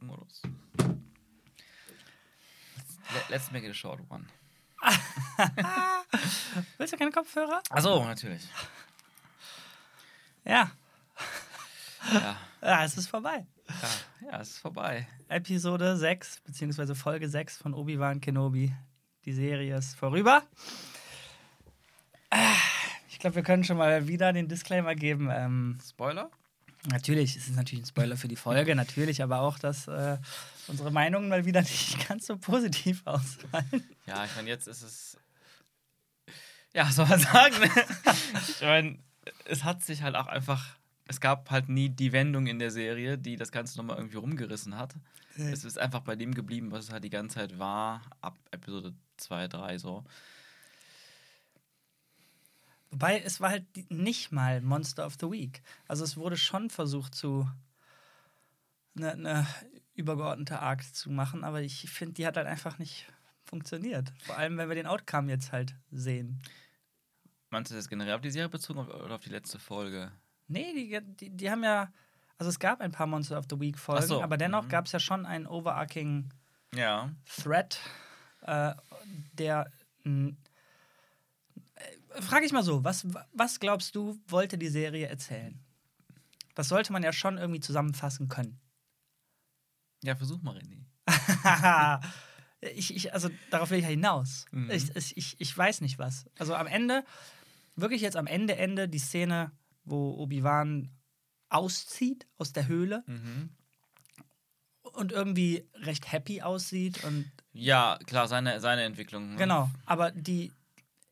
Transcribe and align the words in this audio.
Modus. 0.00 0.42
Let's, 3.30 3.50
make 3.50 3.64
it 3.64 3.70
a 3.70 3.74
short 3.74 4.00
one. 4.08 4.26
Willst 6.78 6.92
du 6.92 6.96
keine 6.96 7.10
Kopfhörer? 7.10 7.60
Achso, 7.70 8.04
natürlich. 8.04 8.46
Ja. 10.44 10.70
Ja. 12.12 12.36
Ja, 12.62 12.84
es 12.84 12.96
ist 12.96 13.08
vorbei. 13.08 13.46
Ja, 14.22 14.40
es 14.40 14.50
ist 14.50 14.58
vorbei. 14.58 15.06
Episode 15.28 15.96
6, 15.96 16.40
beziehungsweise 16.40 16.94
Folge 16.94 17.28
6 17.28 17.58
von 17.58 17.74
Obi-Wan 17.74 18.20
Kenobi. 18.20 18.72
Die 19.24 19.32
Serie 19.32 19.76
ist 19.76 19.94
vorüber. 19.96 20.42
Ah, 22.30 22.54
Ich 23.10 23.18
glaube, 23.18 23.36
wir 23.36 23.42
können 23.42 23.64
schon 23.64 23.76
mal 23.76 24.08
wieder 24.08 24.32
den 24.32 24.48
Disclaimer 24.48 24.94
geben. 24.94 25.28
Ähm, 25.30 25.78
Spoiler? 25.86 26.30
natürlich, 26.90 27.36
es 27.36 27.48
ist 27.48 27.56
natürlich 27.56 27.82
ein 27.84 27.88
Spoiler 27.88 28.16
für 28.16 28.28
die 28.28 28.36
Folge, 28.36 28.76
natürlich, 28.76 29.20
aber 29.22 29.40
auch, 29.40 29.58
dass 29.58 29.88
äh, 29.88 30.18
unsere 30.68 30.92
Meinungen 30.92 31.28
mal 31.28 31.44
wieder 31.44 31.60
nicht 31.62 32.08
ganz 32.08 32.26
so 32.26 32.36
positiv 32.36 33.02
ausfallen. 33.04 33.84
Ja, 34.06 34.24
ich 34.24 34.34
meine, 34.36 34.48
jetzt 34.48 34.68
ist 34.68 34.82
es. 34.82 35.16
Ja, 36.72 36.86
was 36.86 36.94
soll 36.96 37.06
man 37.06 37.20
sagen? 37.20 37.56
ich 38.48 38.60
meine, 38.60 38.98
es 39.46 39.64
hat 39.64 39.82
sich 39.84 40.02
halt 40.02 40.14
auch 40.14 40.26
einfach. 40.26 40.76
Es 41.08 41.20
gab 41.20 41.50
halt 41.50 41.68
nie 41.68 41.88
die 41.88 42.12
Wendung 42.12 42.46
in 42.46 42.58
der 42.58 42.70
Serie, 42.70 43.16
die 43.16 43.36
das 43.36 43.52
Ganze 43.52 43.76
nochmal 43.78 43.96
irgendwie 43.96 44.16
rumgerissen 44.16 44.76
hat. 44.76 44.94
Es 45.36 45.64
ist 45.64 45.78
einfach 45.78 46.00
bei 46.00 46.16
dem 46.16 46.34
geblieben, 46.34 46.72
was 46.72 46.86
es 46.86 46.92
halt 46.92 47.04
die 47.04 47.10
ganze 47.10 47.36
Zeit 47.36 47.58
war, 47.58 48.02
ab 48.22 48.38
Episode 48.50 48.94
2, 49.18 49.48
3 49.48 49.78
so. 49.78 50.04
Wobei 52.90 53.20
es 53.20 53.40
war 53.40 53.50
halt 53.50 53.66
nicht 53.90 54.32
mal 54.32 54.62
Monster 54.62 55.06
of 55.06 55.16
the 55.20 55.30
Week. 55.30 55.62
Also 55.86 56.04
es 56.04 56.16
wurde 56.16 56.36
schon 56.36 56.70
versucht 56.70 57.14
zu 57.14 57.48
eine, 58.96 59.12
eine 59.12 59.46
übergeordnete 59.94 60.60
Arc 60.60 60.82
zu 60.94 61.10
machen, 61.10 61.44
aber 61.44 61.60
ich 61.60 61.90
finde, 61.90 62.14
die 62.14 62.26
hat 62.26 62.36
halt 62.36 62.46
einfach 62.46 62.78
nicht 62.78 63.06
funktioniert. 63.44 64.12
Vor 64.24 64.36
allem, 64.36 64.56
wenn 64.56 64.68
wir 64.68 64.74
den 64.74 64.86
Outcome 64.86 65.30
jetzt 65.30 65.52
halt 65.52 65.74
sehen. 65.90 66.40
Meinst 67.50 67.70
du 67.70 67.76
das 67.76 67.88
generell 67.88 68.14
auf 68.14 68.20
die 68.22 68.30
Serie 68.30 68.48
bezogen 68.48 68.80
oder 68.80 69.14
auf 69.14 69.20
die 69.20 69.30
letzte 69.30 69.58
Folge? 69.58 70.10
Nee, 70.48 70.72
die, 70.74 71.00
die, 71.16 71.30
die 71.30 71.50
haben 71.50 71.64
ja. 71.64 71.92
Also 72.38 72.50
es 72.50 72.58
gab 72.58 72.82
ein 72.82 72.92
paar 72.92 73.06
Monster 73.06 73.38
of 73.38 73.46
the 73.48 73.58
Week 73.58 73.78
Folgen, 73.78 74.06
so, 74.06 74.22
aber 74.22 74.36
dennoch 74.36 74.64
mhm. 74.64 74.68
gab 74.68 74.86
es 74.86 74.92
ja 74.92 75.00
schon 75.00 75.24
einen 75.24 75.46
overarching 75.46 76.28
Ja. 76.74 77.10
Thread, 77.24 77.80
äh, 78.42 78.74
der. 79.32 79.70
äh, 80.04 80.32
Frage 82.20 82.44
ich 82.46 82.52
mal 82.52 82.62
so, 82.62 82.84
was, 82.84 83.06
was 83.32 83.60
glaubst 83.60 83.94
du, 83.94 84.18
wollte 84.28 84.58
die 84.58 84.68
Serie 84.68 85.06
erzählen? 85.06 85.58
Das 86.54 86.68
sollte 86.68 86.92
man 86.92 87.02
ja 87.02 87.12
schon 87.12 87.36
irgendwie 87.36 87.60
zusammenfassen 87.60 88.28
können. 88.28 88.58
Ja, 90.02 90.16
versuch 90.16 90.40
mal, 90.42 90.56
René. 90.56 90.86
ich, 92.60 92.94
ich, 92.94 93.12
also 93.12 93.28
darauf 93.50 93.70
will 93.70 93.78
ich 93.78 93.84
ja 93.84 93.90
hinaus. 93.90 94.46
Mhm. 94.52 94.70
Ich, 94.70 95.16
ich, 95.16 95.40
ich 95.40 95.56
weiß 95.56 95.80
nicht 95.82 95.98
was. 95.98 96.26
Also 96.38 96.54
am 96.54 96.66
Ende, 96.66 97.04
wirklich 97.76 98.00
jetzt 98.02 98.16
am 98.16 98.26
Ende, 98.26 98.56
Ende, 98.56 98.88
die 98.88 98.98
Szene, 98.98 99.52
wo 99.86 100.14
Obi-Wan 100.18 100.90
auszieht 101.48 102.26
aus 102.38 102.52
der 102.52 102.66
Höhle 102.68 103.02
Mhm. 103.06 103.48
und 104.82 105.12
irgendwie 105.12 105.66
recht 105.74 106.12
happy 106.12 106.42
aussieht 106.42 107.02
und 107.04 107.30
Ja, 107.52 107.98
klar, 108.06 108.28
seine, 108.28 108.60
seine 108.60 108.82
Entwicklung. 108.82 109.30
ne? 109.30 109.36
Genau, 109.36 109.70
aber 109.86 110.10
die, 110.10 110.52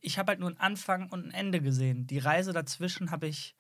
ich 0.01 0.19
habe 0.19 0.31
halt 0.31 0.41
nur 0.41 0.49
einen 0.51 0.59
Anfang 0.59 1.09
und 1.11 1.27
ein 1.27 1.31
Ende 1.31 1.61
gesehen. 1.61 2.07
Die 2.07 2.19
Reise 2.19 2.53
dazwischen 2.53 3.11
habe 3.11 3.27
ich 3.29 3.55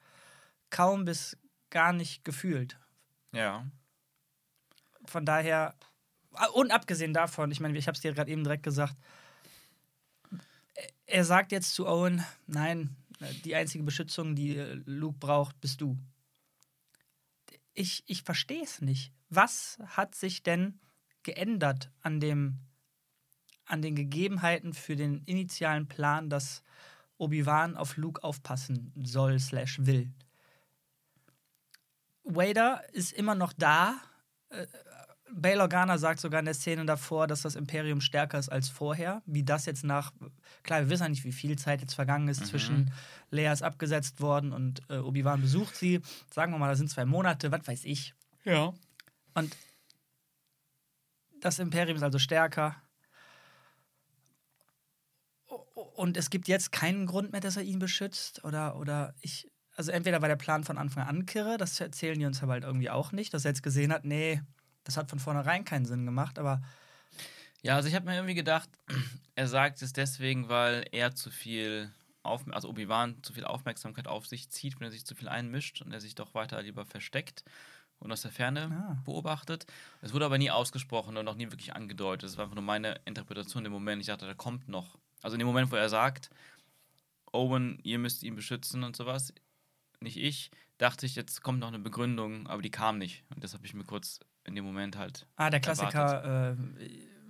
kaum 0.70 1.04
bis 1.04 1.36
gar 1.70 1.92
nicht 1.92 2.24
gefühlt. 2.24 2.78
Ja. 3.32 3.66
Von 5.06 5.24
daher, 5.26 5.74
ah, 6.32 6.46
und 6.54 6.70
abgesehen 6.72 7.12
davon, 7.14 7.50
ich 7.50 7.60
meine, 7.60 7.76
ich 7.78 7.86
habe 7.86 7.94
es 7.96 8.00
dir 8.02 8.12
gerade 8.12 8.30
eben 8.30 8.44
direkt 8.44 8.62
gesagt, 8.62 8.96
er 11.06 11.24
sagt 11.24 11.52
jetzt 11.52 11.74
zu 11.74 11.86
Owen, 11.86 12.24
nein, 12.46 12.96
die 13.44 13.54
einzige 13.54 13.84
Beschützung, 13.84 14.34
die 14.34 14.56
äh, 14.56 14.80
Luke 14.84 15.18
braucht, 15.18 15.60
bist 15.60 15.80
du. 15.80 15.98
Ich, 17.72 18.04
ich 18.06 18.22
verstehe 18.22 18.62
es 18.62 18.80
nicht. 18.80 19.12
Was 19.28 19.78
hat 19.86 20.14
sich 20.14 20.42
denn 20.42 20.80
geändert 21.22 21.90
an 22.00 22.20
dem, 22.20 22.60
an 23.64 23.82
den 23.82 23.96
Gegebenheiten 23.96 24.74
für 24.74 24.96
den 24.96 25.22
initialen 25.24 25.88
Plan, 25.88 26.30
dass 26.30 26.62
Obi-Wan 27.18 27.76
auf 27.76 27.96
Luke 27.96 28.22
aufpassen 28.22 28.92
soll 29.02 29.40
slash 29.40 29.78
will? 29.86 30.12
Vader 32.24 32.82
ist 32.92 33.12
immer 33.12 33.34
noch 33.34 33.52
da. 33.52 34.00
Bail 35.36 35.60
Organa 35.60 35.98
sagt 35.98 36.20
sogar 36.20 36.38
in 36.38 36.44
der 36.44 36.54
Szene 36.54 36.84
davor, 36.86 37.26
dass 37.26 37.42
das 37.42 37.56
Imperium 37.56 38.00
stärker 38.00 38.38
ist 38.38 38.50
als 38.50 38.68
vorher. 38.68 39.22
Wie 39.26 39.42
das 39.42 39.66
jetzt 39.66 39.82
nach, 39.82 40.12
klar, 40.62 40.80
wir 40.80 40.90
wissen 40.90 41.02
ja 41.02 41.08
nicht, 41.08 41.24
wie 41.24 41.32
viel 41.32 41.58
Zeit 41.58 41.80
jetzt 41.80 41.94
vergangen 41.94 42.28
ist 42.28 42.46
zwischen 42.46 42.92
Leia 43.30 43.52
ist 43.52 43.62
abgesetzt 43.62 44.20
worden 44.20 44.52
und 44.52 44.82
äh, 44.88 44.98
Obi-Wan 44.98 45.40
besucht 45.40 45.74
sie. 45.74 46.00
Sagen 46.32 46.52
wir 46.52 46.58
mal, 46.58 46.68
da 46.68 46.76
sind 46.76 46.88
zwei 46.88 47.04
Monate, 47.04 47.50
was 47.50 47.66
weiß 47.66 47.84
ich. 47.84 48.14
Ja. 48.44 48.72
Und 49.34 49.56
das 51.40 51.58
Imperium 51.58 51.96
ist 51.96 52.04
also 52.04 52.18
stärker. 52.18 52.76
Und 55.94 56.16
es 56.16 56.30
gibt 56.30 56.46
jetzt 56.46 56.70
keinen 56.70 57.06
Grund 57.06 57.32
mehr, 57.32 57.40
dass 57.40 57.56
er 57.56 57.64
ihn 57.64 57.80
beschützt. 57.80 58.44
Oder, 58.44 58.76
oder 58.76 59.14
ich. 59.20 59.50
Also 59.76 59.90
entweder 59.90 60.22
war 60.22 60.28
der 60.28 60.36
Plan 60.36 60.62
von 60.62 60.78
Anfang 60.78 61.08
an 61.08 61.26
kirre, 61.26 61.58
das 61.58 61.80
erzählen 61.80 62.16
die 62.16 62.26
uns 62.26 62.40
aber 62.44 62.52
halt 62.52 62.62
irgendwie 62.62 62.90
auch 62.90 63.10
nicht, 63.10 63.34
dass 63.34 63.44
er 63.44 63.50
jetzt 63.50 63.64
gesehen 63.64 63.92
hat, 63.92 64.04
nee, 64.04 64.40
das 64.84 64.96
hat 64.96 65.10
von 65.10 65.18
vornherein 65.18 65.64
keinen 65.64 65.86
Sinn 65.86 66.04
gemacht, 66.06 66.38
aber 66.38 66.62
Ja, 67.62 67.76
also 67.76 67.88
ich 67.88 67.94
habe 67.94 68.06
mir 68.06 68.14
irgendwie 68.16 68.34
gedacht, 68.34 68.68
er 69.34 69.48
sagt 69.48 69.82
es 69.82 69.92
deswegen, 69.92 70.48
weil 70.48 70.86
er 70.92 71.14
zu 71.14 71.30
viel, 71.30 71.90
auf, 72.22 72.42
also 72.50 72.68
Obi-Wan 72.68 73.22
zu 73.22 73.32
viel 73.32 73.44
Aufmerksamkeit 73.44 74.06
auf 74.06 74.26
sich 74.26 74.50
zieht, 74.50 74.78
wenn 74.78 74.86
er 74.88 74.90
sich 74.92 75.04
zu 75.06 75.14
viel 75.14 75.28
einmischt 75.28 75.82
und 75.82 75.92
er 75.92 76.00
sich 76.00 76.14
doch 76.14 76.34
weiter 76.34 76.60
lieber 76.62 76.84
versteckt 76.84 77.42
und 77.98 78.12
aus 78.12 78.22
der 78.22 78.30
Ferne 78.32 78.68
Ah. 78.70 79.02
beobachtet. 79.04 79.66
Es 80.02 80.12
wurde 80.12 80.26
aber 80.26 80.36
nie 80.38 80.50
ausgesprochen 80.50 81.16
und 81.16 81.26
auch 81.26 81.36
nie 81.36 81.50
wirklich 81.50 81.74
angedeutet. 81.74 82.24
Das 82.28 82.36
war 82.36 82.44
einfach 82.44 82.56
nur 82.56 82.64
meine 82.64 83.00
Interpretation 83.06 83.64
im 83.64 83.72
Moment. 83.72 84.00
Ich 84.02 84.08
dachte, 84.08 84.26
da 84.26 84.34
kommt 84.34 84.68
noch. 84.68 84.98
Also 85.22 85.34
in 85.36 85.38
dem 85.38 85.46
Moment, 85.46 85.72
wo 85.72 85.76
er 85.76 85.88
sagt, 85.88 86.28
Owen, 87.32 87.78
ihr 87.82 87.98
müsst 87.98 88.22
ihn 88.22 88.36
beschützen 88.36 88.84
und 88.84 88.94
sowas, 88.94 89.32
nicht 90.00 90.18
ich, 90.18 90.50
dachte 90.78 91.06
ich, 91.06 91.14
jetzt 91.16 91.42
kommt 91.42 91.60
noch 91.60 91.68
eine 91.68 91.78
Begründung, 91.78 92.46
aber 92.46 92.62
die 92.62 92.70
kam 92.70 92.98
nicht. 92.98 93.24
Und 93.34 93.42
das 93.42 93.54
habe 93.54 93.64
ich 93.64 93.74
mir 93.74 93.84
kurz 93.84 94.20
in 94.44 94.54
dem 94.54 94.64
Moment 94.64 94.96
halt. 94.96 95.26
ah, 95.36 95.50
der 95.50 95.60
Klassiker, 95.60 96.52
äh, 96.52 96.56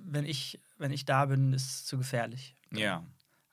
wenn, 0.04 0.24
ich, 0.26 0.60
wenn 0.78 0.92
ich 0.92 1.04
da 1.04 1.26
bin, 1.26 1.52
ist 1.52 1.64
es 1.66 1.84
zu 1.86 1.98
gefährlich. 1.98 2.56
Ja. 2.72 3.04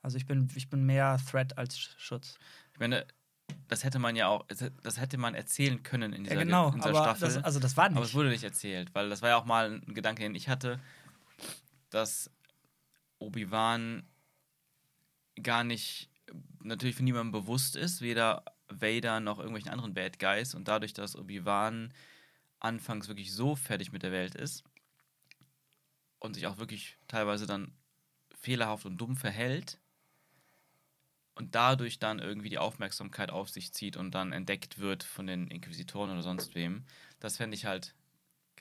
Also 0.01 0.17
ich 0.17 0.25
bin, 0.25 0.49
ich 0.55 0.69
bin 0.69 0.85
mehr 0.85 1.19
Threat 1.29 1.57
als 1.57 1.77
Schutz. 1.77 2.37
Ich 2.73 2.79
meine, 2.79 3.05
das 3.67 3.83
hätte 3.83 3.99
man 3.99 4.15
ja 4.15 4.27
auch, 4.27 4.45
das 4.83 4.99
hätte 4.99 5.17
man 5.17 5.35
erzählen 5.35 5.83
können 5.83 6.13
in 6.13 6.23
dieser, 6.23 6.35
Ja, 6.35 6.43
genau, 6.43 6.69
in 6.69 6.75
dieser 6.75 6.89
aber 6.89 7.03
Staffel. 7.03 7.35
das, 7.35 7.43
also 7.43 7.59
das 7.59 7.77
war 7.77 7.89
nicht. 7.89 7.97
aber 7.97 8.05
es 8.05 8.13
wurde 8.13 8.29
nicht 8.29 8.43
erzählt, 8.43 8.93
weil 8.95 9.09
das 9.09 9.21
war 9.21 9.29
ja 9.29 9.37
auch 9.37 9.45
mal 9.45 9.81
ein 9.85 9.93
Gedanke, 9.93 10.23
den 10.23 10.35
ich 10.35 10.49
hatte, 10.49 10.79
dass 11.89 12.31
Obi-Wan 13.19 14.03
gar 15.43 15.63
nicht 15.63 16.09
natürlich 16.63 16.95
für 16.95 17.03
niemanden 17.03 17.31
bewusst 17.31 17.75
ist, 17.75 18.01
weder 18.01 18.43
Vader 18.69 19.19
noch 19.19 19.37
irgendwelchen 19.39 19.71
anderen 19.71 19.93
Bad 19.93 20.17
Guys 20.19 20.55
und 20.55 20.67
dadurch, 20.67 20.93
dass 20.93 21.15
Obi-Wan 21.15 21.93
anfangs 22.61 23.07
wirklich 23.07 23.33
so 23.33 23.55
fertig 23.55 23.91
mit 23.91 24.03
der 24.03 24.11
Welt 24.11 24.35
ist 24.35 24.63
und 26.19 26.35
sich 26.35 26.47
auch 26.47 26.57
wirklich 26.57 26.97
teilweise 27.07 27.47
dann 27.47 27.73
fehlerhaft 28.39 28.85
und 28.85 28.97
dumm 28.97 29.17
verhält 29.17 29.79
und 31.35 31.55
dadurch 31.55 31.99
dann 31.99 32.19
irgendwie 32.19 32.49
die 32.49 32.59
Aufmerksamkeit 32.59 33.31
auf 33.31 33.49
sich 33.49 33.73
zieht 33.73 33.97
und 33.97 34.11
dann 34.11 34.31
entdeckt 34.31 34.77
wird 34.77 35.03
von 35.03 35.27
den 35.27 35.47
Inquisitoren 35.47 36.11
oder 36.11 36.21
sonst 36.21 36.55
wem, 36.55 36.85
das 37.19 37.37
fände 37.37 37.55
ich 37.55 37.65
halt, 37.65 37.95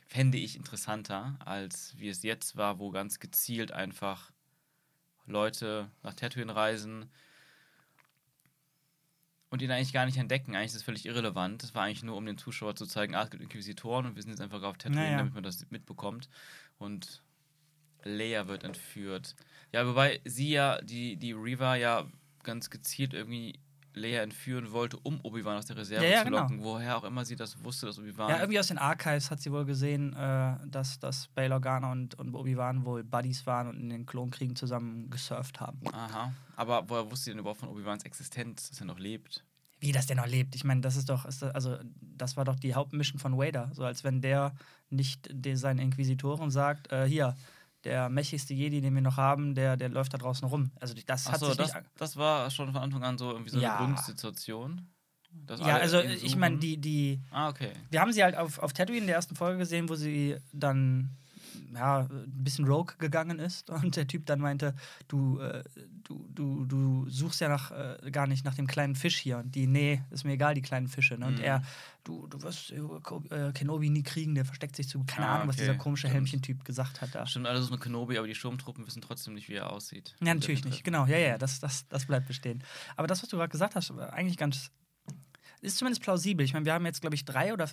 fände 0.06 0.38
ich 0.38 0.56
interessanter, 0.56 1.36
als 1.40 1.94
wie 1.98 2.08
es 2.08 2.22
jetzt 2.22 2.56
war, 2.56 2.78
wo 2.78 2.90
ganz 2.90 3.20
gezielt 3.20 3.72
einfach 3.72 4.32
Leute 5.26 5.90
nach 6.02 6.14
Tatooine 6.14 6.54
reisen 6.54 7.10
und 9.50 9.62
ihn 9.62 9.70
eigentlich 9.70 9.92
gar 9.92 10.06
nicht 10.06 10.16
entdecken. 10.16 10.54
Eigentlich 10.54 10.66
ist 10.66 10.76
das 10.76 10.82
völlig 10.84 11.06
irrelevant. 11.06 11.62
Das 11.62 11.74
war 11.74 11.82
eigentlich 11.82 12.02
nur, 12.02 12.16
um 12.16 12.24
den 12.24 12.38
Zuschauer 12.38 12.76
zu 12.76 12.86
zeigen, 12.86 13.14
ah, 13.14 13.24
es 13.24 13.30
gibt 13.30 13.42
Inquisitoren 13.42 14.06
und 14.06 14.14
wir 14.16 14.22
sind 14.22 14.30
jetzt 14.30 14.40
einfach 14.40 14.62
auf 14.62 14.78
Tatooine, 14.78 15.02
Naja. 15.04 15.18
damit 15.18 15.34
man 15.34 15.42
das 15.42 15.66
mitbekommt. 15.70 16.28
Und 16.78 17.22
Leia 18.04 18.46
wird 18.46 18.64
entführt. 18.64 19.34
Ja, 19.72 19.86
wobei 19.86 20.20
sie 20.24 20.50
ja, 20.50 20.80
die, 20.80 21.16
die 21.16 21.32
Reaver 21.32 21.74
ja 21.74 22.06
ganz 22.42 22.70
gezielt 22.70 23.12
irgendwie 23.12 23.58
Leia 24.00 24.22
entführen 24.22 24.72
wollte, 24.72 24.96
um 24.98 25.20
Obi-Wan 25.22 25.56
aus 25.58 25.66
der 25.66 25.76
Reserve 25.76 26.04
Ja, 26.04 26.10
ja, 26.10 26.18
zu 26.20 26.24
genau. 26.26 26.40
locken. 26.40 26.62
Woher 26.62 26.96
auch 26.98 27.04
immer 27.04 27.24
sie 27.24 27.36
das 27.36 27.62
wusste, 27.62 27.86
dass 27.86 27.98
Obi-Wan. 27.98 28.30
Ja, 28.30 28.38
irgendwie 28.40 28.58
aus 28.58 28.68
den 28.68 28.78
Archives 28.78 29.30
hat 29.30 29.40
sie 29.40 29.52
wohl 29.52 29.64
gesehen, 29.64 30.14
äh, 30.14 30.56
dass, 30.66 30.98
dass 30.98 31.28
Bail 31.28 31.52
Organa 31.52 31.92
und, 31.92 32.14
und 32.18 32.34
Obi-Wan 32.34 32.84
wohl 32.84 33.04
Buddies 33.04 33.46
waren 33.46 33.68
und 33.68 33.78
in 33.80 33.90
den 33.90 34.06
Klonkriegen 34.06 34.56
zusammen 34.56 35.10
gesurft 35.10 35.60
haben. 35.60 35.78
Aha. 35.92 36.32
Aber 36.56 36.88
woher 36.88 37.10
wusste 37.10 37.24
sie 37.26 37.30
denn 37.30 37.38
überhaupt 37.40 37.60
von 37.60 37.68
Obi-Wans 37.68 38.04
Existenz, 38.04 38.70
dass 38.70 38.80
er 38.80 38.86
noch 38.86 38.98
lebt? 38.98 39.44
Wie 39.82 39.92
das 39.92 40.06
der 40.06 40.16
noch 40.16 40.26
lebt. 40.26 40.54
Ich 40.54 40.64
meine, 40.64 40.82
das 40.82 40.96
ist 40.96 41.08
doch, 41.08 41.24
ist, 41.24 41.40
das- 41.42 41.54
also 41.54 41.78
das 42.00 42.36
war 42.36 42.44
doch 42.44 42.56
die 42.56 42.74
Hauptmission 42.74 43.18
von 43.18 43.38
Vader. 43.38 43.70
So 43.72 43.82
als 43.84 44.04
wenn 44.04 44.20
der 44.20 44.54
nicht 44.90 45.28
den, 45.32 45.56
seinen 45.56 45.78
Inquisitoren 45.78 46.50
sagt, 46.50 46.92
äh, 46.92 47.06
hier, 47.06 47.34
der 47.84 48.08
mächtigste 48.08 48.54
Jedi, 48.54 48.80
den 48.80 48.94
wir 48.94 49.02
noch 49.02 49.16
haben, 49.16 49.54
der, 49.54 49.76
der 49.76 49.88
läuft 49.88 50.12
da 50.14 50.18
draußen 50.18 50.46
rum. 50.48 50.70
Also 50.80 50.94
das 51.06 51.26
hat 51.26 51.34
Achso, 51.34 51.46
sich 51.46 51.56
das, 51.56 51.74
nicht... 51.74 51.86
das 51.96 52.16
war 52.16 52.50
schon 52.50 52.72
von 52.72 52.82
Anfang 52.82 53.02
an 53.02 53.18
so 53.18 53.30
irgendwie 53.30 53.50
so 53.50 53.56
eine 53.56 53.64
Ja. 53.64 53.78
Grundsituation. 53.78 54.88
Ja, 55.60 55.76
also 55.76 56.00
ich 56.00 56.34
meine, 56.36 56.58
die, 56.58 56.76
die, 56.76 57.20
Ah, 57.30 57.48
okay. 57.50 57.70
wir 57.90 58.00
haben 58.00 58.12
sie 58.12 58.24
halt 58.24 58.36
auf, 58.36 58.58
auf 58.58 58.72
Tatooine 58.72 59.02
in 59.02 59.06
der 59.06 59.14
ersten 59.16 59.36
Folge 59.36 59.58
gesehen, 59.58 59.88
wo 59.88 59.94
sie 59.94 60.36
dann 60.52 61.10
ja, 61.74 62.00
ein 62.00 62.44
bisschen 62.44 62.64
rogue 62.66 62.94
gegangen 62.98 63.38
ist 63.38 63.70
und 63.70 63.96
der 63.96 64.06
Typ 64.06 64.26
dann 64.26 64.40
meinte, 64.40 64.74
du, 65.08 65.38
äh, 65.40 65.64
du, 66.04 66.26
du, 66.32 66.64
du 66.64 67.08
suchst 67.08 67.40
ja 67.40 67.48
nach, 67.48 67.70
äh, 67.70 68.10
gar 68.10 68.26
nicht 68.26 68.44
nach 68.44 68.54
dem 68.54 68.66
kleinen 68.66 68.94
Fisch 68.94 69.18
hier. 69.18 69.38
Und 69.38 69.54
die, 69.54 69.66
nee, 69.66 70.02
ist 70.10 70.24
mir 70.24 70.32
egal, 70.32 70.54
die 70.54 70.62
kleinen 70.62 70.88
Fische. 70.88 71.16
Ne? 71.18 71.26
Und 71.26 71.38
Mhm. 71.38 71.44
er, 71.44 71.62
du, 72.04 72.26
du 72.26 72.42
wirst 72.42 72.70
äh, 72.72 72.76
äh, 72.78 73.52
Kenobi 73.52 73.90
nie 73.90 74.02
kriegen, 74.02 74.34
der 74.34 74.44
versteckt 74.44 74.76
sich 74.76 74.88
zu, 74.88 75.04
keine 75.04 75.26
Ah, 75.28 75.34
Ahnung, 75.36 75.48
was 75.48 75.56
okay. 75.56 75.64
dieser 75.66 75.74
komische. 75.78 76.08
Helmchen-Typ 76.08 76.64
gesagt 76.64 77.00
hat 77.00 77.14
da. 77.14 77.26
Stimmt 77.26 77.46
alles 77.46 77.66
so 77.66 77.72
eine 77.72 77.80
Kenobi, 77.80 78.18
aber 78.18 78.26
die 78.26 78.34
Sturmtruppen 78.34 78.86
wissen 78.86 79.02
trotzdem 79.02 79.34
nicht, 79.34 79.48
wie 79.48 79.54
er 79.54 79.70
aussieht. 79.72 80.14
Ja, 80.22 80.34
natürlich 80.34 80.64
nicht, 80.64 80.82
genau, 80.84 81.06
ja, 81.06 81.18
ja, 81.18 81.38
das, 81.38 81.60
das, 81.60 81.86
das 81.88 82.06
bleibt 82.06 82.26
bestehen. 82.26 82.62
Aber 82.96 83.06
das, 83.06 83.22
was 83.22 83.28
du 83.28 83.36
gerade 83.36 83.50
gesagt 83.50 83.74
hast, 83.74 83.94
war 83.96 84.12
eigentlich 84.12 84.36
ganz, 84.36 84.70
ist 85.60 85.76
zumindest 85.78 86.02
plausibel. 86.02 86.44
Ich 86.44 86.52
meine, 86.54 86.64
wir 86.64 86.72
haben 86.74 86.86
jetzt, 86.86 87.00
glaube 87.00 87.14
ich, 87.14 87.24
drei 87.24 87.52
oder 87.52 87.68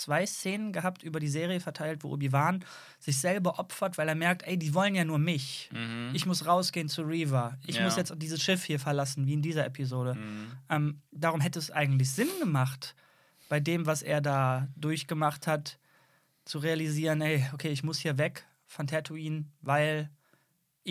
zwei 0.00 0.26
Szenen 0.26 0.72
gehabt 0.72 1.02
über 1.02 1.20
die 1.20 1.28
Serie 1.28 1.60
verteilt, 1.60 2.02
wo 2.02 2.12
Obi-Wan 2.12 2.64
sich 2.98 3.18
selber 3.18 3.58
opfert, 3.58 3.98
weil 3.98 4.08
er 4.08 4.14
merkt, 4.14 4.42
ey, 4.42 4.58
die 4.58 4.74
wollen 4.74 4.94
ja 4.94 5.04
nur 5.04 5.18
mich. 5.18 5.70
Mhm. 5.72 6.10
Ich 6.14 6.26
muss 6.26 6.46
rausgehen 6.46 6.88
zu 6.88 7.02
Reva. 7.02 7.58
Ich 7.66 7.76
Ja. 7.76 7.84
muss 7.84 7.96
jetzt 7.96 8.12
dieses 8.16 8.42
Schiff 8.42 8.64
hier 8.64 8.80
verlassen, 8.80 9.26
wie 9.26 9.34
in 9.34 9.42
dieser 9.42 9.64
Episode. 9.66 10.14
Mhm. 10.14 10.52
Ähm, 10.68 11.02
darum 11.12 11.40
hätte 11.40 11.58
es 11.58 11.70
eigentlich 11.70 12.10
Sinn 12.10 12.28
gemacht, 12.40 12.94
bei 13.48 13.60
dem, 13.60 13.86
was 13.86 14.02
er 14.02 14.20
da 14.20 14.68
durchgemacht 14.76 15.46
hat, 15.46 15.78
zu 16.44 16.58
realisieren, 16.58 17.20
ey, 17.20 17.46
okay, 17.52 17.68
ich 17.68 17.82
muss 17.84 17.98
hier 17.98 18.16
weg 18.18 18.44
von 18.66 18.86
Tatooine, 18.86 19.44
weil 19.60 20.10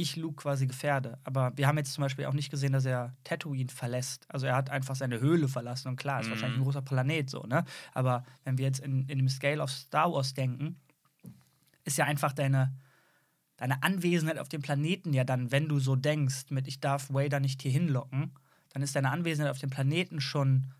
ich 0.01 0.15
Luke 0.15 0.41
quasi 0.43 0.67
gefährde. 0.67 1.19
Aber 1.23 1.51
wir 1.55 1.67
haben 1.67 1.77
jetzt 1.77 1.93
zum 1.93 2.01
Beispiel 2.03 2.25
auch 2.25 2.33
nicht 2.33 2.49
gesehen, 2.49 2.73
dass 2.73 2.85
er 2.85 3.15
Tatooine 3.23 3.69
verlässt. 3.69 4.25
Also 4.29 4.45
er 4.47 4.55
hat 4.55 4.69
einfach 4.69 4.95
seine 4.95 5.19
Höhle 5.19 5.47
verlassen 5.47 5.89
und 5.89 5.95
klar, 5.97 6.19
ist 6.19 6.27
Mhm. 6.27 6.31
wahrscheinlich 6.31 6.59
ein 6.59 6.63
großer 6.63 6.81
Planet 6.81 7.29
so, 7.29 7.43
ne? 7.43 7.65
Aber 7.93 8.23
wenn 8.43 8.57
wir 8.57 8.65
jetzt 8.65 8.79
in, 8.79 9.07
in 9.07 9.17
dem 9.19 9.29
Scale 9.29 9.61
of 9.61 9.71
Star 9.71 10.11
Wars 10.11 10.33
denken, 10.33 10.77
ist 11.83 11.97
ja 11.97 12.05
einfach 12.05 12.33
deine, 12.33 12.73
deine 13.57 13.83
Anwesenheit 13.83 14.39
auf 14.39 14.49
dem 14.49 14.61
Planeten 14.61 15.13
ja 15.13 15.23
dann, 15.23 15.51
wenn 15.51 15.67
du 15.69 15.79
so 15.79 15.95
denkst, 15.95 16.45
mit 16.49 16.67
ich 16.67 16.79
darf 16.79 17.09
Vader 17.11 17.39
nicht 17.39 17.61
hier 17.61 17.71
hinlocken, 17.71 18.33
dann 18.73 18.81
ist 18.83 18.95
deine 18.95 19.11
Anwesenheit 19.11 19.51
auf 19.51 19.59
dem 19.59 19.69
Planeten 19.69 20.21
schon 20.21 20.73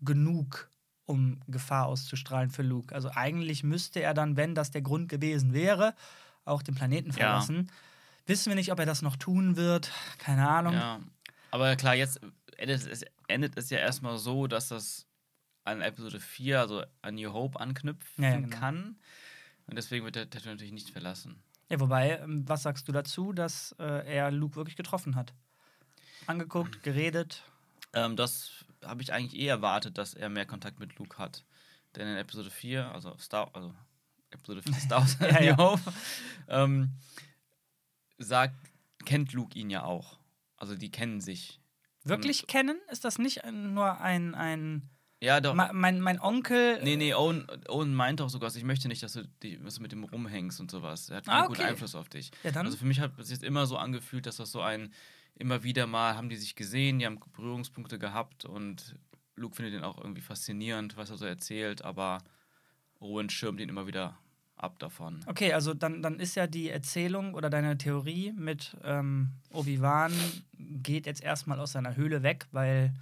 genug, 0.00 0.70
um 1.06 1.40
Gefahr 1.48 1.86
auszustrahlen 1.86 2.50
für 2.50 2.62
Luke. 2.62 2.94
Also 2.94 3.10
eigentlich 3.14 3.62
müsste 3.64 4.00
er 4.00 4.14
dann, 4.14 4.36
wenn 4.36 4.54
das 4.54 4.70
der 4.70 4.82
Grund 4.82 5.08
gewesen 5.08 5.52
wäre, 5.54 5.94
auch 6.44 6.62
den 6.62 6.74
Planeten 6.74 7.12
Ja. 7.16 7.40
Wissen 8.28 8.50
wir 8.50 8.54
nicht, 8.54 8.70
ob 8.72 8.78
er 8.78 8.86
das 8.86 9.02
noch 9.02 9.16
tun 9.16 9.56
wird. 9.56 9.90
Keine 10.18 10.48
Ahnung. 10.48 10.74
Ja. 10.74 11.00
Aber 11.50 11.74
klar, 11.76 11.94
jetzt 11.94 12.20
endet 12.58 12.86
es, 12.86 13.04
endet 13.26 13.56
es 13.56 13.70
ja 13.70 13.78
erstmal 13.78 14.18
so, 14.18 14.46
dass 14.46 14.68
das 14.68 15.06
an 15.64 15.80
Episode 15.80 16.20
4, 16.20 16.60
also 16.60 16.82
an 17.02 17.14
New 17.14 17.32
Hope, 17.32 17.58
anknüpfen 17.58 18.22
Ja, 18.22 18.30
ja, 18.30 18.36
genau. 18.40 18.56
kann. 18.56 18.98
Und 19.66 19.76
deswegen 19.76 20.04
wird 20.04 20.16
der 20.16 20.28
Tattoo 20.30 20.48
natürlich 20.50 20.72
nicht 20.72 20.90
verlassen. 20.90 21.42
Ja, 21.70 21.80
wobei, 21.80 22.18
ähm, 22.18 22.48
was 22.48 22.62
sagst 22.62 22.88
du 22.88 22.92
dazu, 22.92 23.32
dass 23.32 23.74
äh, 23.78 24.06
er 24.06 24.30
Luke 24.30 24.56
wirklich 24.56 24.76
getroffen 24.76 25.14
hat? 25.14 25.34
Angeguckt, 26.26 26.82
geredet. 26.82 27.42
Ähm, 27.92 28.16
das 28.16 28.50
habe 28.84 29.02
ich 29.02 29.12
eigentlich 29.12 29.38
eher 29.40 29.54
erwartet, 29.56 29.98
dass 29.98 30.14
er 30.14 30.28
mehr 30.28 30.46
Kontakt 30.46 30.80
mit 30.80 30.98
Luke 30.98 31.18
hat. 31.18 31.44
Denn 31.96 32.06
in 32.08 32.16
Episode 32.16 32.50
4, 32.50 32.92
also 32.92 33.16
Star, 33.18 33.50
also 33.54 33.74
Episode 34.30 34.62
4 34.62 34.72
Star 34.80 35.00
Wars 35.00 35.16
Ja, 35.20 35.40
ja. 35.42 35.56
New 35.56 35.62
Hope, 35.62 35.92
ähm, 36.48 36.92
sagt, 38.18 38.54
kennt 39.04 39.32
Luke 39.32 39.58
ihn 39.58 39.70
ja 39.70 39.84
auch. 39.84 40.18
Also 40.56 40.74
die 40.76 40.90
kennen 40.90 41.20
sich. 41.20 41.60
Wirklich 42.04 42.46
kennen? 42.46 42.78
Ist 42.90 43.04
das 43.04 43.18
nicht 43.18 43.42
nur 43.52 44.00
ein, 44.00 44.34
ein 44.34 44.88
Ja, 45.20 45.40
doch. 45.40 45.54
Ma- 45.54 45.72
mein, 45.72 46.00
mein 46.00 46.20
Onkel. 46.20 46.82
Nee, 46.82 46.96
nee, 46.96 47.14
Owen, 47.14 47.46
Owen 47.68 47.94
meint 47.94 48.20
doch 48.20 48.28
sogar, 48.30 48.54
ich 48.54 48.64
möchte 48.64 48.88
nicht, 48.88 49.02
dass 49.02 49.12
du, 49.12 49.24
die, 49.42 49.58
dass 49.62 49.76
du 49.76 49.82
mit 49.82 49.92
dem 49.92 50.04
rumhängst 50.04 50.60
und 50.60 50.70
sowas. 50.70 51.10
Er 51.10 51.18
hat 51.18 51.28
Ah, 51.28 51.32
keinen 51.40 51.48
guten 51.48 51.60
okay. 51.60 51.70
Einfluss 51.70 51.94
auf 51.94 52.08
dich. 52.08 52.30
Ja, 52.44 52.50
dann. 52.50 52.66
Also 52.66 52.78
für 52.78 52.86
mich 52.86 53.00
hat 53.00 53.18
es 53.18 53.30
jetzt 53.30 53.44
immer 53.44 53.66
so 53.66 53.76
angefühlt, 53.76 54.26
dass 54.26 54.36
das 54.36 54.50
so 54.52 54.60
ein, 54.62 54.92
immer 55.34 55.62
wieder 55.62 55.86
mal 55.86 56.16
haben 56.16 56.28
die 56.28 56.36
sich 56.36 56.54
gesehen, 56.56 56.98
die 56.98 57.06
haben 57.06 57.20
Berührungspunkte 57.32 57.98
gehabt 57.98 58.44
und 58.44 58.96
Luke 59.36 59.54
findet 59.54 59.74
ihn 59.74 59.84
auch 59.84 59.98
irgendwie 59.98 60.22
faszinierend, 60.22 60.96
was 60.96 61.10
er 61.10 61.16
so 61.18 61.24
erzählt, 61.26 61.82
aber 61.82 62.18
Owen 62.98 63.30
schirmt 63.30 63.60
ihn 63.60 63.68
immer 63.68 63.86
wieder 63.86 64.18
ab 64.62 64.78
davon. 64.78 65.20
Okay, 65.26 65.52
also 65.52 65.74
dann, 65.74 66.02
dann 66.02 66.18
ist 66.20 66.34
ja 66.34 66.46
die 66.46 66.70
Erzählung 66.70 67.34
oder 67.34 67.50
deine 67.50 67.76
Theorie 67.78 68.32
mit 68.36 68.76
ähm, 68.84 69.30
Obi-Wan 69.52 70.12
geht 70.58 71.06
jetzt 71.06 71.22
erstmal 71.22 71.60
aus 71.60 71.72
seiner 71.72 71.96
Höhle 71.96 72.22
weg, 72.22 72.46
weil 72.52 72.92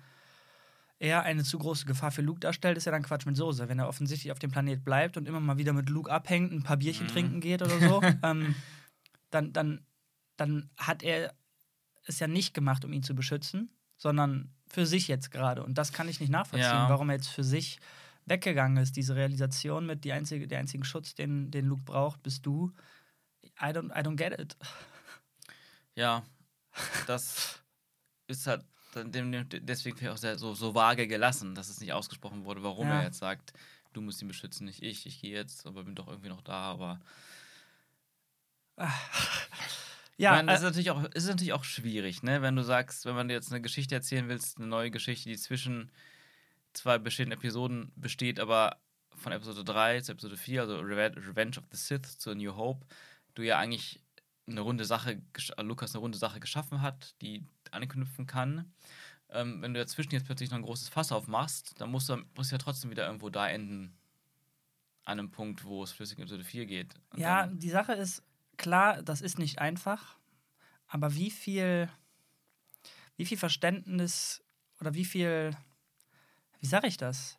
er 0.98 1.24
eine 1.24 1.44
zu 1.44 1.58
große 1.58 1.84
Gefahr 1.86 2.10
für 2.10 2.22
Luke 2.22 2.40
darstellt, 2.40 2.76
ist 2.78 2.86
ja 2.86 2.92
dann 2.92 3.02
Quatsch 3.02 3.26
mit 3.26 3.36
Soße. 3.36 3.68
Wenn 3.68 3.78
er 3.78 3.88
offensichtlich 3.88 4.32
auf 4.32 4.38
dem 4.38 4.50
Planet 4.50 4.82
bleibt 4.84 5.16
und 5.16 5.28
immer 5.28 5.40
mal 5.40 5.58
wieder 5.58 5.72
mit 5.74 5.90
Luke 5.90 6.10
abhängt, 6.10 6.52
ein 6.52 6.62
paar 6.62 6.78
Bierchen 6.78 7.06
Mhm. 7.06 7.10
trinken 7.10 7.40
geht 7.40 7.60
oder 7.62 7.78
so, 7.80 8.00
ähm, 8.22 8.54
dann, 9.30 9.52
dann, 9.52 9.84
dann 10.36 10.70
hat 10.78 11.02
er 11.02 11.34
es 12.06 12.18
ja 12.18 12.28
nicht 12.28 12.54
gemacht, 12.54 12.84
um 12.84 12.92
ihn 12.92 13.02
zu 13.02 13.14
beschützen, 13.14 13.68
sondern 13.98 14.54
für 14.68 14.86
sich 14.86 15.06
jetzt 15.08 15.30
gerade. 15.30 15.62
Und 15.64 15.76
das 15.76 15.92
kann 15.92 16.08
ich 16.08 16.20
nicht 16.20 16.30
nachvollziehen, 16.30 16.70
Ja. 16.70 16.88
warum 16.88 17.10
er 17.10 17.16
jetzt 17.16 17.28
für 17.28 17.44
sich 17.44 17.78
weggegangen 18.26 18.82
ist. 18.82 18.96
Diese 18.96 19.16
Realisation 19.16 19.86
mit 19.86 20.04
die 20.04 20.12
einzige, 20.12 20.46
der 20.46 20.58
einzige 20.60 20.84
Schutz, 20.84 21.14
den, 21.14 21.50
den 21.50 21.66
Luke 21.66 21.82
braucht, 21.84 22.22
bist 22.22 22.44
du. 22.46 22.72
I 23.60 23.66
don't, 23.66 23.90
I 23.96 24.02
don't 24.02 24.16
get 24.16 24.38
it. 24.38 24.56
Ja, 25.94 26.24
das 27.06 27.62
ist 28.26 28.46
halt 28.46 28.64
deswegen 28.94 30.08
auch 30.08 30.16
sehr, 30.16 30.38
so, 30.38 30.54
so 30.54 30.74
vage 30.74 31.06
gelassen, 31.06 31.54
dass 31.54 31.68
es 31.68 31.80
nicht 31.80 31.92
ausgesprochen 31.92 32.44
wurde, 32.44 32.62
warum 32.62 32.88
Ja. 32.88 33.00
er 33.00 33.04
jetzt 33.04 33.18
sagt, 33.18 33.52
du 33.92 34.00
musst 34.00 34.22
ihn 34.22 34.28
beschützen, 34.28 34.66
nicht 34.66 34.82
ich, 34.82 35.06
ich 35.06 35.20
gehe 35.20 35.34
jetzt, 35.34 35.66
aber 35.66 35.84
bin 35.84 35.94
doch 35.94 36.08
irgendwie 36.08 36.28
noch 36.30 36.42
da, 36.42 36.54
aber 36.72 37.00
Ja, 40.18 40.32
meine, 40.32 40.46
das 40.46 40.60
ist 40.60 40.62
äh, 40.62 40.66
natürlich 40.68 40.90
auch, 40.90 41.04
ist 41.04 41.26
natürlich 41.26 41.52
auch 41.52 41.64
schwierig, 41.64 42.22
ne? 42.22 42.40
Wenn 42.40 42.56
du 42.56 42.62
sagst, 42.62 43.04
wenn 43.04 43.14
man 43.14 43.28
dir 43.28 43.34
jetzt 43.34 43.52
eine 43.52 43.60
Geschichte 43.60 43.94
erzählen 43.94 44.28
willst, 44.28 44.56
eine 44.56 44.66
neue 44.66 44.90
Geschichte, 44.90 45.28
die 45.28 45.36
zwischen 45.36 45.90
zwei 46.76 46.98
bestehenden 46.98 47.38
Episoden 47.38 47.92
besteht, 47.96 48.38
aber 48.40 48.76
von 49.14 49.32
Episode 49.32 49.64
3 49.64 50.00
zu 50.02 50.12
Episode 50.12 50.36
4, 50.36 50.60
also 50.62 50.78
Reve- 50.78 51.16
Revenge 51.16 51.58
of 51.58 51.64
the 51.70 51.76
Sith 51.76 52.18
zu 52.18 52.30
A 52.30 52.34
New 52.34 52.54
Hope, 52.54 52.86
du 53.34 53.42
ja 53.42 53.58
eigentlich 53.58 54.00
eine 54.46 54.60
runde 54.60 54.84
Sache, 54.84 55.22
äh, 55.56 55.62
Lukas 55.62 55.92
eine 55.94 56.00
runde 56.00 56.18
Sache 56.18 56.38
geschaffen 56.40 56.82
hat, 56.82 57.14
die 57.22 57.44
anknüpfen 57.70 58.26
kann. 58.26 58.72
Ähm, 59.30 59.60
wenn 59.60 59.74
du 59.74 59.80
dazwischen 59.80 60.12
jetzt 60.12 60.26
plötzlich 60.26 60.50
noch 60.50 60.58
ein 60.58 60.62
großes 60.62 60.88
Fass 60.88 61.10
aufmachst, 61.10 61.80
dann 61.80 61.90
musst 61.90 62.08
du 62.08 62.16
musst 62.36 62.52
ja 62.52 62.58
trotzdem 62.58 62.90
wieder 62.90 63.06
irgendwo 63.06 63.28
da 63.30 63.48
enden. 63.48 63.96
An 65.04 65.18
einem 65.20 65.30
Punkt, 65.30 65.64
wo 65.64 65.84
es 65.84 65.92
flüssig 65.92 66.18
in 66.18 66.22
Episode 66.24 66.44
4 66.44 66.66
geht. 66.66 66.94
Und 67.10 67.20
ja, 67.20 67.46
die 67.46 67.70
Sache 67.70 67.92
ist, 67.92 68.22
klar, 68.56 69.02
das 69.02 69.20
ist 69.20 69.38
nicht 69.38 69.60
einfach, 69.60 70.16
aber 70.88 71.14
wie 71.14 71.30
viel, 71.30 71.88
wie 73.16 73.24
viel 73.24 73.38
Verständnis 73.38 74.42
oder 74.80 74.94
wie 74.94 75.04
viel, 75.04 75.56
wie 76.60 76.66
sage 76.66 76.86
ich 76.86 76.96
das? 76.96 77.38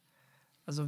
Also, 0.66 0.88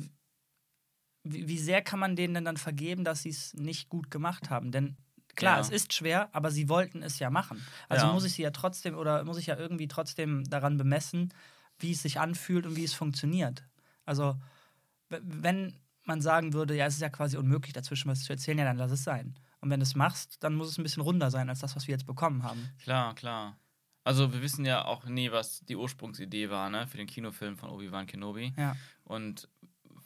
wie, 1.24 1.48
wie 1.48 1.59
sehr 1.59 1.81
kann 1.81 2.00
man 2.00 2.15
denen 2.15 2.33
denn 2.33 2.45
dann 2.45 2.57
vergeben, 2.57 3.03
dass 3.03 3.24
sie 3.24 3.29
es 3.29 3.53
nicht 3.53 3.89
gut 3.89 4.09
gemacht 4.12 4.50
haben? 4.50 4.71
Denn 4.71 4.98
klar, 5.36 5.55
Ja. 5.55 5.62
es 5.62 5.69
ist 5.69 5.93
schwer, 5.93 6.33
aber 6.33 6.51
sie 6.51 6.69
wollten 6.69 7.03
es 7.03 7.19
ja 7.19 7.29
machen. 7.29 7.62
Also 7.88 8.07
Ja. 8.07 8.13
muss 8.13 8.24
ich 8.25 8.33
sie 8.33 8.41
ja 8.43 8.51
trotzdem 8.51 8.95
oder 8.95 9.24
muss 9.24 9.38
ich 9.38 9.48
ja 9.48 9.57
irgendwie 9.57 9.88
trotzdem 9.88 10.43
daran 10.50 10.77
bemessen, 10.77 11.33
wie 11.77 11.91
es 11.91 12.01
sich 12.01 12.19
anfühlt 12.19 12.65
und 12.65 12.75
wie 12.75 12.83
es 12.83 12.93
funktioniert. 12.93 13.63
Also, 14.05 14.38
wenn 15.09 15.77
man 16.03 16.21
sagen 16.21 16.53
würde, 16.53 16.75
ja, 16.75 16.86
es 16.88 16.95
ist 16.95 17.01
ja 17.01 17.09
quasi 17.09 17.38
unmöglich, 17.38 17.74
dazwischen 17.74 18.09
was 18.09 18.24
zu 18.24 18.33
erzählen, 18.33 18.57
ja, 18.59 18.65
dann 18.65 18.77
lass 18.77 18.91
es 18.91 19.03
sein. 19.03 19.36
Und 19.62 19.69
wenn 19.69 19.79
du 19.79 19.83
es 19.83 19.95
machst, 19.95 20.43
dann 20.43 20.55
muss 20.55 20.69
es 20.69 20.77
ein 20.77 20.83
bisschen 20.83 21.03
runder 21.03 21.29
sein 21.31 21.50
als 21.50 21.59
das, 21.59 21.75
was 21.75 21.88
wir 21.88 21.93
jetzt 21.93 22.05
bekommen 22.05 22.43
haben. 22.43 22.69
Klar, 22.83 23.13
klar. 23.15 23.57
Also 24.09 24.33
wir 24.33 24.41
wissen 24.41 24.65
ja 24.65 24.85
auch 24.85 25.05
nie, 25.05 25.31
was 25.31 25.63
die 25.65 25.75
Ursprungsidee 25.75 26.49
war, 26.49 26.71
ne, 26.71 26.87
für 26.87 26.97
den 26.97 27.05
Kinofilm 27.05 27.57
von 27.57 27.69
Obi-Wan 27.69 28.07
Kenobi. 28.07 28.55
Ja. 28.57 28.75
Und 29.03 29.47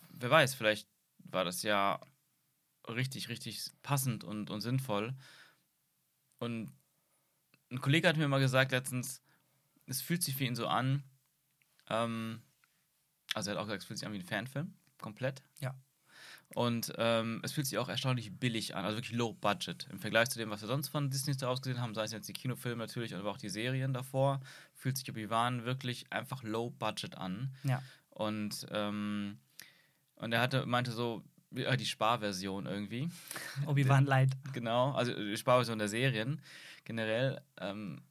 wer 0.09 0.29
weiß, 0.29 0.55
vielleicht 0.55 0.89
war 1.19 1.45
das 1.45 1.63
ja 1.63 2.01
richtig, 2.85 3.29
richtig 3.29 3.61
passend 3.81 4.25
und, 4.25 4.49
und 4.49 4.59
sinnvoll. 4.59 5.15
Und 6.37 6.73
ein 7.71 7.79
Kollege 7.79 8.09
hat 8.09 8.17
mir 8.17 8.27
mal 8.27 8.41
gesagt 8.41 8.73
letztens, 8.73 9.21
es 9.85 10.01
fühlt 10.01 10.21
sich 10.21 10.35
für 10.35 10.43
ihn 10.43 10.57
so 10.57 10.67
an, 10.67 11.03
Ähm, 11.89 12.41
also 13.33 13.49
er 13.49 13.55
hat 13.55 13.61
auch 13.61 13.67
gesagt, 13.67 13.83
es 13.83 13.87
fühlt 13.87 13.99
sich 13.99 14.07
an 14.07 14.13
wie 14.13 14.19
ein 14.19 14.25
Fanfilm, 14.25 14.73
komplett. 14.99 15.43
Ja. 15.59 15.75
Und 16.55 16.93
ähm, 16.97 17.39
es 17.43 17.51
fühlt 17.51 17.65
sich 17.65 17.77
auch 17.79 17.89
erstaunlich 17.89 18.31
billig 18.37 18.75
an, 18.75 18.85
also 18.85 18.97
wirklich 18.97 19.17
low 19.17 19.33
budget. 19.33 19.87
Im 19.91 19.99
Vergleich 19.99 20.29
zu 20.29 20.37
dem, 20.37 20.49
was 20.49 20.61
wir 20.61 20.67
sonst 20.67 20.89
von 20.89 21.09
Disney 21.09 21.35
daraus 21.35 21.61
gesehen 21.61 21.81
haben, 21.81 21.95
sei 21.95 22.03
es 22.03 22.11
jetzt 22.11 22.27
die 22.27 22.33
Kinofilme 22.33 22.77
natürlich, 22.77 23.15
aber 23.15 23.31
auch 23.31 23.37
die 23.37 23.49
Serien 23.49 23.93
davor, 23.93 24.39
fühlt 24.75 24.97
sich 24.97 25.09
Obi-Wan 25.09 25.65
wirklich 25.65 26.11
einfach 26.11 26.43
low 26.43 26.69
budget 26.69 27.17
an. 27.17 27.55
Ja. 27.63 27.81
Und, 28.09 28.67
ähm, 28.71 29.39
und 30.15 30.31
er 30.31 30.41
hatte, 30.41 30.65
meinte 30.65 30.91
so, 30.91 31.23
ja, 31.51 31.75
die 31.75 31.85
Sparversion 31.85 32.65
irgendwie. 32.65 33.09
Obi-Wan 33.65 34.05
Light. 34.05 34.31
Genau, 34.53 34.91
also 34.91 35.13
die 35.13 35.37
Sparversion 35.37 35.79
der 35.79 35.87
Serien 35.87 36.41
generell. 36.85 37.41
Ähm, 37.59 38.01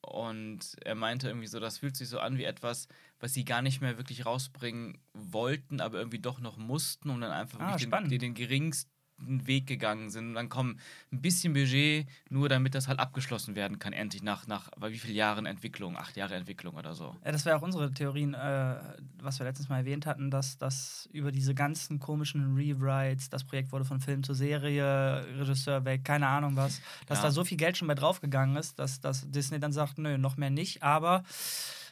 und 0.00 0.76
er 0.84 0.94
meinte 0.94 1.28
irgendwie 1.28 1.46
so, 1.46 1.60
das 1.60 1.78
fühlt 1.78 1.96
sich 1.96 2.08
so 2.08 2.18
an 2.18 2.38
wie 2.38 2.44
etwas, 2.44 2.88
was 3.20 3.34
sie 3.34 3.44
gar 3.44 3.62
nicht 3.62 3.80
mehr 3.80 3.96
wirklich 3.98 4.26
rausbringen 4.26 4.98
wollten, 5.12 5.80
aber 5.80 5.98
irgendwie 5.98 6.18
doch 6.18 6.40
noch 6.40 6.56
mussten 6.56 7.10
und 7.10 7.20
dann 7.20 7.30
einfach 7.32 7.60
Ah, 7.60 7.76
den, 7.76 7.90
den, 8.08 8.18
den 8.18 8.34
geringsten 8.34 8.90
Weg 9.22 9.66
gegangen 9.66 10.08
sind. 10.08 10.28
Und 10.28 10.34
dann 10.34 10.48
kommen 10.48 10.80
ein 11.12 11.20
bisschen 11.20 11.52
Budget, 11.52 12.08
nur 12.30 12.48
damit 12.48 12.74
das 12.74 12.88
halt 12.88 12.98
abgeschlossen 12.98 13.54
werden 13.54 13.78
kann, 13.78 13.92
endlich 13.92 14.22
nach, 14.22 14.46
nach 14.46 14.70
wie 14.80 14.96
vielen 14.98 15.14
Jahren 15.14 15.44
Entwicklung? 15.44 15.98
Acht 15.98 16.16
Jahre 16.16 16.36
Entwicklung 16.36 16.74
oder 16.76 16.94
so. 16.94 17.14
Ja, 17.22 17.30
das 17.30 17.44
wäre 17.44 17.58
auch 17.58 17.60
unsere 17.60 17.92
Theorien, 17.92 18.32
äh, 18.32 18.76
was 19.18 19.38
wir 19.38 19.44
letztens 19.44 19.68
mal 19.68 19.76
erwähnt 19.80 20.06
hatten, 20.06 20.30
dass, 20.30 20.56
dass 20.56 21.06
über 21.12 21.32
diese 21.32 21.54
ganzen 21.54 21.98
komischen 21.98 22.54
Rewrites, 22.56 23.28
das 23.28 23.44
Projekt 23.44 23.72
wurde 23.72 23.84
von 23.84 24.00
Film 24.00 24.22
zur 24.22 24.34
Serie, 24.34 25.22
Regisseur 25.38 25.84
weg, 25.84 26.02
keine 26.02 26.26
Ahnung 26.26 26.56
was, 26.56 26.80
dass 27.04 27.18
Ja. 27.18 27.24
da 27.24 27.30
so 27.30 27.44
viel 27.44 27.58
Geld 27.58 27.76
schon 27.76 27.88
bei 27.88 27.94
draufgegangen 27.94 28.56
ist, 28.56 28.78
dass, 28.78 29.02
dass 29.02 29.30
Disney 29.30 29.60
dann 29.60 29.72
sagt, 29.72 29.98
nö, 29.98 30.16
noch 30.16 30.38
mehr 30.38 30.48
nicht, 30.48 30.82
aber 30.82 31.24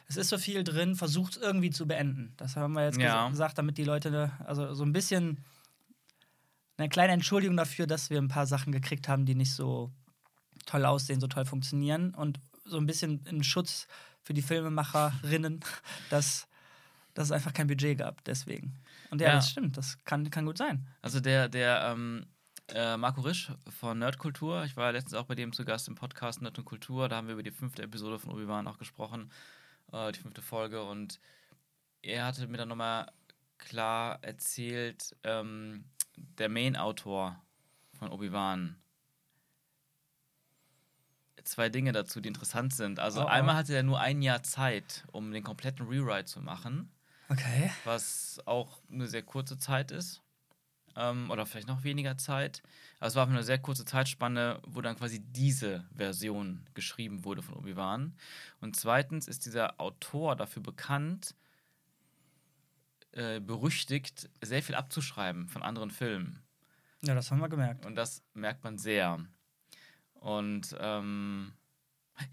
es 0.09 0.17
ist 0.17 0.29
so 0.29 0.37
viel 0.37 0.63
drin, 0.63 0.95
versucht 0.95 1.37
es 1.37 1.41
irgendwie 1.41 1.69
zu 1.69 1.87
beenden. 1.87 2.33
Das 2.37 2.55
haben 2.55 2.73
wir 2.73 2.83
jetzt 2.85 2.97
Ja. 2.99 3.27
ges- 3.27 3.29
gesagt, 3.31 3.57
damit 3.57 3.77
die 3.77 3.83
Leute, 3.85 4.31
also 4.45 4.73
so 4.73 4.83
ein 4.83 4.91
bisschen 4.91 5.43
eine 6.77 6.89
kleine 6.89 7.13
Entschuldigung 7.13 7.57
dafür, 7.57 7.87
dass 7.87 8.09
wir 8.09 8.17
ein 8.19 8.27
paar 8.27 8.47
Sachen 8.47 8.71
gekriegt 8.71 9.07
haben, 9.07 9.25
die 9.25 9.35
nicht 9.35 9.53
so 9.53 9.91
toll 10.65 10.85
aussehen, 10.85 11.19
so 11.19 11.27
toll 11.27 11.45
funktionieren 11.45 12.13
und 12.15 12.39
so 12.65 12.77
ein 12.77 12.85
bisschen 12.85 13.25
in 13.25 13.43
Schutz 13.43 13.87
für 14.21 14.33
die 14.33 14.41
Filmemacherinnen, 14.41 15.59
dass, 16.09 16.47
dass 17.13 17.25
es 17.27 17.31
einfach 17.31 17.53
kein 17.53 17.67
Budget 17.67 17.97
gab, 17.97 18.23
deswegen. 18.23 18.79
Und 19.11 19.21
ja, 19.21 19.27
Ja. 19.29 19.35
das 19.35 19.49
stimmt, 19.49 19.77
das 19.77 19.97
kann, 20.05 20.29
kann 20.29 20.45
gut 20.45 20.57
sein. 20.57 20.87
Also 21.01 21.19
der, 21.19 21.49
der 21.49 21.81
ähm, 21.91 22.25
äh, 22.69 22.95
Marco 22.97 23.21
Risch 23.21 23.51
von 23.69 23.99
Nerdkultur, 23.99 24.63
ich 24.65 24.77
war 24.77 24.85
ja 24.85 24.91
letztens 24.91 25.15
auch 25.15 25.25
bei 25.25 25.35
dem 25.35 25.51
zu 25.51 25.65
Gast 25.65 25.87
im 25.87 25.95
Podcast 25.95 26.41
Nerd 26.41 26.57
und 26.59 26.65
Kultur, 26.65 27.09
da 27.09 27.17
haben 27.17 27.27
wir 27.27 27.33
über 27.33 27.43
die 27.43 27.51
fünfte 27.51 27.81
Episode 27.83 28.19
von 28.19 28.31
Obi-Wan 28.31 28.67
auch 28.67 28.77
gesprochen, 28.77 29.31
äh, 29.91 30.11
die 30.11 30.19
fünfte 30.19 30.41
Folge 30.41 30.83
und 30.83 31.19
er 32.01 32.25
hatte 32.25 32.47
mir 32.47 32.57
dann 32.57 32.69
nochmal 32.69 33.11
klar 33.57 34.19
erzählt, 34.23 35.15
ähm, 35.23 35.83
der 36.15 36.49
Main-Autor 36.49 37.41
von 37.97 38.09
Obi-Wan 38.11 38.75
zwei 41.43 41.69
Dinge 41.69 41.91
dazu, 41.91 42.21
die 42.21 42.27
interessant 42.29 42.73
sind. 42.73 42.99
Also 42.99 43.21
Oh, 43.21 43.25
oh. 43.25 43.27
einmal 43.27 43.55
hatte 43.55 43.73
er 43.73 43.83
nur 43.83 43.99
ein 43.99 44.21
Jahr 44.21 44.43
Zeit, 44.43 45.05
um 45.11 45.31
den 45.31 45.43
kompletten 45.43 45.87
Rewrite 45.87 46.25
zu 46.25 46.41
machen 46.41 46.91
Okay. 47.29 47.71
was 47.85 48.39
auch 48.45 48.81
eine 48.91 49.07
sehr 49.07 49.21
kurze 49.23 49.57
Zeit 49.57 49.91
ist. 49.91 50.21
Ähm, 50.95 51.29
oder 51.31 51.45
vielleicht 51.45 51.67
noch 51.67 51.83
weniger 51.83 52.17
Zeit. 52.17 52.61
Aber 52.99 53.07
es 53.07 53.15
war 53.15 53.27
für 53.27 53.33
eine 53.33 53.43
sehr 53.43 53.59
kurze 53.59 53.85
Zeitspanne, 53.85 54.59
wo 54.67 54.81
dann 54.81 54.97
quasi 54.97 55.19
diese 55.19 55.85
Version 55.95 56.65
geschrieben 56.73 57.23
wurde 57.23 57.41
von 57.41 57.55
Obi-Wan. 57.55 58.15
Und 58.59 58.75
zweitens 58.75 59.27
ist 59.27 59.45
dieser 59.45 59.79
Autor 59.79 60.35
dafür 60.35 60.63
bekannt, 60.63 61.35
äh, 63.11 63.39
berüchtigt, 63.39 64.29
sehr 64.41 64.61
viel 64.61 64.75
abzuschreiben 64.75 65.47
von 65.47 65.63
anderen 65.63 65.91
Filmen. 65.91 66.43
Ja, 67.01 67.15
das 67.15 67.31
haben 67.31 67.39
wir 67.39 67.49
gemerkt. 67.49 67.85
Und 67.85 67.95
das 67.95 68.23
merkt 68.33 68.63
man 68.63 68.77
sehr. 68.77 69.25
Und 70.13 70.75
ähm, 70.79 71.53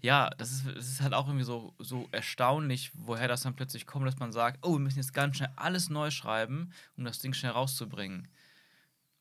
ja, 0.01 0.29
das 0.37 0.51
ist, 0.51 0.65
es 0.67 0.89
ist 0.89 1.01
halt 1.01 1.13
auch 1.13 1.27
irgendwie 1.27 1.45
so, 1.45 1.73
so 1.79 2.07
erstaunlich, 2.11 2.91
woher 2.93 3.27
das 3.27 3.41
dann 3.41 3.55
plötzlich 3.55 3.85
kommt, 3.85 4.05
dass 4.05 4.19
man 4.19 4.31
sagt, 4.31 4.59
oh, 4.65 4.73
wir 4.73 4.79
müssen 4.79 4.99
jetzt 4.99 5.13
ganz 5.13 5.37
schnell 5.37 5.51
alles 5.55 5.89
neu 5.89 6.11
schreiben, 6.11 6.71
um 6.97 7.05
das 7.05 7.19
Ding 7.19 7.33
schnell 7.33 7.53
rauszubringen. 7.53 8.27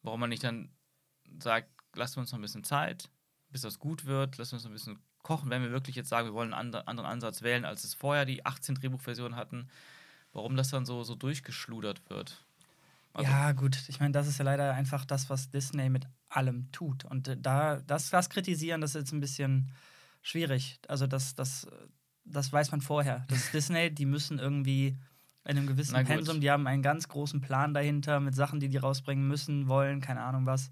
Warum 0.07 0.21
man 0.21 0.31
nicht 0.31 0.45
dann 0.45 0.71
sagt, 1.41 1.69
wir 2.17 2.21
uns 2.21 2.31
noch 2.31 2.39
ein 2.39 2.43
bisschen 2.43 2.63
Zeit, 2.63 3.11
bis 3.49 3.63
das 3.63 3.81
gut 3.81 4.05
wird, 4.05 4.39
wir 4.53 4.55
uns 4.57 4.63
noch 4.63 4.71
ein 4.71 4.75
bisschen 4.75 5.01
kochen, 5.25 5.51
wenn 5.51 5.63
wir 5.63 5.73
wirklich 5.73 5.97
jetzt 5.97 6.09
sagen, 6.09 6.29
wir 6.29 6.35
wollen 6.35 6.55
einen 6.55 6.75
anderen 6.77 7.11
Ansatz 7.11 7.43
wählen, 7.43 7.65
als 7.65 7.83
es 7.83 7.95
vorher 7.95 8.25
die 8.25 8.47
18 8.47 8.77
Drehbuchversionen 8.77 9.37
hatten, 9.37 9.69
warum 10.33 10.57
das 10.57 10.71
dann 10.71 10.87
so, 10.87 11.03
so 11.03 11.17
durchgeschludert 11.17 12.09
wird. 12.09 12.47
Also- 13.15 13.29
ja, 13.29 13.51
gut. 13.51 13.83
Ich 13.89 13.99
meine, 13.99 14.13
das 14.13 14.29
ist 14.29 14.39
ja 14.39 14.45
leider 14.45 14.73
einfach 14.75 15.05
das, 15.05 15.29
was 15.29 15.51
Disney 15.51 15.89
mit 15.89 16.07
allem 16.29 16.71
tut. 16.71 17.05
Und 17.05 17.27
äh, 17.27 17.37
da, 17.37 17.81
das, 17.81 18.11
das 18.11 18.31
kritisieren, 18.31 18.81
das 18.81 18.91
ist 18.95 19.01
jetzt 19.01 19.13
ein 19.13 19.21
bisschen 19.21 19.73
schwierig. 20.23 20.79
Also, 20.87 21.09
das, 21.09 21.35
das, 21.35 21.67
das 22.25 22.53
weiß 22.53 22.71
man 22.71 22.81
vorher. 22.81 23.25
Das 23.29 23.39
ist 23.39 23.55
Disney, 23.55 23.91
die 23.93 24.07
müssen 24.07 24.39
irgendwie 24.39 24.97
in 25.47 25.57
einem 25.57 25.67
gewissen. 25.67 25.95
Pensum, 26.05 26.41
die 26.41 26.51
haben 26.51 26.67
einen 26.67 26.83
ganz 26.83 27.09
großen 27.09 27.41
Plan 27.41 27.73
dahinter 27.75 28.21
mit 28.21 28.35
Sachen, 28.35 28.61
die 28.61 28.69
die 28.69 28.77
rausbringen 28.79 29.27
müssen, 29.29 29.69
wollen, 29.69 30.01
keine 30.01 30.21
Ahnung 30.23 30.47
was. 30.47 30.71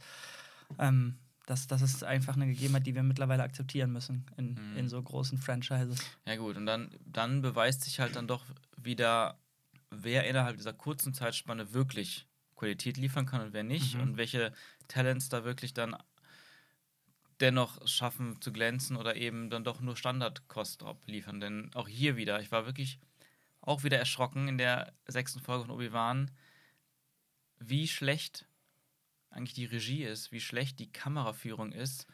Ähm, 0.78 1.16
das, 1.46 1.66
das 1.66 1.82
ist 1.82 2.02
einfach 2.04 2.34
eine 2.36 2.46
Gegebenheit, 2.46 2.86
die 2.86 2.94
wir 2.94 3.02
mittlerweile 3.02 3.42
akzeptieren 3.42 3.92
müssen 3.92 4.24
in, 4.36 4.54
Mhm. 4.54 4.76
in 4.76 4.88
so 4.88 5.00
großen 5.02 5.38
Franchises. 5.38 5.98
Ja 6.26 6.36
gut, 6.36 6.56
und 6.56 6.66
dann, 6.66 6.90
dann 7.04 7.42
beweist 7.42 7.82
sich 7.82 8.00
halt 8.00 8.16
dann 8.16 8.26
doch 8.26 8.44
wieder, 8.76 9.38
wer 9.90 10.26
innerhalb 10.28 10.56
dieser 10.56 10.72
kurzen 10.72 11.12
Zeitspanne 11.14 11.72
wirklich 11.74 12.26
Qualität 12.56 12.96
liefern 12.96 13.26
kann 13.26 13.42
und 13.42 13.52
wer 13.52 13.62
nicht 13.64 13.94
Mhm. 13.94 14.00
und 14.00 14.16
welche 14.16 14.52
Talents 14.88 15.28
da 15.28 15.44
wirklich 15.44 15.74
dann 15.74 15.94
dennoch 17.40 17.86
schaffen 17.86 18.40
zu 18.40 18.52
glänzen 18.52 18.96
oder 18.96 19.16
eben 19.16 19.50
dann 19.50 19.64
doch 19.64 19.80
nur 19.80 19.96
Standardkost 19.96 20.84
liefern. 21.06 21.40
Denn 21.40 21.70
auch 21.74 21.88
hier 21.88 22.16
wieder, 22.16 22.40
ich 22.40 22.52
war 22.52 22.64
wirklich 22.64 22.98
auch 23.64 23.84
wieder 23.84 23.98
erschrocken 23.98 24.48
in 24.48 24.58
der 24.58 24.94
sechsten 25.06 25.40
Folge 25.40 25.64
von 25.66 25.74
Obi-Wan, 25.74 26.30
wie 27.58 27.88
schlecht 27.88 28.46
eigentlich 29.30 29.54
die 29.54 29.64
Regie 29.66 30.04
ist, 30.04 30.32
wie 30.32 30.40
schlecht 30.40 30.78
die 30.78 30.92
Kameraführung 30.92 31.72
ist 31.72 32.06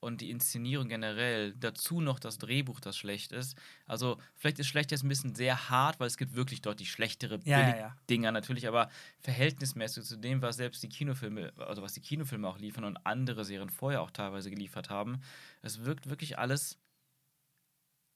und 0.00 0.20
die 0.20 0.30
Inszenierung 0.30 0.88
generell. 0.88 1.54
Dazu 1.54 2.00
noch 2.00 2.18
das 2.20 2.38
Drehbuch, 2.38 2.80
das 2.80 2.96
schlecht 2.96 3.32
ist. 3.32 3.58
Also, 3.86 4.20
vielleicht 4.36 4.58
ist 4.60 4.68
schlecht 4.68 4.90
jetzt 4.92 5.04
ein 5.04 5.08
bisschen 5.08 5.34
sehr 5.34 5.70
hart, 5.70 6.00
weil 6.00 6.08
es 6.08 6.18
gibt 6.18 6.34
wirklich 6.34 6.62
deutlich 6.62 6.90
schlechtere 6.92 7.40
Ja, 7.44 7.60
ja, 7.60 7.76
ja. 7.76 7.96
Dinger 8.10 8.32
natürlich, 8.32 8.68
aber 8.68 8.90
verhältnismäßig 9.20 10.04
zu 10.04 10.16
dem, 10.18 10.42
was 10.42 10.56
selbst 10.56 10.82
die 10.82 10.88
Kinofilme, 10.88 11.52
also 11.58 11.82
was 11.82 11.94
die 11.94 12.00
Kinofilme 12.02 12.48
auch 12.48 12.58
liefern 12.58 12.84
und 12.84 12.98
andere 13.06 13.44
Serien 13.44 13.70
vorher 13.70 14.02
auch 14.02 14.10
teilweise 14.12 14.50
geliefert 14.50 14.90
haben, 14.90 15.20
es 15.62 15.84
wirkt 15.84 16.08
wirklich 16.08 16.38
alles 16.38 16.78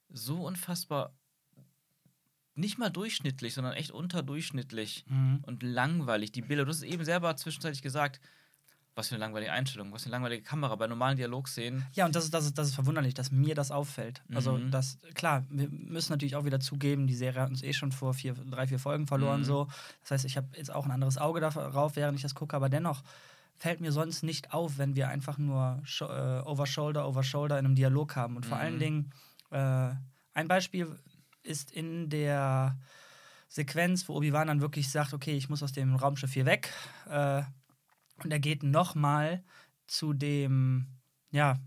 so 0.09 0.43
unfassbar 0.45 1.17
nicht 2.55 2.77
mal 2.77 2.89
durchschnittlich, 2.89 3.53
sondern 3.53 3.73
echt 3.73 3.91
unterdurchschnittlich 3.91 5.05
Mhm. 5.07 5.39
und 5.43 5.63
langweilig. 5.63 6.31
Die 6.31 6.41
Bilder, 6.41 6.63
du 6.65 6.69
hast 6.69 6.77
es 6.77 6.83
eben 6.83 7.03
selber 7.05 7.35
zwischenzeitlich 7.35 7.81
gesagt, 7.81 8.19
was 8.93 9.07
für 9.07 9.15
eine 9.15 9.23
langweilige 9.23 9.53
Einstellung, 9.53 9.93
was 9.93 10.03
für 10.03 10.07
eine 10.07 10.15
langweilige 10.17 10.43
Kamera 10.43 10.75
bei 10.75 10.85
normalen 10.85 11.15
Dialogszenen. 11.15 11.85
Ja, 11.93 12.05
und 12.05 12.13
das 12.13 12.25
ist, 12.25 12.33
das, 12.33 12.45
ist, 12.45 12.57
das 12.57 12.67
ist 12.67 12.75
verwunderlich, 12.75 13.13
dass 13.13 13.31
mir 13.31 13.55
das 13.55 13.71
auffällt. 13.71 14.21
Also, 14.33 14.57
Mhm. 14.57 14.69
das, 14.69 14.97
klar, 15.13 15.45
wir 15.49 15.69
müssen 15.69 16.11
natürlich 16.11 16.35
auch 16.35 16.43
wieder 16.43 16.59
zugeben, 16.59 17.07
die 17.07 17.15
Serie 17.15 17.41
hat 17.41 17.49
uns 17.49 17.63
eh 17.63 17.71
schon 17.71 17.93
vor 17.93 18.13
vier, 18.13 18.33
drei, 18.33 18.67
vier 18.67 18.79
Folgen 18.79 19.07
verloren. 19.07 19.39
Mhm. 19.41 19.45
So. 19.45 19.67
Das 20.01 20.11
heißt, 20.11 20.25
ich 20.25 20.35
habe 20.35 20.49
jetzt 20.57 20.73
auch 20.73 20.83
ein 20.85 20.91
anderes 20.91 21.17
Auge 21.17 21.39
darauf, 21.39 21.95
während 21.95 22.17
ich 22.17 22.21
das 22.21 22.35
gucke, 22.35 22.53
aber 22.55 22.67
dennoch 22.67 23.01
fällt 23.55 23.79
mir 23.79 23.93
sonst 23.93 24.23
nicht 24.23 24.53
auf, 24.53 24.77
wenn 24.77 24.95
wir 24.95 25.07
einfach 25.07 25.37
nur 25.37 25.81
äh, 26.01 26.03
over 26.03 26.65
shoulder, 26.65 27.07
over 27.07 27.23
shoulder 27.23 27.57
in 27.59 27.65
einem 27.65 27.75
Dialog 27.75 28.17
haben. 28.17 28.35
Und 28.35 28.45
vor 28.45 28.57
Mhm. 28.57 28.61
allen 28.63 28.79
Dingen, 28.79 29.11
äh, 29.51 29.91
ein 30.33 30.47
Beispiel 30.49 30.97
ist 31.43 31.71
in 31.71 32.09
der 32.09 32.77
Sequenz, 33.47 34.07
wo 34.07 34.15
Obi-Wan 34.15 34.47
dann 34.47 34.61
wirklich 34.61 34.89
sagt, 34.89 35.13
okay, 35.13 35.35
ich 35.35 35.49
muss 35.49 35.63
aus 35.63 35.71
dem 35.73 35.95
Raumschiff 35.95 36.33
hier 36.33 36.45
weg. 36.45 36.73
Äh, 37.09 37.43
und 38.23 38.31
er 38.31 38.39
geht 38.39 38.63
nochmal 38.63 39.43
zu 39.87 40.13
dem, 40.13 40.87
ja, 41.31 41.59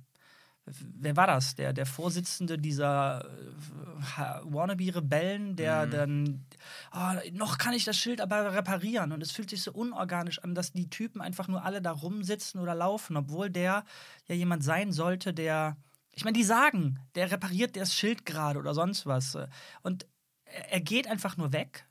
wer 0.66 1.14
war 1.16 1.26
das? 1.26 1.56
Der, 1.56 1.74
der 1.74 1.84
Vorsitzende 1.84 2.56
dieser 2.58 3.24
äh, 3.26 4.40
Wannabe-Rebellen, 4.44 5.56
der 5.56 5.84
Mhm. 5.86 5.90
dann, 5.90 6.46
"Ah, 6.90 7.16
noch 7.32 7.58
kann 7.58 7.74
ich 7.74 7.84
das 7.84 7.98
Schild 7.98 8.20
aber 8.22 8.54
reparieren. 8.54 9.12
Und 9.12 9.22
es 9.22 9.30
fühlt 9.32 9.50
sich 9.50 9.62
so 9.62 9.72
unorganisch 9.72 10.38
an, 10.38 10.54
dass 10.54 10.72
die 10.72 10.88
Typen 10.88 11.20
einfach 11.20 11.48
nur 11.48 11.64
alle 11.64 11.82
da 11.82 11.90
rumsitzen 11.92 12.60
oder 12.60 12.74
laufen, 12.74 13.16
obwohl 13.16 13.50
der 13.50 13.84
ja 14.26 14.34
jemand 14.34 14.64
sein 14.64 14.92
sollte, 14.92 15.34
der. 15.34 15.76
Ich 16.14 16.24
meine, 16.24 16.36
die 16.36 16.44
sagen, 16.44 17.00
der 17.14 17.30
repariert 17.30 17.76
das 17.76 17.94
Schild 17.94 18.24
gerade 18.24 18.58
oder 18.58 18.74
sonst 18.74 19.06
was. 19.06 19.36
Und 19.82 20.06
er 20.70 20.80
geht 20.80 21.06
einfach 21.08 21.36
nur 21.36 21.52
weg. 21.52 21.86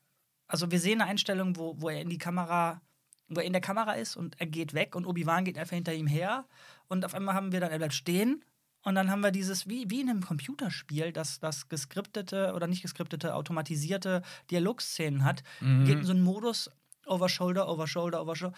Also 0.47 0.71
wir 0.71 0.79
sehen 0.79 1.01
eine 1.01 1.09
Einstellung, 1.09 1.57
wo, 1.57 1.75
wo 1.81 1.89
er 1.89 2.01
in 2.01 2.09
die 2.09 2.17
Kamera, 2.17 2.81
wo 3.27 3.39
er 3.39 3.45
in 3.45 3.53
der 3.53 3.61
Kamera 3.61 3.93
ist 3.93 4.15
und 4.15 4.39
er 4.39 4.47
geht 4.47 4.73
weg 4.73 4.95
und 4.95 5.05
Obi-Wan 5.05 5.45
geht 5.45 5.57
einfach 5.57 5.75
hinter 5.75 5.93
ihm 5.93 6.07
her. 6.07 6.45
Und 6.87 7.05
auf 7.05 7.13
einmal 7.15 7.35
haben 7.35 7.51
wir 7.51 7.59
dann, 7.59 7.71
er 7.71 7.79
bleibt 7.79 7.93
stehen 7.93 8.43
Und 8.85 8.95
dann 8.95 9.09
haben 9.09 9.21
wir 9.21 9.31
dieses, 9.31 9.67
wie, 9.67 9.89
wie 9.89 10.01
in 10.01 10.09
einem 10.09 10.25
Computerspiel, 10.25 11.11
das, 11.13 11.39
das 11.39 11.69
geskriptete 11.69 12.53
oder 12.53 12.67
nicht 12.67 12.81
geskriptete, 12.81 13.33
automatisierte 13.33 14.21
Dialogszenen 14.51 15.23
hat, 15.23 15.43
Mhm. 15.61 15.85
geht 15.85 15.97
in 15.99 16.05
so 16.05 16.11
einen 16.11 16.21
Modus 16.23 16.69
over 17.05 17.29
shoulder, 17.29 17.67
over 17.69 17.87
shoulder, 17.87 18.21
over 18.21 18.35
shoulder. 18.35 18.55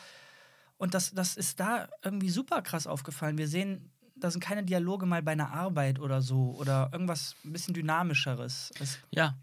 Und 0.77 0.93
das, 0.93 1.11
das 1.13 1.37
ist 1.37 1.59
da 1.59 1.87
irgendwie 2.03 2.29
super 2.29 2.61
krass 2.61 2.85
aufgefallen. 2.87 3.37
Wir 3.37 3.47
sehen, 3.47 3.91
da 4.15 4.31
sind 4.31 4.41
keine 4.41 4.63
Dialoge 4.63 5.05
mal 5.05 5.21
bei 5.21 5.33
einer 5.33 5.51
Arbeit 5.51 5.99
oder 5.99 6.21
so 6.21 6.55
oder 6.57 6.89
irgendwas 6.91 7.35
ein 7.43 7.53
bisschen 7.53 7.73
dynamischeres. 7.73 8.71
Es, 8.79 8.99
Ja. 9.11 9.37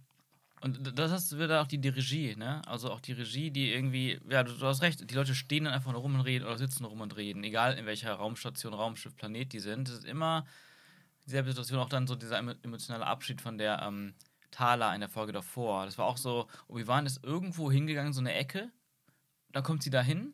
Und 0.60 0.96
das 0.96 1.10
ist 1.10 1.36
wieder 1.36 1.60
auch 1.60 1.66
die, 1.66 1.78
die 1.78 1.88
Regie, 1.88 2.36
ne? 2.36 2.62
Also 2.68 2.92
auch 2.92 3.00
die 3.00 3.12
Regie, 3.14 3.50
die 3.50 3.72
irgendwie, 3.72 4.20
ja, 4.28 4.44
du, 4.44 4.52
du 4.52 4.64
hast 4.64 4.80
recht, 4.80 5.10
die 5.10 5.14
Leute 5.14 5.34
stehen 5.34 5.64
dann 5.64 5.74
einfach 5.74 5.90
nur 5.90 6.00
rum 6.00 6.14
und 6.14 6.20
reden 6.20 6.44
oder 6.44 6.56
sitzen 6.56 6.84
rum 6.84 7.00
und 7.00 7.16
reden, 7.16 7.42
egal 7.42 7.76
in 7.76 7.84
welcher 7.84 8.12
Raumstation, 8.14 8.72
Raumschiff, 8.72 9.16
Planet 9.16 9.52
die 9.52 9.58
sind. 9.58 9.88
Es 9.88 9.96
ist 9.98 10.04
immer 10.04 10.46
dieselbe 11.26 11.48
Situation, 11.48 11.80
auch 11.80 11.88
dann 11.88 12.06
so 12.06 12.14
dieser 12.14 12.38
emo- 12.38 12.54
emotionale 12.62 13.04
Abschied 13.04 13.40
von 13.40 13.58
der 13.58 13.82
ähm, 13.82 14.14
Thala 14.52 14.94
in 14.94 15.00
der 15.00 15.08
Folge 15.08 15.32
davor. 15.32 15.84
Das 15.84 15.98
war 15.98 16.06
auch 16.06 16.16
so, 16.16 16.46
Obi-Wan 16.68 17.06
ist 17.06 17.24
irgendwo 17.24 17.72
hingegangen, 17.72 18.12
so 18.12 18.20
eine 18.20 18.34
Ecke, 18.34 18.70
dann 19.50 19.64
kommt 19.64 19.82
sie 19.82 19.90
da 19.90 20.00
hin, 20.00 20.32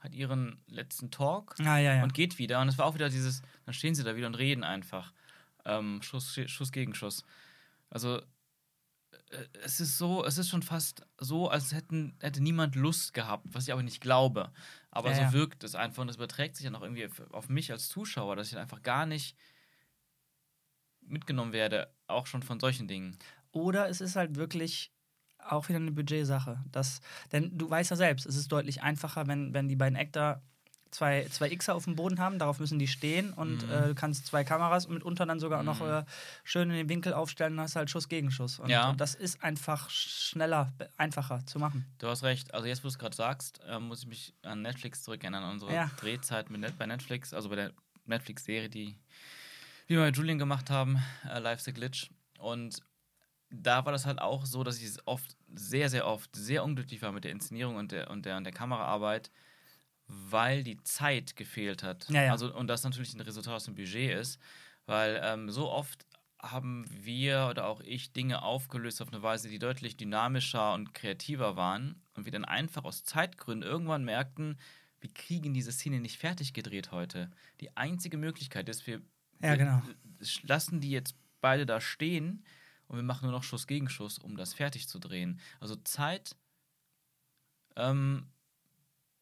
hat 0.00 0.14
ihren 0.14 0.62
letzten 0.66 1.10
Talk 1.10 1.54
ah, 1.60 1.78
ja, 1.78 1.94
ja. 1.96 2.02
und 2.02 2.14
geht 2.14 2.38
wieder. 2.38 2.60
Und 2.60 2.68
es 2.68 2.78
war 2.78 2.86
auch 2.86 2.94
wieder 2.94 3.08
dieses, 3.10 3.42
dann 3.66 3.74
stehen 3.74 3.94
sie 3.94 4.02
da 4.02 4.16
wieder 4.16 4.26
und 4.26 4.34
reden 4.34 4.64
einfach. 4.64 5.12
Ähm, 5.64 6.00
Schuss, 6.02 6.38
Schuss 6.46 6.72
gegen 6.72 6.94
Schuss. 6.94 7.24
Also 7.90 8.18
äh, 9.30 9.44
es 9.62 9.78
ist 9.80 9.98
so, 9.98 10.24
es 10.24 10.38
ist 10.38 10.48
schon 10.48 10.62
fast 10.62 11.06
so, 11.18 11.48
als 11.48 11.72
hätten, 11.72 12.16
hätte 12.20 12.42
niemand 12.42 12.76
Lust 12.76 13.12
gehabt, 13.12 13.44
was 13.52 13.66
ich 13.66 13.72
aber 13.72 13.82
nicht 13.82 14.00
glaube. 14.00 14.52
Aber 14.90 15.12
Ja, 15.12 15.28
so 15.28 15.34
wirkt 15.34 15.64
es 15.64 15.74
einfach 15.74 16.02
und 16.02 16.08
es 16.08 16.16
überträgt 16.16 16.56
sich 16.56 16.64
dann 16.64 16.76
auch 16.76 16.82
irgendwie 16.82 17.06
auf- 17.06 17.30
auf 17.32 17.48
mich 17.48 17.70
als 17.70 17.88
Zuschauer, 17.88 18.36
dass 18.36 18.48
ich 18.48 18.54
dann 18.54 18.62
einfach 18.62 18.82
gar 18.82 19.04
nicht 19.06 19.36
mitgenommen 21.02 21.52
werde, 21.52 21.92
auch 22.06 22.26
schon 22.26 22.42
von 22.42 22.60
solchen 22.60 22.88
Dingen. 22.88 23.18
Oder 23.52 23.88
es 23.88 24.00
ist 24.00 24.16
halt 24.16 24.36
wirklich 24.36 24.92
auch 25.48 25.68
wieder 25.68 25.78
eine 25.78 25.92
Budgetsache. 25.92 26.62
Das, 26.72 27.00
denn 27.32 27.56
du 27.56 27.68
weißt 27.68 27.90
ja 27.90 27.96
selbst, 27.96 28.26
es 28.26 28.36
ist 28.36 28.50
deutlich 28.52 28.82
einfacher, 28.82 29.26
wenn, 29.26 29.52
wenn 29.54 29.68
die 29.68 29.76
beiden 29.76 29.96
Actor 29.96 30.42
zwei, 30.90 31.24
zwei 31.30 31.54
Xer 31.54 31.76
auf 31.76 31.84
dem 31.84 31.94
Boden 31.94 32.18
haben, 32.18 32.40
darauf 32.40 32.58
müssen 32.58 32.80
die 32.80 32.88
stehen 32.88 33.32
und 33.32 33.62
Mhm. 33.62 33.70
äh, 33.70 33.86
du 33.88 33.94
kannst 33.94 34.26
zwei 34.26 34.42
Kameras 34.42 34.86
und 34.86 34.94
mitunter 34.94 35.24
dann 35.24 35.38
sogar 35.38 35.60
auch 35.60 35.64
noch 35.64 35.78
Mhm. 35.80 35.86
äh, 35.86 36.04
schön 36.42 36.68
in 36.70 36.76
den 36.76 36.88
Winkel 36.88 37.12
aufstellen 37.14 37.52
und 37.54 37.60
hast 37.60 37.76
halt 37.76 37.90
Schuss 37.90 38.08
gegen 38.08 38.32
Schuss. 38.32 38.58
Und 38.58 38.70
Ja. 38.70 38.90
äh, 38.90 38.96
das 38.96 39.14
ist 39.14 39.40
einfach 39.44 39.88
schneller, 39.88 40.72
einfacher 40.96 41.46
zu 41.46 41.60
machen. 41.60 41.86
Du 41.98 42.08
hast 42.08 42.24
recht. 42.24 42.52
Also 42.54 42.66
jetzt, 42.66 42.80
wo 42.80 42.88
du 42.88 42.88
es 42.88 42.98
gerade 42.98 43.14
sagst, 43.14 43.60
äh, 43.68 43.78
muss 43.78 44.00
ich 44.02 44.08
mich 44.08 44.34
an 44.42 44.62
Netflix 44.62 45.04
zurückerinnern, 45.04 45.44
an 45.44 45.52
unsere 45.52 45.72
Ja. 45.72 45.90
Drehzeit 45.96 46.50
mit 46.50 46.60
Net 46.60 46.76
bei 46.76 46.86
Netflix, 46.86 47.32
also 47.32 47.48
bei 47.50 47.54
der 47.56 47.72
Netflix-Serie, 48.06 48.68
die 48.68 48.98
wir 49.86 50.00
mit 50.04 50.16
Julian 50.16 50.38
gemacht 50.38 50.70
haben, 50.70 51.00
äh, 51.28 51.38
Live 51.38 51.60
the 51.60 51.72
Glitch. 51.72 52.10
Und 52.38 52.82
da 53.50 53.84
war 53.84 53.92
das 53.92 54.06
halt 54.06 54.20
auch 54.20 54.46
so, 54.46 54.62
dass 54.64 54.78
ich 54.78 54.84
es 54.84 55.06
oft, 55.06 55.36
sehr, 55.54 55.88
sehr 55.88 56.06
oft, 56.06 56.34
sehr 56.34 56.64
unglücklich 56.64 57.02
war 57.02 57.12
mit 57.12 57.24
der 57.24 57.32
Inszenierung 57.32 57.76
und 57.76 57.92
der, 57.92 58.10
und 58.10 58.24
der, 58.24 58.36
und 58.36 58.44
der 58.44 58.52
Kameraarbeit, 58.52 59.30
weil 60.06 60.62
die 60.64 60.82
Zeit 60.84 61.36
gefehlt 61.36 61.82
hat. 61.82 62.08
Ja, 62.08 62.22
ja. 62.22 62.32
Also, 62.32 62.54
und 62.54 62.68
das 62.68 62.84
natürlich 62.84 63.14
ein 63.14 63.20
Resultat 63.20 63.54
aus 63.54 63.64
dem 63.64 63.74
Budget 63.74 64.12
ist, 64.18 64.40
weil 64.86 65.20
ähm, 65.22 65.50
so 65.50 65.68
oft 65.70 66.06
haben 66.40 66.86
wir 66.88 67.48
oder 67.50 67.66
auch 67.66 67.80
ich 67.80 68.12
Dinge 68.12 68.42
aufgelöst 68.42 69.02
auf 69.02 69.08
eine 69.12 69.22
Weise, 69.22 69.48
die 69.48 69.58
deutlich 69.58 69.96
dynamischer 69.96 70.72
und 70.72 70.94
kreativer 70.94 71.56
waren 71.56 72.02
und 72.14 72.24
wir 72.24 72.32
dann 72.32 72.44
einfach 72.44 72.84
aus 72.84 73.04
Zeitgründen 73.04 73.68
irgendwann 73.68 74.04
merkten, 74.04 74.58
wir 75.00 75.12
kriegen 75.12 75.54
diese 75.54 75.72
Szene 75.72 76.00
nicht 76.00 76.18
fertig 76.18 76.52
gedreht 76.52 76.92
heute. 76.92 77.30
Die 77.60 77.76
einzige 77.76 78.16
Möglichkeit 78.16 78.68
ist, 78.68 78.86
wir, 78.86 79.00
Ja, 79.40 79.50
wir 79.50 79.56
genau. 79.56 79.82
lassen 80.42 80.80
die 80.80 80.90
jetzt 80.90 81.14
beide 81.40 81.66
da 81.66 81.80
stehen 81.80 82.44
und 82.90 82.96
wir 82.96 83.04
machen 83.04 83.22
nur 83.26 83.32
noch 83.32 83.44
Schuss 83.44 83.68
gegen 83.68 83.88
Schuss, 83.88 84.18
um 84.18 84.36
das 84.36 84.52
fertig 84.52 84.88
zu 84.88 84.98
drehen. 84.98 85.38
Also 85.60 85.76
Zeit 85.76 86.34
ähm, 87.76 88.26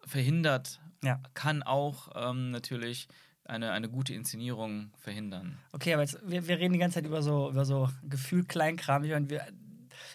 verhindert, 0.04 0.80
Ja. 1.04 1.20
kann 1.34 1.62
auch 1.62 2.08
ähm, 2.14 2.50
natürlich 2.50 3.08
eine, 3.44 3.72
eine 3.72 3.88
gute 3.88 4.14
Inszenierung 4.14 4.92
verhindern. 4.96 5.58
Okay, 5.72 5.92
aber 5.94 6.02
jetzt, 6.02 6.18
wir, 6.28 6.46
wir 6.48 6.58
reden 6.58 6.72
die 6.72 6.78
ganze 6.78 6.94
Zeit 6.96 7.06
über 7.06 7.22
so, 7.22 7.50
über 7.50 7.64
so 7.64 7.88
Gefühl 8.02 8.44
Kleinkram. 8.44 9.04
Ich 9.04 9.10
meine, 9.10 9.28
wir, 9.30 9.46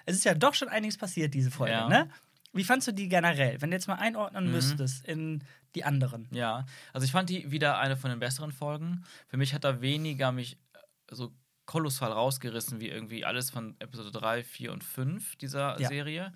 es 0.05 0.15
ist 0.17 0.23
ja 0.25 0.33
doch 0.33 0.53
schon 0.53 0.67
einiges 0.69 0.97
passiert, 0.97 1.33
diese 1.33 1.51
Folge, 1.51 1.73
Ja. 1.73 1.87
ne? 1.87 2.09
Wie 2.55 2.63
fandst 2.63 2.87
du 2.87 2.91
die 2.91 3.07
generell, 3.09 3.59
wenn 3.61 3.71
du 3.71 3.75
jetzt 3.75 3.87
mal 3.87 3.95
einordnen 3.95 4.45
Mhm. 4.45 4.51
müsstest 4.51 5.05
in 5.05 5.43
die 5.73 5.83
anderen? 5.83 6.27
Ja, 6.31 6.65
also 6.91 7.05
ich 7.05 7.11
fand 7.11 7.29
die 7.29 7.49
wieder 7.51 7.79
eine 7.79 7.97
von 7.97 8.11
den 8.11 8.19
besseren 8.19 8.51
Folgen. 8.51 9.03
Für 9.27 9.37
mich 9.37 9.53
hat 9.55 9.63
da 9.63 9.81
weniger 9.81 10.31
mich 10.31 10.57
so 11.09 11.31
kolossal 11.65 12.11
rausgerissen 12.11 12.79
wie 12.79 12.89
irgendwie 12.89 13.25
alles 13.25 13.49
von 13.49 13.75
Episode 13.79 14.11
3, 14.11 14.43
4 14.43 14.71
und 14.73 14.83
5 14.83 15.35
dieser 15.37 15.79
Ja. 15.79 15.87
Serie. 15.87 16.33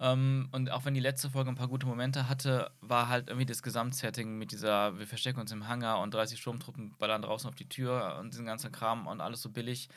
Ähm, 0.00 0.48
und 0.52 0.70
auch 0.70 0.86
wenn 0.86 0.94
die 0.94 1.00
letzte 1.00 1.28
Folge 1.28 1.50
ein 1.50 1.54
paar 1.54 1.68
gute 1.68 1.86
Momente 1.86 2.26
hatte, 2.28 2.70
war 2.80 3.08
halt 3.08 3.28
irgendwie 3.28 3.44
das 3.44 3.62
Gesamtsetting 3.62 4.38
mit 4.38 4.50
dieser, 4.50 4.98
wir 4.98 5.06
verstecken 5.06 5.38
uns 5.40 5.52
im 5.52 5.68
Hangar 5.68 6.00
und 6.00 6.14
30 6.14 6.40
Sturmtruppen 6.40 6.96
ballern 6.98 7.20
draußen 7.20 7.46
auf 7.48 7.54
die 7.56 7.68
Tür 7.68 8.16
und 8.18 8.32
diesen 8.32 8.46
ganzen 8.46 8.72
Kram 8.72 9.06
und 9.06 9.20
alles 9.20 9.42
so 9.42 9.50
billig. 9.50 9.90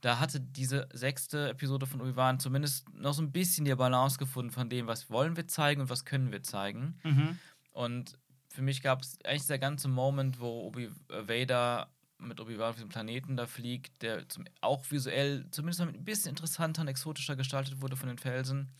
Da 0.00 0.18
hatte 0.18 0.40
diese 0.40 0.88
sechste 0.94 1.50
Episode 1.50 1.86
von 1.86 2.00
Obi-Wan 2.00 2.40
zumindest 2.40 2.88
noch 2.94 3.12
so 3.12 3.20
ein 3.22 3.30
bisschen 3.30 3.66
die 3.66 3.74
Balance 3.74 4.16
gefunden 4.16 4.50
von 4.52 4.70
dem, 4.70 4.86
was 4.86 5.10
wollen 5.10 5.36
wir 5.36 5.46
zeigen 5.46 5.82
und 5.82 5.90
was 5.90 6.06
können 6.06 6.32
wir 6.32 6.42
zeigen. 6.42 6.98
Mhm. 7.04 7.38
Und 7.72 8.18
für 8.48 8.62
mich 8.62 8.82
gab 8.82 9.02
es 9.02 9.18
eigentlich 9.24 9.46
der 9.46 9.58
ganze 9.58 9.88
Moment, 9.88 10.40
wo 10.40 10.62
Obi 10.66 10.90
äh, 11.08 11.28
Vader 11.28 11.88
mit 12.22 12.40
Obi-Wan 12.40 12.70
auf 12.70 12.78
dem 12.78 12.88
Planeten 12.88 13.36
da 13.36 13.46
fliegt, 13.46 14.02
der 14.02 14.28
zum, 14.28 14.44
auch 14.60 14.84
visuell 14.90 15.46
zumindest 15.50 15.80
noch 15.80 15.88
ein 15.88 16.04
bisschen 16.04 16.30
interessanter 16.30 16.82
und 16.82 16.88
exotischer 16.88 17.36
gestaltet 17.36 17.80
wurde 17.80 17.96
von 17.96 18.08
den 18.08 18.18
Felsen. 18.18 18.70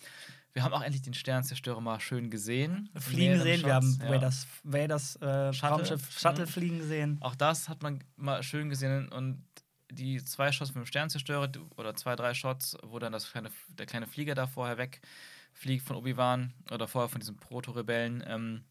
Wir 0.54 0.64
haben 0.64 0.74
auch 0.74 0.82
endlich 0.82 1.02
den 1.02 1.14
Sternzerstörer 1.14 1.80
mal 1.80 1.98
schön 2.00 2.30
gesehen. 2.30 2.90
Fliegen 2.96 3.40
sehen, 3.40 3.64
wir 3.64 3.74
haben 3.74 3.86
Shots, 3.86 4.02
ja. 4.02 4.10
Vaders, 4.10 4.46
Vaders 4.62 5.16
äh, 5.16 5.52
Shuttle. 5.52 5.76
Raumschiff 5.76 6.18
Shuttle 6.18 6.44
Mhm. 6.44 6.48
fliegen 6.50 6.78
gesehen. 6.78 7.16
Auch 7.20 7.34
das 7.34 7.68
hat 7.70 7.82
man 7.82 8.04
mal 8.16 8.42
schön 8.42 8.68
gesehen 8.68 9.08
und 9.08 9.42
die 9.90 10.22
zwei 10.24 10.52
Shots 10.52 10.74
mit 10.74 10.84
dem 10.84 10.86
Sternzerstörer 10.86 11.50
oder 11.76 11.94
zwei, 11.94 12.16
drei 12.16 12.34
Shots, 12.34 12.76
wo 12.82 12.98
dann 12.98 13.12
das 13.12 13.30
kleine, 13.30 13.50
der 13.68 13.86
kleine 13.86 14.06
Flieger 14.06 14.34
da 14.34 14.46
vorher 14.46 14.76
wegfliegt 14.78 15.86
von 15.86 15.96
Obi-Wan 15.96 16.52
oder 16.70 16.86
vorher 16.86 17.08
von 17.08 17.20
diesen 17.20 17.36
Proto-Rebellen. 17.36 18.22
Ähm, 18.26 18.64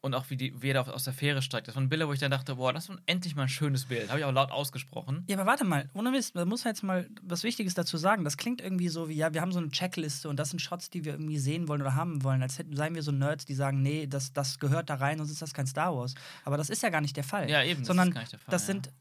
und 0.00 0.14
auch 0.14 0.30
wie 0.30 0.36
die 0.36 0.62
Vader 0.62 0.94
aus 0.94 1.04
der 1.04 1.12
Fähre 1.12 1.42
steigt. 1.42 1.66
Das 1.66 1.74
waren 1.74 1.88
Bilder, 1.88 2.06
wo 2.06 2.12
ich 2.12 2.20
dann 2.20 2.30
dachte, 2.30 2.54
boah, 2.54 2.72
das 2.72 2.88
war 2.88 2.98
endlich 3.06 3.34
mal 3.34 3.42
ein 3.42 3.48
schönes 3.48 3.86
Bild. 3.86 4.08
Habe 4.08 4.20
ich 4.20 4.24
auch 4.24 4.32
laut 4.32 4.52
ausgesprochen. 4.52 5.24
Ja, 5.28 5.36
aber 5.36 5.46
warte 5.46 5.64
mal, 5.64 5.90
ohne 5.92 6.10
Mist, 6.10 6.36
da 6.36 6.44
muss 6.44 6.64
man 6.64 6.72
jetzt 6.72 6.82
mal 6.82 7.08
was 7.22 7.42
Wichtiges 7.42 7.74
dazu 7.74 7.96
sagen. 7.96 8.22
Das 8.22 8.36
klingt 8.36 8.60
irgendwie 8.60 8.88
so 8.88 9.08
wie, 9.08 9.14
ja, 9.14 9.34
wir 9.34 9.40
haben 9.40 9.50
so 9.50 9.58
eine 9.58 9.70
Checkliste 9.70 10.28
und 10.28 10.36
das 10.38 10.50
sind 10.50 10.60
Shots, 10.60 10.90
die 10.90 11.04
wir 11.04 11.12
irgendwie 11.12 11.38
sehen 11.38 11.66
wollen 11.66 11.80
oder 11.80 11.96
haben 11.96 12.22
wollen. 12.22 12.42
Als 12.42 12.58
hätten, 12.58 12.76
seien 12.76 12.94
wir 12.94 13.02
so 13.02 13.10
Nerds, 13.10 13.44
die 13.44 13.54
sagen, 13.54 13.82
nee, 13.82 14.06
das, 14.06 14.32
das 14.32 14.60
gehört 14.60 14.88
da 14.88 14.94
rein, 14.94 15.18
sonst 15.18 15.32
ist 15.32 15.42
das 15.42 15.52
kein 15.52 15.66
Star 15.66 15.96
Wars. 15.96 16.14
Aber 16.44 16.56
das 16.56 16.70
ist 16.70 16.82
ja 16.82 16.90
gar 16.90 17.00
nicht 17.00 17.16
der 17.16 17.24
Fall. 17.24 17.50
Ja, 17.50 17.64
eben. 17.64 17.80
das 17.80 17.88
Sondern 17.88 18.08
ist 18.08 18.14
gar 18.14 18.20
nicht 18.20 18.32
der 18.32 18.38
Fall, 18.38 18.52
das 18.52 18.62
ja. 18.62 18.66
sind, 18.66 18.92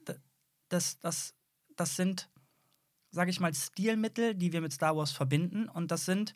das, 0.69 0.99
das, 0.99 1.35
das 1.75 1.95
sind, 1.95 2.27
sage 3.11 3.29
ich 3.29 3.39
mal, 3.39 3.53
Stilmittel, 3.53 4.33
die 4.33 4.51
wir 4.51 4.61
mit 4.61 4.73
Star 4.73 4.97
Wars 4.97 5.11
verbinden. 5.11 5.69
Und 5.69 5.91
das 5.91 6.05
sind 6.05 6.33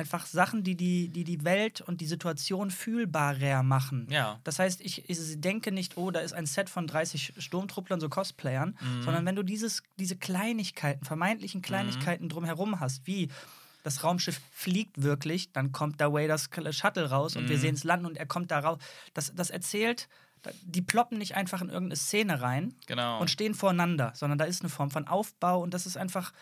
einfach 0.00 0.26
Sachen, 0.26 0.64
die 0.64 0.74
die, 0.74 1.08
die, 1.08 1.24
die 1.24 1.44
Welt 1.44 1.80
und 1.80 2.00
die 2.00 2.06
Situation 2.06 2.70
fühlbarer 2.70 3.62
machen. 3.62 4.06
Ja. 4.10 4.40
Das 4.44 4.58
heißt, 4.58 4.80
ich, 4.80 5.08
ich 5.08 5.18
denke 5.40 5.70
nicht, 5.72 5.96
oh, 5.96 6.10
da 6.10 6.20
ist 6.20 6.32
ein 6.32 6.46
Set 6.46 6.68
von 6.70 6.86
30 6.86 7.34
Sturmtrupplern, 7.38 8.00
so 8.00 8.08
Cosplayern, 8.08 8.76
Mhm. 8.80 9.02
sondern 9.02 9.26
wenn 9.26 9.36
du 9.36 9.42
dieses, 9.42 9.82
diese 9.98 10.16
Kleinigkeiten, 10.16 11.04
vermeintlichen 11.04 11.62
Kleinigkeiten 11.62 12.28
drumherum 12.28 12.80
hast, 12.80 13.06
wie 13.06 13.28
das 13.82 14.02
Raumschiff 14.04 14.40
fliegt 14.52 15.02
wirklich, 15.02 15.52
dann 15.52 15.72
kommt 15.72 16.00
da 16.00 16.12
Waders 16.12 16.48
Shuttle 16.70 17.08
raus 17.10 17.36
und 17.36 17.48
wir 17.48 17.56
Mhm. 17.56 17.60
sehen 17.60 17.74
es 17.74 17.84
landen 17.84 18.06
und 18.06 18.16
er 18.18 18.26
kommt 18.26 18.50
da 18.50 18.58
raus. 18.60 18.78
Das, 19.14 19.32
das 19.34 19.50
erzählt, 19.50 20.08
die 20.62 20.82
ploppen 20.82 21.18
nicht 21.18 21.34
einfach 21.36 21.60
in 21.62 21.68
irgendeine 21.68 21.96
Szene 21.96 22.40
rein 22.40 22.74
Genau. 22.86 23.20
und 23.20 23.30
stehen 23.30 23.54
voreinander, 23.54 24.12
sondern 24.14 24.38
da 24.38 24.44
ist 24.46 24.62
eine 24.62 24.70
Form 24.70 24.90
von 24.90 25.06
Aufbau 25.06 25.60
und 25.62 25.74
das 25.74 25.86
ist 25.86 25.96
einfach, 25.98 26.32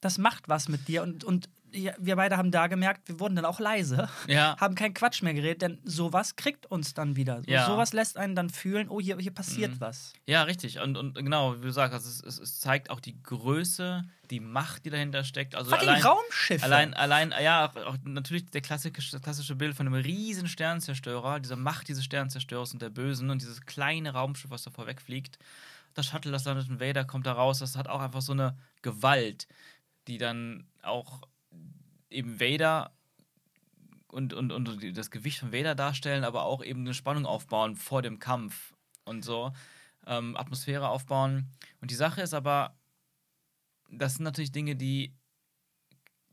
das 0.00 0.16
macht 0.18 0.48
was 0.48 0.68
mit 0.68 0.88
dir 0.88 1.02
und, 1.02 1.24
und 1.24 1.48
wir 1.72 2.16
beide 2.16 2.36
haben 2.36 2.50
da 2.50 2.66
gemerkt, 2.66 3.08
wir 3.08 3.20
wurden 3.20 3.36
dann 3.36 3.44
auch 3.44 3.60
leise, 3.60 4.08
ja. 4.26 4.56
haben 4.58 4.74
keinen 4.74 4.94
Quatsch 4.94 5.22
mehr 5.22 5.34
geredet, 5.34 5.62
denn 5.62 5.78
sowas 5.84 6.36
kriegt 6.36 6.66
uns 6.66 6.94
dann 6.94 7.16
wieder. 7.16 7.42
Ja. 7.46 7.66
Sowas 7.66 7.92
lässt 7.92 8.16
einen 8.16 8.34
dann 8.34 8.50
fühlen, 8.50 8.88
oh, 8.88 9.00
hier, 9.00 9.16
hier 9.18 9.32
passiert 9.32 9.72
Mhm. 9.72 9.80
was. 9.80 10.12
Ja, 10.26 10.42
richtig. 10.44 10.80
Und, 10.80 10.96
und 10.96 11.14
genau, 11.14 11.56
wie 11.58 11.62
du 11.66 11.70
sagst, 11.72 12.06
es, 12.06 12.22
es, 12.22 12.38
es 12.38 12.60
zeigt 12.60 12.90
auch 12.90 13.00
die 13.00 13.20
Größe, 13.22 14.04
die 14.30 14.40
Macht, 14.40 14.84
die 14.84 14.90
dahinter 14.90 15.24
steckt. 15.24 15.54
Also 15.54 15.70
Fucking 15.70 15.88
allein, 15.88 16.02
Raumschiffe! 16.02 16.64
Allein, 16.64 16.94
allein, 16.94 17.34
ja, 17.42 17.72
auch 17.86 17.96
natürlich 18.04 18.46
der 18.50 18.60
klassische, 18.60 19.10
das 19.12 19.22
klassische 19.22 19.56
Bild 19.56 19.74
von 19.74 19.86
einem 19.86 19.94
riesen 20.00 20.46
Sternzerstörer, 20.48 21.40
diese 21.40 21.56
Macht 21.56 21.88
dieses 21.88 22.04
Sternzerstörers 22.04 22.72
und 22.72 22.80
der 22.82 22.90
Bösen 22.90 23.30
und 23.30 23.42
dieses 23.42 23.66
kleine 23.66 24.12
Raumschiff, 24.12 24.50
was 24.50 24.62
davor 24.62 24.86
wegfliegt. 24.86 25.38
Das 25.94 26.06
Shuttle, 26.06 26.30
das 26.30 26.44
landet 26.44 26.68
in 26.68 26.78
Vader, 26.78 27.04
kommt 27.04 27.26
da 27.26 27.32
raus. 27.32 27.58
Das 27.58 27.76
hat 27.76 27.88
auch 27.88 28.00
einfach 28.00 28.22
so 28.22 28.32
eine 28.32 28.56
Gewalt, 28.82 29.48
die 30.06 30.18
dann 30.18 30.68
auch 30.82 31.22
eben 32.10 32.40
Vader 32.40 32.92
und, 34.08 34.34
und, 34.34 34.52
und 34.52 34.96
das 34.96 35.10
Gewicht 35.10 35.38
von 35.38 35.52
Vader 35.52 35.74
darstellen, 35.74 36.24
aber 36.24 36.44
auch 36.44 36.62
eben 36.64 36.80
eine 36.80 36.94
Spannung 36.94 37.26
aufbauen 37.26 37.76
vor 37.76 38.02
dem 38.02 38.18
Kampf 38.18 38.74
und 39.04 39.24
so. 39.24 39.52
ähm, 40.06 40.36
Atmosphäre 40.36 40.88
aufbauen. 40.88 41.50
Und 41.80 41.90
die 41.90 41.96
Sache 41.96 42.22
ist 42.22 42.34
aber, 42.34 42.76
das 43.90 44.14
sind 44.14 44.24
natürlich 44.24 44.52
Dinge, 44.52 44.76
die 44.76 45.14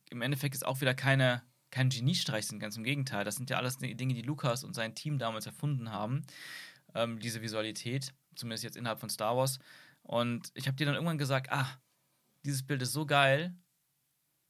im 0.10 0.22
Endeffekt 0.22 0.56
ist 0.56 0.66
auch 0.66 0.80
wieder 0.82 0.94
keine, 0.94 1.44
kein 1.70 1.90
Geniestreich 1.90 2.48
sind, 2.48 2.60
ganz 2.60 2.78
im 2.78 2.84
Gegenteil. 2.84 3.26
Das 3.26 3.36
sind 3.36 3.50
ja 3.50 3.58
alles 3.58 3.78
Dinge, 3.78 4.13
die 4.13 4.22
Lukas 4.22 4.63
und 4.63 4.74
sein 4.74 4.96
Team 4.96 5.20
damals 5.20 5.46
erfunden 5.46 5.92
haben. 5.92 6.26
Ähm, 6.96 7.20
diese 7.20 7.42
Visualität, 7.42 8.13
zumindest 8.36 8.63
jetzt 8.63 8.78
innerhalb 8.78 9.00
von 9.00 9.10
Star 9.10 9.36
Wars. 9.36 9.60
Und 10.04 10.52
ich 10.54 10.68
habe 10.68 10.78
dir 10.78 10.86
dann 10.86 10.96
irgendwann 10.96 11.18
gesagt, 11.18 11.52
ah, 11.52 11.68
dieses 12.46 12.63
Bild 12.66 12.82
ist 12.82 12.94
so 12.94 13.06
geil, 13.06 13.54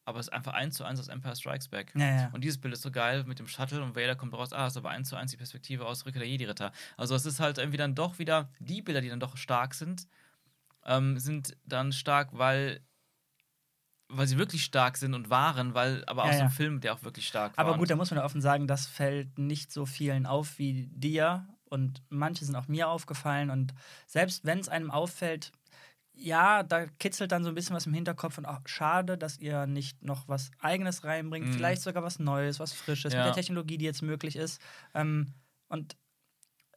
aber 0.08 0.20
es 0.20 0.28
ist 0.28 0.34
einfach 0.34 0.54
eins 0.54 0.76
zu 0.78 0.86
eins 0.86 1.02
aus 1.02 1.10
Empire 1.10 1.36
Strikes 1.36 1.67
Back. 1.67 1.91
Ja, 1.93 2.06
ja. 2.06 2.30
Und 2.32 2.41
dieses 2.41 2.58
Bild 2.62 2.74
ist 2.74 2.82
so 2.82 2.91
geil 2.91 3.26
mit 3.26 3.39
dem 3.39 3.48
Shuttle 3.48 3.84
und 3.84 3.93
Vader 3.93 4.15
kommt 4.15 4.34
raus, 4.34 4.54
ah, 4.54 4.65
es 4.65 4.74
ist 4.74 4.78
aber 4.78 4.89
eins 4.89 5.10
zu 5.10 5.17
eins 5.17 5.32
die 5.32 5.38
Perspektive 5.38 5.86
aus 5.86 6.06
Rückkehr 6.06 6.22
der 6.22 6.30
Jedi-Ritter. 6.30 6.72
Also 6.96 7.13
es 7.13 7.26
ist 7.26 7.41
halt 7.41 7.58
irgendwie 7.58 7.78
dann 7.78 7.93
doch 7.93 8.17
wieder, 8.17 8.50
die 8.60 8.82
Bilder, 8.82 9.02
die 9.02 9.10
dann 9.10 9.20
doch 9.20 9.36
stark 9.36 9.74
sind, 9.74 10.08
ähm, 10.86 11.20
sind 11.20 11.58
dann 11.65 11.91
stark, 11.91 12.30
weil 12.32 12.80
weil 14.10 14.28
sie 14.28 14.38
wirklich 14.38 14.63
stark 14.63 14.96
sind 14.96 15.13
und 15.13 15.30
waren, 15.30 15.74
weil 15.74 16.06
aber 16.06 16.24
Ja, 16.24 16.30
aus 16.30 16.36
ja. 16.38 16.46
dem 16.46 16.52
Film, 16.52 16.80
der 16.80 16.93
auch 16.93 17.04
wirklich 17.04 17.28
stark 17.28 17.58
war. 17.58 17.65
Aber 17.65 17.78
gut, 17.78 17.89
da 17.89 17.98
muss 17.98 18.10
man 18.10 18.20
ja 18.20 18.24
offen 18.24 18.39
sagen, 18.39 18.65
das 18.65 18.88
fällt 18.88 19.38
nicht 19.38 19.74
so 19.74 19.86
vielen 19.86 20.26
auf 20.26 20.58
wie 20.58 20.88
dir. 20.93 21.46
Und 21.65 22.02
manche 22.08 22.46
sind 22.46 22.56
auch 22.56 22.70
mir 22.70 22.88
aufgefallen. 22.88 23.50
Und 23.50 23.74
selbst 24.06 24.46
wenn 24.46 24.60
es 24.60 24.70
einem 24.70 24.89
auffällt, 24.89 25.52
ja, 26.19 26.63
da 26.63 26.86
kitzelt 26.99 27.32
dann 27.32 27.43
so 27.43 27.49
ein 27.49 27.56
bisschen 27.56 27.75
was 27.75 27.86
im 27.86 27.93
Hinterkopf. 27.93 28.38
Und 28.38 28.45
auch 28.45 28.60
schade, 28.65 29.17
dass 29.17 29.38
ihr 29.39 29.67
nicht 29.67 30.03
noch 30.03 30.27
was 30.27 30.51
Eigenes 30.60 31.03
reinbringt. 31.03 31.47
Mhm. 31.47 31.53
Vielleicht 31.53 31.82
sogar 31.82 32.03
was 32.03 32.19
Neues, 32.19 32.60
was 32.60 32.73
Frisches 32.73 33.13
Ja. 33.13 33.19
mit 33.19 33.27
der 33.27 33.34
Technologie, 33.36 33.77
die 33.77 33.86
jetzt 33.86 34.01
möglich 34.01 34.36
ist. 34.36 34.60
Ähm, 34.93 35.34
und 35.67 35.95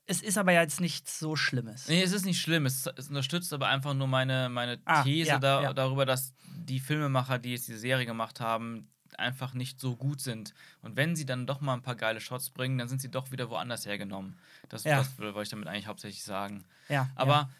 es 0.06 0.22
ist 0.22 0.38
aber 0.38 0.52
ja 0.52 0.62
jetzt 0.62 0.80
nichts 0.80 1.18
so 1.18 1.36
Schlimmes. 1.36 1.86
Nee, 1.88 2.02
es 2.02 2.12
ist 2.12 2.24
nicht 2.24 2.40
schlimm. 2.40 2.66
Es, 2.66 2.86
es 2.96 3.08
unterstützt 3.08 3.52
aber 3.52 3.68
einfach 3.68 3.94
nur 3.94 4.08
meine, 4.08 4.48
meine 4.48 4.80
Ah, 4.84 5.02
These 5.04 5.28
ja, 5.28 5.38
da, 5.38 5.62
ja. 5.62 5.72
darüber, 5.72 6.04
dass 6.04 6.32
die 6.56 6.80
Filmemacher, 6.80 7.38
die 7.38 7.52
jetzt 7.52 7.68
diese 7.68 7.78
Serie 7.78 8.06
gemacht 8.06 8.40
haben, 8.40 8.88
einfach 9.18 9.54
nicht 9.54 9.78
so 9.80 9.96
gut 9.96 10.20
sind. 10.20 10.54
Und 10.82 10.96
wenn 10.96 11.14
sie 11.16 11.26
dann 11.26 11.46
doch 11.46 11.60
mal 11.60 11.74
ein 11.74 11.82
paar 11.82 11.96
geile 11.96 12.20
Shots 12.20 12.50
bringen, 12.50 12.78
dann 12.78 12.88
sind 12.88 13.00
sie 13.00 13.10
doch 13.10 13.30
wieder 13.30 13.50
woanders 13.50 13.86
hergenommen. 13.86 14.36
Das, 14.68 14.84
Ja. 14.84 14.98
das 14.98 15.18
wollte 15.18 15.42
ich 15.42 15.48
damit 15.48 15.68
eigentlich 15.68 15.86
hauptsächlich 15.86 16.22
sagen. 16.24 16.64
Ja, 16.88 17.08
Aber 17.14 17.50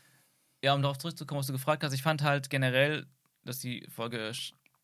ja. 0.62 0.74
um 0.74 0.82
darauf 0.82 0.98
zurückzukommen, 0.98 1.40
was 1.40 1.46
du 1.46 1.52
gefragt 1.52 1.82
hast, 1.84 1.92
ich 1.92 2.02
fand 2.02 2.22
halt 2.22 2.50
generell, 2.50 3.06
dass 3.44 3.58
die 3.58 3.86
Folge 3.88 4.32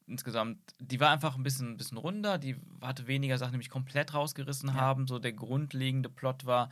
insgesamt, 0.06 0.58
die 0.78 1.00
war 1.00 1.10
einfach 1.10 1.36
ein 1.36 1.42
bisschen, 1.42 1.72
ein 1.72 1.76
bisschen 1.76 1.98
runder, 1.98 2.38
die 2.38 2.56
hatte 2.80 3.06
weniger 3.06 3.38
Sachen, 3.38 3.52
die 3.52 3.58
mich 3.58 3.70
komplett 3.70 4.14
rausgerissen 4.14 4.68
Ja. 4.70 4.74
haben. 4.74 5.06
So 5.06 5.18
der 5.18 5.32
grundlegende 5.32 6.08
Plot 6.08 6.46
war 6.46 6.70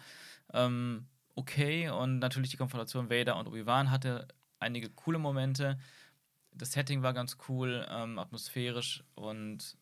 ähm, 0.53 1.07
okay 1.35 1.88
und 1.90 2.21
natürlich 2.21 2.51
die 2.51 2.57
Konfrontation 2.57 3.11
Vader 3.11 3.37
und 3.37 3.49
Obi-Wan 3.49 3.90
hatte 3.90 4.29
einige 4.61 4.88
coole 4.88 5.19
Momente. 5.19 5.79
Das 6.53 6.73
Setting 6.73 7.03
war 7.03 7.12
ganz 7.12 7.37
cool, 7.49 7.85
ähm, 7.90 8.19
atmosphärisch 8.19 9.03
und 9.17 9.77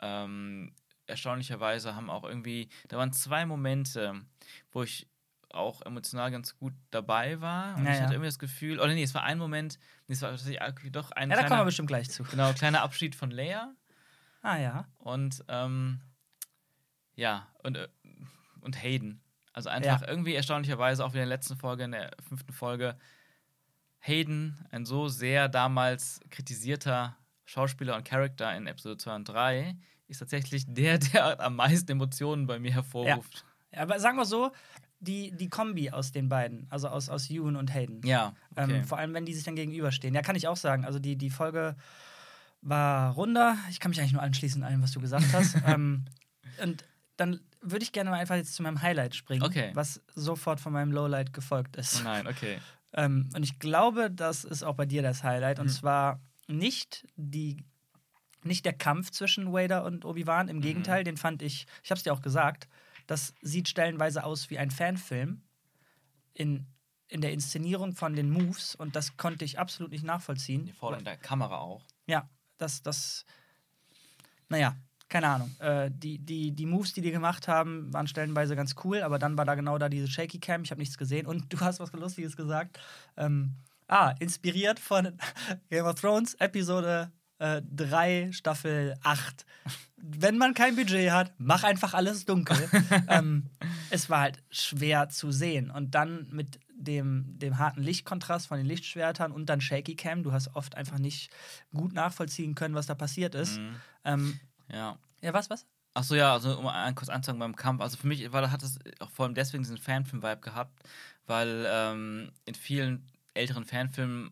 ähm, 0.00 0.72
erstaunlicherweise 1.06 1.96
haben 1.96 2.08
auch 2.08 2.24
irgendwie, 2.24 2.68
da 2.88 2.96
waren 2.96 3.12
zwei 3.12 3.44
Momente, 3.44 4.22
wo 4.70 4.84
ich 4.84 5.08
auch 5.52 5.82
emotional 5.82 6.30
ganz 6.30 6.56
gut 6.56 6.72
dabei 6.90 7.40
war. 7.40 7.76
Und 7.76 7.86
Ja, 7.86 7.92
ich 7.94 8.00
hatte 8.00 8.14
irgendwie 8.14 8.28
das 8.28 8.38
Gefühl, 8.38 8.78
oder 8.80 8.94
nee, 8.94 9.02
es 9.02 9.14
war 9.14 9.22
ein 9.24 9.38
Moment, 9.38 9.78
nee, 10.06 10.14
es 10.14 10.22
war 10.22 10.30
tatsächlich 10.30 10.60
doch 10.92 11.10
ein 11.12 11.30
ja, 11.30 11.36
da 11.36 11.42
kommen 11.42 11.50
wir 11.50 11.56
kleiner, 11.56 11.64
bestimmt 11.64 11.88
gleich 11.88 12.10
zu. 12.10 12.22
genau, 12.24 12.52
kleiner 12.52 12.82
Abschied 12.82 13.14
von 13.14 13.30
Leia. 13.30 13.74
Ah 14.42 14.56
ja. 14.58 14.86
Und 14.98 15.44
ähm, 15.48 16.00
ja, 17.14 17.48
und, 17.62 17.76
äh, 17.76 17.88
und 18.60 18.82
Hayden. 18.82 19.20
Also 19.52 19.68
einfach 19.68 20.02
Ja. 20.02 20.08
irgendwie 20.08 20.34
erstaunlicherweise 20.34 21.04
auch 21.04 21.12
wieder 21.12 21.24
in 21.24 21.28
der 21.28 21.36
letzten 21.36 21.56
Folge, 21.56 21.84
in 21.84 21.92
der 21.92 22.12
fünften 22.26 22.52
Folge, 22.52 22.96
Hayden, 23.98 24.64
ein 24.70 24.86
so 24.86 25.08
sehr 25.08 25.48
damals 25.48 26.20
kritisierter 26.30 27.16
Schauspieler 27.44 27.96
und 27.96 28.04
Charakter 28.04 28.54
in 28.56 28.66
Episode 28.66 28.96
2 28.96 29.14
und 29.16 29.28
3, 29.28 29.76
ist 30.06 30.18
tatsächlich 30.18 30.64
der, 30.68 30.98
der 30.98 31.40
am 31.40 31.56
meisten 31.56 31.90
Emotionen 31.92 32.46
bei 32.46 32.58
mir 32.58 32.72
hervorruft. 32.72 33.44
Ja, 33.72 33.82
Aber 33.82 33.98
sagen 34.00 34.16
wir 34.16 34.24
so, 34.24 34.52
die, 35.00 35.32
die 35.32 35.48
Kombi 35.48 35.90
aus 35.90 36.12
den 36.12 36.28
beiden, 36.28 36.66
also 36.70 36.88
aus, 36.88 37.08
aus 37.08 37.30
Ewan 37.30 37.56
und 37.56 37.72
Hayden. 37.72 38.00
Ja, 38.04 38.34
okay. 38.54 38.76
Ähm, 38.78 38.84
vor 38.84 38.98
allem, 38.98 39.14
wenn 39.14 39.24
die 39.24 39.34
sich 39.34 39.44
dann 39.44 39.56
gegenüberstehen. 39.56 40.14
Ja, 40.14 40.22
kann 40.22 40.36
ich 40.36 40.46
auch 40.46 40.56
sagen. 40.58 40.84
Also 40.84 40.98
die, 40.98 41.16
die 41.16 41.30
Folge 41.30 41.74
war 42.62 43.14
runder. 43.14 43.56
Ich 43.70 43.80
kann 43.80 43.90
mich 43.90 44.00
eigentlich 44.00 44.12
nur 44.12 44.22
anschließen 44.22 44.62
an 44.62 44.68
allem, 44.70 44.82
was 44.82 44.92
du 44.92 45.00
gesagt 45.00 45.32
hast. 45.32 45.56
ähm, 45.66 46.04
und 46.62 46.84
dann 47.16 47.40
würde 47.62 47.82
ich 47.82 47.92
gerne 47.92 48.10
mal 48.10 48.18
einfach 48.18 48.36
jetzt 48.36 48.54
zu 48.54 48.62
meinem 48.62 48.82
Highlight 48.82 49.14
springen, 49.14 49.42
Okay. 49.42 49.70
was 49.74 50.00
sofort 50.14 50.60
von 50.60 50.72
meinem 50.72 50.92
Lowlight 50.92 51.32
gefolgt 51.32 51.76
ist. 51.76 52.00
oh 52.00 52.04
nein, 52.04 52.26
okay. 52.26 52.58
Ähm, 52.92 53.28
und 53.34 53.42
ich 53.42 53.58
glaube, 53.58 54.10
das 54.10 54.44
ist 54.44 54.62
auch 54.62 54.74
bei 54.74 54.86
dir 54.86 55.02
das 55.02 55.22
Highlight. 55.24 55.58
Und 55.58 55.66
Mhm. 55.66 55.70
zwar 55.70 56.20
nicht 56.48 57.06
die 57.16 57.56
nicht 58.42 58.64
der 58.64 58.72
Kampf 58.72 59.10
zwischen 59.10 59.52
Vader 59.52 59.84
und 59.84 60.06
Obi-Wan, 60.06 60.46
Mhm. 60.46 60.50
im 60.50 60.60
Gegenteil, 60.62 61.04
den 61.04 61.18
fand 61.18 61.42
ich, 61.42 61.66
ich 61.82 61.90
hab's 61.90 62.04
dir 62.04 62.12
auch 62.14 62.22
gesagt, 62.22 62.68
das 63.10 63.34
sieht 63.42 63.68
stellenweise 63.68 64.22
aus 64.22 64.50
wie 64.50 64.58
ein 64.58 64.70
Fanfilm 64.70 65.42
in, 66.32 66.68
in 67.08 67.20
der 67.20 67.32
Inszenierung 67.32 67.92
von 67.92 68.14
den 68.14 68.30
Moves 68.30 68.76
und 68.76 68.94
das 68.94 69.16
konnte 69.16 69.44
ich 69.44 69.58
absolut 69.58 69.90
nicht 69.90 70.04
nachvollziehen. 70.04 70.64
Die 70.66 70.72
Vorder- 70.72 70.98
und 70.98 71.06
der 71.08 71.16
Kamera 71.16 71.58
auch. 71.58 71.84
Ja, 72.06 72.30
das, 72.56 72.84
das, 72.84 73.24
naja, 74.48 74.76
keine 75.08 75.26
Ahnung. 75.26 75.52
Äh, 75.58 75.90
die, 75.92 76.20
die, 76.20 76.52
die 76.52 76.66
Moves, 76.66 76.92
die 76.92 77.00
die 77.00 77.10
gemacht 77.10 77.48
haben, 77.48 77.92
waren 77.92 78.06
stellenweise 78.06 78.54
ganz 78.54 78.76
cool, 78.84 79.02
aber 79.02 79.18
dann 79.18 79.36
war 79.36 79.44
da 79.44 79.56
genau 79.56 79.76
da 79.76 79.88
diese 79.88 80.06
Shaky 80.06 80.38
Cam, 80.38 80.62
ich 80.62 80.70
habe 80.70 80.80
nichts 80.80 80.96
gesehen 80.96 81.26
und 81.26 81.52
du 81.52 81.58
hast 81.58 81.80
was 81.80 81.92
Lustiges 81.92 82.36
gesagt. 82.36 82.78
Ähm, 83.16 83.56
ah, 83.88 84.14
inspiriert 84.20 84.78
von 84.78 85.18
Game 85.68 85.84
of 85.84 85.96
Thrones, 85.96 86.34
Episode 86.34 87.10
äh, 87.40 87.62
3, 87.74 88.30
Staffel 88.32 88.94
8. 89.02 89.44
Wenn 89.96 90.38
man 90.38 90.54
kein 90.54 90.76
Budget 90.76 91.10
hat, 91.10 91.32
mach 91.38 91.64
einfach 91.64 91.94
alles 91.94 92.24
dunkel. 92.24 92.56
ähm, 93.08 93.50
es 93.90 94.08
war 94.08 94.20
halt 94.20 94.42
schwer 94.50 95.08
zu 95.08 95.32
sehen. 95.32 95.70
Und 95.70 95.94
dann 95.94 96.28
mit 96.30 96.60
dem, 96.74 97.38
dem 97.38 97.58
harten 97.58 97.82
Lichtkontrast 97.82 98.46
von 98.46 98.58
den 98.58 98.66
Lichtschwertern 98.66 99.32
und 99.32 99.46
dann 99.46 99.60
Shaky 99.60 99.96
Cam, 99.96 100.22
du 100.22 100.32
hast 100.32 100.54
oft 100.54 100.74
einfach 100.76 100.98
nicht 100.98 101.30
gut 101.74 101.92
nachvollziehen 101.92 102.54
können, 102.54 102.74
was 102.74 102.86
da 102.86 102.94
passiert 102.94 103.34
ist. 103.34 103.58
Mhm. 103.58 103.76
Ähm, 104.04 104.40
Ja. 104.68 104.98
ja, 105.20 105.34
was, 105.34 105.50
was? 105.50 105.66
Achso, 105.92 106.14
ja, 106.14 106.32
also 106.32 106.56
um 106.58 106.66
ein, 106.68 106.94
kurz 106.94 107.08
anzusagen 107.08 107.40
beim 107.40 107.56
Kampf. 107.56 107.80
Also 107.82 107.96
für 107.96 108.06
mich 108.06 108.32
war, 108.32 108.50
hat 108.50 108.62
es 108.62 108.78
auch 109.00 109.10
vor 109.10 109.26
allem 109.26 109.34
deswegen 109.34 109.62
diesen 109.62 109.76
Fanfilm-Vibe 109.76 110.40
gehabt, 110.40 110.80
weil 111.26 111.66
ähm, 111.68 112.30
in 112.46 112.54
vielen 112.54 113.04
älteren 113.34 113.64
Fanfilmen 113.64 114.30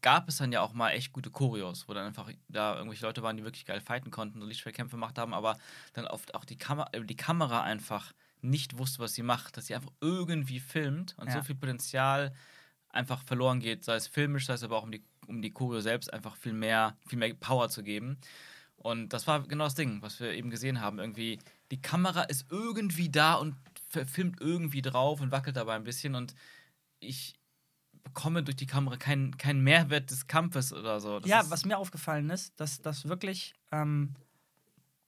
gab 0.00 0.28
es 0.28 0.38
dann 0.38 0.52
ja 0.52 0.60
auch 0.60 0.72
mal 0.72 0.90
echt 0.90 1.12
gute 1.12 1.30
Choreos, 1.30 1.88
wo 1.88 1.94
dann 1.94 2.06
einfach 2.06 2.30
da 2.48 2.76
irgendwelche 2.76 3.04
Leute 3.04 3.22
waren, 3.22 3.36
die 3.36 3.44
wirklich 3.44 3.64
geil 3.64 3.80
fighten 3.80 4.10
konnten, 4.10 4.40
so 4.40 4.46
Lichtschwerkämpfe 4.46 4.96
gemacht 4.96 5.18
haben, 5.18 5.34
aber 5.34 5.56
dann 5.92 6.06
oft 6.06 6.34
auch 6.34 6.44
die, 6.44 6.56
Kamer 6.56 6.86
äh, 6.92 7.04
die 7.04 7.16
Kamera 7.16 7.62
einfach 7.62 8.12
nicht 8.40 8.78
wusste, 8.78 8.98
was 9.00 9.14
sie 9.14 9.22
macht, 9.22 9.56
dass 9.56 9.66
sie 9.66 9.74
einfach 9.74 9.92
irgendwie 10.00 10.60
filmt 10.60 11.14
und 11.18 11.28
Ja. 11.28 11.34
so 11.34 11.42
viel 11.42 11.54
Potenzial 11.54 12.32
einfach 12.88 13.22
verloren 13.24 13.60
geht, 13.60 13.84
sei 13.84 13.94
es 13.96 14.06
filmisch, 14.06 14.46
sei 14.46 14.54
es 14.54 14.62
aber 14.64 14.76
auch 14.78 14.82
um 14.82 14.92
die, 14.92 15.04
um 15.26 15.40
die 15.42 15.50
Choreo 15.52 15.80
selbst 15.80 16.12
einfach 16.12 16.36
viel 16.36 16.52
mehr, 16.52 16.96
viel 17.06 17.18
mehr 17.18 17.32
Power 17.34 17.68
zu 17.68 17.82
geben. 17.82 18.18
Und 18.76 19.12
das 19.12 19.26
war 19.26 19.42
genau 19.46 19.64
das 19.64 19.76
Ding, 19.76 20.02
was 20.02 20.18
wir 20.20 20.32
eben 20.32 20.50
gesehen 20.50 20.80
haben. 20.80 20.98
Irgendwie, 20.98 21.38
die 21.70 21.80
Kamera 21.80 22.22
ist 22.22 22.46
irgendwie 22.50 23.08
da 23.08 23.34
und 23.34 23.54
filmt 24.06 24.40
irgendwie 24.40 24.82
drauf 24.82 25.20
und 25.20 25.30
wackelt 25.30 25.56
dabei 25.56 25.74
ein 25.76 25.84
bisschen 25.84 26.14
und 26.14 26.34
ich 27.00 27.34
bekomme 28.04 28.42
durch 28.42 28.56
die 28.56 28.66
Kamera 28.66 28.96
keinen 28.96 29.36
keinen 29.36 29.62
Mehrwert 29.62 30.10
des 30.10 30.26
Kampfes 30.26 30.72
oder 30.72 31.00
so. 31.00 31.20
Das 31.20 31.30
ja, 31.30 31.42
was 31.50 31.64
mir 31.64 31.78
aufgefallen 31.78 32.30
ist, 32.30 32.58
dass 32.60 32.80
das 32.80 33.08
wirklich 33.08 33.54
ähm, 33.70 34.14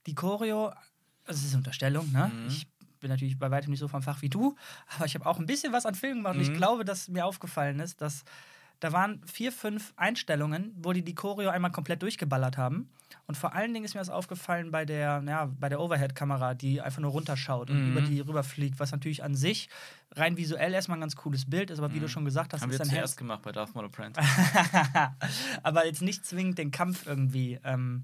die 0.07 0.15
Choreo, 0.15 0.69
also 0.69 0.79
es 1.27 1.45
ist 1.45 1.51
eine 1.53 1.59
Unterstellung, 1.59 2.11
ne? 2.13 2.31
Mhm. 2.35 2.47
Ich 2.49 2.67
bin 3.01 3.11
natürlich 3.11 3.39
bei 3.39 3.51
weitem 3.51 3.71
nicht 3.71 3.81
so 3.81 3.89
vom 3.89 4.03
Fach 4.03 4.23
wie 4.23 4.29
du, 4.31 4.57
aber 4.97 5.07
ich 5.07 5.15
habe 5.15 5.27
auch 5.27 5.39
ein 5.39 5.47
bisschen 5.47 5.73
was 5.73 5.87
an 5.87 5.95
Filmen 5.95 6.19
gemacht 6.21 6.37
und 6.37 6.41
ich 6.43 6.51
Mhm. 6.51 6.55
glaube, 6.55 6.85
dass 6.85 7.09
mir 7.09 7.27
aufgefallen 7.27 7.81
ist, 7.81 8.01
dass 8.01 8.25
da 8.85 8.93
waren 8.93 9.23
vier, 9.25 9.51
fünf 9.51 9.95
Einstellungen, 9.97 10.75
wo 10.77 10.93
die 10.93 11.03
die 11.03 11.15
Choreo 11.15 11.49
einmal 11.49 11.71
komplett 11.71 12.03
durchgeballert 12.03 12.59
haben. 12.59 12.91
Und 13.27 13.35
vor 13.35 13.55
allen 13.55 13.73
Dingen 13.73 13.87
ist 13.87 13.95
mir 13.95 14.03
das 14.03 14.11
aufgefallen 14.11 14.71
bei 14.71 14.85
der, 14.85 15.23
ja, 15.27 15.47
bei 15.59 15.71
der 15.71 15.81
Overhead-Kamera, 15.81 16.53
die 16.53 16.83
einfach 16.83 17.01
nur 17.01 17.13
runterschaut 17.13 17.71
und 17.71 17.81
Mhm. 17.81 17.93
über 17.93 18.03
die 18.03 18.21
rüberfliegt, 18.21 18.79
was 18.79 18.93
natürlich 18.93 19.25
an 19.25 19.37
sich 19.37 19.71
rein 20.15 20.37
visuell 20.37 20.75
erstmal 20.75 20.99
ein 20.99 21.01
ganz 21.01 21.17
cooles 21.17 21.49
Bild 21.49 21.71
ist, 21.71 21.79
aber 21.79 21.95
wie 21.95 22.01
du 22.01 22.09
schon 22.09 22.27
gesagt 22.27 22.53
hast, 22.53 22.61
haben 22.61 22.69
ist 22.69 22.75
wir 22.75 22.79
dann 22.81 22.91
zuerst 22.91 23.17
gemacht 23.17 23.41
bei 23.41 23.53
Darth 23.53 23.75
Maul 23.75 23.87
Apprentice. 23.87 24.23
aber 25.63 25.87
jetzt 25.87 26.03
nicht 26.03 26.27
zwingend 26.27 26.59
den 26.59 26.71
Kampf 26.71 27.07
irgendwie 27.07 27.59
ähm, 27.65 28.03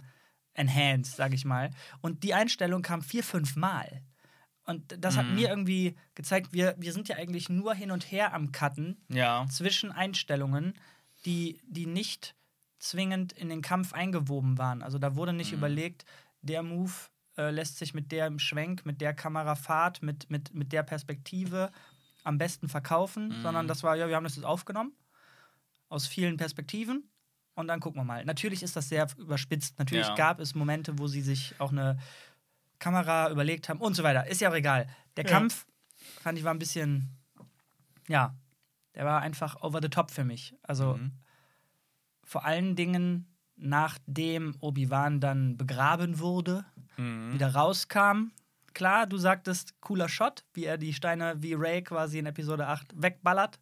enhanced, 0.54 1.14
sag 1.16 1.34
ich 1.34 1.44
mal. 1.44 1.72
Und 2.00 2.22
die 2.22 2.32
Einstellung 2.32 2.80
kam 2.80 3.02
vier, 3.02 3.22
fünf 3.22 3.54
Mal. 3.54 4.00
Und 4.70 5.04
das 5.04 5.16
hat 5.16 5.28
Mhm. 5.28 5.34
mir 5.34 5.48
irgendwie 5.48 5.96
gezeigt, 6.14 6.52
wir, 6.52 6.76
wir 6.78 6.92
sind 6.92 7.08
ja 7.08 7.16
eigentlich 7.16 7.48
nur 7.48 7.74
hin 7.74 7.90
und 7.90 8.10
her 8.10 8.32
am 8.32 8.52
Cutten 8.52 9.04
ja. 9.08 9.46
zwischen 9.50 9.90
Einstellungen, 9.90 10.74
die, 11.26 11.60
die 11.66 11.86
nicht 11.86 12.34
zwingend 12.78 13.32
in 13.32 13.48
den 13.48 13.62
Kampf 13.62 13.92
eingewoben 13.92 14.56
waren. 14.58 14.82
Also 14.82 14.98
da 14.98 15.16
wurde 15.16 15.32
nicht 15.32 15.50
Mhm. 15.52 15.58
überlegt, 15.58 16.04
der 16.40 16.62
Move 16.62 16.92
äh, 17.36 17.50
lässt 17.50 17.78
sich 17.78 17.94
mit 17.94 18.12
der 18.12 18.26
im 18.26 18.38
Schwenk, 18.38 18.86
mit 18.86 19.00
der 19.00 19.12
Kamerafahrt, 19.12 20.02
mit, 20.02 20.30
mit, 20.30 20.54
mit 20.54 20.72
der 20.72 20.82
Perspektive 20.84 21.70
am 22.24 22.38
besten 22.38 22.68
verkaufen, 22.68 23.28
Mhm. 23.28 23.42
sondern 23.42 23.66
das 23.68 23.82
war, 23.82 23.96
ja, 23.96 24.08
wir 24.08 24.16
haben 24.16 24.24
das 24.24 24.36
jetzt 24.36 24.44
aufgenommen 24.44 24.92
aus 25.88 26.06
vielen 26.06 26.36
Perspektiven 26.36 27.10
und 27.54 27.66
dann 27.68 27.80
gucken 27.80 28.00
wir 28.00 28.04
mal. 28.04 28.24
Natürlich 28.24 28.62
ist 28.62 28.76
das 28.76 28.88
sehr 28.88 29.08
überspitzt. 29.18 29.78
Natürlich 29.78 30.06
Ja. 30.08 30.14
gab 30.14 30.40
es 30.40 30.54
Momente, 30.54 30.98
wo 30.98 31.08
sie 31.08 31.22
sich 31.22 31.54
auch 31.58 31.72
eine 31.72 31.98
Kamera 32.80 33.30
überlegt 33.30 33.68
haben 33.68 33.80
und 33.80 33.94
so 33.94 34.02
weiter. 34.02 34.26
Ist 34.26 34.40
ja 34.40 34.50
auch 34.50 34.54
egal. 34.54 34.88
Der 35.16 35.24
Ja. 35.24 35.30
Kampf, 35.30 35.66
fand 36.20 36.36
ich, 36.38 36.44
war 36.44 36.52
ein 36.52 36.58
bisschen, 36.58 37.16
ja, 38.08 38.34
der 38.96 39.04
war 39.04 39.20
einfach 39.20 39.62
over 39.62 39.78
the 39.80 39.88
top 39.88 40.10
für 40.10 40.24
mich. 40.24 40.54
Also 40.62 40.94
Mhm. 40.96 41.12
vor 42.24 42.44
allen 42.44 42.74
Dingen, 42.74 43.26
nachdem 43.56 44.56
Obi-Wan 44.60 45.20
dann 45.20 45.56
begraben 45.56 46.18
wurde, 46.18 46.64
Mhm. 46.96 47.32
wieder 47.34 47.54
rauskam. 47.54 48.32
Klar, 48.72 49.06
du 49.06 49.16
sagtest, 49.18 49.80
cooler 49.80 50.08
Shot, 50.08 50.44
wie 50.54 50.64
er 50.64 50.78
die 50.78 50.92
Steine 50.94 51.34
wie 51.42 51.54
Ray 51.54 51.82
quasi 51.82 52.18
in 52.18 52.26
Episode 52.26 52.66
8 52.68 52.92
wegballert. 53.00 53.58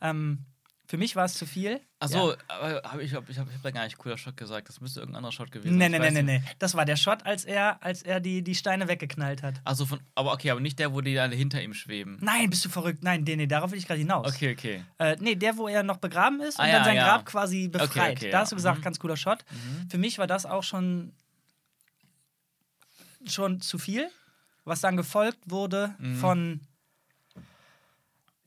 Ähm, 0.00 0.46
für 0.90 0.96
mich 0.96 1.14
war 1.16 1.26
es 1.26 1.34
zu 1.34 1.44
viel. 1.44 1.82
Achso, 2.00 2.30
Ja. 2.30 2.36
aber 2.48 2.82
hab 2.82 2.98
ich, 3.00 3.12
hab, 3.12 3.28
ich 3.28 3.38
habe 3.38 3.52
hab 3.52 3.62
da 3.62 3.70
gar 3.70 3.84
nicht 3.84 3.98
cooler 3.98 4.16
Shot 4.16 4.38
gesagt. 4.38 4.70
Das 4.70 4.80
müsste 4.80 5.00
irgendein 5.00 5.18
anderer 5.18 5.32
Shot 5.32 5.52
gewesen 5.52 5.76
Nee, 5.76 5.84
sein. 5.84 5.90
nee, 5.92 5.98
nee, 5.98 6.10
nee, 6.10 6.22
nicht. 6.22 6.44
nee. 6.46 6.50
Das 6.58 6.74
war 6.74 6.86
der 6.86 6.96
Shot, 6.96 7.26
als 7.26 7.44
er, 7.44 7.82
als 7.82 8.02
er 8.02 8.20
die, 8.20 8.40
die 8.42 8.54
Steine 8.54 8.88
weggeknallt 8.88 9.42
hat. 9.42 9.60
Also 9.64 9.84
von, 9.84 10.00
aber 10.14 10.32
okay, 10.32 10.50
aber 10.50 10.60
nicht 10.60 10.78
der, 10.78 10.94
wo 10.94 11.02
die 11.02 11.18
alle 11.18 11.36
hinter 11.36 11.60
ihm 11.62 11.74
schweben. 11.74 12.16
Nein, 12.22 12.48
bist 12.48 12.64
du 12.64 12.70
verrückt? 12.70 13.02
Nein, 13.02 13.22
nee, 13.24 13.36
nee, 13.36 13.46
darauf 13.46 13.70
will 13.70 13.78
ich 13.78 13.86
gerade 13.86 14.00
hinaus. 14.00 14.26
Okay, 14.34 14.52
okay. 14.52 14.82
Äh, 14.98 15.16
nee, 15.20 15.34
der, 15.34 15.58
wo 15.58 15.68
er 15.68 15.82
noch 15.82 15.98
begraben 15.98 16.40
ist 16.40 16.58
Ah, 16.58 16.62
und 16.62 16.68
ja, 16.70 16.74
dann 16.76 16.84
sein 16.86 16.96
ja. 16.96 17.04
Grab 17.06 17.26
quasi 17.26 17.68
befreit. 17.68 17.90
Okay, 17.90 18.12
okay, 18.12 18.30
da 18.30 18.38
ja. 18.38 18.40
hast 18.40 18.52
du 18.52 18.56
gesagt, 18.56 18.78
Mhm. 18.78 18.82
ganz 18.82 18.98
cooler 18.98 19.18
Shot. 19.18 19.44
Mhm. 19.50 19.90
Für 19.90 19.98
mich 19.98 20.16
war 20.18 20.26
das 20.26 20.46
auch 20.46 20.62
schon, 20.62 21.12
schon 23.26 23.60
zu 23.60 23.78
viel, 23.78 24.08
was 24.64 24.80
dann 24.80 24.96
gefolgt 24.96 25.38
wurde 25.46 25.94
Mhm. 25.98 26.16
von. 26.16 26.60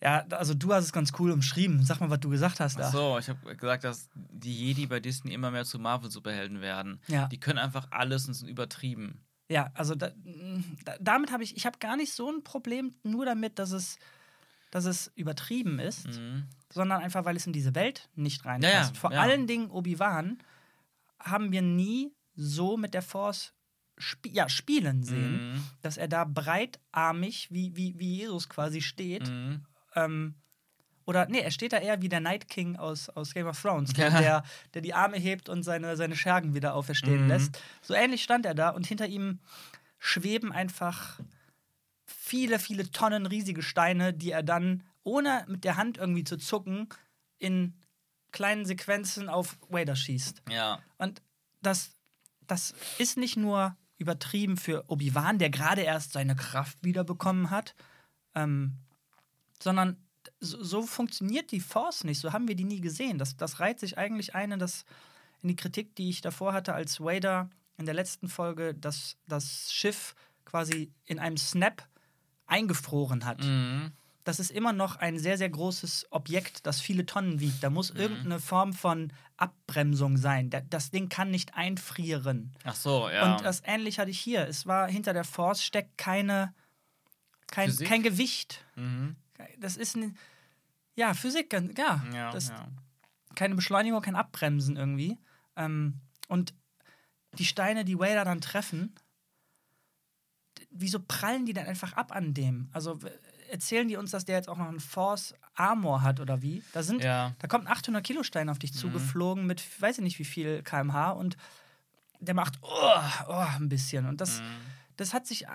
Ja, 0.03 0.25
also 0.31 0.53
du 0.55 0.73
hast 0.73 0.85
es 0.85 0.91
ganz 0.93 1.11
cool 1.19 1.31
umschrieben. 1.31 1.83
Sag 1.83 1.99
mal, 1.99 2.09
was 2.09 2.19
du 2.19 2.29
gesagt 2.29 2.59
hast 2.59 2.79
da. 2.79 2.87
Achso, 2.87 3.19
ich 3.19 3.29
habe 3.29 3.55
gesagt, 3.55 3.83
dass 3.83 4.09
die 4.13 4.53
Jedi 4.67 4.87
bei 4.87 4.99
Disney 4.99 5.33
immer 5.33 5.51
mehr 5.51 5.63
zu 5.63 5.77
Marvel-Superhelden 5.77 6.59
werden. 6.61 6.99
Ja. 7.07 7.27
Die 7.27 7.39
können 7.39 7.59
einfach 7.59 7.87
alles 7.91 8.27
und 8.27 8.33
sind 8.33 8.47
übertrieben. 8.49 9.21
Ja, 9.47 9.69
also 9.75 9.93
da, 9.95 10.11
da, 10.85 10.95
damit 10.99 11.31
habe 11.31 11.43
ich, 11.43 11.55
ich 11.55 11.65
habe 11.65 11.77
gar 11.77 11.97
nicht 11.97 12.13
so 12.13 12.31
ein 12.31 12.43
Problem 12.43 12.95
nur 13.03 13.25
damit, 13.25 13.59
dass 13.59 13.71
es, 13.71 13.97
dass 14.71 14.85
es 14.85 15.11
übertrieben 15.15 15.77
ist, 15.77 16.07
Mhm. 16.07 16.45
sondern 16.73 17.01
einfach, 17.03 17.25
weil 17.25 17.35
es 17.35 17.45
in 17.45 17.53
diese 17.53 17.75
Welt 17.75 18.09
nicht 18.15 18.43
reinpasst. 18.45 18.73
Ja, 18.73 18.81
ja, 18.87 18.93
Vor 18.93 19.11
allen 19.11 19.45
Dingen 19.45 19.69
Obi-Wan 19.69 20.39
haben 21.19 21.51
wir 21.51 21.61
nie 21.61 22.11
so 22.33 22.75
mit 22.77 22.93
der 22.95 23.01
Force 23.03 23.53
sp 24.01 24.31
ja, 24.33 24.49
spielen 24.49 25.03
sehen, 25.03 25.51
Mhm. 25.53 25.63
dass 25.83 25.97
er 25.97 26.07
da 26.07 26.23
breitarmig, 26.23 27.49
wie, 27.51 27.75
wie, 27.75 27.99
wie 27.99 28.15
Jesus 28.17 28.49
quasi 28.49 28.81
steht. 28.81 29.29
Mhm. 29.29 29.63
Ähm, 29.95 30.35
oder, 31.05 31.25
nee, 31.27 31.39
er 31.39 31.51
steht 31.51 31.73
da 31.73 31.77
eher 31.77 32.01
wie 32.01 32.09
der 32.09 32.19
Night 32.19 32.47
King 32.47 32.75
aus, 32.77 33.09
aus 33.09 33.33
Game 33.33 33.47
of 33.47 33.59
Thrones, 33.61 33.95
ne? 33.97 34.03
Ja. 34.05 34.19
der, 34.21 34.43
der 34.73 34.81
die 34.81 34.93
Arme 34.93 35.17
hebt 35.17 35.49
und 35.49 35.63
seine, 35.63 35.97
seine 35.97 36.15
Schergen 36.15 36.53
wieder 36.53 36.73
auferstehen 36.75 37.23
Mhm. 37.23 37.27
lässt. 37.27 37.59
So 37.81 37.93
ähnlich 37.93 38.23
stand 38.23 38.45
er 38.45 38.53
da 38.53 38.69
und 38.69 38.85
hinter 38.85 39.07
ihm 39.07 39.39
schweben 39.99 40.51
einfach 40.51 41.19
viele, 42.05 42.59
viele 42.59 42.89
Tonnen 42.91 43.25
riesige 43.25 43.63
Steine, 43.63 44.13
die 44.13 44.31
er 44.31 44.43
dann, 44.43 44.83
ohne 45.03 45.43
mit 45.47 45.63
der 45.63 45.75
Hand 45.75 45.97
irgendwie 45.97 46.23
zu 46.23 46.37
zucken, 46.37 46.87
in 47.39 47.73
kleinen 48.31 48.65
Sequenzen 48.65 49.27
auf 49.27 49.57
Vader 49.69 49.95
schießt. 49.95 50.43
Ja. 50.49 50.79
Und 50.97 51.21
das, 51.61 51.91
das 52.47 52.73
ist 52.99 53.17
nicht 53.17 53.37
nur 53.37 53.75
übertrieben 53.97 54.57
für 54.57 54.85
Obi-Wan, 54.87 55.37
der 55.39 55.49
gerade 55.49 55.81
erst 55.81 56.13
seine 56.13 56.35
Kraft 56.35 56.77
wiederbekommen 56.83 57.49
hat, 57.49 57.75
ähm, 58.35 58.77
sondern 59.61 59.97
so, 60.39 60.63
so 60.63 60.81
funktioniert 60.83 61.51
die 61.51 61.59
Force 61.59 62.03
nicht. 62.03 62.19
So 62.19 62.33
haben 62.33 62.47
wir 62.47 62.55
die 62.55 62.63
nie 62.63 62.81
gesehen. 62.81 63.17
Das, 63.17 63.37
das 63.37 63.59
reiht 63.59 63.79
sich 63.79 63.97
eigentlich 63.97 64.35
ein 64.35 64.51
in, 64.51 64.59
das, 64.59 64.85
in 65.41 65.49
die 65.49 65.55
Kritik, 65.55 65.95
die 65.95 66.09
ich 66.09 66.21
davor 66.21 66.53
hatte, 66.53 66.73
als 66.73 66.99
Vader 66.99 67.49
in 67.77 67.85
der 67.85 67.93
letzten 67.95 68.27
Folge 68.29 68.73
das, 68.75 69.17
das 69.27 69.71
Schiff 69.73 70.13
quasi 70.45 70.91
in 71.05 71.17
einem 71.19 71.37
Snap 71.37 71.87
eingefroren 72.45 73.25
hat 73.25 73.39
Mhm. 73.43 73.91
das 74.23 74.39
ist 74.39 74.51
immer 74.51 74.73
noch 74.73 74.97
ein 74.97 75.17
sehr, 75.17 75.37
sehr 75.37 75.49
großes 75.49 76.07
Objekt, 76.11 76.65
das 76.67 76.79
viele 76.81 77.05
Tonnen 77.05 77.39
wiegt. 77.39 77.63
Da 77.63 77.69
muss 77.71 77.89
irgendeine 77.89 78.39
Form 78.39 78.73
von 78.73 79.11
Abbremsung 79.37 80.17
sein. 80.17 80.49
Da- 80.51 80.61
Das 80.61 80.91
Ding 80.91 81.09
kann 81.09 81.31
nicht 81.31 81.55
einfrieren. 81.55 82.51
Ach 82.63 82.75
so, 82.75 83.09
ja. 83.09 83.35
Und 83.35 83.43
das 83.45 83.63
ähnlich 83.65 83.97
hatte 83.99 84.11
ich 84.11 84.19
hier. 84.19 84.47
Es 84.47 84.67
war 84.67 84.87
hinter 84.87 85.13
der 85.13 85.23
Force 85.23 85.63
steckt 85.63 85.97
keine, 85.97 86.53
kein, 87.47 87.69
Physik? 87.69 87.87
kein 87.87 88.03
Gewicht. 88.03 88.63
mhm. 88.75 89.15
Das 89.59 89.77
ist 89.77 89.95
ein, 89.95 90.17
ja, 90.95 91.13
Physik, 91.13 91.53
ja. 91.77 92.03
Ja, 92.13 92.31
das, 92.31 92.49
ja. 92.49 92.67
Keine 93.35 93.55
Beschleunigung, 93.55 94.01
kein 94.01 94.15
Abbremsen 94.15 94.75
irgendwie. 94.77 95.17
Ähm, 95.55 95.99
und 96.27 96.53
die 97.37 97.45
Steine, 97.45 97.85
die 97.85 97.97
Vader 97.99 98.25
dann 98.25 98.41
treffen, 98.41 98.93
wieso 100.69 100.99
prallen 100.99 101.45
die 101.45 101.53
dann 101.53 101.65
einfach 101.65 101.93
ab 101.93 102.11
an 102.13 102.33
dem? 102.33 102.69
Also 102.73 102.99
erzählen 103.49 103.87
die 103.87 103.97
uns, 103.97 104.11
dass 104.11 104.25
der 104.25 104.37
jetzt 104.37 104.49
auch 104.49 104.57
noch 104.57 104.67
einen 104.67 104.79
Force 104.79 105.33
Armor 105.53 106.01
hat 106.01 106.19
oder 106.19 106.41
wie? 106.41 106.63
Da 106.73 106.83
sind, 106.83 107.03
Ja. 107.03 107.33
da 107.39 107.47
kommt 107.47 107.67
ein 107.67 107.73
800 107.73 108.03
Kilo 108.03 108.23
Stein 108.23 108.49
auf 108.49 108.59
dich 108.59 108.73
zugeflogen 108.73 109.45
mit, 109.45 109.63
weiß 109.81 109.97
ich 109.97 110.03
nicht 110.03 110.19
wie 110.19 110.25
viel 110.25 110.61
kmh 110.63 111.11
und 111.11 111.35
der 112.19 112.33
macht 112.33 112.59
oh, 112.61 112.99
oh, 113.27 113.33
ein 113.33 113.67
bisschen 113.69 114.05
und 114.07 114.21
das, 114.21 114.39
Mhm. 114.41 114.45
das 114.97 115.13
hat 115.13 115.27
sich 115.27 115.45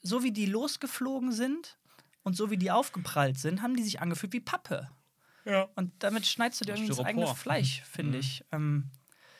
so 0.00 0.22
wie 0.22 0.32
die 0.32 0.46
losgeflogen 0.46 1.32
sind 1.32 1.78
und 2.22 2.36
so 2.36 2.50
wie 2.50 2.56
die 2.58 2.70
aufgeprallt 2.70 3.38
sind, 3.38 3.62
haben 3.62 3.76
die 3.76 3.82
sich 3.82 4.00
angefühlt 4.00 4.32
wie 4.32 4.40
Pappe. 4.40 4.88
Ja. 5.44 5.68
Und 5.74 5.92
damit 6.02 6.26
schneidest 6.26 6.60
du 6.60 6.64
dir 6.64 6.72
irgendwie 6.72 6.86
ins 6.88 6.96
Styropor. 6.96 7.08
eigene 7.22 7.34
Fleisch, 7.34 7.82
finde 7.82 8.12
Mhm. 8.12 8.20
ich. 8.20 8.44
Ähm, 8.52 8.90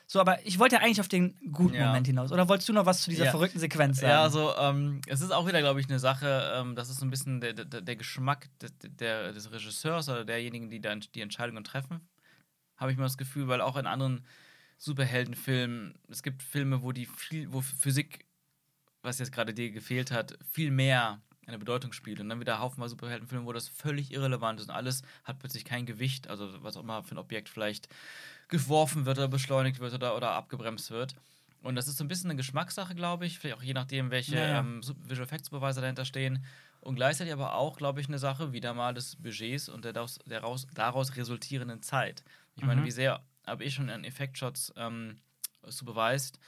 so, 0.07 0.21
aber 0.21 0.45
ich 0.45 0.59
wollte 0.59 0.75
ja 0.77 0.83
eigentlich 0.83 1.01
auf 1.01 1.09
den 1.09 1.39
guten 1.53 1.77
Ja. 1.77 1.87
Moment 1.87 2.07
hinaus. 2.07 2.33
Oder 2.33 2.49
wolltest 2.49 2.69
du 2.69 2.73
noch 2.73 2.85
was 2.87 3.03
zu 3.03 3.11
dieser 3.11 3.27
Ja. 3.27 3.31
verrückten 3.31 3.59
Sequenz 3.61 3.99
sagen? 4.01 4.11
Ja, 4.11 4.23
also 4.23 4.55
ähm, 4.59 5.01
es 5.07 5.21
ist 5.21 5.31
auch 5.31 5.47
wieder, 5.47 5.61
glaube 5.61 5.81
ich, 5.81 5.89
eine 5.89 5.99
Sache, 5.99 6.53
ähm, 6.57 6.75
das 6.75 6.91
ist 6.91 6.99
so 6.99 7.07
ein 7.07 7.11
bisschen 7.11 7.41
der, 7.41 7.53
der, 7.55 7.81
der 7.81 7.97
Geschmack 7.97 8.49
des, 8.59 8.73
der, 8.83 9.33
des 9.33 9.51
Regisseurs 9.53 10.09
oder 10.09 10.25
derjenigen, 10.25 10.69
die 10.71 10.81
dann 10.81 11.01
die 11.15 11.21
Entscheidungen 11.23 11.65
treffen, 11.65 12.09
habe 12.77 12.93
ich 12.93 12.99
mal 12.99 13.05
das 13.05 13.17
Gefühl, 13.19 13.49
weil 13.49 13.61
auch 13.61 13.77
in 13.77 13.87
anderen 13.87 14.27
Superheldenfilmen, 14.79 15.95
es 16.09 16.23
gibt 16.23 16.43
Filme, 16.43 16.83
wo 16.83 16.93
die 16.93 17.07
viel, 17.07 17.53
wo 17.53 17.61
Physik, 17.63 18.27
was 19.03 19.19
jetzt 19.19 19.33
gerade 19.33 19.55
dir 19.55 19.71
gefehlt 19.71 20.11
hat, 20.11 20.39
viel 20.53 20.71
mehr 20.71 21.23
eine 21.47 21.59
Bedeutung 21.59 21.93
spielt. 21.93 22.21
Und 22.21 22.29
dann 22.29 22.41
wieder 22.41 22.59
haufenweise 22.61 22.91
Superheldenfilme, 22.91 23.45
wo 23.47 23.53
das 23.53 23.69
völlig 23.69 24.13
irrelevant 24.13 24.61
ist 24.61 24.69
und 24.69 24.75
alles 24.75 25.03
hat 25.25 25.39
plötzlich 25.39 25.65
kein 25.65 25.87
Gewicht, 25.87 26.29
also 26.29 26.63
was 26.63 26.77
auch 26.77 26.83
immer 26.83 27.03
für 27.03 27.15
ein 27.15 27.19
Objekt 27.19 27.49
vielleicht 27.49 27.89
geworfen 28.49 29.07
wird 29.07 29.19
oder 29.19 29.29
beschleunigt 29.29 29.81
wird 29.81 29.95
oder, 29.95 30.17
oder 30.17 30.33
abgebremst 30.33 30.91
wird. 30.91 31.15
Und 31.63 31.77
das 31.77 31.87
ist 31.89 31.97
so 31.97 32.05
ein 32.05 32.09
bisschen 32.09 32.31
eine 32.31 32.37
Geschmackssache, 32.37 32.95
glaube 32.95 33.25
ich. 33.27 33.39
Vielleicht 33.39 33.59
auch 33.59 33.63
je 33.63 33.73
nachdem, 33.73 34.11
welche 34.11 34.37
Ja, 34.37 34.47
ja. 34.47 34.61
ähm, 34.61 34.83
Visual 34.83 35.25
Effects 35.27 35.49
Supervisor 35.49 35.81
dahinter 35.81 36.05
stehen. 36.05 36.45
Und 36.81 36.97
gleichzeitig 36.97 37.33
aber 37.33 37.55
auch, 37.55 37.77
glaube 37.77 38.01
ich, 38.01 38.09
eine 38.09 38.19
Sache 38.19 38.53
wieder 38.53 38.75
mal 38.75 38.93
des 38.95 39.15
Budgets 39.17 39.69
und 39.69 39.85
der 39.85 39.93
daraus, 39.93 40.19
der 40.27 40.41
raus, 40.41 40.67
daraus 40.75 41.17
resultierenden 41.17 41.81
Zeit. 41.81 42.25
Ich 42.57 42.65
meine, 42.65 42.81
Mhm. 42.81 42.87
wie 42.87 42.91
sehr 42.91 43.25
habe 43.47 43.63
ich 43.65 43.75
schon 43.75 43.89
an 43.91 44.03
Effektshots 44.05 44.73
ähm, 44.77 45.19
supervised 45.65 46.41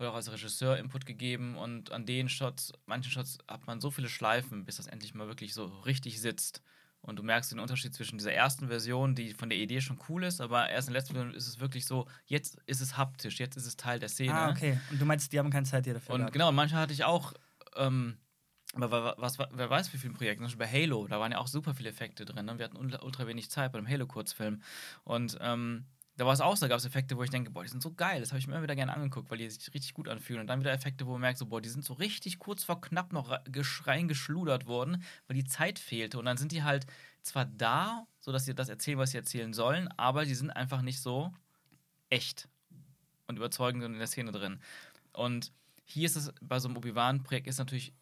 oder 0.00 0.10
auch 0.10 0.14
als 0.16 0.32
Regisseur 0.32 0.78
Input 0.78 1.06
gegeben 1.06 1.56
und 1.56 1.92
an 1.92 2.06
den 2.06 2.28
Shots, 2.28 2.72
manchen 2.86 3.12
Shots 3.12 3.38
hat 3.46 3.66
man 3.66 3.80
so 3.80 3.90
viele 3.90 4.08
Schleifen, 4.08 4.64
bis 4.64 4.76
das 4.78 4.86
endlich 4.86 5.14
mal 5.14 5.26
wirklich 5.28 5.54
so 5.54 5.66
richtig 5.66 6.20
sitzt. 6.20 6.62
Und 7.02 7.16
du 7.18 7.22
merkst 7.22 7.50
den 7.52 7.60
Unterschied 7.60 7.94
zwischen 7.94 8.18
dieser 8.18 8.32
ersten 8.32 8.68
Version, 8.68 9.14
die 9.14 9.32
von 9.32 9.48
der 9.48 9.58
Idee 9.58 9.80
schon 9.80 9.98
cool 10.08 10.24
ist, 10.24 10.40
aber 10.40 10.68
erst 10.68 10.88
in 10.88 10.92
der 10.94 11.00
letzten 11.00 11.14
Version 11.14 11.34
ist 11.34 11.46
es 11.48 11.58
wirklich 11.60 11.86
so, 11.86 12.06
jetzt 12.26 12.58
ist 12.66 12.80
es 12.82 12.96
haptisch, 12.98 13.38
jetzt 13.38 13.56
ist 13.56 13.66
es 13.66 13.76
Teil 13.76 13.98
der 13.98 14.08
Szene. 14.10 14.34
Ah, 14.34 14.50
okay. 14.50 14.78
Und 14.90 15.00
du 15.00 15.04
meinst, 15.06 15.32
die 15.32 15.38
haben 15.38 15.50
keine 15.50 15.64
Zeit 15.66 15.84
hier 15.84 15.94
dafür. 15.94 16.14
Und 16.14 16.20
gehabt. 16.20 16.32
genau, 16.34 16.52
manche 16.52 16.76
hatte 16.76 16.92
ich 16.92 17.04
auch, 17.04 17.32
ähm, 17.76 18.18
aber 18.74 19.02
wa- 19.04 19.14
was, 19.18 19.38
wer 19.38 19.70
weiß, 19.70 19.92
wie 19.94 19.98
viele 19.98 20.12
Projekte. 20.12 20.38
Zum 20.38 20.58
Beispiel 20.58 20.66
bei 20.66 20.84
Halo, 20.84 21.06
da 21.08 21.18
waren 21.20 21.32
ja 21.32 21.38
auch 21.38 21.46
super 21.46 21.74
viele 21.74 21.88
Effekte 21.88 22.24
drin. 22.26 22.44
Ne? 22.46 22.58
Wir 22.58 22.66
hatten 22.66 22.76
ultra, 22.76 23.02
ultra 23.02 23.26
wenig 23.26 23.50
Zeit 23.50 23.72
bei 23.72 23.78
dem 23.78 23.88
Halo-Kurzfilm. 23.88 24.62
Und 25.04 25.38
ähm, 25.40 25.86
da 26.20 26.26
war 26.26 26.34
es 26.34 26.42
auch 26.42 26.54
so, 26.54 26.66
da 26.66 26.68
gab 26.68 26.78
es 26.78 26.84
Effekte, 26.84 27.16
wo 27.16 27.22
ich 27.22 27.30
denke, 27.30 27.50
boah, 27.50 27.62
die 27.62 27.70
sind 27.70 27.82
so 27.82 27.94
geil, 27.94 28.20
das 28.20 28.30
habe 28.30 28.38
ich 28.38 28.46
mir 28.46 28.52
immer 28.52 28.62
wieder 28.62 28.76
gerne 28.76 28.92
angeguckt, 28.92 29.30
weil 29.30 29.38
die 29.38 29.48
sich 29.48 29.72
richtig 29.72 29.94
gut 29.94 30.06
anfühlen. 30.06 30.42
Und 30.42 30.48
dann 30.48 30.60
wieder 30.60 30.70
Effekte, 30.70 31.06
wo 31.06 31.12
man 31.12 31.22
merkt, 31.22 31.38
so, 31.38 31.46
boah, 31.46 31.62
die 31.62 31.70
sind 31.70 31.82
so 31.82 31.94
richtig 31.94 32.38
kurz 32.38 32.62
vor 32.62 32.82
knapp 32.82 33.14
noch 33.14 33.30
re- 33.30 33.42
gesch- 33.46 33.86
reingeschludert 33.86 34.66
worden, 34.66 35.02
weil 35.26 35.36
die 35.36 35.46
Zeit 35.46 35.78
fehlte. 35.78 36.18
Und 36.18 36.26
dann 36.26 36.36
sind 36.36 36.52
die 36.52 36.62
halt 36.62 36.86
zwar 37.22 37.46
da, 37.46 38.06
sodass 38.18 38.44
sie 38.44 38.54
das 38.54 38.68
erzählen, 38.68 38.98
was 38.98 39.12
sie 39.12 39.16
erzählen 39.16 39.54
sollen, 39.54 39.88
aber 39.96 40.26
die 40.26 40.34
sind 40.34 40.50
einfach 40.50 40.82
nicht 40.82 41.00
so 41.00 41.32
echt 42.10 42.50
und 43.26 43.36
überzeugend 43.36 43.82
in 43.82 43.94
der 43.94 44.06
Szene 44.06 44.30
drin. 44.30 44.60
Und 45.14 45.52
hier 45.84 46.04
ist 46.04 46.16
es 46.16 46.34
bei 46.42 46.58
so 46.58 46.68
einem 46.68 46.76
Obi-Wan-Projekt 46.76 47.46
ist 47.46 47.56
natürlich, 47.56 47.94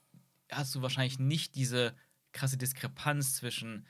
hast 0.50 0.74
du 0.74 0.82
wahrscheinlich 0.82 1.20
nicht 1.20 1.54
diese 1.54 1.94
krasse 2.32 2.56
Diskrepanz 2.56 3.36
zwischen 3.36 3.86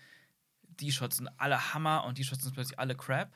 die 0.80 0.92
Shots 0.92 1.16
sind 1.16 1.28
alle 1.38 1.72
Hammer 1.72 2.04
und 2.04 2.18
die 2.18 2.24
Shots 2.24 2.42
sind 2.44 2.52
plötzlich 2.52 2.78
alle 2.78 2.94
Crap, 2.94 3.32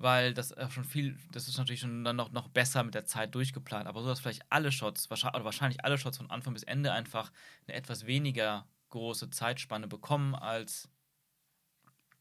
weil 0.00 0.32
das 0.32 0.56
auch 0.56 0.70
schon 0.70 0.84
viel, 0.84 1.18
das 1.30 1.46
ist 1.46 1.58
natürlich 1.58 1.80
schon 1.80 2.04
dann 2.04 2.16
noch, 2.16 2.32
noch 2.32 2.48
besser 2.48 2.82
mit 2.82 2.94
der 2.94 3.04
Zeit 3.04 3.34
durchgeplant. 3.34 3.86
Aber 3.86 4.00
so, 4.00 4.08
dass 4.08 4.20
vielleicht 4.20 4.50
alle 4.50 4.72
Shots, 4.72 5.10
wahrscheinlich, 5.10 5.44
wahrscheinlich 5.44 5.84
alle 5.84 5.98
Shots 5.98 6.16
von 6.16 6.30
Anfang 6.30 6.54
bis 6.54 6.62
Ende 6.62 6.92
einfach 6.92 7.30
eine 7.66 7.76
etwas 7.76 8.06
weniger 8.06 8.66
große 8.88 9.28
Zeitspanne 9.28 9.88
bekommen 9.88 10.34
als 10.34 10.88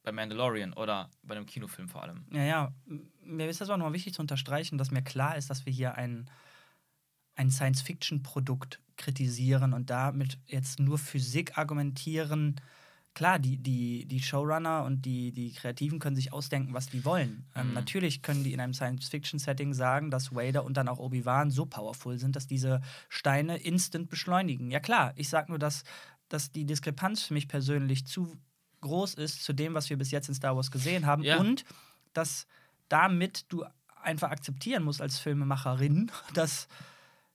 bei 0.04 0.12
Mandalorian 0.12 0.74
oder 0.74 1.10
bei 1.24 1.38
einem 1.38 1.46
Kinofilm 1.46 1.88
vor 1.88 2.04
allem. 2.04 2.26
Ja, 2.32 2.44
ja. 2.44 2.74
Mir 3.24 3.48
ist 3.48 3.62
das 3.62 3.70
auch 3.70 3.78
nochmal 3.78 3.94
wichtig 3.94 4.14
zu 4.14 4.22
unterstreichen, 4.22 4.78
dass 4.78 4.92
mir 4.92 5.02
klar 5.02 5.38
ist, 5.38 5.50
dass 5.50 5.66
wir 5.66 5.72
hier 5.72 5.96
ein, 5.96 6.30
ein 7.36 7.50
Science-Fiction-Produkt 7.50 8.82
kritisieren 8.98 9.72
und 9.72 9.90
damit 9.90 10.38
jetzt 10.48 10.82
nur 10.82 10.98
Physik 10.98 11.58
argumentieren. 11.58 12.60
Klar, 13.16 13.40
die, 13.40 13.58
die, 13.58 14.06
die 14.06 14.22
Showrunner 14.22 14.84
und 14.86 15.04
die, 15.04 15.32
die 15.34 15.52
Kreativen 15.52 16.00
können 16.00 16.16
sich 16.16 16.32
ausdenken, 16.32 16.74
was 16.74 16.88
die 16.88 17.04
wollen. 17.04 17.46
Ähm, 17.56 17.70
Mhm. 17.70 17.74
natürlich 17.74 18.22
können 18.22 18.44
die 18.44 18.54
in 18.54 18.60
einem 18.62 18.74
Science-Fiction-Setting 18.74 19.74
sagen, 19.74 20.10
dass 20.12 20.34
Vader 20.34 20.64
und 20.64 20.78
dann 20.78 20.88
auch 20.88 21.00
Obi-Wan 21.00 21.52
so 21.52 21.66
powerful 21.66 22.18
sind, 22.18 22.36
dass 22.36 22.48
diese 22.48 22.82
Steine 23.10 23.58
instant 23.58 24.10
beschleunigen. 24.10 24.72
Ja 24.72 24.80
klar, 24.80 25.12
ich 25.16 25.28
sage 25.28 25.50
nur, 25.52 25.60
dass, 25.60 25.84
dass 26.30 26.52
die 26.52 26.66
Diskrepanz 26.66 27.24
für 27.24 27.34
mich 27.34 27.48
persönlich 27.48 28.06
zu 28.06 28.38
groß 28.82 29.16
ist 29.16 29.44
zu 29.44 29.52
dem, 29.52 29.74
was 29.74 29.90
wir 29.90 29.98
bis 29.98 30.12
jetzt 30.12 30.30
in 30.30 30.36
Star 30.36 30.56
Wars 30.56 30.72
gesehen 30.72 31.06
haben 31.06 31.24
Ja. 31.24 31.38
und 31.40 31.66
dass 32.14 32.48
damit 32.88 33.46
du 33.52 33.66
einfach 34.02 34.30
akzeptieren 34.32 34.84
musst 34.84 35.02
als 35.02 35.20
Filmemacherin, 35.20 36.10
dass, 36.34 36.68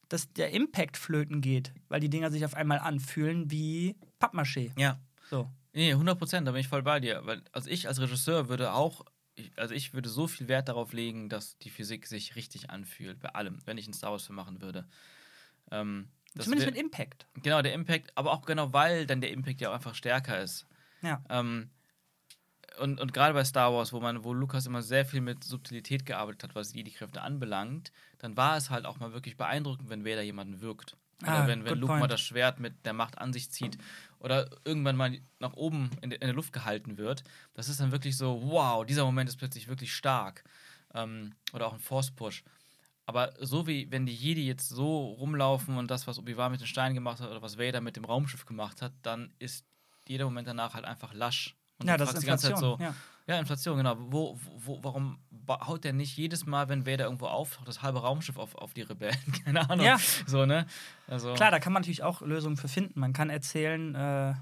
dass 0.09 0.33
der 0.33 0.53
Impact 0.53 0.97
flöten 0.97 1.43
geht, 1.43 1.75
weil 1.89 2.01
die 2.01 2.09
Dinger 2.09 2.31
sich 2.31 2.45
auf 2.47 2.55
einmal 2.55 2.79
anfühlen 2.79 3.51
wie 3.51 3.97
Pappmaché. 4.19 4.71
Ja. 4.79 4.99
So. 5.29 5.51
Nee, 5.75 5.93
100 5.93 6.17
Prozent, 6.17 6.47
da 6.47 6.53
bin 6.53 6.61
ich 6.61 6.69
voll 6.69 6.83
bei 6.83 7.01
dir. 7.01 7.21
Weil, 7.25 7.43
also 7.53 7.69
ich 7.69 7.89
als 7.89 8.01
Regisseur 8.01 8.49
würde 8.49 8.73
auch, 8.73 9.05
also 9.57 9.75
ich 9.75 9.93
würde 9.93 10.09
so 10.09 10.29
viel 10.29 10.47
Wert 10.47 10.69
darauf 10.69 10.93
legen, 10.93 11.29
dass 11.29 11.59
die 11.59 11.71
Physik 11.71 12.07
sich 12.07 12.37
richtig 12.37 12.71
anfühlt, 12.71 13.21
bei 13.21 13.31
allem, 13.31 13.61
wenn 13.65 13.77
ich 13.77 13.87
einen 13.87 13.95
Star 13.95 14.13
Wars-Film 14.13 14.37
machen 14.37 14.63
würde. 14.63 14.87
Ähm, 15.71 16.09
Zumindest 16.39 16.71
mit 16.71 16.77
Impact. 16.77 17.27
Genau, 17.43 17.61
der 17.63 17.75
Impact, 17.75 18.13
aber 18.17 18.33
auch 18.33 18.45
genau, 18.45 18.73
weil 18.73 19.07
dann 19.07 19.21
der 19.21 19.31
Impact 19.31 19.61
ja 19.61 19.71
auch 19.71 19.75
einfach 19.75 19.95
stärker 19.95 20.41
ist. 20.41 20.67
Ja. 21.03 21.23
Ähm, 21.29 21.71
und, 22.79 23.01
und 23.01 23.13
gerade 23.13 23.35
bei 23.35 23.45
Star 23.45 23.73
Wars, 23.73 23.93
wo 23.93 24.01
man, 24.01 24.25
wo 24.25 24.33
Lukas 24.33 24.67
immer 24.67 24.83
sehr 24.83 25.05
viel 25.05 25.21
mit 25.21 25.45
Subtilität 25.45 26.07
gearbeitet 26.07 26.45
hat, 26.45 26.55
was 26.55 26.73
die 26.73 26.85
Kräfte 26.85 27.23
anbelangt, 27.23 27.93
dann 28.19 28.37
war 28.37 28.57
es 28.57 28.71
halt 28.71 28.85
auch 28.85 28.99
mal 28.99 29.13
wirklich 29.13 29.37
beeindruckend, 29.37 29.91
wenn 29.91 30.05
Vader 30.05 30.23
jemanden 30.23 30.61
wirkt. 30.61 30.97
Oder 31.23 31.33
Ah, 31.45 31.47
wenn, 31.47 31.65
wenn 31.65 31.79
Luke 31.79 31.93
mal 31.93 32.01
point. 32.01 32.13
das 32.13 32.21
Schwert 32.21 32.61
mit 32.61 32.85
der 32.85 32.93
Macht 32.93 33.19
an 33.19 33.33
sich 33.33 33.51
zieht 33.51 33.79
oder 34.19 34.51
irgendwann 34.65 34.97
mal 34.97 35.19
nach 35.39 35.53
oben 35.55 35.91
in, 36.03 36.11
der- 36.11 36.21
in 36.21 36.27
der 36.27 36.35
Luft 36.35 36.53
gehalten 36.53 36.99
wird. 36.99 37.23
Das 37.55 37.69
ist 37.69 37.81
dann 37.81 37.93
wirklich 37.93 38.17
so, 38.17 38.43
wow, 38.45 38.85
dieser 38.85 39.05
Moment 39.05 39.29
ist 39.31 39.37
plötzlich 39.37 39.69
wirklich 39.69 39.95
stark. 39.95 40.45
Ähm, 40.93 41.33
oder 41.53 41.67
auch 41.67 41.73
ein 41.73 41.79
Force-Push. 41.81 42.43
Aber 43.07 43.33
so 43.41 43.67
wie 43.67 43.91
wenn 43.91 44.07
die 44.07 44.15
Jedi 44.15 44.47
jetzt 44.47 44.69
so 44.69 45.09
rumlaufen 45.13 45.77
und 45.77 45.91
das, 45.91 46.07
was 46.07 46.19
Obi-Wan 46.19 46.51
mit 46.53 46.61
den 46.61 46.67
Steinen 46.67 46.95
gemacht 46.95 47.21
hat 47.21 47.31
oder 47.31 47.43
was 47.43 47.59
Vader 47.59 47.81
mit 47.81 47.97
dem 47.97 48.05
Raumschiff 48.05 48.45
gemacht 48.47 48.81
hat, 48.83 48.93
dann 49.03 49.33
ist 49.39 49.65
jeder 50.09 50.25
Moment 50.25 50.49
danach 50.49 50.75
halt 50.75 50.85
einfach 50.85 51.13
lasch. 51.15 51.55
Und 51.79 51.87
Ja, 51.87 51.97
du 51.97 52.05
das 52.05 52.09
ist 52.09 52.13
fragst 52.15 52.23
die 52.23 52.27
ganze 52.27 52.49
Zeit 52.49 52.59
so, 52.59 52.79
ja. 52.81 52.95
Ja, 53.27 53.39
Inflation, 53.39 53.79
genau. 53.79 53.97
Wo, 53.99 54.39
wo, 54.57 54.83
warum 54.83 55.19
haut 55.49 55.85
der 55.85 55.93
nicht 55.93 56.17
jedes 56.17 56.45
Mal, 56.45 56.69
wenn 56.69 56.87
Vader 56.87 57.05
irgendwo 57.05 57.27
auftaucht, 57.27 57.67
das 57.67 57.83
halbe 57.83 58.01
Raumschiff 58.01 58.37
auf, 58.37 58.55
auf 58.55 58.75
die 58.75 58.83
Rebellen? 58.83 59.17
Keine 59.45 59.69
Ahnung. 59.69 59.85
Ja. 59.85 59.99
So, 60.27 60.45
ne? 60.45 60.67
Also, 61.07 61.33
Klar, 61.35 61.51
da 61.51 61.59
kann 61.59 61.73
man 61.73 61.83
natürlich 61.83 62.03
auch 62.03 62.21
Lösungen 62.21 62.57
für 62.57 62.69
finden. 62.69 63.01
Man 63.01 63.13
kann 63.15 63.31
erzählen, 63.31 63.95
äh, 63.95 64.35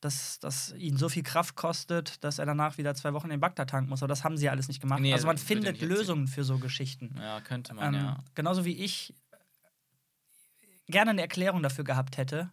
dass 0.00 0.38
das 0.38 0.72
ihn 0.74 0.96
so 0.96 1.08
viel 1.08 1.24
Kraft 1.24 1.56
kostet, 1.56 2.22
dass 2.22 2.38
er 2.38 2.46
danach 2.46 2.78
wieder 2.78 2.94
zwei 2.94 3.12
Wochen 3.14 3.30
in 3.32 3.40
Bagdad 3.40 3.70
tanken 3.70 3.90
muss. 3.90 4.00
Aber 4.02 4.08
das 4.08 4.22
haben 4.22 4.36
sie 4.36 4.46
ja 4.46 4.52
alles 4.52 4.68
nicht 4.68 4.80
gemacht. 4.80 5.00
Nee, 5.00 5.12
also 5.12 5.26
man 5.26 5.38
findet. 5.38 5.80
Lösungen 5.80 6.28
für 6.28 6.44
so 6.44 6.58
Geschichten. 6.58 7.16
Ja, 7.20 7.40
könnte 7.40 7.74
man, 7.74 7.94
Ähm, 7.94 8.00
ja. 8.00 8.18
Genauso 8.34 8.64
wie 8.64 8.76
ich 8.76 9.12
gerne 10.86 11.10
eine 11.10 11.22
Erklärung 11.22 11.62
dafür 11.62 11.82
gehabt 11.84 12.16
hätte. 12.16 12.52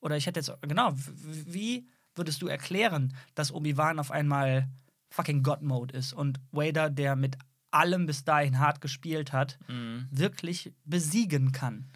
Oder 0.00 0.16
ich 0.16 0.26
hätte 0.26 0.40
jetzt, 0.40 0.52
genau, 0.62 0.92
wie 0.96 1.88
würdest 2.14 2.42
du 2.42 2.46
erklären, 2.48 3.14
dass 3.34 3.52
Obi-Wan 3.52 3.98
auf 3.98 4.10
einmal 4.10 4.68
fucking 5.10 5.42
God-Mode 5.42 5.96
ist 5.96 6.12
und 6.12 6.40
Vader, 6.52 6.90
der 6.90 7.16
mit 7.16 7.36
allem 7.70 8.06
bis 8.06 8.24
dahin 8.24 8.58
hart 8.58 8.80
gespielt 8.80 9.32
hat, 9.32 9.58
Mhm. 9.68 10.08
wirklich 10.10 10.72
besiegen 10.84 11.52
kann? 11.52 11.90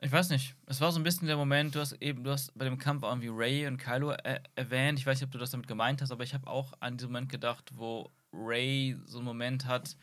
Ich 0.00 0.12
weiß 0.12 0.30
nicht. 0.30 0.54
Es 0.66 0.80
war 0.80 0.92
so 0.92 1.00
ein 1.00 1.02
bisschen 1.02 1.26
der 1.26 1.36
Moment, 1.36 1.74
du 1.74 1.80
hast 1.80 1.92
eben, 1.94 2.22
du 2.22 2.30
hast 2.30 2.56
bei 2.56 2.64
dem 2.64 2.78
Kampf 2.78 3.02
irgendwie 3.02 3.30
Ray 3.32 3.66
und 3.66 3.78
Kylo 3.78 4.12
äh, 4.12 4.38
erwähnt. 4.54 4.98
Ich 5.00 5.06
weiß 5.06 5.18
nicht, 5.20 5.26
ob 5.26 5.32
du 5.32 5.38
das 5.38 5.50
damit 5.50 5.66
gemeint 5.66 6.00
hast, 6.00 6.12
aber 6.12 6.22
ich 6.22 6.34
habe 6.34 6.46
auch 6.46 6.72
an 6.78 6.96
diesen 6.96 7.10
Moment 7.10 7.30
gedacht, 7.30 7.70
wo 7.74 8.08
Ray 8.32 8.96
so 9.06 9.18
einen 9.18 9.24
Moment 9.24 9.66
hat. 9.66 9.96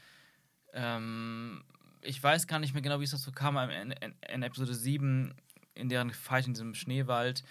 Ähm, 0.74 1.64
ich 2.02 2.22
weiß 2.22 2.48
gar 2.48 2.60
nicht 2.60 2.74
mehr 2.74 2.82
genau, 2.84 3.00
wie 3.00 3.06
es 3.06 3.12
dazu 3.12 3.32
kam, 3.32 3.58
in, 3.58 3.92
in, 3.92 4.14
in 4.34 4.44
Episode 4.44 4.74
7, 4.74 5.34
in 5.76 5.90
deren 5.90 6.12
Fight 6.12 6.46
in 6.48 6.54
diesem 6.54 6.74
Schneewald. 6.76 7.44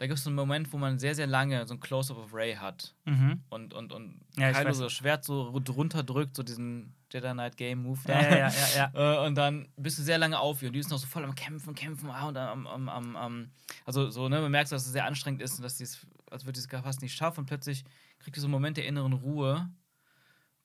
Da 0.00 0.06
gibt 0.06 0.16
es 0.16 0.24
so 0.24 0.30
einen 0.30 0.36
Moment, 0.36 0.72
wo 0.72 0.78
man 0.78 0.98
sehr, 0.98 1.14
sehr 1.14 1.26
lange 1.26 1.66
so 1.66 1.74
ein 1.74 1.80
Close-Up 1.80 2.16
auf 2.16 2.32
Ray 2.32 2.54
hat. 2.54 2.94
Mhm. 3.04 3.42
Und, 3.50 3.74
und, 3.74 3.92
und 3.92 4.18
Ja, 4.38 4.50
Kylo 4.50 4.72
so 4.72 4.84
das 4.84 4.94
Schwert 4.94 5.26
so 5.26 5.42
runterdrückt, 5.50 6.34
so 6.34 6.42
diesen 6.42 6.94
Jedi 7.12 7.30
Knight 7.30 7.58
Game 7.58 7.82
Move 7.82 8.00
Ja, 8.08 8.22
ja, 8.22 8.30
ja, 8.30 8.48
ja, 8.48 8.90
ja. 8.94 9.22
äh, 9.24 9.26
und 9.26 9.34
dann 9.34 9.68
bist 9.76 9.98
du 9.98 10.02
sehr 10.02 10.16
lange 10.16 10.40
auf 10.40 10.62
ihr 10.62 10.68
und 10.68 10.72
die 10.72 10.78
ist 10.78 10.88
noch 10.88 10.96
so 10.96 11.06
voll 11.06 11.22
am 11.22 11.34
Kämpfen, 11.34 11.74
Kämpfen, 11.74 12.08
ah, 12.08 12.28
und 12.28 12.38
am, 12.38 12.66
am, 12.66 12.88
am, 12.88 13.14
am 13.14 13.50
also 13.84 14.08
so, 14.08 14.26
ne, 14.30 14.40
man 14.40 14.50
merkt, 14.50 14.72
dass 14.72 14.86
es 14.86 14.92
sehr 14.92 15.04
anstrengend 15.04 15.42
ist 15.42 15.58
und 15.58 15.64
dass 15.64 15.76
sie 15.76 15.84
es, 15.84 16.06
als 16.30 16.46
würde 16.46 16.58
sie 16.58 16.64
es 16.64 16.68
gar 16.70 16.82
fast 16.82 17.02
nicht 17.02 17.14
schaffen 17.14 17.40
und 17.40 17.46
plötzlich 17.46 17.84
kriegt 18.20 18.36
sie 18.36 18.40
so 18.40 18.46
einen 18.46 18.52
Moment 18.52 18.78
der 18.78 18.86
inneren 18.86 19.12
Ruhe, 19.12 19.68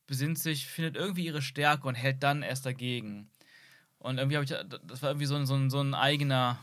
besinnt 0.08 0.40
sich, 0.40 0.66
findet 0.66 0.96
irgendwie 0.96 1.26
ihre 1.26 1.42
Stärke 1.42 1.90
und 1.90 1.96
hält 1.96 2.24
dann 2.24 2.42
erst 2.42 2.66
dagegen. 2.66 3.30
Und 3.98 4.18
irgendwie 4.18 4.38
habe 4.38 4.46
ich, 4.46 4.52
das 4.88 5.02
war 5.02 5.10
irgendwie 5.10 5.26
so 5.26 5.36
ein, 5.36 5.46
so 5.46 5.56
ein, 5.56 5.70
so 5.70 5.82
ein 5.82 5.94
eigener 5.94 6.58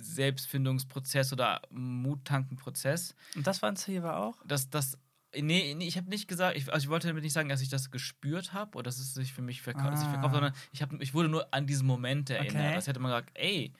Selbstfindungsprozess 0.00 1.32
oder 1.32 1.62
Muttankenprozess 1.70 3.14
Und 3.36 3.46
das 3.46 3.62
war 3.62 3.70
ein 3.70 3.76
Ziel 3.76 4.02
war 4.02 4.18
auch? 4.18 4.36
dass 4.44 4.70
das. 4.70 4.98
Nee, 5.34 5.74
nee 5.74 5.86
ich 5.86 5.96
habe 5.98 6.08
nicht 6.08 6.26
gesagt, 6.26 6.56
ich, 6.56 6.72
also 6.72 6.84
ich 6.84 6.88
wollte 6.88 7.08
damit 7.08 7.22
nicht 7.22 7.34
sagen, 7.34 7.50
dass 7.50 7.60
ich 7.60 7.68
das 7.68 7.90
gespürt 7.90 8.54
habe 8.54 8.78
oder 8.78 8.84
dass 8.84 8.98
es 8.98 9.12
sich 9.12 9.32
für 9.34 9.42
mich 9.42 9.60
verkau 9.60 9.94
sich 9.94 10.06
Ah. 10.08 10.10
verkauft, 10.12 10.34
sondern 10.34 10.54
ich, 10.72 10.80
hab, 10.80 10.92
ich 11.02 11.12
wurde 11.12 11.28
nur 11.28 11.52
an 11.52 11.66
diesen 11.66 11.86
Moment 11.86 12.30
erinnert. 12.30 12.54
Okay. 12.64 12.74
Das 12.74 12.86
hätte 12.86 12.98
man 13.00 13.10
gesagt, 13.10 13.30
ey, 13.34 13.72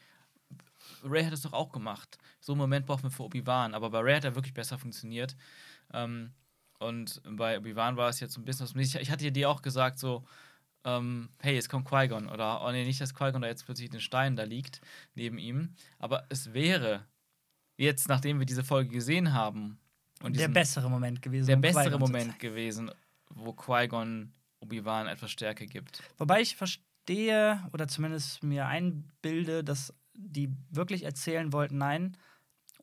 Ray 1.03 1.25
hat 1.25 1.33
es 1.33 1.43
doch 1.43 1.53
auch 1.55 1.73
gemacht. 1.73 2.19
So 2.41 2.53
einen 2.53 2.59
Moment 2.61 2.85
brauchen 2.87 3.05
wir 3.05 3.11
für 3.11 3.25
Obi-Wan, 3.25 3.75
aber 3.75 3.91
bei 3.91 4.01
Ray 4.01 4.17
hat 4.17 4.25
er 4.25 4.35
wirklich 4.35 4.53
besser 4.55 4.79
funktioniert. 4.79 5.37
Ähm, 5.93 6.33
und 6.81 7.23
bei 7.25 7.59
Obi-Wan 7.59 7.97
war 7.97 8.09
es 8.11 8.21
jetzt 8.21 8.35
so 8.35 8.41
ein 8.41 8.45
bisschen 8.45 8.67
was. 8.69 8.75
Ich, 8.77 8.95
ich 8.95 9.11
hatte 9.11 9.33
dir 9.33 9.49
auch 9.51 9.63
gesagt, 9.63 9.99
so, 9.99 10.25
ähm, 10.85 11.29
hey, 11.41 11.55
jetzt 11.55 11.69
kommt 11.69 11.87
Qui-Gon. 11.89 12.29
Oder, 12.29 12.65
oh 12.65 12.71
nee, 12.73 12.85
nicht, 12.85 13.01
dass 13.01 13.15
Qui-Gon 13.15 13.43
da 13.43 13.49
jetzt 13.49 13.65
plötzlich 13.67 13.91
den 13.91 14.01
Stein 14.01 14.37
da 14.37 14.45
liegt, 14.45 14.81
neben 15.15 15.39
ihm. 15.39 15.75
Aber 15.99 16.25
es 16.29 16.53
wäre 16.53 17.05
jetzt, 17.77 18.09
nachdem 18.09 18.39
wir 18.39 18.47
diese 18.47 18.65
Folge 18.65 18.91
gesehen 18.91 19.33
haben, 19.35 19.79
und 20.23 20.35
Der 20.35 20.49
diesen- 20.49 20.53
bessere 20.55 20.91
Moment 20.91 21.23
gewesen. 21.23 21.47
der 21.47 21.57
um 21.57 21.61
bessere 21.63 21.99
Moment 21.99 22.39
gewesen, 22.41 22.91
wo 23.31 23.53
Qui-Gon 23.53 24.33
Obi-Wan 24.61 25.07
etwas 25.07 25.31
Stärke 25.31 25.67
gibt. 25.67 26.03
Wobei 26.17 26.41
ich 26.41 26.57
verstehe 26.57 27.63
oder 27.73 27.87
zumindest 27.87 28.43
mir 28.43 28.67
einbilde, 28.67 29.63
dass 29.63 29.95
die 30.15 30.51
wirklich 30.71 31.05
erzählen 31.05 31.53
wollten, 31.53 31.79
nein, 31.79 32.17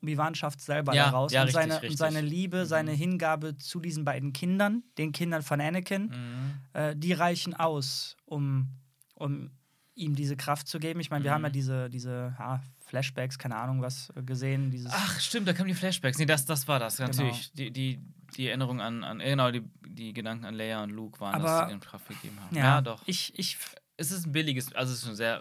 Obi-Wan 0.02 0.34
schafft 0.34 0.60
selber 0.60 0.94
Ja, 0.94 1.06
da 1.06 1.10
raus. 1.10 1.32
ja, 1.32 1.40
und, 1.40 1.46
richtig, 1.46 1.62
seine, 1.62 1.74
und 1.76 1.80
richtig. 1.82 1.98
seine 1.98 2.20
Liebe, 2.20 2.60
Mhm. 2.60 2.64
seine 2.66 2.92
Hingabe 2.92 3.56
zu 3.56 3.80
diesen 3.80 4.04
beiden 4.04 4.32
Kindern, 4.32 4.82
den 4.98 5.12
Kindern 5.12 5.42
von 5.42 5.60
Anakin, 5.60 6.04
Mhm. 6.06 6.54
äh, 6.74 6.94
die 6.96 7.12
reichen 7.12 7.54
aus, 7.54 8.16
um, 8.26 8.68
um 9.14 9.50
ihm 9.94 10.14
diese 10.14 10.36
Kraft 10.36 10.68
zu 10.68 10.78
geben. 10.78 11.00
Ich 11.00 11.08
meine, 11.10 11.24
wir 11.24 11.30
Mhm. 11.30 11.34
haben 11.36 11.42
ja 11.44 11.50
diese, 11.50 11.88
diese 11.88 12.34
ja, 12.38 12.62
Flashbacks, 12.84 13.38
keine 13.38 13.56
Ahnung 13.56 13.80
was, 13.80 14.10
äh, 14.14 14.22
gesehen. 14.22 14.70
Dieses, 14.70 14.92
Ach, 14.94 15.18
stimmt, 15.18 15.48
da 15.48 15.54
kamen 15.54 15.68
die 15.68 15.74
Flashbacks. 15.74 16.18
Nee, 16.18 16.26
das, 16.26 16.44
das 16.44 16.68
war 16.68 16.78
das, 16.78 16.98
Genau. 16.98 17.08
natürlich. 17.08 17.50
Die, 17.54 17.70
die, 17.70 17.98
die 18.36 18.48
Erinnerung 18.48 18.80
an, 18.82 19.02
an 19.02 19.20
äh, 19.20 19.30
genau, 19.30 19.50
die, 19.50 19.62
die 19.88 20.12
Gedanken 20.12 20.44
an 20.44 20.54
Leia 20.54 20.82
und 20.82 20.90
Luke 20.90 21.18
waren, 21.20 21.34
Aber- 21.36 21.44
dass 21.44 21.60
sie 21.68 21.74
den 21.74 21.80
Kraft 21.80 22.06
gegeben 22.08 22.38
haben. 22.40 22.54
ja, 22.54 22.62
Ja, 22.64 22.80
doch. 22.82 23.02
Ich, 23.06 23.36
ich, 23.38 23.56
Es 23.96 24.10
ist 24.12 24.26
ein 24.26 24.32
billiges, 24.32 24.74
also 24.74 24.92
es 24.92 25.02
ist 25.02 25.08
ein 25.08 25.16
sehr, 25.16 25.40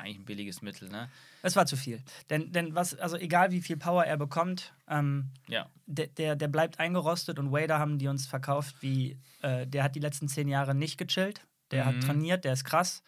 eigentlich 0.00 0.18
ein 0.18 0.24
billiges 0.24 0.62
Mittel, 0.62 0.88
ne? 0.88 1.08
es 1.42 1.56
war 1.56 1.66
zu 1.66 1.76
viel. 1.76 2.02
Denn, 2.28 2.52
denn 2.52 2.74
was, 2.74 2.94
also 2.98 3.16
egal 3.16 3.50
wie 3.52 3.60
viel 3.62 3.76
Power 3.76 4.04
er 4.04 4.16
bekommt, 4.16 4.74
ähm, 4.88 5.30
Ja. 5.48 5.68
der, 5.86 6.08
der, 6.08 6.36
der 6.36 6.48
bleibt 6.48 6.78
eingerostet 6.80 7.38
und 7.38 7.52
Wader 7.52 7.78
haben 7.78 7.98
die 7.98 8.08
uns 8.08 8.26
verkauft, 8.26 8.76
wie 8.80 9.18
äh, 9.42 9.66
der 9.66 9.84
hat 9.84 9.94
die 9.94 10.00
letzten 10.00 10.28
zehn 10.28 10.48
Jahre 10.48 10.74
nicht 10.74 10.98
gechillt. 10.98 11.46
Der 11.70 11.84
Mhm. 11.84 11.88
hat 11.88 12.00
trainiert, 12.02 12.44
der 12.44 12.52
ist 12.52 12.64
krass. 12.64 13.02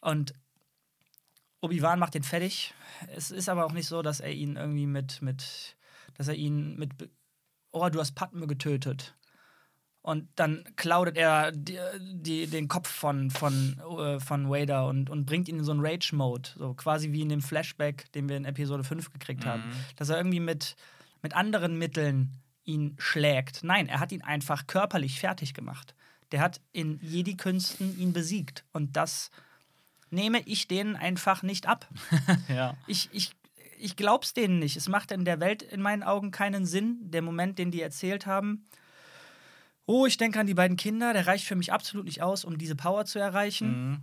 Und 0.00 0.32
Obi-Wan 1.60 1.98
macht 1.98 2.14
den 2.14 2.22
fertig. 2.22 2.74
Es 3.14 3.30
ist 3.30 3.48
aber 3.48 3.64
auch 3.66 3.72
nicht 3.72 3.86
so, 3.88 4.02
dass 4.02 4.20
er 4.20 4.32
ihn 4.32 4.56
irgendwie 4.56 4.86
mit, 4.86 5.20
mit 5.22 5.76
dass 6.14 6.28
er 6.28 6.34
ihn 6.34 6.76
mit, 6.76 6.92
oh, 7.72 7.88
du 7.88 8.00
hast 8.00 8.14
Padme 8.14 8.46
getötet. 8.46 9.14
Und 10.06 10.28
dann 10.36 10.62
klaudet 10.76 11.16
er 11.16 11.50
die, 11.50 11.76
die, 11.98 12.46
den 12.46 12.68
Kopf 12.68 12.88
von, 12.88 13.28
von, 13.28 13.76
äh, 13.98 14.20
von 14.20 14.48
Vader 14.48 14.86
und, 14.86 15.10
und 15.10 15.26
bringt 15.26 15.48
ihn 15.48 15.58
in 15.58 15.64
so 15.64 15.72
einen 15.72 15.84
Rage-Mode. 15.84 16.50
So 16.56 16.74
quasi 16.74 17.10
wie 17.10 17.22
in 17.22 17.28
dem 17.28 17.42
Flashback, 17.42 18.12
den 18.12 18.28
wir 18.28 18.36
in 18.36 18.44
Episode 18.44 18.84
5 18.84 19.12
gekriegt 19.12 19.44
haben. 19.44 19.62
Mhm. 19.66 19.74
Dass 19.96 20.08
er 20.08 20.18
irgendwie 20.18 20.38
mit, 20.38 20.76
mit 21.22 21.34
anderen 21.34 21.76
Mitteln 21.76 22.30
ihn 22.62 22.94
schlägt. 22.98 23.64
Nein, 23.64 23.88
er 23.88 23.98
hat 23.98 24.12
ihn 24.12 24.22
einfach 24.22 24.68
körperlich 24.68 25.18
fertig 25.18 25.54
gemacht. 25.54 25.96
Der 26.30 26.38
hat 26.40 26.60
in 26.70 27.00
Jedi-Künsten 27.02 27.98
ihn 27.98 28.12
besiegt. 28.12 28.64
Und 28.70 28.96
das 28.96 29.32
nehme 30.10 30.38
ich 30.46 30.68
denen 30.68 30.94
einfach 30.94 31.42
nicht 31.42 31.66
ab. 31.66 31.88
Ja. 32.48 32.76
Ich, 32.86 33.08
ich, 33.10 33.32
ich 33.76 33.96
glaub's 33.96 34.34
denen 34.34 34.60
nicht. 34.60 34.76
Es 34.76 34.88
macht 34.88 35.10
in 35.10 35.24
der 35.24 35.40
Welt 35.40 35.64
in 35.64 35.82
meinen 35.82 36.04
Augen 36.04 36.30
keinen 36.30 36.64
Sinn. 36.64 36.98
Der 37.00 37.22
Moment, 37.22 37.58
den 37.58 37.72
die 37.72 37.80
erzählt 37.80 38.24
haben, 38.24 38.68
oh, 39.86 40.06
ich 40.06 40.16
denke 40.16 40.38
an 40.40 40.46
die 40.46 40.54
beiden 40.54 40.76
Kinder, 40.76 41.12
der 41.12 41.26
reicht 41.26 41.44
für 41.46 41.56
mich 41.56 41.72
absolut 41.72 42.04
nicht 42.06 42.22
aus, 42.22 42.44
um 42.44 42.58
diese 42.58 42.76
Power 42.76 43.04
zu 43.04 43.18
erreichen. 43.18 43.90
Mhm. 43.90 44.02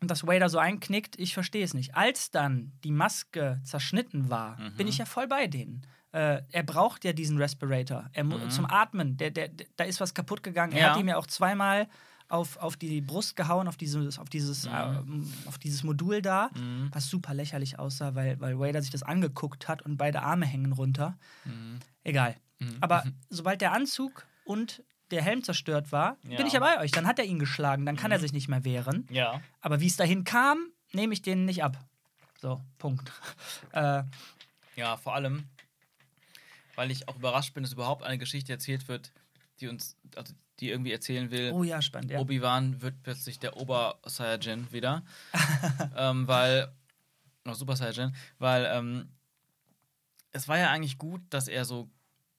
Und 0.00 0.10
dass 0.10 0.26
Vader 0.26 0.48
so 0.48 0.58
einknickt, 0.58 1.16
ich 1.18 1.32
verstehe 1.32 1.64
es 1.64 1.74
nicht. 1.74 1.94
Als 1.94 2.30
dann 2.32 2.72
die 2.82 2.90
Maske 2.90 3.60
zerschnitten 3.64 4.30
war, 4.30 4.58
Mhm. 4.58 4.76
bin 4.76 4.88
ich 4.88 4.98
ja 4.98 5.04
voll 5.04 5.28
bei 5.28 5.46
denen. 5.46 5.86
Äh, 6.10 6.42
er 6.50 6.62
braucht 6.64 7.04
ja 7.04 7.12
diesen 7.12 7.38
Respirator. 7.38 8.10
Er 8.12 8.24
mu- 8.24 8.48
Zum 8.48 8.66
Atmen. 8.66 9.16
Der, 9.16 9.30
der, 9.30 9.48
der, 9.48 9.66
da 9.76 9.84
ist 9.84 10.00
was 10.00 10.12
kaputt 10.12 10.42
gegangen. 10.42 10.72
Er 10.72 10.76
Mhm. 10.78 10.82
Ja. 10.82 10.90
hat 10.94 11.00
ihm 11.00 11.08
ja 11.08 11.16
auch 11.16 11.26
zweimal 11.28 11.88
auf, 12.28 12.56
auf 12.56 12.76
die 12.76 13.00
Brust 13.00 13.36
gehauen, 13.36 13.68
auf 13.68 13.76
dieses, 13.76 14.18
auf 14.18 14.28
dieses, 14.28 14.64
ähm, 14.66 15.32
auf 15.46 15.58
dieses 15.58 15.84
Modul 15.84 16.20
da, 16.20 16.50
Mhm. 16.54 16.88
was 16.92 17.08
super 17.08 17.32
lächerlich 17.32 17.78
aussah, 17.78 18.14
weil, 18.14 18.40
weil 18.40 18.58
Vader 18.58 18.82
sich 18.82 18.90
das 18.90 19.02
angeguckt 19.04 19.68
hat 19.68 19.82
und 19.82 19.96
beide 19.98 20.22
Arme 20.22 20.46
hängen 20.46 20.72
runter. 20.72 21.16
Mhm. 21.44 21.78
Egal. 22.02 22.36
Aber 22.80 23.04
sobald 23.30 23.60
der 23.60 23.72
Anzug 23.72 24.26
und 24.44 24.82
der 25.12 25.22
Helm 25.22 25.44
zerstört 25.44 25.92
war, 25.92 26.16
Ja. 26.26 26.36
bin 26.38 26.46
ich 26.46 26.54
ja 26.54 26.60
bei 26.60 26.80
euch. 26.80 26.90
Dann 26.90 27.06
hat 27.06 27.18
er 27.18 27.24
ihn 27.24 27.38
geschlagen, 27.38 27.86
dann 27.86 27.96
kann 27.96 28.10
er 28.10 28.18
sich 28.18 28.32
nicht 28.32 28.48
mehr 28.48 28.64
wehren. 28.64 29.06
Ja. 29.10 29.40
Aber 29.60 29.80
wie 29.80 29.86
es 29.86 29.96
dahin 29.96 30.24
kam, 30.24 30.66
nehme 30.92 31.12
ich 31.12 31.22
denen 31.22 31.44
nicht 31.44 31.62
ab. 31.62 31.78
So, 32.40 32.60
Punkt. 32.78 33.12
äh, 33.72 34.02
Ja, 34.74 34.96
vor 34.96 35.14
allem, 35.14 35.44
weil 36.74 36.90
ich 36.90 37.08
auch 37.08 37.16
überrascht 37.16 37.54
bin, 37.54 37.62
dass 37.62 37.72
überhaupt 37.72 38.02
eine 38.02 38.18
Geschichte 38.18 38.52
erzählt 38.52 38.88
wird, 38.88 39.12
die 39.60 39.68
uns, 39.68 39.96
also 40.16 40.34
die 40.60 40.70
irgendwie 40.70 40.92
erzählen 40.92 41.30
will, 41.30 41.52
oh 41.52 41.62
ja, 41.62 41.82
spannend. 41.82 42.10
Ja. 42.10 42.20
Obi-Wan 42.20 42.80
wird 42.82 43.02
plötzlich 43.02 43.38
der 43.38 43.56
Ober-Saiyajin 43.56 44.72
wieder. 44.72 45.02
ähm, 45.96 46.26
weil, 46.26 46.72
noch 47.44 47.54
Super 47.54 47.76
Saiyajin, 47.76 48.14
weil 48.38 48.64
ähm, 48.72 49.08
es 50.32 50.48
war 50.48 50.58
ja 50.58 50.70
eigentlich 50.70 50.98
gut, 50.98 51.20
dass 51.30 51.48
er 51.48 51.64
so 51.64 51.90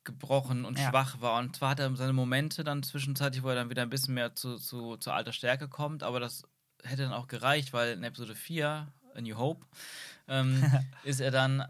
gebrochen 0.03 0.65
und 0.65 0.77
Ja. 0.79 0.89
schwach 0.89 1.21
war. 1.21 1.39
Und 1.39 1.55
zwar 1.55 1.71
hat 1.71 1.79
er 1.79 1.95
seine 1.95 2.13
Momente 2.13 2.63
dann 2.63 2.83
zwischenzeitlich, 2.83 3.43
wo 3.43 3.49
er 3.49 3.55
dann 3.55 3.69
wieder 3.69 3.81
ein 3.81 3.89
bisschen 3.89 4.13
mehr 4.13 4.35
zu, 4.35 4.57
zu, 4.57 4.97
zu 4.97 5.11
alter 5.11 5.33
Stärke 5.33 5.67
kommt, 5.67 6.03
aber 6.03 6.19
das 6.19 6.43
hätte 6.83 7.03
dann 7.03 7.13
auch 7.13 7.27
gereicht, 7.27 7.73
weil 7.73 7.93
in 7.93 8.03
Episode 8.03 8.35
4, 8.35 8.91
A 9.15 9.21
New 9.21 9.37
Hope, 9.37 9.65
ähm, 10.27 10.63
ist 11.03 11.21
er 11.21 11.31
dann, 11.31 11.65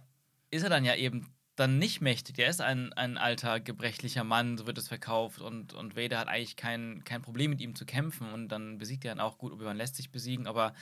ist 0.49 0.63
er 0.63 0.69
dann 0.69 0.85
ja 0.85 0.95
eben 0.95 1.29
dann 1.55 1.77
nicht 1.77 2.01
mächtig. 2.01 2.39
Er 2.39 2.49
ist 2.49 2.61
ein, 2.61 2.93
ein 2.93 3.17
alter, 3.19 3.59
gebrechlicher 3.59 4.23
Mann, 4.23 4.57
so 4.57 4.65
wird 4.65 4.79
es 4.79 4.87
verkauft. 4.87 5.39
Und, 5.39 5.73
und 5.73 5.95
Vader 5.95 6.17
hat 6.17 6.27
eigentlich 6.27 6.55
kein, 6.55 7.03
kein 7.03 7.21
Problem 7.21 7.51
mit 7.51 7.61
ihm 7.61 7.75
zu 7.75 7.85
kämpfen. 7.85 8.33
Und 8.33 8.49
dann 8.49 8.79
besiegt 8.79 9.05
er 9.05 9.13
ihn 9.13 9.19
auch 9.19 9.37
gut. 9.37 9.53
Obi-Wan 9.53 9.77
lässt 9.77 9.95
sich 9.95 10.09
besiegen. 10.09 10.47
Aber 10.47 10.73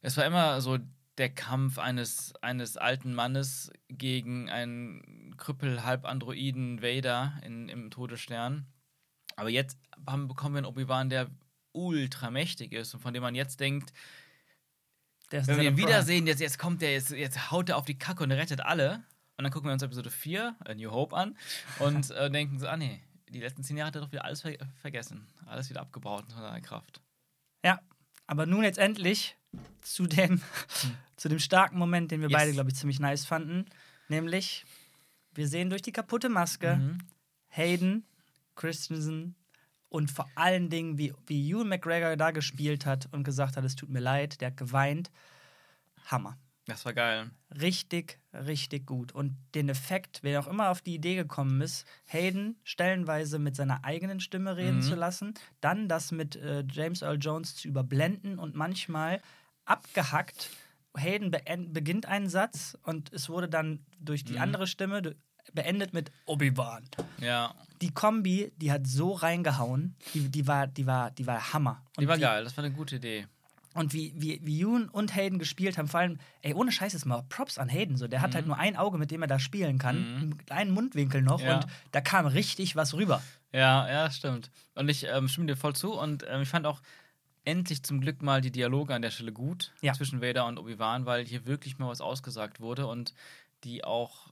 es 0.00 0.16
war 0.16 0.24
immer 0.24 0.60
so 0.60 0.78
der 1.18 1.28
Kampf 1.28 1.78
eines, 1.78 2.34
eines 2.42 2.76
alten 2.76 3.14
Mannes 3.14 3.70
gegen 3.88 4.48
einen 4.48 5.36
Krüppel, 5.36 5.84
halb 5.84 6.04
Androiden 6.04 6.82
Vader 6.82 7.38
in, 7.44 7.68
im 7.68 7.90
Todesstern. 7.90 8.66
Aber 9.36 9.50
jetzt 9.50 9.78
haben, 10.06 10.28
bekommen 10.28 10.54
wir 10.54 10.58
einen 10.58 10.66
Obi-Wan, 10.66 11.10
der 11.10 11.30
ultra 11.72 12.30
mächtig 12.30 12.72
ist 12.72 12.94
und 12.94 13.00
von 13.00 13.14
dem 13.14 13.22
man 13.22 13.34
jetzt 13.34 13.60
denkt, 13.60 13.92
wenn 15.30 15.46
wir 15.46 15.64
ihn 15.64 15.76
wiedersehen, 15.78 16.26
jetzt, 16.26 16.40
jetzt 16.40 16.58
kommt 16.58 16.82
der, 16.82 16.92
jetzt, 16.92 17.10
jetzt 17.10 17.50
haut 17.50 17.70
er 17.70 17.78
auf 17.78 17.86
die 17.86 17.98
Kacke 17.98 18.22
und 18.22 18.32
rettet 18.32 18.60
alle. 18.60 19.02
Und 19.38 19.44
dann 19.44 19.50
gucken 19.50 19.68
wir 19.68 19.72
uns 19.72 19.82
Episode 19.82 20.10
4, 20.10 20.56
A 20.60 20.74
New 20.74 20.90
Hope, 20.90 21.16
an 21.16 21.38
und 21.78 22.10
äh, 22.10 22.30
denken 22.30 22.58
so, 22.58 22.68
ah 22.68 22.76
nee, 22.76 23.02
die 23.30 23.40
letzten 23.40 23.64
zehn 23.64 23.78
Jahre 23.78 23.88
hat 23.88 23.94
er 23.96 24.02
doch 24.02 24.12
wieder 24.12 24.24
alles 24.24 24.42
ver 24.42 24.52
vergessen. 24.82 25.26
Alles 25.46 25.70
wieder 25.70 25.80
abgebaut 25.80 26.30
von 26.30 26.42
seiner 26.42 26.60
Kraft. 26.60 27.00
Ja, 27.64 27.80
aber 28.26 28.44
nun 28.44 28.62
jetzt 28.62 28.78
endlich 28.78 29.36
zu 29.82 30.06
dem, 30.06 30.40
zu 31.16 31.28
dem 31.28 31.38
starken 31.38 31.78
Moment, 31.78 32.10
den 32.10 32.20
wir 32.20 32.28
Yes. 32.28 32.38
beide, 32.38 32.52
glaube 32.52 32.70
ich, 32.70 32.76
ziemlich 32.76 33.00
nice 33.00 33.24
fanden. 33.24 33.66
Nämlich, 34.08 34.64
wir 35.34 35.48
sehen 35.48 35.70
durch 35.70 35.82
die 35.82 35.92
kaputte 35.92 36.28
Maske 36.28 36.76
Mhm. 36.76 36.98
Hayden, 37.48 38.06
Christensen 38.54 39.34
und 39.88 40.10
vor 40.10 40.30
allen 40.34 40.70
Dingen, 40.70 40.96
wie, 40.98 41.12
wie 41.26 41.50
Ewan 41.50 41.68
McGregor 41.68 42.16
da 42.16 42.30
gespielt 42.30 42.86
hat 42.86 43.08
und 43.12 43.24
gesagt 43.24 43.56
hat, 43.56 43.64
es 43.64 43.76
tut 43.76 43.90
mir 43.90 44.00
leid, 44.00 44.40
der 44.40 44.48
hat 44.48 44.56
geweint. 44.56 45.10
Hammer. 46.06 46.38
Das 46.66 46.84
war 46.84 46.92
geil. 46.94 47.30
Richtig, 47.60 48.20
richtig 48.32 48.86
gut. 48.86 49.12
Und 49.12 49.36
den 49.54 49.68
Effekt, 49.68 50.20
wer 50.22 50.38
auch 50.40 50.46
immer 50.46 50.70
auf 50.70 50.80
die 50.80 50.94
Idee 50.94 51.16
gekommen 51.16 51.60
ist, 51.60 51.84
Hayden 52.06 52.56
stellenweise 52.62 53.38
mit 53.40 53.56
seiner 53.56 53.84
eigenen 53.84 54.20
Stimme 54.20 54.56
reden 54.56 54.76
Mhm. 54.78 54.82
zu 54.82 54.94
lassen, 54.94 55.34
dann 55.60 55.88
das 55.88 56.12
mit 56.12 56.36
äh, 56.36 56.64
James 56.70 57.02
Earl 57.02 57.18
Jones 57.20 57.56
zu 57.56 57.66
überblenden 57.68 58.38
und 58.38 58.54
manchmal 58.54 59.20
abgehackt. 59.72 60.50
Hayden 60.96 61.30
beginnt 61.72 62.06
einen 62.06 62.28
Satz 62.28 62.76
und 62.82 63.12
es 63.12 63.28
wurde 63.30 63.48
dann 63.48 63.80
durch 63.98 64.24
die 64.24 64.34
Mhm. 64.34 64.42
andere 64.42 64.66
Stimme 64.66 65.14
beendet 65.54 65.92
mit 65.94 66.12
Obi-Wan. 66.26 66.84
Ja, 67.18 67.54
Die 67.80 67.90
Kombi, 67.92 68.52
die 68.58 68.70
hat 68.70 68.86
so 68.86 69.12
reingehauen, 69.12 69.96
die, 70.14 70.28
die, 70.28 70.46
war, 70.46 70.66
die, 70.68 70.86
war, 70.86 71.10
die 71.10 71.26
war 71.26 71.52
Hammer. 71.52 71.82
Und 71.96 72.02
die 72.02 72.08
war 72.08 72.16
wie, 72.18 72.20
geil. 72.20 72.44
Das 72.44 72.56
war 72.56 72.62
eine 72.64 72.72
gute 72.74 72.96
Idee. 72.96 73.26
und 73.74 73.92
wie, 73.94 74.12
wie, 74.14 74.38
wie 74.44 74.58
Yoon 74.58 74.88
und 74.90 75.16
Hayden 75.16 75.38
gespielt 75.38 75.78
haben, 75.78 75.88
vor 75.88 76.00
allem, 76.00 76.18
ey, 76.42 76.52
ohne 76.54 76.70
Scheiß 76.70 76.92
ist 76.94 77.06
mal 77.06 77.22
Props 77.30 77.56
an 77.58 77.68
Hayden. 77.70 77.96
So. 77.96 78.06
Der 78.06 78.20
hat 78.20 78.34
halt 78.34 78.46
nur 78.46 78.58
ein 78.58 78.76
Auge, 78.76 78.98
mit 78.98 79.10
dem 79.10 79.22
er 79.22 79.28
da 79.28 79.38
spielen 79.38 79.78
kann, 79.78 79.96
einen 79.96 80.36
kleinen 80.46 80.70
Mundwinkel 80.72 81.22
noch 81.22 81.40
Mhm. 81.40 81.46
Ja. 81.46 81.54
und 81.56 81.66
da 81.90 82.00
kam 82.02 82.26
richtig 82.26 82.76
was 82.76 82.92
rüber. 82.94 83.22
Ja, 83.52 83.88
ja, 83.90 84.10
stimmt. 84.10 84.50
Und 84.74 84.88
ich 84.90 85.04
ähm, 85.04 85.26
stimme 85.28 85.46
dir 85.46 85.56
voll 85.56 85.74
zu. 85.74 85.92
Und 85.94 86.24
ähm, 86.28 86.42
ich 86.42 86.48
fand 86.50 86.66
auch 86.66 86.80
endlich 87.44 87.82
zum 87.82 88.00
Glück 88.00 88.22
mal 88.22 88.40
die 88.40 88.50
Dialoge 88.52 88.94
an 88.94 89.02
der 89.02 89.10
Stelle 89.10 89.32
gut 89.32 89.72
Ja. 89.80 89.92
zwischen 89.94 90.20
Vader 90.22 90.46
und 90.46 90.58
Obi-Wan, 90.58 91.06
weil 91.06 91.24
hier 91.26 91.46
wirklich 91.46 91.78
mal 91.78 91.88
was 91.88 92.00
ausgesagt 92.00 92.60
wurde 92.60 92.86
und 92.86 93.14
die 93.64 93.84
auch, 93.84 94.28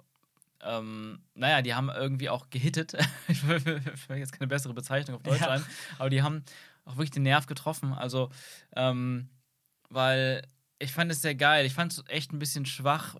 ähm, 0.63 1.21
naja, 1.35 1.63
die 1.63 1.75
haben 1.75 1.89
irgendwie 1.91 2.29
auch 2.29 2.51
gehittet. 2.51 2.95
ich 3.29 3.47
will, 3.47 3.83
jetzt 4.19 4.33
keine 4.33 4.49
bessere 4.49 4.75
Bezeichnung 4.75 5.17
auf 5.17 5.23
Deutsch 5.23 5.41
Ja. 5.41 5.49
ein, 5.51 5.65
aber 5.99 6.11
die 6.11 6.23
haben 6.23 6.45
auch 6.85 6.97
wirklich 6.97 7.11
den 7.11 7.23
Nerv 7.25 7.47
getroffen. 7.47 7.93
Also, 7.93 8.31
ähm, 8.77 9.29
weil 9.89 10.47
ich 10.79 10.93
fand 10.93 11.11
es 11.11 11.21
sehr 11.23 11.35
geil. 11.35 11.67
Ich 11.67 11.75
fand 11.75 11.93
es 11.93 12.05
echt 12.09 12.33
ein 12.33 12.39
bisschen 12.39 12.65
schwach, 12.67 13.17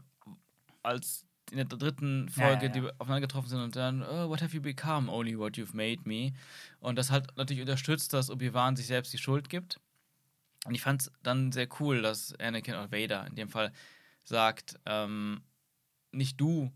als 0.83 1.27
in 1.51 1.57
der 1.57 1.67
dritten 1.67 2.29
Ja, 2.37 2.47
Folge, 2.47 2.67
ja, 2.67 2.75
ja. 2.75 2.81
die 2.81 2.91
aufeinander 2.99 3.21
getroffen 3.27 3.49
sind 3.49 3.61
und 3.61 3.77
dann, 3.77 4.03
oh, 4.03 4.29
what 4.29 4.43
have 4.43 4.55
you 4.55 4.63
become? 4.63 5.11
Only 5.11 5.39
what 5.39 5.55
you've 5.55 5.75
made 5.75 6.03
me. 6.05 6.33
Und 6.81 6.97
das 6.97 7.11
hat 7.11 7.37
natürlich 7.37 7.61
unterstützt, 7.61 8.13
dass 8.13 8.31
Obi-Wan 8.31 8.77
sich 8.77 8.87
selbst 8.87 9.13
die 9.13 9.19
Schuld 9.19 9.49
gibt. 9.49 9.81
Und 10.67 10.75
ich 10.75 10.83
fand 10.83 11.03
es 11.03 11.13
dann 11.23 11.53
sehr 11.53 11.69
cool, 11.81 12.03
dass 12.03 12.35
Anakin 12.39 12.75
oder 12.75 12.93
Vader 12.93 13.27
in 13.27 13.35
dem 13.35 13.49
Fall 13.49 13.73
sagt, 14.25 14.79
ähm, 14.87 15.43
nicht 16.13 16.41
du 16.41 16.71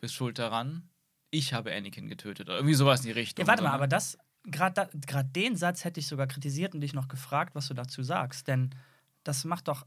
bist 0.00 0.14
schuld 0.14 0.38
daran, 0.38 0.88
ich 1.30 1.52
habe 1.52 1.74
Anakin 1.74 2.08
getötet. 2.08 2.48
Oder 2.48 2.58
irgendwie 2.58 2.74
sowas 2.74 3.00
in 3.00 3.06
die 3.06 3.12
Richtung. 3.12 3.44
Ja, 3.44 3.48
warte 3.48 3.62
mal, 3.62 3.70
ne? 3.70 3.74
aber 3.74 3.86
das, 3.86 4.16
gerade 4.44 4.88
gerade 5.06 5.28
den 5.28 5.56
Satz 5.56 5.84
hätte 5.84 6.00
ich 6.00 6.06
sogar 6.06 6.26
kritisiert 6.26 6.74
und 6.74 6.80
dich 6.80 6.94
noch 6.94 7.08
gefragt, 7.08 7.54
was 7.54 7.68
du 7.68 7.74
dazu 7.74 8.02
sagst. 8.02 8.48
Denn 8.48 8.70
das 9.24 9.44
macht 9.44 9.68
doch, 9.68 9.86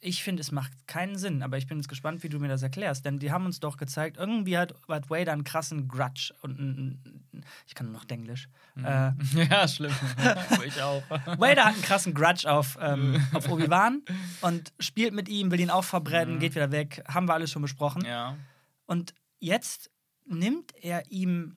ich 0.00 0.22
finde, 0.22 0.40
es 0.40 0.52
macht 0.52 0.72
keinen 0.86 1.16
Sinn, 1.16 1.42
aber 1.42 1.58
ich 1.58 1.66
bin 1.66 1.78
jetzt 1.78 1.88
gespannt, 1.88 2.22
wie 2.22 2.28
du 2.28 2.38
mir 2.38 2.48
das 2.48 2.62
erklärst. 2.62 3.04
Denn 3.04 3.18
die 3.18 3.32
haben 3.32 3.46
uns 3.46 3.60
doch 3.60 3.76
gezeigt, 3.76 4.16
irgendwie 4.16 4.56
hat, 4.56 4.74
hat 4.88 5.10
Vader 5.10 5.32
einen 5.32 5.44
krassen 5.44 5.88
Grudge 5.88 6.32
und 6.42 6.58
ein, 6.58 7.22
ein, 7.32 7.44
ich 7.66 7.74
kann 7.74 7.86
nur 7.86 7.94
noch 7.94 8.04
Denglisch. 8.04 8.48
Mhm. 8.74 8.84
Äh, 8.84 9.12
ja, 9.50 9.68
schlimm. 9.68 9.92
ich 10.66 10.82
auch. 10.82 11.02
Vader 11.38 11.64
hat 11.64 11.74
einen 11.74 11.82
krassen 11.82 12.14
Grudge 12.14 12.50
auf, 12.50 12.78
ähm, 12.80 13.24
auf 13.32 13.48
Obi-Wan 13.50 14.02
und 14.40 14.72
spielt 14.78 15.14
mit 15.14 15.28
ihm, 15.28 15.50
will 15.50 15.60
ihn 15.60 15.70
auch 15.70 15.84
verbrennen, 15.84 16.38
geht 16.38 16.54
wieder 16.54 16.72
weg. 16.72 17.02
Haben 17.06 17.28
wir 17.28 17.34
alles 17.34 17.50
schon 17.50 17.62
besprochen. 17.62 18.02
Mhm. 18.02 18.08
Ja. 18.08 18.36
Und 18.86 19.14
jetzt 19.38 19.90
nimmt 20.26 20.72
er 20.80 21.10
ihm 21.10 21.56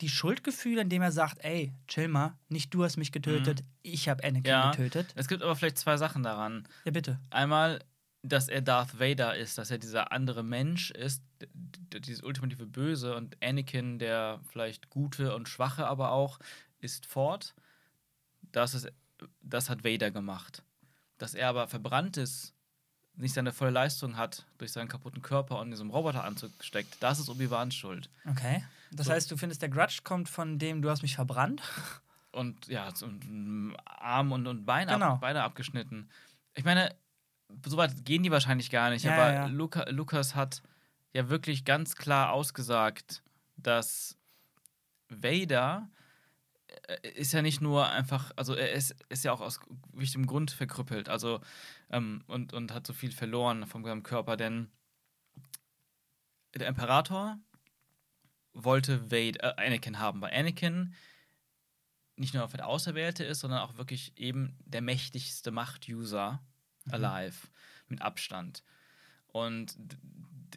die 0.00 0.08
Schuldgefühle, 0.08 0.80
indem 0.82 1.02
er 1.02 1.12
sagt: 1.12 1.38
Ey, 1.44 1.72
chill 1.88 2.08
mal, 2.08 2.36
nicht 2.48 2.72
du 2.74 2.84
hast 2.84 2.96
mich 2.96 3.12
getötet, 3.12 3.62
ich 3.82 4.08
habe 4.08 4.22
Anakin 4.24 4.42
Mhm. 4.42 4.48
ja. 4.48 4.70
getötet. 4.72 5.12
Es 5.16 5.28
gibt 5.28 5.42
aber 5.42 5.54
vielleicht 5.56 5.78
zwei 5.78 5.96
Sachen 5.96 6.22
daran. 6.22 6.66
Ja, 6.84 6.90
bitte. 6.92 7.20
Einmal, 7.30 7.80
dass 8.22 8.48
er 8.48 8.62
Darth 8.62 8.98
Vader 8.98 9.36
ist, 9.36 9.58
dass 9.58 9.70
er 9.70 9.78
dieser 9.78 10.10
andere 10.12 10.42
Mensch 10.42 10.90
ist, 10.90 11.22
dieses 11.92 12.22
ultimative 12.22 12.66
Böse 12.66 13.14
und 13.16 13.36
Anakin, 13.42 13.98
der 13.98 14.40
vielleicht 14.50 14.88
gute 14.90 15.34
und 15.34 15.48
schwache 15.48 15.86
aber 15.86 16.10
auch, 16.12 16.38
ist 16.80 17.06
Ford. 17.06 17.54
Das, 18.52 18.74
ist, 18.74 18.88
das 19.42 19.68
hat 19.70 19.84
Vader 19.84 20.10
gemacht. 20.10 20.62
Dass 21.18 21.34
er 21.34 21.48
aber 21.48 21.68
verbrannt 21.68 22.16
ist, 22.16 22.52
nicht 23.16 23.34
seine 23.34 23.52
volle 23.52 23.70
Leistung 23.70 24.16
hat, 24.16 24.44
durch 24.58 24.72
seinen 24.72 24.88
kaputten 24.88 25.22
Körper 25.22 25.58
und 25.60 25.66
in 25.66 25.70
diesem 25.72 25.90
Roboteranzug 25.90 26.50
steckt, 26.60 26.96
das 27.00 27.20
ist 27.20 27.28
Obi-Wans 27.28 27.74
Schuld. 27.74 28.08
Okay. 28.28 28.64
Das 28.96 29.06
So. 29.06 29.12
heißt, 29.12 29.30
du 29.30 29.36
findest, 29.36 29.60
der 29.62 29.68
Grudge 29.68 30.00
kommt 30.04 30.28
von 30.28 30.58
dem, 30.58 30.80
du 30.82 30.90
hast 30.90 31.02
mich 31.02 31.16
verbrannt? 31.16 31.62
und 32.32 32.66
ja, 32.68 32.94
so 32.94 33.08
Arm 33.84 34.32
und, 34.32 34.46
und 34.46 34.64
Bein 34.64 34.88
Genau. 34.88 35.14
ab, 35.14 35.20
beide 35.20 35.42
abgeschnitten. 35.42 36.08
Ich 36.54 36.64
meine, 36.64 36.94
so 37.66 37.76
weit 37.76 38.04
gehen 38.04 38.22
die 38.22 38.30
wahrscheinlich 38.30 38.70
gar 38.70 38.90
nicht, 38.90 39.04
Ja, 39.04 39.12
aber 39.14 39.32
ja. 39.32 39.46
Luca, 39.46 39.88
Lukas 39.90 40.34
hat 40.34 40.62
ja 41.12 41.28
wirklich 41.28 41.64
ganz 41.64 41.96
klar 41.96 42.32
ausgesagt, 42.32 43.22
dass 43.56 44.16
Vader 45.08 45.90
äh, 46.86 47.08
ist 47.10 47.32
ja 47.32 47.42
nicht 47.42 47.60
nur 47.60 47.88
einfach, 47.88 48.30
also 48.36 48.54
er 48.54 48.72
ist, 48.72 48.94
ist 49.08 49.24
ja 49.24 49.32
auch 49.32 49.40
aus 49.40 49.60
wichtigem 49.92 50.26
Grund 50.26 50.50
verkrüppelt, 50.50 51.08
also 51.08 51.40
ähm, 51.90 52.22
und, 52.26 52.52
und 52.52 52.72
hat 52.72 52.86
so 52.86 52.92
viel 52.92 53.12
verloren 53.12 53.66
vom 53.66 54.02
Körper, 54.02 54.36
denn 54.36 54.70
der 56.54 56.68
Imperator 56.68 57.38
wollte 58.54 59.10
Wade, 59.10 59.40
äh, 59.42 59.66
Anakin 59.66 59.98
haben, 59.98 60.20
weil 60.20 60.32
Anakin 60.32 60.94
nicht 62.16 62.34
nur 62.34 62.46
der 62.46 62.68
Auserwählte 62.68 63.24
ist, 63.24 63.40
sondern 63.40 63.60
auch 63.60 63.76
wirklich 63.76 64.16
eben 64.16 64.56
der 64.64 64.80
mächtigste 64.80 65.50
Macht-User 65.50 66.40
alive, 66.90 67.48
mit 67.88 68.02
Abstand. 68.02 68.62
Und 69.26 69.76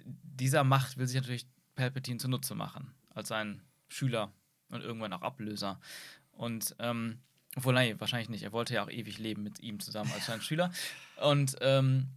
dieser 0.04 0.64
Macht 0.64 0.98
will 0.98 1.08
sich 1.08 1.20
natürlich 1.20 1.48
Palpatine 1.76 2.20
zunutze 2.20 2.54
machen, 2.54 2.93
als 3.14 3.30
sein 3.30 3.62
Schüler 3.88 4.32
und 4.70 4.84
irgendwann 4.84 5.14
auch 5.14 5.22
Ablöser. 5.22 5.80
Und, 6.32 6.76
ähm, 6.80 7.20
obwohl, 7.56 7.74
nein, 7.74 8.00
wahrscheinlich 8.00 8.30
nicht. 8.30 8.43
Er 8.43 8.52
wollte 8.52 8.76
ja 8.76 8.84
auch 8.84 8.91
ewig 8.91 9.18
leben 9.18 9.41
mit 9.41 9.60
ihm 9.62 9.80
zusammen 9.80 10.12
als 10.14 10.28
sein 10.28 10.41
Schüler. 10.43 10.72
Und 11.22 11.56
ähm, 11.62 12.10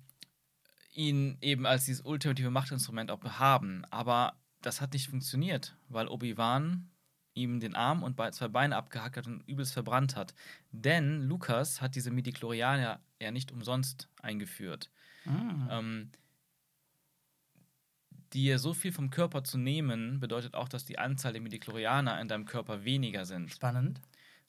ihn 0.93 1.39
eben 1.41 1.67
als 1.67 1.87
dieses 1.87 2.05
ultimative 2.05 2.51
Machtinstrument 2.51 3.11
auch 3.11 3.23
haben. 3.25 3.85
Aber 3.91 4.35
das 4.63 4.81
hat 4.81 4.93
nicht 4.93 5.09
funktioniert, 5.09 5.77
weil 5.89 6.09
Obi-Wan 6.09 6.89
ihm 7.35 7.61
den 7.61 7.75
Arm 7.75 8.03
und 8.03 8.21
zwei 8.35 8.49
Beine 8.49 8.77
abgehackt 8.77 9.17
hat 9.17 9.27
und 9.27 9.47
übelst 9.47 9.73
verbrannt 9.73 10.17
hat. 10.17 10.35
Denn 10.73 11.23
Lukas 11.23 11.81
hat 11.81 11.95
diese 11.95 12.11
Midichlorianer 12.11 13.01
ja 13.21 13.31
nicht 13.31 13.53
umsonst 13.53 14.09
eingeführt. 14.21 14.91
Ah. 15.27 15.79
Ähm, 15.79 16.11
dir 18.33 18.59
so 18.59 18.75
viel 18.75 18.93
vom 18.93 19.11
Körper 19.11 19.45
zu 19.45 19.59
nehmen, 19.59 20.21
bedeutet 20.21 20.55
auch, 20.55 20.69
dass 20.69 20.85
die 20.85 20.99
Anzahl 20.99 21.33
der 21.33 21.43
Midichlorianer 21.43 22.21
in 22.21 22.29
deinem 22.29 22.45
Körper 22.45 22.85
weniger 22.85 23.25
sind. 23.25 23.51
Spannend. 23.53 24.01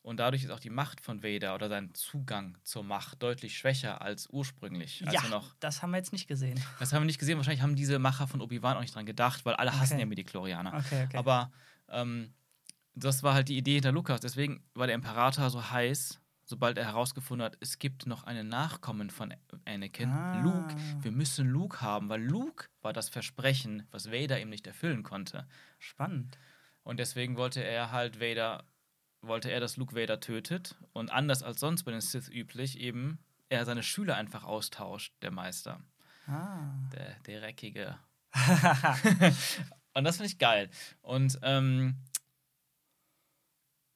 Und 0.03 0.17
dadurch 0.17 0.43
ist 0.43 0.49
auch 0.49 0.59
die 0.59 0.71
Macht 0.71 0.99
von 0.99 1.21
Vader 1.23 1.53
oder 1.53 1.69
sein 1.69 1.93
Zugang 1.93 2.57
zur 2.63 2.83
Macht 2.83 3.21
deutlich 3.21 3.55
schwächer 3.57 4.01
als 4.01 4.27
ursprünglich. 4.31 5.03
Als 5.05 5.13
ja, 5.13 5.27
noch, 5.29 5.53
das 5.59 5.81
haben 5.83 5.91
wir 5.91 5.97
jetzt 5.97 6.11
nicht 6.11 6.27
gesehen. 6.27 6.59
das 6.79 6.91
haben 6.91 7.03
wir 7.03 7.05
nicht 7.05 7.19
gesehen. 7.19 7.37
Wahrscheinlich 7.37 7.61
haben 7.61 7.75
diese 7.75 7.99
Macher 7.99 8.25
von 8.27 8.41
Obi-Wan 8.41 8.77
auch 8.77 8.81
nicht 8.81 8.95
dran 8.95 9.05
gedacht, 9.05 9.45
weil 9.45 9.53
alle 9.55 9.79
hassen 9.79 9.93
Okay. 9.93 10.01
ja 10.01 10.05
Midichlorianer. 10.07 10.73
Okay, 10.73 11.03
okay. 11.05 11.17
Aber 11.17 11.51
ähm, 11.89 12.33
das 12.95 13.21
war 13.21 13.35
halt 13.35 13.49
die 13.49 13.57
Idee 13.57 13.75
hinter 13.75 13.91
Lukas. 13.91 14.21
Deswegen 14.21 14.63
war 14.73 14.87
der 14.87 14.95
Imperator 14.95 15.49
so 15.51 15.69
heiß, 15.69 16.19
sobald 16.45 16.79
er 16.79 16.85
herausgefunden 16.85 17.45
hat, 17.45 17.57
es 17.61 17.77
gibt 17.77 18.07
noch 18.07 18.23
einen 18.23 18.47
Nachkommen 18.47 19.11
von 19.11 19.33
Anakin, 19.65 20.09
Ah. 20.09 20.41
Luke. 20.41 20.75
Wir 21.01 21.11
müssen 21.11 21.47
Luke 21.47 21.79
haben, 21.81 22.09
weil 22.09 22.23
Luke 22.23 22.65
war 22.81 22.91
das 22.91 23.07
Versprechen, 23.09 23.87
was 23.91 24.11
Vader 24.11 24.41
ihm 24.41 24.49
nicht 24.49 24.65
erfüllen 24.65 25.03
konnte. 25.03 25.47
Spannend. 25.77 26.39
Und 26.83 26.99
deswegen 26.99 27.37
wollte 27.37 27.63
er 27.63 27.91
halt 27.91 28.19
Vader, 28.19 28.63
wollte 29.21 29.51
er, 29.51 29.59
dass 29.59 29.77
Luke 29.77 29.95
Vader 29.95 30.19
tötet. 30.19 30.75
Und 30.93 31.11
anders 31.11 31.43
als 31.43 31.59
sonst 31.59 31.83
bei 31.83 31.91
den 31.91 32.01
Sith 32.01 32.29
üblich, 32.29 32.79
eben 32.79 33.19
er 33.49 33.65
seine 33.65 33.83
Schüler 33.83 34.15
einfach 34.15 34.43
austauscht, 34.43 35.13
der 35.21 35.31
Meister. 35.31 35.81
Ah. 36.27 36.71
Der, 36.93 37.15
der 37.25 37.41
Dreckige. 37.41 37.97
Und 39.93 40.03
das 40.03 40.17
finde 40.17 40.31
ich 40.31 40.37
geil. 40.37 40.69
Und 41.01 41.39
ähm, 41.43 41.97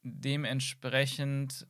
dementsprechend 0.04 1.68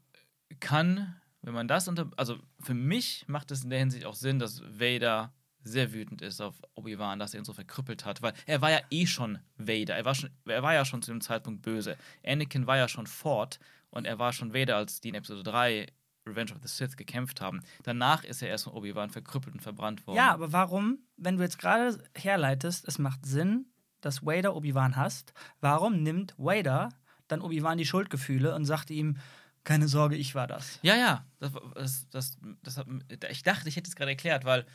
kann, 0.59 1.21
wenn 1.41 1.53
man 1.53 1.67
das 1.67 1.87
unter. 1.87 2.09
Also 2.17 2.39
für 2.59 2.73
mich 2.73 3.27
macht 3.27 3.51
es 3.51 3.63
in 3.63 3.69
der 3.69 3.79
Hinsicht 3.79 4.05
auch 4.05 4.15
Sinn, 4.15 4.39
dass 4.39 4.61
Vader 4.61 5.33
sehr 5.65 5.91
wütend 5.91 6.21
ist 6.21 6.41
auf 6.41 6.55
Obi-Wan, 6.75 7.19
dass 7.19 7.33
er 7.33 7.39
ihn 7.39 7.45
so 7.45 7.53
verkrüppelt 7.53 8.05
hat, 8.05 8.21
weil 8.21 8.33
er 8.45 8.61
war 8.61 8.71
ja 8.71 8.79
eh 8.91 9.05
schon 9.07 9.39
Vader. 9.57 9.95
Er 9.95 10.05
war, 10.05 10.15
schon, 10.15 10.29
er 10.45 10.63
war 10.63 10.73
ja 10.73 10.85
schon 10.85 11.01
zu 11.01 11.11
dem 11.11 11.21
Zeitpunkt 11.21 11.63
böse. 11.63 11.97
Anakin 12.25 12.67
war 12.67 12.77
ja 12.77 12.87
schon 12.87 13.07
fort 13.07 13.59
und 13.89 14.05
er 14.05 14.19
war 14.19 14.31
schon 14.31 14.53
Vader, 14.53 14.77
als 14.77 15.01
die 15.01 15.09
in 15.09 15.15
Episode 15.15 15.43
3 15.43 15.87
Revenge 16.27 16.51
of 16.53 16.59
the 16.61 16.67
Sith 16.67 16.95
gekämpft 16.95 17.41
haben. 17.41 17.61
Danach 17.83 18.23
ist 18.23 18.41
er 18.41 18.49
erst 18.49 18.65
von 18.65 18.73
Obi-Wan 18.73 19.09
verkrüppelt 19.09 19.55
und 19.55 19.61
verbrannt 19.61 20.05
worden. 20.07 20.17
Ja, 20.17 20.31
aber 20.31 20.51
warum, 20.51 20.99
wenn 21.17 21.37
du 21.37 21.43
jetzt 21.43 21.57
gerade 21.59 21.97
herleitest, 22.15 22.87
es 22.87 22.99
macht 22.99 23.25
Sinn, 23.25 23.65
dass 24.01 24.25
Vader 24.25 24.55
Obi-Wan 24.55 24.95
hasst, 24.95 25.33
warum 25.61 26.03
nimmt 26.03 26.35
Vader 26.37 26.89
dann 27.27 27.41
Obi-Wan 27.41 27.77
die 27.77 27.85
Schuldgefühle 27.85 28.53
und 28.53 28.65
sagt 28.65 28.91
ihm, 28.91 29.17
keine 29.63 29.87
Sorge, 29.87 30.15
ich 30.15 30.35
war 30.35 30.45
das? 30.45 30.79
Ja, 30.83 30.95
ja. 30.95 31.25
Das, 31.39 32.07
das, 32.11 32.37
das, 32.61 32.85
ich 33.29 33.41
dachte, 33.41 33.67
ich 33.67 33.75
hätte 33.75 33.89
es 33.89 33.95
gerade 33.95 34.11
erklärt, 34.11 34.45
weil 34.45 34.65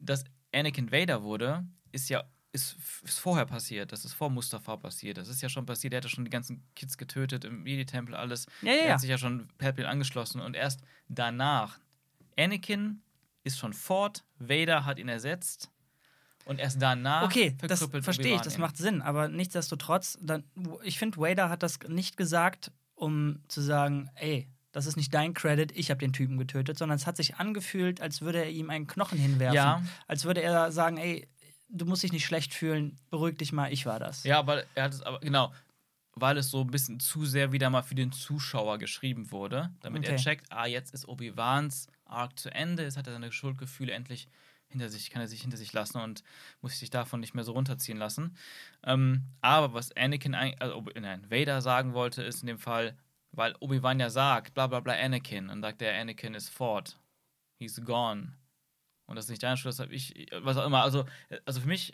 dass 0.00 0.24
Anakin 0.54 0.90
Vader 0.90 1.22
wurde, 1.22 1.64
ist 1.92 2.08
ja 2.08 2.24
ist, 2.52 2.76
ist 3.04 3.20
vorher 3.20 3.46
passiert. 3.46 3.92
Das 3.92 4.04
ist 4.04 4.12
vor 4.12 4.28
Mustafa 4.28 4.76
passiert. 4.76 5.18
Das 5.18 5.28
ist 5.28 5.40
ja 5.40 5.48
schon 5.48 5.66
passiert. 5.66 5.94
Er 5.94 5.98
hatte 5.98 6.08
schon 6.08 6.24
die 6.24 6.30
ganzen 6.30 6.64
Kids 6.74 6.98
getötet 6.98 7.44
im 7.44 7.64
Jedi-Tempel, 7.64 8.14
alles. 8.14 8.46
Ja, 8.62 8.72
ja, 8.72 8.78
Er 8.78 8.86
ja. 8.86 8.92
hat 8.94 9.00
sich 9.00 9.10
ja 9.10 9.18
schon 9.18 9.48
Palpatine 9.58 9.88
angeschlossen 9.88 10.40
und 10.40 10.56
erst 10.56 10.80
danach. 11.08 11.78
Anakin 12.36 13.02
ist 13.44 13.58
schon 13.58 13.72
fort, 13.72 14.24
Vader 14.38 14.84
hat 14.84 14.98
ihn 14.98 15.08
ersetzt 15.08 15.70
und 16.44 16.58
erst 16.58 16.80
danach 16.82 17.24
Okay, 17.24 17.56
das 17.60 17.84
verstehe 18.02 18.34
ich, 18.34 18.40
das 18.40 18.58
macht 18.58 18.76
Sinn, 18.76 19.02
aber 19.02 19.28
nichtsdestotrotz, 19.28 20.18
dann, 20.20 20.44
ich 20.82 20.98
finde, 20.98 21.18
Vader 21.18 21.48
hat 21.48 21.62
das 21.62 21.78
nicht 21.88 22.16
gesagt, 22.16 22.72
um 22.94 23.40
zu 23.48 23.60
sagen, 23.60 24.10
ey, 24.14 24.48
das 24.72 24.86
ist 24.86 24.96
nicht 24.96 25.12
dein 25.12 25.34
Credit, 25.34 25.72
ich 25.76 25.90
habe 25.90 25.98
den 25.98 26.12
Typen 26.12 26.38
getötet, 26.38 26.78
sondern 26.78 26.96
es 26.96 27.06
hat 27.06 27.16
sich 27.16 27.36
angefühlt, 27.36 28.00
als 28.00 28.20
würde 28.20 28.38
er 28.44 28.50
ihm 28.50 28.70
einen 28.70 28.86
Knochen 28.86 29.18
hinwerfen. 29.18 29.54
Ja. 29.56 29.82
Als 30.06 30.24
würde 30.24 30.42
er 30.42 30.70
sagen, 30.72 30.96
ey, 30.96 31.28
du 31.68 31.86
musst 31.86 32.02
dich 32.02 32.12
nicht 32.12 32.24
schlecht 32.24 32.54
fühlen, 32.54 32.98
beruhig 33.10 33.36
dich 33.38 33.52
mal, 33.52 33.72
ich 33.72 33.86
war 33.86 33.98
das. 33.98 34.24
Ja, 34.24 34.38
aber 34.38 34.64
er 34.74 34.84
hat 34.84 34.94
es 34.94 35.02
aber, 35.02 35.20
genau, 35.20 35.52
weil 36.14 36.36
es 36.36 36.50
so 36.50 36.60
ein 36.60 36.70
bisschen 36.70 37.00
zu 37.00 37.24
sehr 37.24 37.52
wieder 37.52 37.70
mal 37.70 37.82
für 37.82 37.94
den 37.94 38.12
Zuschauer 38.12 38.78
geschrieben 38.78 39.30
wurde, 39.30 39.70
damit 39.80 40.04
er 40.04 40.14
Okay. 40.14 40.22
checkt, 40.22 40.46
ah, 40.50 40.66
jetzt 40.66 40.92
ist 40.92 41.08
Obi-Wans 41.08 41.88
Arc 42.04 42.38
zu 42.38 42.52
Ende, 42.52 42.82
jetzt 42.82 42.96
hat 42.96 43.06
er 43.06 43.12
seine 43.12 43.32
Schuldgefühle 43.32 43.92
endlich 43.92 44.28
hinter 44.66 44.88
sich, 44.88 45.10
kann 45.10 45.22
er 45.22 45.28
sich 45.28 45.40
hinter 45.42 45.56
sich 45.56 45.72
lassen 45.72 45.98
und 45.98 46.22
muss 46.60 46.78
sich 46.78 46.90
davon 46.90 47.20
nicht 47.20 47.34
mehr 47.34 47.44
so 47.44 47.52
runterziehen 47.52 47.98
lassen. 47.98 48.36
Ähm, 48.84 49.24
aber 49.40 49.74
was 49.74 49.96
Anakin, 49.96 50.34
also, 50.34 50.84
nein, 51.00 51.28
Vader 51.30 51.60
sagen 51.60 51.92
wollte, 51.94 52.22
ist 52.22 52.42
in 52.42 52.46
dem 52.46 52.58
Fall, 52.58 52.96
weil 53.32 53.54
Obi-Wan 53.60 54.00
ja 54.00 54.10
sagt, 54.10 54.54
bla 54.54 54.66
bla 54.66 54.80
bla 54.80 54.94
Anakin, 54.94 55.48
und 55.50 55.62
sagt 55.62 55.80
der 55.80 55.98
Anakin 56.00 56.34
ist 56.34 56.48
fort. 56.50 56.98
He's 57.58 57.80
gone. 57.84 58.32
Und 59.06 59.16
das 59.16 59.26
ist 59.26 59.30
nicht 59.30 59.42
deine 59.42 59.56
Schuld, 59.56 59.72
das 59.72 59.80
habe 59.80 59.92
ich, 59.94 60.28
was 60.42 60.56
auch 60.56 60.66
immer. 60.66 60.82
Also, 60.82 61.04
also 61.44 61.60
für 61.60 61.68
mich 61.68 61.92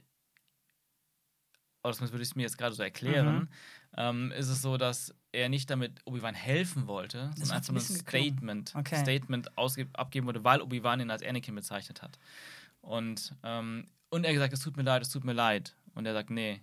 oder 1.83 1.95
zumindest 1.95 2.13
würde 2.15 2.23
ich 2.25 2.29
es 2.31 2.35
mir 2.35 2.43
jetzt 2.43 2.59
gerade 2.59 2.75
so 2.75 2.83
erklären, 2.83 3.37
Mhm. 3.37 3.49
ähm, 3.97 4.33
ist 4.33 4.49
es 4.49 4.61
so, 4.61 4.77
dass 4.77 5.15
er 5.33 5.49
nicht 5.49 5.71
damit 5.71 6.01
Obi-Wan 6.05 6.35
helfen 6.35 6.89
wollte, 6.89 7.29
Das 7.37 7.49
sondern 7.49 7.57
einfach 7.59 7.69
ein 7.71 7.75
nur. 7.75 7.83
Statement, 7.83 8.75
Okay. 8.75 8.97
Statement 8.97 9.49
abgeben 9.57 10.27
wollte, 10.27 10.43
weil 10.43 10.61
Obi-Wan 10.63 10.99
ihn 11.01 11.11
als 11.11 11.23
Anakin 11.23 11.55
bezeichnet 11.55 12.03
hat. 12.03 12.19
Und, 12.81 13.35
ähm, 13.45 13.89
und 14.11 14.25
er 14.25 14.33
gesagt, 14.33 14.53
es 14.53 14.61
tut 14.61 14.77
mir 14.77 14.83
leid, 14.83 15.03
es 15.03 15.11
tut 15.11 15.25
mir 15.25 15.33
leid. 15.33 15.77
Und 15.95 16.07
er 16.07 16.13
sagt, 16.13 16.31
nee, 16.31 16.61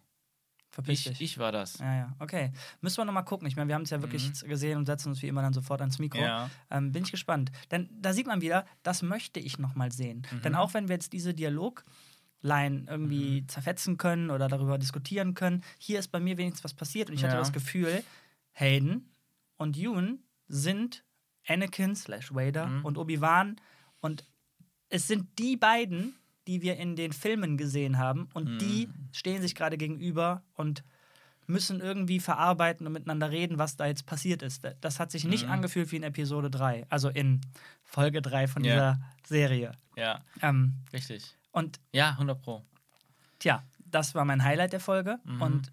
Verpiss 0.73 0.99
ich, 1.01 1.05
dich. 1.05 1.21
ich 1.21 1.37
war 1.37 1.51
das. 1.51 1.77
Ja, 1.77 1.95
ja, 1.95 2.15
okay. 2.19 2.51
Müssen 2.81 2.97
wir 2.97 3.05
nochmal 3.05 3.23
gucken. 3.25 3.47
Ich 3.47 3.55
meine, 3.55 3.67
wir 3.67 3.75
haben 3.75 3.83
es 3.83 3.91
ja 3.91 4.01
wirklich 4.01 4.27
Mhm. 4.43 4.47
gesehen 4.49 4.77
und 4.79 4.85
setzen 4.87 5.09
uns 5.09 5.21
wie 5.21 5.27
immer 5.27 5.43
dann 5.43 5.53
sofort 5.53 5.79
ans 5.81 5.99
Mikro. 5.99 6.19
Ja. 6.19 6.49
Ähm, 6.71 6.91
bin 6.91 7.03
ich 7.03 7.11
gespannt. 7.11 7.51
Denn 7.69 7.89
da 8.01 8.11
sieht 8.11 8.25
man 8.25 8.41
wieder, 8.41 8.65
das 8.81 9.03
möchte 9.03 9.39
ich 9.39 9.59
nochmal 9.59 9.91
sehen. 9.91 10.23
Mhm. 10.31 10.41
Denn 10.41 10.55
auch 10.55 10.73
wenn 10.73 10.87
wir 10.87 10.95
jetzt 10.95 11.13
diese 11.13 11.35
Dialogline 11.35 12.85
irgendwie 12.89 13.41
Mhm. 13.41 13.47
zerfetzen 13.49 13.97
können 13.97 14.29
oder 14.31 14.47
darüber 14.47 14.77
diskutieren 14.79 15.35
können, 15.35 15.63
hier 15.77 15.99
ist 15.99 16.07
bei 16.09 16.19
mir 16.19 16.37
wenigstens 16.37 16.63
was 16.63 16.73
passiert 16.73 17.09
und 17.09 17.15
ich 17.15 17.23
hatte 17.23 17.33
Ja. 17.35 17.39
das 17.39 17.53
Gefühl, 17.53 18.03
Hayden 18.53 19.11
und 19.57 19.77
Ewan 19.77 20.19
sind 20.47 21.03
Anakin 21.47 21.95
slash 21.95 22.33
Vader 22.33 22.67
Mhm. 22.67 22.85
und 22.85 22.97
Obi-Wan 22.97 23.57
und 24.01 24.25
es 24.89 25.07
sind 25.07 25.37
die 25.39 25.55
beiden, 25.57 26.15
die 26.47 26.61
wir 26.61 26.77
in 26.77 26.95
den 26.95 27.13
Filmen 27.13 27.57
gesehen 27.57 27.97
haben 27.97 28.27
und 28.33 28.49
Mhm. 28.49 28.57
die 28.59 28.89
stehen 29.11 29.41
sich 29.41 29.55
gerade 29.55 29.77
gegenüber 29.77 30.43
und 30.55 30.83
müssen 31.45 31.81
irgendwie 31.81 32.19
verarbeiten 32.19 32.87
und 32.87 32.93
miteinander 32.93 33.29
reden, 33.29 33.57
was 33.57 33.75
da 33.75 33.85
jetzt 33.85 34.05
passiert 34.05 34.41
ist. 34.41 34.63
Das 34.81 34.99
hat 34.99 35.11
sich 35.11 35.25
nicht 35.25 35.45
Mhm. 35.45 35.51
angefühlt 35.51 35.91
wie 35.91 35.97
in 35.97 36.03
Episode 36.03 36.49
3, 36.49 36.85
also 36.89 37.09
in 37.09 37.41
Folge 37.83 38.21
3 38.21 38.47
von 38.47 38.63
Ja. 38.63 38.71
dieser 38.73 38.99
Serie. 39.27 39.73
Ja, 39.97 40.21
Ähm, 40.41 40.75
richtig. 40.93 41.35
und 41.51 41.79
Ja, 41.91 42.17
100 42.17 42.41
Pro. 42.41 42.63
tja, 43.39 43.61
das 43.85 44.15
war 44.15 44.23
mein 44.25 44.43
Highlight 44.43 44.71
der 44.73 44.79
Folge 44.79 45.19
Mhm. 45.25 45.41
und 45.41 45.71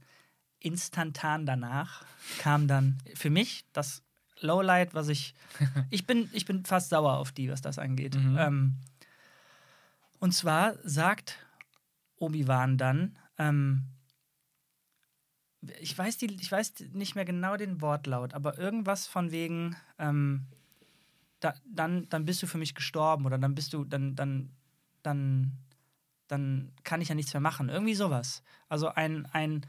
instantan 0.58 1.46
danach 1.46 2.04
kam 2.38 2.66
dann 2.68 2.98
für 3.14 3.30
mich 3.30 3.64
das 3.72 4.02
Lowlight, 4.40 4.92
was 4.94 5.08
ich 5.08 5.34
ich 5.90 6.06
bin 6.06 6.28
ich 6.32 6.44
bin 6.46 6.64
fast 6.64 6.90
sauer 6.90 7.16
auf 7.18 7.32
die, 7.32 7.50
was 7.50 7.60
das 7.62 7.78
angeht. 7.78 8.16
Mhm. 8.16 8.36
Ähm, 8.38 8.76
und 10.20 10.32
zwar 10.32 10.76
sagt 10.84 11.44
Obi-Wan 12.16 12.78
dann, 12.78 13.18
ähm, 13.38 13.86
ich 15.80 15.96
weiß, 15.96 16.16
die, 16.18 16.34
ich 16.40 16.50
weiß 16.50 16.74
nicht 16.92 17.14
mehr 17.14 17.24
genau 17.24 17.56
den 17.56 17.80
Wortlaut, 17.80 18.34
aber 18.34 18.58
irgendwas 18.58 19.06
von 19.06 19.30
wegen, 19.30 19.76
ähm, 19.98 20.46
da, 21.40 21.54
dann, 21.66 22.08
dann 22.08 22.24
bist 22.24 22.42
du 22.42 22.46
für 22.46 22.58
mich 22.58 22.74
gestorben 22.74 23.26
oder 23.26 23.38
dann 23.38 23.54
bist 23.54 23.72
du, 23.72 23.84
dann, 23.84 24.14
dann, 24.14 24.50
dann, 25.02 25.52
dann 26.28 26.72
kann 26.84 27.00
ich 27.00 27.08
ja 27.08 27.14
nichts 27.14 27.32
mehr 27.34 27.40
machen. 27.40 27.68
Irgendwie 27.68 27.94
sowas. 27.94 28.42
Also 28.68 28.88
ein, 28.88 29.26
ein 29.32 29.66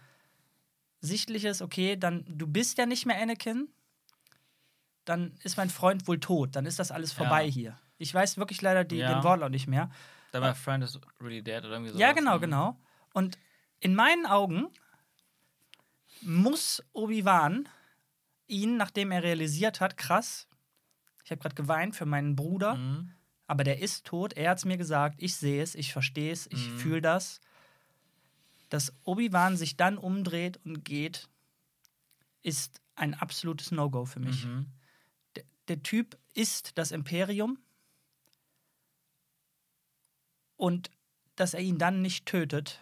sichtliches, 1.02 1.62
okay, 1.62 1.98
dann, 1.98 2.24
du 2.28 2.48
bist 2.48 2.78
ja 2.78 2.86
nicht 2.86 3.06
mehr 3.06 3.22
Anakin, 3.22 3.68
dann 5.06 5.34
ist 5.44 5.58
mein 5.58 5.70
Freund 5.70 6.08
wohl 6.08 6.20
tot, 6.20 6.56
dann 6.56 6.66
ist 6.66 6.80
das 6.80 6.92
alles 6.92 7.12
vorbei 7.12 7.46
Ja. 7.46 7.52
hier. 7.52 7.80
Ich 7.98 8.14
weiß 8.14 8.38
wirklich 8.38 8.62
leider 8.62 8.84
die, 8.84 8.98
Ja. 8.98 9.14
den 9.14 9.24
Wortlaut 9.24 9.52
nicht 9.52 9.68
mehr. 9.68 9.90
Then 10.32 10.42
my 10.42 10.54
friend 10.54 10.84
is 10.84 11.00
really 11.20 11.42
dead 11.42 11.60
oder 11.66 11.72
irgendwie 11.74 11.92
so. 11.92 12.00
Ja, 12.00 12.14
genau, 12.14 12.40
genau. 12.40 12.80
Und 13.14 13.38
in 13.80 13.96
meinen 13.96 14.26
Augen 14.26 14.68
muss 16.22 16.84
Obi-Wan 16.94 17.68
ihn, 18.48 18.78
nachdem 18.78 19.12
er 19.12 19.24
realisiert 19.24 19.80
hat, 19.82 19.98
krass, 19.98 20.48
ich 21.24 21.32
habe 21.32 21.42
gerade 21.42 21.56
geweint 21.56 21.96
für 21.96 22.06
meinen 22.06 22.36
Bruder, 22.36 22.76
Mhm. 22.76 23.14
aber 23.48 23.64
der 23.64 23.80
ist 23.80 24.06
tot. 24.06 24.34
Er 24.34 24.52
hat 24.52 24.58
es 24.60 24.66
mir 24.66 24.78
gesagt, 24.78 25.16
ich 25.22 25.36
sehe 25.36 25.62
es, 25.62 25.76
ich 25.76 25.92
verstehe 25.94 26.32
es, 26.32 26.48
ich 26.48 26.70
Mhm. 26.70 26.78
fühle 26.78 27.02
das. 27.02 27.42
Dass 28.70 28.94
Obi-Wan 29.04 29.58
sich 29.58 29.76
dann 29.78 29.98
umdreht 29.98 30.60
und 30.64 30.84
geht, 30.86 31.28
ist 32.42 32.82
ein 32.96 33.14
absolutes 33.14 33.72
No-Go 33.72 34.06
für 34.06 34.20
mich. 34.20 34.46
Mhm. 34.46 34.68
Der, 35.36 35.44
der 35.68 35.84
Typ 35.84 36.18
ist 36.34 36.78
das 36.78 36.92
Imperium 36.92 37.58
und 40.62 40.92
dass 41.36 41.56
er 41.56 41.62
ihn 41.62 41.80
dann 41.80 42.04
nicht 42.04 42.28
tötet 42.28 42.80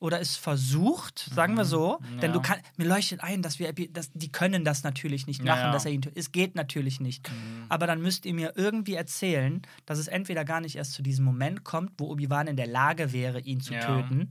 oder 0.00 0.20
es 0.20 0.36
versucht, 0.36 1.30
sagen 1.32 1.56
wir 1.56 1.64
so, 1.64 2.00
denn 2.00 2.16
Mhm. 2.16 2.22
Ja. 2.22 2.32
du 2.32 2.40
kannst, 2.42 2.64
mir 2.76 2.88
leuchtet 2.88 3.20
ein, 3.22 3.40
dass 3.40 3.60
wir, 3.60 3.72
dass, 3.72 4.10
die 4.10 4.32
können 4.32 4.64
das 4.64 4.82
natürlich 4.82 5.28
nicht 5.28 5.44
machen, 5.44 5.66
ja. 5.66 5.72
dass 5.72 5.84
er 5.84 5.92
ihn 5.92 6.02
tötet. 6.02 6.18
Es 6.18 6.32
geht 6.32 6.56
natürlich 6.56 6.98
nicht. 6.98 7.30
Mhm. 7.30 7.66
Aber 7.68 7.86
dann 7.86 8.02
müsst 8.02 8.26
ihr 8.26 8.34
mir 8.34 8.54
irgendwie 8.56 8.94
erzählen, 8.94 9.62
dass 9.86 9.98
es 10.00 10.08
entweder 10.08 10.44
gar 10.44 10.60
nicht 10.60 10.74
erst 10.74 10.94
zu 10.94 11.02
diesem 11.02 11.24
Moment 11.24 11.62
kommt, 11.62 11.92
wo 11.98 12.10
Obi-Wan 12.10 12.48
in 12.48 12.56
der 12.56 12.66
Lage 12.66 13.12
wäre, 13.12 13.38
ihn 13.38 13.60
zu 13.60 13.74
töten. 13.78 14.30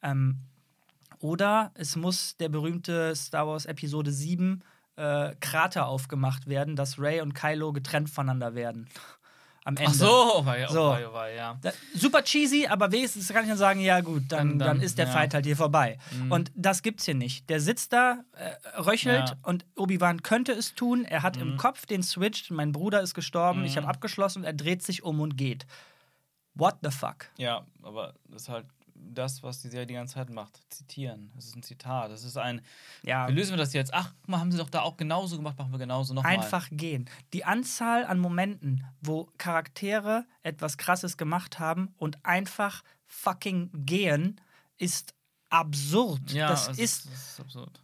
Ähm, 0.00 0.38
oder 1.18 1.72
es 1.74 1.94
muss 1.94 2.38
der 2.38 2.48
berühmte 2.48 3.14
Star 3.14 3.46
Wars 3.46 3.66
Episode 3.66 4.10
7 4.10 4.60
äh, 4.96 5.34
Krater 5.40 5.88
aufgemacht 5.88 6.46
werden, 6.46 6.74
dass 6.74 6.98
Ray 6.98 7.20
und 7.20 7.34
Kylo 7.34 7.74
getrennt 7.74 8.08
voneinander 8.08 8.54
werden. 8.54 8.88
Am 9.64 9.76
Ende. 9.76 9.90
Ach 9.90 9.94
so, 9.94 10.40
war 10.44 10.58
ja, 10.58 10.68
So. 10.68 10.80
War, 10.80 11.00
ja, 11.00 11.12
war, 11.12 11.30
ja. 11.30 11.56
Da, 11.62 11.70
super 11.94 12.24
cheesy, 12.24 12.66
aber 12.66 12.90
wenigstens 12.90 13.28
kann 13.28 13.44
ich 13.44 13.48
dann 13.48 13.58
sagen, 13.58 13.78
ja 13.80 14.00
gut, 14.00 14.24
dann, 14.28 14.58
Dann- 14.58 14.58
dann, 14.58 14.80
ist 14.80 14.98
der 14.98 15.06
ja. 15.06 15.12
Fight 15.12 15.34
halt 15.34 15.46
hier 15.46 15.56
vorbei. 15.56 15.98
Mhm. 16.10 16.32
Und 16.32 16.52
das 16.56 16.82
gibt's 16.82 17.04
hier 17.04 17.14
nicht. 17.14 17.48
Der 17.48 17.60
sitzt 17.60 17.92
da, 17.92 18.24
äh, 18.32 18.80
röchelt 18.80 19.28
Ja. 19.30 19.36
und 19.44 19.64
Obi-Wan 19.76 20.22
könnte 20.24 20.50
es 20.52 20.74
tun. 20.74 21.04
Er 21.04 21.22
hat 21.22 21.36
im 21.36 21.52
Mhm. 21.52 21.56
Kopf 21.58 21.86
den 21.86 22.02
Switch, 22.02 22.50
mein 22.50 22.72
Bruder 22.72 23.02
ist 23.02 23.14
gestorben, 23.14 23.64
ich 23.64 23.76
habe 23.76 23.86
Mhm. 23.86 23.90
abgeschlossen 23.90 24.38
und 24.40 24.44
er 24.46 24.52
dreht 24.52 24.82
sich 24.82 25.04
um 25.04 25.20
und 25.20 25.36
geht. 25.36 25.64
What 26.54 26.76
the 26.82 26.90
fuck? 26.90 27.26
Ja, 27.38 27.64
aber 27.82 28.14
das 28.28 28.42
ist 28.42 28.48
halt 28.48 28.66
das, 29.04 29.42
was 29.42 29.60
die 29.60 29.68
Serie 29.68 29.86
die 29.86 29.94
ganze 29.94 30.14
Zeit 30.14 30.30
macht. 30.30 30.60
Zitieren. 30.70 31.30
Das 31.34 31.46
ist 31.46 31.56
ein 31.56 31.62
Zitat. 31.62 32.10
Das 32.10 32.24
ist 32.24 32.36
ein. 32.36 32.62
Ja, 33.02 33.28
Wie 33.28 33.32
lösen 33.32 33.50
wir 33.52 33.58
das 33.58 33.72
jetzt? 33.72 33.92
Ach, 33.92 34.12
guck 34.20 34.28
mal, 34.28 34.38
haben 34.38 34.52
sie 34.52 34.58
doch 34.58 34.70
da 34.70 34.82
auch 34.82 34.96
genauso 34.96 35.36
gemacht, 35.36 35.58
machen 35.58 35.72
wir 35.72 35.78
genauso 35.78 36.14
nochmal. 36.14 36.32
einfach 36.32 36.68
gehen. 36.70 37.08
Die 37.32 37.44
Anzahl 37.44 38.04
an 38.04 38.18
Momenten, 38.18 38.84
wo 39.00 39.28
Charaktere 39.38 40.24
etwas 40.42 40.78
Krasses 40.78 41.16
gemacht 41.16 41.58
haben 41.58 41.94
und 41.98 42.24
einfach 42.24 42.82
fucking 43.06 43.70
gehen, 43.72 44.40
ist 44.78 45.14
absurd. 45.50 46.32
Ja, 46.32 46.48
das 46.48 46.68
es 46.68 46.78
ist 46.78 47.06
das 47.06 47.30
ist 47.30 47.40
absurd. 47.40 47.80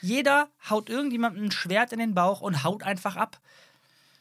Jeder 0.00 0.48
haut 0.68 0.90
irgendjemandem 0.90 1.44
ein 1.44 1.50
Schwert 1.50 1.92
in 1.92 1.98
den 1.98 2.14
Bauch 2.14 2.40
und 2.40 2.62
haut 2.64 2.82
einfach 2.82 3.16
ab. 3.16 3.40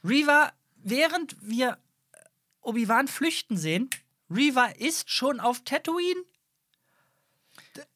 Reaver, 0.03 0.51
während 0.75 1.35
wir 1.41 1.77
Obi-Wan 2.61 3.07
flüchten 3.07 3.57
sehen, 3.57 3.89
Reaver 4.29 4.79
ist 4.79 5.09
schon 5.09 5.39
auf 5.39 5.63
Tatooine. 5.63 6.21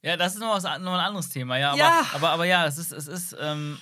Ja, 0.01 0.15
das 0.17 0.33
ist 0.35 0.39
noch, 0.39 0.53
was, 0.53 0.63
noch 0.63 0.93
ein 0.93 0.99
anderes 0.99 1.29
Thema, 1.29 1.57
ja. 1.57 1.69
Aber, 1.71 1.79
Ja. 1.79 2.05
aber, 2.13 2.29
aber 2.29 2.45
ja, 2.45 2.65
es 2.67 2.77
ist, 2.77 2.91
es 2.91 3.07
ist, 3.07 3.35
ähm, 3.39 3.79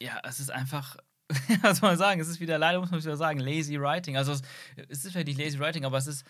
ja, 0.00 0.20
es 0.24 0.40
ist 0.40 0.50
einfach, 0.50 0.96
was 1.62 1.78
soll 1.78 1.90
man 1.90 1.98
sagen, 1.98 2.20
es 2.20 2.28
ist 2.28 2.40
wieder, 2.40 2.58
leider 2.58 2.80
muss 2.80 2.90
man 2.90 3.00
wieder 3.00 3.16
sagen, 3.16 3.38
lazy 3.38 3.80
writing. 3.80 4.16
Also 4.16 4.32
es, 4.32 4.42
es 4.88 5.04
ist 5.04 5.12
vielleicht 5.12 5.28
nicht 5.28 5.38
lazy 5.38 5.58
writing, 5.58 5.84
aber 5.84 5.98
es 5.98 6.06
ist 6.06 6.24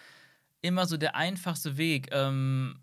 immer 0.60 0.86
so 0.86 0.96
der 0.96 1.14
einfachste 1.14 1.76
Weg. 1.76 2.08
Ähm, 2.12 2.78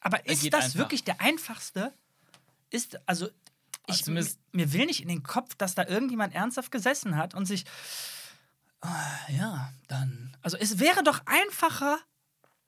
Aber 0.00 0.26
ist 0.26 0.52
das 0.52 0.64
einfach. 0.66 0.78
wirklich 0.78 1.04
der 1.04 1.20
einfachste? 1.20 1.92
Ist, 2.70 2.98
also, 3.06 3.28
ich, 3.86 4.06
Also 4.08 4.12
mir 4.52 4.72
will 4.72 4.86
nicht 4.86 5.02
in 5.02 5.08
den 5.08 5.22
Kopf, 5.22 5.54
dass 5.54 5.74
da 5.74 5.86
irgendjemand 5.86 6.34
ernsthaft 6.34 6.72
gesessen 6.72 7.16
hat 7.16 7.34
und 7.34 7.46
sich, 7.46 7.64
ja, 9.28 9.72
dann. 9.88 10.36
Also, 10.42 10.56
es 10.56 10.78
wäre 10.78 11.02
doch 11.02 11.20
einfacher. 11.26 11.98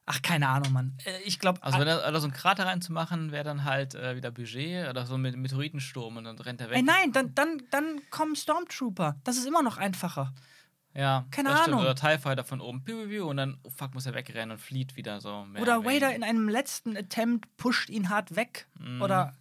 Ach, 0.07 0.21
keine 0.21 0.49
Ahnung, 0.49 0.73
Mann. 0.73 0.99
Äh, 1.07 1.21
Ich 1.25 1.39
glaube, 1.39 1.62
also 1.62 1.79
wenn 1.79 1.87
da, 1.87 2.21
so 2.21 2.27
einen 2.27 2.35
Krater 2.35 2.67
reinzumachen, 2.67 3.33
wäre 3.33 3.43
dann 3.45 3.65
halt 3.65 3.95
äh, 3.95 4.17
wieder 4.17 4.31
Budget 4.31 4.89
oder 4.89 5.07
so 5.07 5.17
Met- 5.17 5.37
Meteoritensturm 5.37 6.19
und 6.19 6.25
dann 6.25 6.39
rennt 6.39 6.61
er 6.61 6.69
weg. 6.69 6.77
ey, 6.77 6.83
nein, 6.83 7.11
dann, 7.12 7.35
dann, 7.35 7.62
dann 7.71 8.01
kommen 8.11 8.37
Stormtrooper. 8.37 9.17
Das 9.25 9.39
ist 9.39 9.47
immer 9.47 9.62
noch 9.62 9.79
einfacher. 9.79 10.35
Ja, 10.93 11.25
Keine 11.31 11.49
das 11.49 11.61
stimmt. 11.62 11.75
Ahnung. 11.77 11.87
Oder 11.87 11.95
TIE 11.97 12.19
Fighter 12.19 12.45
von 12.45 12.61
oben, 12.61 12.85
piu, 12.85 12.99
piu, 12.99 13.09
piu, 13.09 13.29
und 13.31 13.39
dann, 13.39 13.59
oh 13.65 13.71
fuck, 13.71 13.95
muss 13.95 14.05
er 14.07 14.15
wegrennen 14.15 14.53
und 14.53 14.59
flieht 14.59 14.95
wieder 14.95 15.21
so. 15.21 15.47
Oder. 15.59 15.85
Vader 15.85 16.15
in 16.15 16.23
einem 16.23 16.49
letzten 16.49 16.97
Attempt 16.97 17.49
pusht 17.57 17.89
ihn 17.89 18.11
hart 18.11 18.37
weg. 18.37 18.69
Oder 19.01 19.35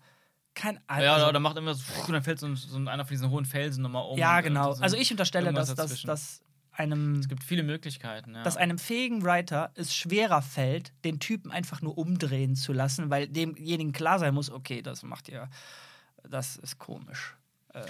kein 0.55 0.76
Mhm. 0.76 0.82
Ja, 0.88 0.95
also, 0.95 1.15
oder, 1.26 1.30
oder 1.30 1.39
macht 1.41 1.57
immer 1.57 1.74
so, 1.76 1.84
und 2.07 2.13
dann 2.13 2.24
fällt 2.24 2.39
so, 2.39 2.55
so 2.55 2.78
ein- 2.78 2.88
einer 2.88 3.03
von 3.05 3.09
diesen 3.13 3.30
hohen 3.30 3.45
Felsen 3.45 3.84
nochmal 3.84 4.05
um. 4.09 4.17
Ja, 4.17 4.39
genau. 4.41 4.71
so- 4.71 4.82
Also 4.82 4.95
ich 4.95 5.11
unterstelle, 5.11 5.51
dass, 5.51 5.76
dass 5.76 6.41
einem 6.74 7.19
Es 7.19 7.30
gibt 7.30 7.43
viele 7.43 7.63
Möglichkeiten, 7.63 8.36
ja. 8.36 8.43
dass 8.43 8.57
einem 8.57 8.78
fähigen 8.78 9.24
Writer 9.24 9.71
es 9.76 9.95
schwerer 9.95 10.41
fällt, 10.41 10.93
den 11.03 11.19
Typen 11.19 11.51
einfach 11.51 11.82
nur 11.82 11.97
umdrehen 11.97 12.55
zu 12.55 12.74
lassen, 12.74 13.09
weil 13.09 13.28
demjenigen 13.28 13.91
klar 13.93 14.19
sein 14.19 14.34
muss, 14.34 14.49
okay, 14.49 14.82
das 14.82 15.03
macht 15.03 15.30
ihr, 15.30 15.49
das 16.24 16.57
ist 16.57 16.80
komisch. 16.80 17.36
Äh, 17.74 17.82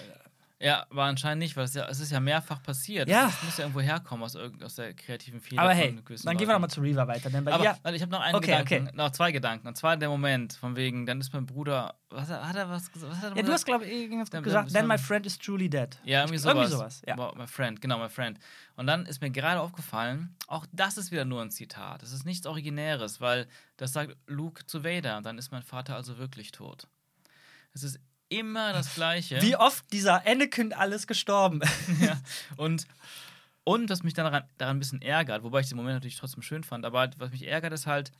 ja, 0.63 0.85
aber 0.89 1.03
anscheinend 1.03 1.39
nicht, 1.43 1.57
weil 1.57 1.65
es, 1.65 1.73
ja, 1.73 1.85
es 1.89 1.99
ist 1.99 2.11
ja 2.11 2.19
mehrfach 2.19 2.63
passiert. 2.63 3.09
Ja. 3.09 3.27
Es 3.27 3.43
muss 3.43 3.57
ja 3.57 3.65
irgendwo 3.65 3.81
herkommen 3.81 4.23
aus, 4.23 4.35
aus 4.35 4.75
der 4.75 4.93
kreativen 4.93 5.41
Fehler. 5.41 5.61
aber 5.61 5.73
hey, 5.73 5.93
dann 5.93 6.05
gehen 6.05 6.07
wir 6.17 6.33
Leuten. 6.33 6.47
nochmal 6.53 6.69
zu 6.69 6.81
Reaver 6.81 7.07
weiter, 7.07 7.29
denn 7.29 7.43
bei 7.43 7.51
Aber 7.53 7.63
ihr, 7.65 7.77
warte, 7.83 7.95
ich 7.95 8.01
habe 8.01 8.11
noch 8.11 8.21
einen 8.21 8.35
Okay, 8.35 8.47
Gedanken, 8.63 8.87
okay. 8.87 8.95
noch 8.95 9.11
zwei 9.11 9.31
Gedanken. 9.31 9.67
Und 9.67 9.75
zwar 9.75 9.97
der 9.97 10.09
Moment, 10.09 10.53
von 10.53 10.75
wegen, 10.75 11.05
dann 11.05 11.19
ist 11.19 11.33
mein 11.33 11.45
Bruder, 11.45 11.95
was, 12.09 12.29
hat 12.29 12.55
er 12.55 12.69
was 12.69 12.91
gesagt? 12.91 13.11
Was 13.11 13.17
hat 13.17 13.23
er 13.23 13.29
ja, 13.29 13.35
du 13.35 13.41
gesagt? 13.41 13.53
hast 13.53 13.65
glaube 13.65 13.85
ich 13.85 13.91
irgendwas 14.03 14.29
Dann- 14.29 14.43
gesagt, 14.43 14.67
dann- 14.69 14.73
then 14.73 14.87
my 14.87 14.97
friend 14.97 15.25
is 15.25 15.37
truly 15.37 15.69
dead. 15.69 15.99
Ja, 16.05 16.21
irgendwie 16.21 16.37
sowas. 16.37 16.55
Irgendwie 16.55 16.71
sowas, 16.77 17.01
ja. 17.05 17.17
Wow, 17.17 17.35
my 17.35 17.45
friend, 17.47 17.81
genau, 17.81 17.99
my 17.99 18.09
friend. 18.09 18.39
Und 18.75 18.87
dann 18.87 19.05
ist 19.05 19.21
mir 19.21 19.29
gerade 19.31 19.59
aufgefallen, 19.59 20.35
auch 20.47 20.65
das 20.71 20.97
ist 20.97 21.11
wieder 21.11 21.25
nur 21.25 21.41
ein 21.41 21.51
Zitat. 21.51 22.01
Das 22.01 22.11
ist 22.11 22.25
nichts 22.25 22.47
Originäres, 22.47 23.19
weil 23.19 23.47
das 23.77 23.93
sagt 23.93 24.15
Luke 24.27 24.65
zu 24.65 24.83
Vader. 24.83 25.21
Dann 25.21 25.37
ist 25.37 25.51
mein 25.51 25.63
Vater 25.63 25.95
also 25.95 26.17
wirklich 26.17 26.51
tot. 26.51 26.87
Es 27.73 27.83
ist 27.83 27.99
immer 28.39 28.73
das 28.73 28.95
Gleiche. 28.95 29.41
Wie 29.41 29.55
oft 29.55 29.91
dieser 29.91 30.25
Anakin 30.25 30.73
alles 30.73 31.07
gestorben. 31.07 31.61
ja. 32.01 32.19
Und, 32.57 32.85
und 33.63 33.89
was 33.89 34.03
mich 34.03 34.13
daran, 34.13 34.43
daran 34.57 34.77
ein 34.77 34.79
bisschen 34.79 35.01
ärgert, 35.01 35.43
wobei 35.43 35.61
ich 35.61 35.69
den 35.69 35.77
Moment 35.77 35.95
natürlich 35.95 36.17
trotzdem 36.17 36.43
schön 36.43 36.65
fand, 36.65 36.85
aber 36.85 37.09
was 37.17 37.31
mich 37.31 37.47
ärgert, 37.47 37.71
ist 37.71 37.87
halt, 37.87 38.11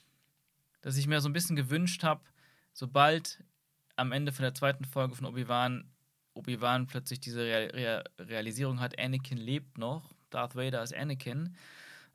dass 0.81 0.95
ich 0.95 1.05
mir 1.05 1.19
so 1.19 1.27
ein 1.27 1.33
bisschen 1.33 1.57
gewünscht 1.57 2.03
habe, 2.03 2.21
sobald 2.71 3.43
am 3.97 4.13
Ende 4.13 4.31
von 4.31 4.43
der 4.43 4.53
zweiten 4.53 4.85
Folge 4.85 5.15
von 5.15 5.25
Obi-Wan 5.25 5.89
Obi-Wan 6.33 6.87
plötzlich 6.87 7.19
diese 7.19 7.41
Real 7.41 7.69
Real 7.73 8.03
Realisierung 8.19 8.79
hat, 8.79 8.97
Anakin 8.99 9.37
lebt 9.37 9.77
noch, 9.77 10.13
Darth 10.29 10.55
Vader 10.55 10.81
ist 10.81 10.93
Anakin, 10.93 11.55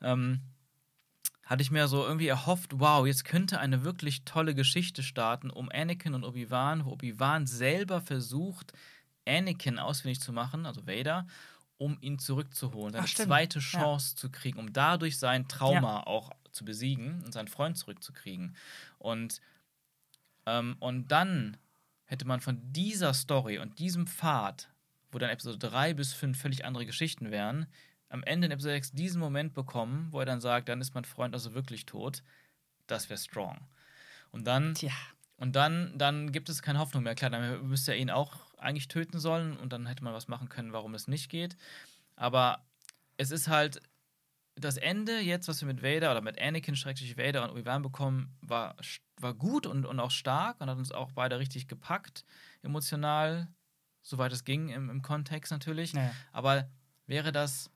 ähm, 0.02 0.40
hatte 1.48 1.62
ich 1.62 1.70
mir 1.70 1.88
so 1.88 2.04
irgendwie 2.04 2.26
erhofft, 2.28 2.78
wow, 2.78 3.06
jetzt 3.06 3.24
könnte 3.24 3.58
eine 3.58 3.82
wirklich 3.82 4.24
tolle 4.24 4.54
Geschichte 4.54 5.02
starten 5.02 5.48
um 5.48 5.70
Anakin 5.72 6.12
und 6.12 6.22
Obi-Wan, 6.22 6.84
wo 6.84 6.90
Obi-Wan 6.90 7.46
selber 7.46 8.02
versucht, 8.02 8.74
Anakin 9.26 9.78
ausfindig 9.78 10.20
zu 10.20 10.34
machen, 10.34 10.66
also 10.66 10.86
Vader, 10.86 11.26
um 11.78 11.96
ihn 12.02 12.18
zurückzuholen, 12.18 12.94
Ach, 12.94 12.98
eine 12.98 13.08
stimmt. 13.08 13.28
zweite 13.28 13.60
Ja. 13.60 13.64
Chance 13.64 14.16
zu 14.16 14.30
kriegen, 14.30 14.58
um 14.58 14.74
dadurch 14.74 15.18
sein 15.18 15.48
Trauma 15.48 16.02
auch 16.02 16.32
zu 16.52 16.66
besiegen 16.66 17.22
und 17.24 17.32
seinen 17.32 17.48
Freund 17.48 17.78
zurückzukriegen. 17.78 18.54
Und, 18.98 19.40
ähm, 20.44 20.76
und 20.80 21.08
dann 21.08 21.56
hätte 22.04 22.26
man 22.26 22.40
von 22.42 22.60
dieser 22.72 23.14
Story 23.14 23.58
und 23.58 23.78
diesem 23.78 24.06
Pfad, 24.06 24.68
wo 25.12 25.18
dann 25.18 25.30
Episode 25.30 25.58
3 25.58 25.94
bis 25.94 26.12
5 26.12 26.38
völlig 26.38 26.66
andere 26.66 26.84
Geschichten 26.84 27.30
wären, 27.30 27.68
am 28.08 28.22
Ende 28.22 28.46
in 28.46 28.52
Episode 28.52 28.74
6 28.74 28.92
diesen 28.92 29.20
Moment 29.20 29.54
bekommen, 29.54 30.08
wo 30.10 30.20
er 30.20 30.26
dann 30.26 30.40
sagt, 30.40 30.68
dann 30.68 30.80
ist 30.80 30.94
mein 30.94 31.04
Freund 31.04 31.34
also 31.34 31.54
wirklich 31.54 31.86
tot. 31.86 32.22
Das 32.86 33.08
wäre 33.10 33.18
strong. 33.18 33.58
Und 34.30 34.46
dann 34.46 34.74
Tja. 34.74 34.92
und 35.36 35.56
dann, 35.56 35.96
dann 35.96 36.32
gibt 36.32 36.48
es 36.48 36.62
keine 36.62 36.78
Hoffnung 36.78 37.02
mehr. 37.02 37.14
Klar, 37.14 37.30
dann 37.30 37.68
müsste 37.68 37.92
er 37.92 37.98
ihn 37.98 38.10
auch 38.10 38.48
eigentlich 38.56 38.88
töten 38.88 39.18
sollen 39.18 39.56
und 39.56 39.72
dann 39.72 39.86
hätte 39.86 40.04
man 40.04 40.14
was 40.14 40.28
machen 40.28 40.48
können, 40.48 40.72
warum 40.72 40.94
es 40.94 41.08
nicht 41.08 41.28
geht. 41.28 41.56
Aber 42.16 42.64
es 43.16 43.30
ist 43.30 43.48
halt 43.48 43.80
das 44.60 44.76
Ende 44.76 45.20
jetzt, 45.20 45.48
was 45.48 45.60
wir 45.60 45.66
mit 45.66 45.82
Vader 45.82 46.10
oder 46.10 46.20
mit 46.20 46.40
Anakin, 46.40 46.76
Schrecklich 46.76 47.16
Vader 47.16 47.44
und 47.44 47.50
Obi-Wan 47.50 47.82
bekommen, 47.82 48.36
war, 48.40 48.76
war 49.16 49.34
gut 49.34 49.66
und, 49.66 49.86
und 49.86 50.00
auch 50.00 50.10
stark 50.10 50.60
und 50.60 50.68
hat 50.68 50.78
uns 50.78 50.92
auch 50.92 51.12
beide 51.12 51.38
richtig 51.38 51.68
gepackt, 51.68 52.24
emotional, 52.62 53.48
soweit 54.02 54.32
es 54.32 54.44
ging 54.44 54.68
im, 54.68 54.90
im 54.90 55.02
Kontext 55.02 55.52
natürlich. 55.52 55.94
Naja. 55.94 56.12
Aber 56.32 56.68
wäre 57.06 57.32
das, 57.32 57.70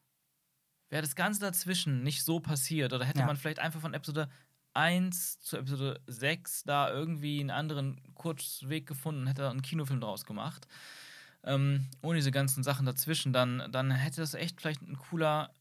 wäre 0.93 1.03
das 1.03 1.16
Ganze 1.16 1.40
dazwischen 1.40 2.03
nicht 2.03 2.22
so 2.22 2.38
passiert 2.38 2.93
oder 2.93 3.07
hätte 3.07 3.20
Ja. 3.20 3.26
man 3.26 3.36
vielleicht 3.38 3.59
einfach 3.59 3.80
von 3.80 3.95
Episode 3.95 4.28
1 4.74 5.40
zu 5.40 5.57
Episode 5.57 6.01
6 6.07 6.64
da 6.64 6.90
irgendwie 6.90 7.40
einen 7.40 7.51
anderen 7.51 7.99
Kurzweg 8.14 8.86
gefunden, 8.86 9.26
hätte 9.26 9.49
einen 9.49 9.62
Kinofilm 9.62 10.01
draus 10.03 10.26
gemacht, 10.26 10.68
ähm, 11.45 11.86
ohne 12.03 12.16
diese 12.16 12.30
ganzen 12.30 12.62
Sachen 12.62 12.84
dazwischen, 12.84 13.32
dann, 13.32 13.72
dann 13.72 13.90
hätte 13.90 14.20
das 14.20 14.34
echt 14.34 14.61
vielleicht 14.61 14.82
ein 14.82 14.99
cooler, 14.99 15.55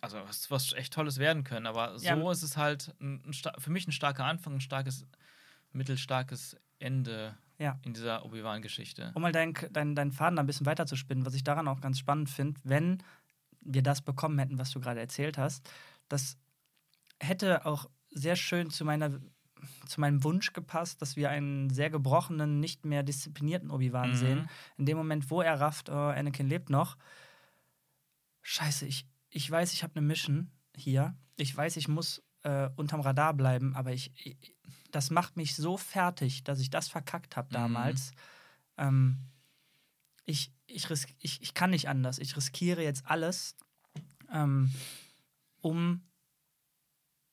also 0.00 0.18
was, 0.26 0.50
was 0.50 0.72
echt 0.72 0.92
Tolles 0.92 1.18
werden 1.18 1.44
können. 1.44 1.66
Aber 1.66 1.98
so 2.00 2.04
Ja. 2.06 2.32
ist 2.32 2.42
es 2.42 2.56
halt 2.56 2.94
ein, 3.00 3.22
ein, 3.24 3.32
für 3.60 3.70
mich 3.70 3.86
ein 3.86 3.92
starker 3.92 4.24
Anfang, 4.24 4.54
ein 4.54 4.60
starkes, 4.60 5.06
mittelstarkes 5.72 6.56
Ende 6.80 7.36
Ja. 7.58 7.78
in 7.82 7.94
dieser 7.94 8.24
Obi-Wan-Geschichte. 8.24 9.12
Um 9.14 9.22
mal 9.22 9.32
deinen 9.32 9.54
dein, 9.72 9.94
dein 9.94 10.12
Faden 10.12 10.36
da 10.36 10.42
ein 10.42 10.46
bisschen 10.46 10.66
weiter 10.66 10.86
zu 10.86 10.96
spinnen, 10.96 11.24
was 11.26 11.34
ich 11.34 11.44
daran 11.44 11.68
auch 11.68 11.80
ganz 11.80 11.98
spannend 11.98 12.28
finde, 12.28 12.60
wenn 12.64 12.98
wir 13.68 13.82
das 13.82 14.02
bekommen 14.02 14.38
hätten, 14.38 14.58
was 14.58 14.70
du 14.70 14.80
gerade 14.80 15.00
erzählt 15.00 15.38
hast, 15.38 15.70
das 16.08 16.36
hätte 17.20 17.66
auch 17.66 17.88
sehr 18.10 18.36
schön 18.36 18.70
zu 18.70 18.84
meiner 18.84 19.20
zu 19.88 20.00
meinem 20.00 20.22
Wunsch 20.22 20.52
gepasst, 20.52 21.02
dass 21.02 21.16
wir 21.16 21.30
einen 21.30 21.68
sehr 21.70 21.90
gebrochenen, 21.90 22.60
nicht 22.60 22.84
mehr 22.84 23.02
disziplinierten 23.02 23.72
Obi-Wan 23.72 24.10
Mhm. 24.10 24.14
sehen. 24.14 24.48
In 24.76 24.86
dem 24.86 24.96
Moment, 24.96 25.30
wo 25.32 25.42
er 25.42 25.58
rafft, 25.60 25.88
oh, 25.88 25.94
Anakin 25.94 26.46
lebt 26.48 26.70
noch. 26.70 26.96
Scheiße, 28.42 28.86
ich, 28.86 29.06
ich 29.30 29.50
weiß, 29.50 29.72
ich 29.72 29.82
habe 29.82 29.96
eine 29.96 30.06
Mission 30.06 30.52
hier. 30.76 31.16
Ich 31.36 31.56
weiß, 31.56 31.76
ich 31.76 31.88
muss 31.88 32.22
äh, 32.44 32.70
unterm 32.76 33.00
Radar 33.00 33.34
bleiben, 33.34 33.74
aber 33.74 33.92
ich, 33.92 34.12
ich, 34.24 34.54
das 34.92 35.10
macht 35.10 35.36
mich 35.36 35.56
so 35.56 35.76
fertig, 35.76 36.44
dass 36.44 36.60
ich 36.60 36.70
das 36.70 36.88
verkackt 36.88 37.36
habe 37.36 37.48
Mhm. 37.48 37.52
damals. 37.54 38.12
Ähm, 38.76 39.18
ich, 40.24 40.52
ich, 40.68 40.90
risk, 40.90 41.10
ich, 41.18 41.42
ich 41.42 41.54
kann 41.54 41.70
nicht 41.70 41.88
anders. 41.88 42.18
Ich 42.18 42.36
riskiere 42.36 42.82
jetzt 42.82 43.06
alles, 43.06 43.56
ähm, 44.32 44.72
um 45.60 46.02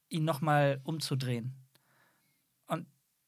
ihn 0.10 0.26
nochmal 0.26 0.80
umzudrehen. 0.84 1.54
Und 2.68 2.88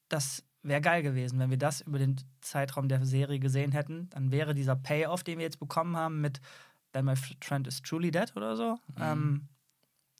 das 0.09 0.43
wäre 0.63 0.81
geil 0.81 1.03
gewesen, 1.03 1.39
wenn 1.39 1.49
wir 1.49 1.57
das 1.57 1.81
über 1.81 1.99
den 1.99 2.17
Zeitraum 2.41 2.87
der 2.87 3.05
Serie 3.05 3.39
gesehen 3.39 3.71
hätten. 3.71 4.09
Dann 4.09 4.31
wäre 4.31 4.53
dieser 4.53 4.75
Payoff, 4.75 5.23
den 5.23 5.37
wir 5.37 5.45
jetzt 5.45 5.59
bekommen 5.59 5.95
haben, 5.95 6.21
mit 6.21 6.39
Then 6.93 7.05
My 7.05 7.15
Friend 7.15 7.67
is 7.67 7.81
Truly 7.81 8.11
Dead 8.11 8.31
oder 8.35 8.55
so, 8.55 8.79
ähm, 8.99 9.47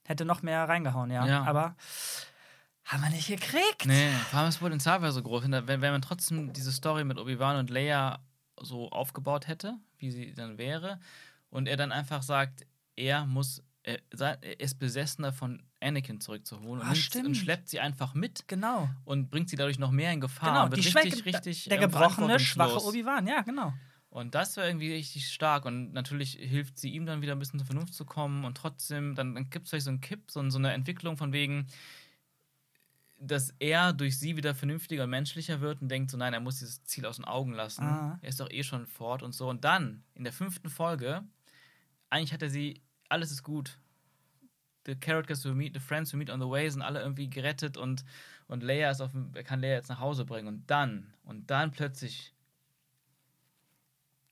hätte 0.04 0.26
noch 0.26 0.42
mehr 0.42 0.68
reingehauen, 0.68 1.10
ja. 1.10 1.26
Ja. 1.26 1.44
Aber 1.44 1.76
haben 2.84 3.04
wir 3.04 3.10
nicht 3.10 3.28
gekriegt. 3.28 3.86
Nee, 3.86 4.10
vor 4.30 4.40
allem 4.40 4.48
das 4.48 4.58
Potenzial 4.58 5.02
wäre 5.02 5.12
so 5.12 5.22
groß. 5.22 5.44
Wenn 5.44 5.68
wenn 5.68 5.92
man 5.92 6.02
trotzdem 6.02 6.54
diese 6.54 6.72
Story 6.72 7.04
mit 7.04 7.18
Obi-Wan 7.18 7.58
und 7.58 7.70
Leia 7.70 8.20
so 8.62 8.90
aufgebaut 8.90 9.48
hätte, 9.48 9.78
wie 9.98 10.12
sie 10.12 10.34
dann 10.34 10.58
wäre, 10.58 11.00
und 11.50 11.68
er 11.68 11.78
dann 11.78 11.92
einfach 11.92 12.24
sagt, 12.24 12.66
er 12.96 13.26
muss, 13.26 13.64
er, 13.84 14.00
er 14.20 14.60
ist 14.60 14.80
Besessener 14.80 15.32
von 15.32 15.64
Anakin 15.82 16.20
zurückzuholen 16.20 16.82
und, 16.82 16.88
Ah, 16.88 16.96
stimmt. 16.96 17.28
und 17.28 17.36
schleppt 17.36 17.70
sie 17.70 17.80
einfach 17.80 18.14
mit 18.14 18.48
Genau. 18.48 18.90
und 19.06 19.30
bringt 19.30 19.50
sie 19.50 19.56
dadurch 19.56 19.80
noch 19.80 19.92
mehr 19.92 20.12
in 20.12 20.20
Gefahr. 20.22 20.50
Genau, 20.50 20.64
und 20.66 20.76
die 20.76 20.84
wird 20.84 20.92
Schwäche, 20.92 21.16
richtig, 21.26 21.26
richtig 21.36 21.66
der 21.66 21.78
gebrochene, 21.78 22.40
schwache. 22.40 22.84
Obi-Wan, 22.84 23.28
ja, 23.28 23.42
genau. 23.42 23.74
Und 24.10 24.34
das 24.36 24.58
wäre 24.58 24.68
irgendwie 24.68 24.94
richtig 24.94 25.32
stark. 25.32 25.66
Und 25.66 25.94
natürlich 25.94 26.32
hilft 26.32 26.80
sie 26.80 26.90
ihm 26.90 27.06
dann 27.06 27.22
wieder 27.22 27.34
ein 27.34 27.40
bisschen 27.40 27.60
zur 27.60 27.68
Vernunft 27.68 27.94
zu 27.94 28.06
kommen. 28.06 28.46
Und 28.46 28.58
trotzdem, 28.58 29.14
dann, 29.16 29.36
dann 29.36 29.50
gibt 29.50 29.66
es 29.66 29.70
vielleicht 29.70 29.84
so 29.86 29.92
einen 29.92 30.02
Kipp, 30.02 30.32
so, 30.32 30.50
so 30.50 30.58
eine 30.58 30.72
Entwicklung 30.74 31.18
von 31.18 31.34
wegen, 31.34 31.68
dass 33.20 33.54
er 33.60 33.94
durch 33.94 34.20
sie 34.20 34.38
wieder 34.38 34.54
vernünftiger 34.54 35.06
und 35.06 35.10
menschlicher 35.10 35.60
wird 35.62 35.82
und 35.82 35.90
denkt 35.90 36.12
so, 36.12 36.18
nein, 36.18 36.34
er 36.34 36.40
muss 36.40 36.60
dieses 36.60 36.84
Ziel 36.84 37.06
aus 37.06 37.16
den 37.16 37.26
Augen 37.26 37.54
lassen. 37.54 37.84
Ah. 37.84 38.20
Er 38.22 38.30
ist 38.30 38.40
doch 38.40 38.50
eh 38.50 38.64
schon 38.64 38.86
fort 38.86 39.24
und 39.24 39.34
so. 39.34 39.50
Und 39.50 39.64
dann, 39.64 40.04
in 40.14 40.24
der 40.24 40.34
fünften 40.34 40.70
Folge, 40.70 41.24
eigentlich 42.10 42.34
hat 42.34 42.44
er 42.44 42.50
sie, 42.50 42.82
alles 43.10 43.32
ist 43.32 43.44
gut. 43.44 43.80
The 44.86 44.96
characters 44.96 45.44
we 45.46 45.54
meet, 45.54 45.74
the 45.74 45.80
friends 45.80 46.14
we 46.14 46.18
meet 46.18 46.30
on 46.30 46.40
the 46.40 46.48
way 46.48 46.70
sind 46.70 46.82
alle 46.82 47.02
irgendwie 47.02 47.30
gerettet 47.30 47.76
und, 47.76 48.06
und 48.48 48.64
Leia 48.64 48.92
ist 48.92 49.02
auf 49.02 49.12
dem, 49.12 49.32
er 49.34 49.44
kann 49.44 49.62
Leia 49.62 49.76
jetzt 49.76 49.90
nach 49.90 50.00
Hause 50.00 50.24
bringen. 50.24 50.48
Und 50.48 50.70
dann, 50.70 51.14
und 51.24 51.50
dann 51.50 51.72
plötzlich 51.72 52.34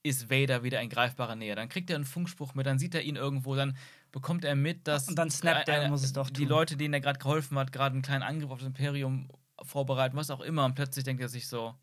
ist 0.04 0.30
Vader 0.30 0.64
wieder 0.64 0.80
in 0.82 0.90
greifbarer 0.90 1.36
Nähe. 1.36 1.56
Dann 1.56 1.68
kriegt 1.68 1.90
er 1.90 1.96
einen 1.96 2.06
Funkspruch 2.06 2.54
mit, 2.54 2.68
dann 2.68 2.78
sieht 2.78 2.94
er 2.94 3.02
ihn 3.02 3.16
irgendwo, 3.16 3.56
dann 3.56 3.76
bekommt 4.16 4.46
er 4.46 4.56
mit, 4.56 4.88
dass 4.88 5.10
Und 5.10 5.20
dann 5.20 5.30
snappt 5.30 5.68
er 5.68 5.90
muss 5.90 6.02
es 6.02 6.14
doch 6.14 6.30
die 6.30 6.44
tun. 6.44 6.48
Leute, 6.48 6.78
denen 6.78 6.94
er 6.94 7.02
gerade 7.02 7.20
geholfen 7.20 7.60
hat, 7.60 7.74
gerade 7.74 7.92
einen 7.96 8.02
kleinen 8.02 8.24
Angriff 8.24 8.50
auf 8.50 8.60
das 8.60 8.68
Imperium 8.68 9.30
vorbereiten, 9.62 10.16
was 10.16 10.32
auch 10.32 10.40
immer. 10.40 10.64
Und 10.64 10.74
plötzlich 10.74 11.04
denkt 11.04 11.22
er 11.22 11.28
sich 11.28 11.50
so, 11.50 11.76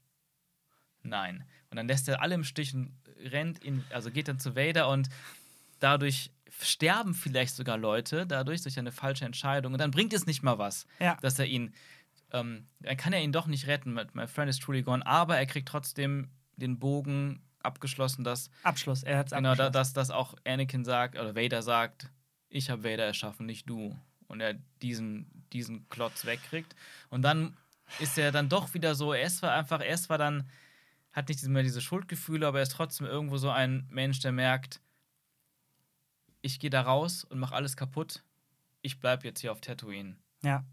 nein. 1.02 1.44
Und 1.70 1.76
dann 1.76 1.86
lässt 1.86 2.08
er 2.08 2.22
alle 2.22 2.34
im 2.34 2.42
Stich 2.42 2.72
und 2.74 2.96
rennt 3.30 3.62
in, 3.62 3.84
also 3.90 4.10
geht 4.10 4.28
dann 4.28 4.38
zu 4.38 4.56
Vader 4.56 4.88
und 4.88 5.10
dadurch 5.78 6.30
sterben 6.58 7.12
vielleicht 7.12 7.54
sogar 7.54 7.76
Leute, 7.76 8.26
dadurch 8.26 8.62
durch 8.62 8.78
eine 8.78 8.92
falsche 8.92 9.26
Entscheidung. 9.26 9.74
Und 9.74 9.78
dann 9.78 9.90
bringt 9.90 10.14
es 10.14 10.24
nicht 10.24 10.42
mal 10.42 10.56
was, 10.56 10.86
Ja. 11.00 11.18
dass 11.20 11.38
er 11.38 11.44
ihn, 11.46 11.74
ähm, 12.32 12.66
dann 12.80 12.96
kann 12.96 13.12
er 13.12 13.22
ihn 13.22 13.32
doch 13.32 13.46
nicht 13.46 13.66
retten 13.66 13.92
mit 13.92 14.14
My 14.14 14.26
Friend 14.26 14.48
is 14.48 14.58
Truly 14.58 14.82
Gone, 14.82 15.06
aber 15.06 15.36
er 15.36 15.44
kriegt 15.44 15.68
trotzdem 15.68 16.30
den 16.56 16.78
Bogen 16.78 17.42
abgeschlossen, 17.62 18.24
dass 18.24 18.48
Abschluss, 18.62 19.02
er 19.02 19.18
hat 19.18 19.26
es 19.26 19.32
Genau, 19.36 19.54
dass, 19.54 19.92
dass 19.92 20.10
auch 20.10 20.34
Anakin 20.46 20.84
sagt, 20.86 21.18
oder 21.18 21.36
Vader 21.36 21.60
sagt, 21.62 22.08
ich 22.52 22.70
habe 22.70 22.84
Vader 22.84 23.04
erschaffen, 23.04 23.46
nicht 23.46 23.68
du. 23.68 23.98
Und 24.28 24.40
er 24.40 24.54
diesen, 24.80 25.26
diesen 25.52 25.88
Klotz 25.88 26.24
wegkriegt. 26.24 26.74
Und 27.10 27.22
dann 27.22 27.56
ist 27.98 28.16
er 28.18 28.32
dann 28.32 28.48
doch 28.48 28.72
wieder 28.74 28.94
so, 28.94 29.12
er 29.12 29.28
zwar 29.28 29.52
einfach, 29.52 29.80
er 29.80 29.96
zwar 29.96 30.18
dann, 30.18 30.48
hat 31.12 31.28
nicht 31.28 31.42
mehr 31.44 31.62
diese 31.62 31.82
Schuldgefühle, 31.82 32.46
aber 32.46 32.58
er 32.58 32.62
ist 32.62 32.72
trotzdem 32.72 33.06
irgendwo 33.06 33.36
so 33.36 33.50
ein 33.50 33.86
Mensch, 33.90 34.20
der 34.20 34.32
merkt, 34.32 34.80
ich 36.40 36.58
gehe 36.58 36.70
da 36.70 36.82
raus 36.82 37.24
und 37.24 37.38
mache 37.38 37.54
alles 37.54 37.76
kaputt. 37.76 38.22
Ich 38.80 38.98
bleibe 38.98 39.26
jetzt 39.26 39.40
hier 39.40 39.52
auf 39.52 39.60
Tatooine. 39.60 40.16
Ja. 40.42 40.64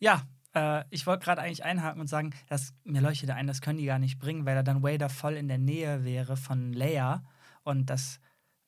Ja, 0.00 0.26
äh, 0.54 0.84
ich 0.90 1.06
wollte 1.06 1.24
gerade 1.24 1.42
eigentlich 1.42 1.64
einhaken 1.64 2.00
und 2.00 2.08
sagen, 2.08 2.34
dass 2.48 2.74
mir 2.84 3.00
leuchtete 3.00 3.34
ein, 3.34 3.46
das 3.46 3.60
können 3.60 3.78
die 3.78 3.86
gar 3.86 3.98
nicht 3.98 4.18
bringen, 4.18 4.44
weil 4.44 4.56
er 4.56 4.64
dann 4.64 4.82
Vader 4.82 5.08
voll 5.08 5.34
in 5.34 5.48
der 5.48 5.58
Nähe 5.58 6.04
wäre 6.04 6.36
von 6.36 6.72
Leia. 6.72 7.24
Und 7.62 7.86
das 7.86 8.20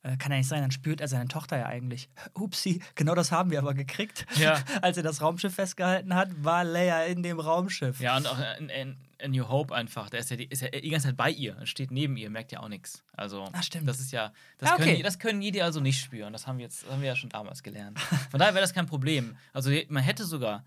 äh, 0.03 0.15
kann 0.17 0.31
ja 0.31 0.37
nicht 0.37 0.47
sein, 0.47 0.61
dann 0.61 0.71
spürt 0.71 1.01
er 1.01 1.07
seine 1.07 1.27
Tochter 1.27 1.57
ja 1.57 1.65
eigentlich. 1.65 2.09
Upsi, 2.33 2.81
genau 2.95 3.15
das 3.15 3.31
haben 3.31 3.51
wir 3.51 3.59
aber 3.59 3.73
gekriegt. 3.73 4.25
Ja. 4.37 4.61
Als 4.81 4.95
er 4.97 5.03
das 5.03 5.21
Raumschiff 5.21 5.53
festgehalten 5.55 6.13
hat, 6.15 6.29
war 6.43 6.63
Leia 6.63 7.03
in 7.05 7.21
dem 7.23 7.39
Raumschiff. 7.39 7.99
Ja, 7.99 8.15
und 8.17 8.25
auch 8.27 8.37
in, 8.59 8.69
in, 8.69 8.97
in 9.17 9.31
New 9.31 9.49
Hope 9.49 9.75
einfach, 9.75 10.09
der 10.09 10.21
ist 10.21 10.29
ja, 10.31 10.37
die, 10.37 10.45
ist 10.45 10.61
ja 10.61 10.69
die 10.69 10.89
ganze 10.89 11.07
Zeit 11.07 11.17
bei 11.17 11.29
ihr 11.29 11.57
und 11.57 11.67
steht 11.67 11.91
neben 11.91 12.15
ihr, 12.15 12.29
merkt 12.29 12.51
ja 12.53 12.61
auch 12.61 12.69
nichts. 12.69 13.03
Also, 13.11 13.43
Ah, 13.51 13.61
stimmt. 13.61 13.89
das 13.89 13.99
ist 13.99 14.11
ja, 14.13 14.31
das, 14.57 14.69
Ah, 14.69 14.73
okay. 14.75 14.83
können, 14.83 14.95
die- 14.97 15.03
das 15.03 15.19
können 15.19 15.41
die 15.41 15.61
also 15.61 15.81
nicht 15.81 15.99
spüren. 16.01 16.31
Das 16.31 16.47
haben 16.47 16.57
wir 16.59 16.63
jetzt, 16.63 16.89
haben 16.89 17.01
wir 17.01 17.09
ja 17.09 17.15
schon 17.17 17.29
damals 17.29 17.61
gelernt. 17.63 17.99
Von 18.31 18.39
daher 18.39 18.53
wäre 18.53 18.61
das 18.63 18.73
kein 18.73 18.85
Problem. 18.85 19.35
Also, 19.51 19.69
man 19.89 20.01
hätte 20.03 20.23
sogar, 20.23 20.63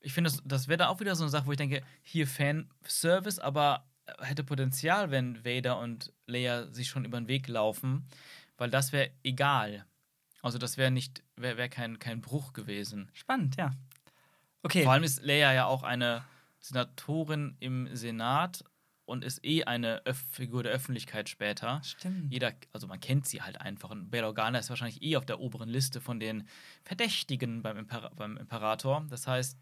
ich 0.00 0.12
finde, 0.12 0.30
das, 0.30 0.40
das 0.44 0.68
wäre 0.68 0.78
da 0.78 0.88
auch 0.88 1.00
wieder 1.00 1.16
so 1.16 1.24
eine 1.24 1.30
Sache, 1.30 1.46
wo 1.46 1.50
ich 1.52 1.58
denke, 1.58 1.82
hier 2.02 2.26
Fanservice, 2.28 3.40
aber 3.42 3.84
hätte 4.20 4.44
Potenzial, 4.44 5.10
wenn 5.10 5.44
Vader 5.44 5.78
und 5.78 6.12
Leia 6.26 6.66
sich 6.72 6.88
schon 6.88 7.04
über 7.04 7.20
den 7.20 7.28
Weg 7.28 7.48
laufen, 7.48 8.06
weil 8.56 8.70
das 8.70 8.92
wäre 8.92 9.10
egal. 9.22 9.86
Also, 10.42 10.58
das 10.58 10.76
wäre 10.76 10.90
nicht, 10.90 11.22
wäre 11.36 11.56
wär 11.56 11.68
kein, 11.68 11.98
kein 11.98 12.20
Bruch 12.20 12.52
gewesen. 12.52 13.10
Spannend, 13.12 13.56
ja. 13.56 13.72
Okay. 14.62 14.84
Vor 14.84 14.92
allem 14.92 15.04
ist 15.04 15.22
Leia 15.22 15.52
ja 15.52 15.66
auch 15.66 15.82
eine 15.82 16.24
Senatorin 16.60 17.56
im 17.60 17.94
Senat 17.94 18.64
und 19.10 19.24
ist 19.24 19.44
eh 19.44 19.64
eine 19.64 20.06
Öff 20.06 20.22
Figur 20.30 20.62
der 20.62 20.72
Öffentlichkeit 20.72 21.28
später. 21.28 21.82
Stimmt. 21.82 22.32
Jeder, 22.32 22.52
also 22.72 22.86
man 22.86 23.00
kennt 23.00 23.26
sie 23.26 23.42
halt 23.42 23.60
einfach. 23.60 23.90
Und 23.90 24.10
Bail 24.10 24.24
Organa 24.24 24.58
ist 24.58 24.70
wahrscheinlich 24.70 25.02
eh 25.02 25.16
auf 25.16 25.26
der 25.26 25.40
oberen 25.40 25.68
Liste 25.68 26.00
von 26.00 26.20
den 26.20 26.46
Verdächtigen 26.84 27.62
beim, 27.62 27.76
Imper 27.76 28.10
beim 28.14 28.36
Imperator. 28.36 29.04
Das 29.10 29.26
heißt, 29.26 29.58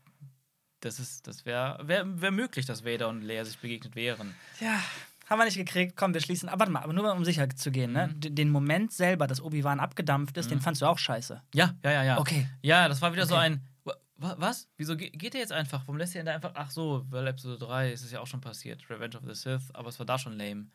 das, 0.80 0.98
ist, 1.00 1.26
das 1.26 1.44
wäre 1.46 1.78
wär, 1.86 2.04
wär 2.20 2.30
möglich, 2.30 2.66
dass 2.66 2.84
Vader 2.84 3.08
und 3.08 3.22
Leia 3.22 3.44
sich 3.44 3.58
begegnet 3.58 3.94
wären. 3.96 4.34
Ja, 4.60 4.80
haben 5.28 5.38
wir 5.38 5.44
nicht 5.44 5.56
gekriegt. 5.56 5.96
Komm, 5.96 6.14
wir 6.14 6.20
schließen. 6.20 6.48
Aber 6.48 6.60
warte 6.60 6.72
mal, 6.72 6.82
aber 6.82 6.92
nur 6.92 7.12
um 7.12 7.24
sicher 7.24 7.48
zu 7.50 7.70
gehen, 7.70 7.92
ne? 7.92 8.08
Mhm. 8.08 8.34
Den 8.34 8.50
Moment 8.50 8.92
selber, 8.92 9.26
dass 9.26 9.40
Obi-Wan 9.42 9.80
abgedampft 9.80 10.36
ist, 10.38 10.50
den 10.50 10.58
Mhm. 10.58 10.62
fandst 10.62 10.80
du 10.82 10.86
auch 10.86 10.98
scheiße. 10.98 11.42
Ja, 11.54 11.74
ja, 11.84 11.90
ja, 11.90 12.04
ja. 12.04 12.18
Okay. 12.18 12.48
Ja, 12.62 12.88
das 12.88 13.02
war 13.02 13.12
wieder 13.12 13.26
so 13.26 13.34
Okay. 13.34 13.44
ein. 13.44 13.62
wa- 13.84 13.94
wa- 14.16 14.34
Was? 14.38 14.68
Wieso 14.76 14.96
ge- 14.96 15.10
geht 15.10 15.34
er 15.34 15.40
jetzt 15.40 15.52
einfach? 15.52 15.80
Warum 15.82 15.98
lässt 15.98 16.14
er 16.14 16.20
ihn 16.22 16.26
da 16.26 16.34
einfach. 16.34 16.52
Ach 16.54 16.70
so, 16.70 17.04
weil 17.10 17.26
Episode 17.26 17.58
3 17.58 17.92
ist 17.92 18.04
es 18.04 18.10
ja 18.12 18.20
auch 18.20 18.26
schon 18.26 18.40
passiert. 18.40 18.88
Revenge 18.88 19.16
of 19.16 19.22
the 19.26 19.34
Sith, 19.34 19.70
aber 19.74 19.88
es 19.90 19.98
war 19.98 20.06
da 20.06 20.18
schon 20.18 20.32
lame. 20.38 20.66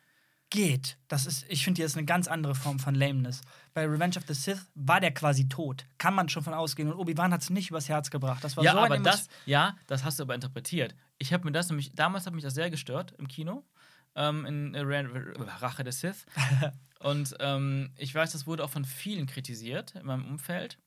Geht. 0.54 0.98
Das 1.08 1.26
ist, 1.26 1.44
ich 1.48 1.64
finde, 1.64 1.80
hier 1.80 1.86
ist 1.86 1.96
eine 1.96 2.06
ganz 2.06 2.28
andere 2.28 2.54
Form 2.54 2.78
von 2.78 2.94
Lameness. 2.94 3.40
Bei 3.72 3.84
Revenge 3.86 4.16
of 4.18 4.22
the 4.28 4.34
Sith 4.34 4.68
war 4.76 5.00
der 5.00 5.12
quasi 5.12 5.48
tot. 5.48 5.84
Kann 5.98 6.14
man 6.14 6.28
schon 6.28 6.44
von 6.44 6.54
ausgehen. 6.54 6.92
Und 6.92 6.96
Obi-Wan 6.96 7.32
hat 7.32 7.42
es 7.42 7.50
nicht 7.50 7.70
übers 7.70 7.88
Herz 7.88 8.08
gebracht. 8.08 8.44
Das 8.44 8.56
war 8.56 8.62
ja, 8.62 8.70
so 8.72 8.78
aber 8.78 8.98
das, 9.00 9.28
ja, 9.46 9.74
das 9.88 10.04
hast 10.04 10.20
du 10.20 10.22
aber 10.22 10.36
interpretiert. 10.36 10.94
Ich 11.18 11.32
habe 11.32 11.44
mir 11.44 11.50
das 11.50 11.70
nämlich, 11.70 11.92
damals 11.96 12.24
hat 12.26 12.34
mich 12.34 12.44
das 12.44 12.54
sehr 12.54 12.70
gestört 12.70 13.14
im 13.18 13.26
Kino, 13.26 13.64
ähm, 14.14 14.46
in 14.46 14.74
äh, 14.76 14.80
Ra- 14.82 15.58
Rache 15.60 15.82
des 15.82 15.98
Sith. 15.98 16.24
Und 17.00 17.34
ähm, 17.40 17.90
ich 17.98 18.14
weiß, 18.14 18.30
das 18.30 18.46
wurde 18.46 18.62
auch 18.62 18.70
von 18.70 18.84
vielen 18.84 19.26
kritisiert 19.26 19.96
in 19.96 20.06
meinem 20.06 20.24
Umfeld. 20.24 20.78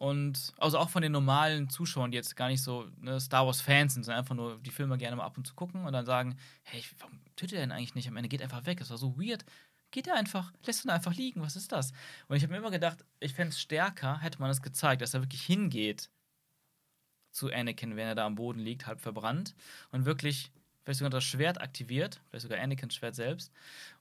Und 0.00 0.54
also 0.56 0.78
auch 0.78 0.88
von 0.88 1.02
den 1.02 1.12
normalen 1.12 1.68
Zuschauern, 1.68 2.10
die 2.10 2.16
jetzt 2.16 2.34
gar 2.34 2.48
nicht 2.48 2.62
so 2.62 2.88
ne, 3.02 3.20
Star 3.20 3.44
Wars-Fans 3.44 3.92
sind, 3.92 4.04
sondern 4.04 4.20
einfach 4.20 4.34
nur 4.34 4.58
die 4.58 4.70
Filme 4.70 4.96
gerne 4.96 5.14
mal 5.14 5.26
ab 5.26 5.36
und 5.36 5.46
zu 5.46 5.52
gucken 5.52 5.84
und 5.84 5.92
dann 5.92 6.06
sagen, 6.06 6.38
hey, 6.62 6.82
warum 7.00 7.20
tötet 7.36 7.58
er 7.58 7.60
denn 7.60 7.70
eigentlich 7.70 7.94
nicht? 7.94 8.08
Am 8.08 8.16
Ende 8.16 8.30
geht 8.30 8.40
einfach 8.40 8.64
weg. 8.64 8.78
Das 8.78 8.88
war 8.88 8.96
so 8.96 9.18
weird. 9.18 9.44
Geht 9.90 10.06
er 10.06 10.14
einfach, 10.14 10.54
lässt 10.64 10.86
ihn 10.86 10.90
einfach 10.90 11.14
liegen. 11.14 11.42
Was 11.42 11.54
ist 11.54 11.70
das? 11.70 11.92
Und 12.28 12.36
ich 12.36 12.42
habe 12.42 12.50
mir 12.50 12.60
immer 12.60 12.70
gedacht, 12.70 13.04
ich 13.18 13.34
fände 13.34 13.50
es 13.50 13.60
stärker, 13.60 14.18
hätte 14.22 14.40
man 14.40 14.48
es 14.48 14.62
gezeigt, 14.62 15.02
dass 15.02 15.12
er 15.12 15.20
wirklich 15.20 15.42
hingeht 15.42 16.08
zu 17.30 17.52
Anakin, 17.52 17.94
wenn 17.94 18.08
er 18.08 18.14
da 18.14 18.24
am 18.24 18.36
Boden 18.36 18.60
liegt, 18.60 18.86
halb 18.86 19.02
verbrannt 19.02 19.54
und 19.90 20.06
wirklich 20.06 20.50
vielleicht 20.82 21.00
sogar 21.00 21.10
das 21.10 21.24
Schwert 21.24 21.60
aktiviert, 21.60 22.22
vielleicht 22.30 22.44
sogar 22.44 22.58
Anakins 22.58 22.94
Schwert 22.94 23.16
selbst 23.16 23.52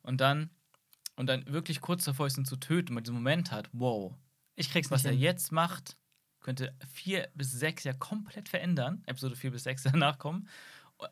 und 0.02 0.22
dann 0.22 0.50
und 1.18 1.28
dann 1.28 1.46
wirklich 1.48 1.82
kurz 1.82 2.06
davor 2.06 2.28
ist, 2.28 2.38
ihn 2.38 2.46
zu 2.46 2.56
töten, 2.56 2.94
man 2.94 3.04
diesen 3.04 3.16
Moment 3.16 3.52
hat, 3.52 3.70
wow, 3.74 4.16
Ich 4.60 4.70
krieg's 4.72 4.92
was 4.92 5.04
nicht 5.04 5.12
er 5.12 5.14
hin. 5.14 5.22
jetzt 5.22 5.52
macht, 5.52 5.98
könnte 6.42 6.74
vier 6.94 7.30
bis 7.36 7.52
sechs 7.52 7.84
ja 7.84 7.94
komplett 7.94 8.50
verändern. 8.50 9.04
Episode 9.06 9.36
vier 9.36 9.52
bis 9.52 9.64
sechs 9.64 9.84
danach 9.92 10.18
kommen. 10.20 10.48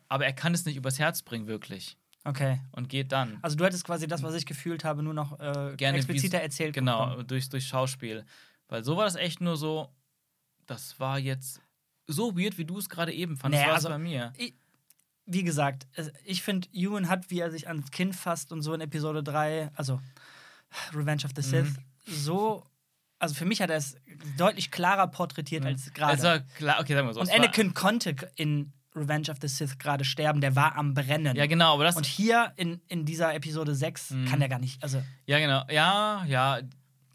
Aber 0.09 0.25
er 0.25 0.33
kann 0.33 0.53
es 0.53 0.65
nicht 0.65 0.75
übers 0.75 0.99
Herz 0.99 1.21
bringen, 1.21 1.47
wirklich. 1.47 1.97
Okay. 2.25 2.59
Und 2.73 2.89
geht 2.89 3.13
dann. 3.13 3.39
Also 3.41 3.55
du 3.55 3.63
hättest 3.63 3.85
quasi 3.85 4.05
das, 4.05 4.21
was 4.21 4.35
ich 4.35 4.45
gefühlt 4.45 4.83
habe, 4.83 5.01
nur 5.01 5.13
noch 5.13 5.39
äh, 5.39 5.75
Gerne 5.77 5.97
expliziter 5.97 6.39
erzählt. 6.41 6.73
Genau, 6.73 7.05
bekommen. 7.07 7.27
durch, 7.27 7.47
durch 7.49 7.65
Schauspiel. 7.67 8.25
Weil 8.67 8.83
so 8.83 8.97
war 8.97 9.05
das 9.05 9.15
echt 9.15 9.39
nur 9.39 9.55
so, 9.55 9.89
das 10.65 10.99
war 10.99 11.19
jetzt 11.19 11.61
so 12.05 12.37
weird, 12.37 12.57
wie 12.57 12.65
du 12.65 12.77
es 12.79 12.89
gerade 12.89 13.13
eben 13.13 13.37
fandest, 13.37 13.63
es 13.65 13.69
also- 13.71 13.89
bei 13.89 13.97
mir. 13.97 14.33
Ich, 14.37 14.53
wie 15.25 15.43
gesagt, 15.43 15.87
es- 15.93 16.11
ich 16.25 16.41
finde, 16.41 16.67
Ewan 16.73 17.07
hat, 17.07 17.29
wie 17.31 17.39
er 17.39 17.49
sich 17.51 17.69
ans 17.69 17.91
Kind 17.91 18.13
fasst 18.13 18.51
und 18.51 18.61
so 18.61 18.73
in 18.73 18.81
Episode 18.81 19.23
3, 19.23 19.71
also 19.75 20.01
Revenge 20.93 21.23
of 21.23 21.31
the 21.35 21.41
Mhm. 21.41 21.65
Sith, 21.65 21.75
so. 22.07 22.65
Also 23.19 23.33
für 23.35 23.45
mich 23.45 23.61
hat 23.61 23.69
er 23.69 23.77
es 23.77 23.95
deutlich 24.37 24.69
klarer 24.71 25.07
porträtiert 25.07 25.65
als 25.65 25.91
gerade. 25.93 26.21
War 26.21 26.39
klar, 26.39 26.79
okay, 26.79 26.93
sagen 26.93 27.07
wir 27.07 27.13
so. 27.13 27.19
und 27.21 27.31
Anakin 27.33 27.73
konnte 27.73 28.15
in 28.35 28.73
Revenge 28.95 29.29
of 29.29 29.37
the 29.41 29.47
Sith 29.47 29.77
gerade 29.77 30.03
sterben, 30.05 30.41
der 30.41 30.55
war 30.55 30.75
am 30.75 30.93
Brennen. 30.93 31.35
Ja, 31.35 31.45
genau, 31.45 31.73
aber 31.75 31.83
das. 31.83 31.95
Und 31.95 32.05
hier 32.05 32.53
in, 32.55 32.81
in 32.87 33.05
dieser 33.05 33.33
Episode 33.35 33.75
6 33.75 34.11
Mhm. 34.11 34.25
kann 34.25 34.39
der 34.39 34.49
gar 34.49 34.59
nicht. 34.59 34.81
Also, 34.83 35.01
Ja, 35.25 35.37
genau. 35.39 35.63
Ja, 35.69 36.25
ja. 36.25 36.59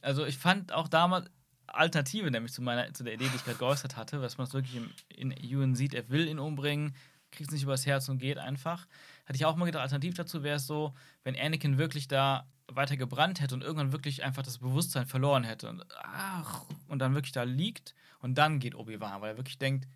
Also 0.00 0.24
ich 0.26 0.38
fand 0.38 0.72
auch 0.72 0.88
damals 0.88 1.28
Alternative, 1.66 2.30
nämlich 2.30 2.52
zu 2.52 2.62
meiner, 2.62 2.92
zu 2.92 3.02
der 3.04 3.14
Idee, 3.14 3.28
die 3.28 3.36
ich 3.36 3.44
gerade 3.44 3.58
geäußert 3.58 3.96
hatte, 3.96 4.20
dass 4.20 4.36
man 4.38 4.46
es 4.46 4.52
wirklich 4.54 4.76
im, 4.76 4.90
in 5.14 5.30
Ewan 5.32 5.74
sieht, 5.74 5.94
er 5.94 6.08
will 6.10 6.28
ihn 6.28 6.38
umbringen, 6.38 6.94
kriegt 7.30 7.48
es 7.50 7.54
nicht 7.54 7.62
übers 7.62 7.86
Herz 7.86 8.08
und 8.08 8.18
geht 8.18 8.38
einfach. 8.38 8.86
Hatte 9.26 9.36
ich 9.36 9.44
auch 9.44 9.56
mal 9.56 9.66
gedacht, 9.66 9.82
alternativ 9.82 10.14
dazu 10.14 10.42
wäre 10.42 10.56
es 10.56 10.66
so, 10.66 10.94
wenn 11.24 11.36
Anakin 11.38 11.78
wirklich 11.78 12.08
da 12.08 12.46
weiter 12.68 12.96
gebrannt 12.96 13.40
hätte 13.40 13.54
und 13.54 13.62
irgendwann 13.62 13.92
wirklich 13.92 14.22
einfach 14.24 14.42
das 14.42 14.58
Bewusstsein 14.58 15.06
verloren 15.06 15.44
hätte 15.44 15.68
und, 15.68 15.84
ach, 16.02 16.62
und 16.88 16.98
dann 17.00 17.14
wirklich 17.14 17.32
da 17.32 17.42
liegt 17.42 17.94
und 18.20 18.36
dann 18.36 18.58
geht 18.60 18.74
Obi-Wan, 18.74 19.20
weil 19.20 19.32
er 19.32 19.36
wirklich 19.36 19.58
denkt, 19.58 19.86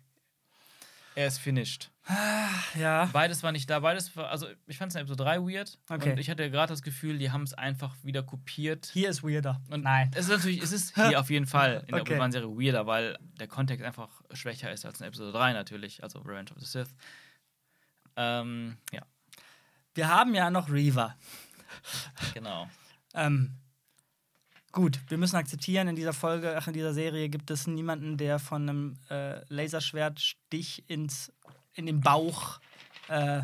er 1.15 1.25
ist 1.27 1.39
finished. 1.39 1.89
ja. 2.79 3.05
Beides 3.11 3.41
war 3.41 3.51
nicht 3.51 3.67
da, 3.69 3.79
beides 3.79 4.15
war, 4.15 4.29
also 4.29 4.45
ich 4.67 4.77
fand 4.77 4.91
es 4.91 4.95
in 4.95 5.01
Episode 5.01 5.23
3 5.23 5.39
weird 5.41 5.79
Okay. 5.89 6.11
und 6.11 6.19
ich 6.19 6.29
hatte 6.29 6.49
gerade 6.51 6.71
das 6.71 6.83
Gefühl, 6.83 7.17
die 7.17 7.31
haben 7.31 7.41
es 7.41 7.55
einfach 7.55 7.95
wieder 8.03 8.21
kopiert. 8.21 8.91
Hier 8.93 9.09
ist 9.09 9.23
weirder. 9.23 9.59
Und 9.71 9.81
Nein. 9.83 10.11
Es 10.13 10.25
ist 10.25 10.29
natürlich, 10.29 10.61
es 10.61 10.71
ist 10.71 10.93
hier 10.95 11.19
auf 11.19 11.31
jeden 11.31 11.47
Fall 11.47 11.83
in 11.87 11.93
der 11.95 12.01
Okay. 12.03 12.13
Obi-Wan-Serie 12.13 12.47
weirder, 12.49 12.85
weil 12.85 13.17
der 13.39 13.47
Kontext 13.47 13.83
einfach 13.83 14.09
schwächer 14.33 14.71
ist 14.71 14.85
als 14.85 15.01
in 15.01 15.07
Episode 15.07 15.31
3 15.31 15.53
natürlich, 15.53 16.03
also 16.03 16.19
Revenge 16.19 16.51
of 16.51 16.59
the 16.59 16.65
Sith. 16.65 16.93
Ähm, 18.15 18.77
ja, 18.91 19.01
Wir 19.97 20.09
haben 20.09 20.35
ja 20.35 20.51
noch 20.51 20.69
Reaver. 20.69 21.15
genau. 22.35 22.69
Ähm, 23.15 23.55
gut, 24.71 24.99
wir 25.07 25.17
müssen 25.17 25.37
akzeptieren, 25.37 25.87
in 25.87 25.95
dieser 25.95 26.13
Folge, 26.13 26.55
ach, 26.55 26.67
in 26.67 26.73
dieser 26.73 26.93
Serie 26.93 27.29
gibt 27.29 27.49
es 27.49 27.65
niemanden, 27.65 28.15
der 28.15 28.37
von 28.37 28.69
einem 28.69 28.99
äh, 29.09 29.41
Laserschwertstich 29.51 30.83
ins, 30.87 31.33
in 31.73 31.87
den 31.87 32.01
Bauch 32.01 32.59
äh, 33.07 33.41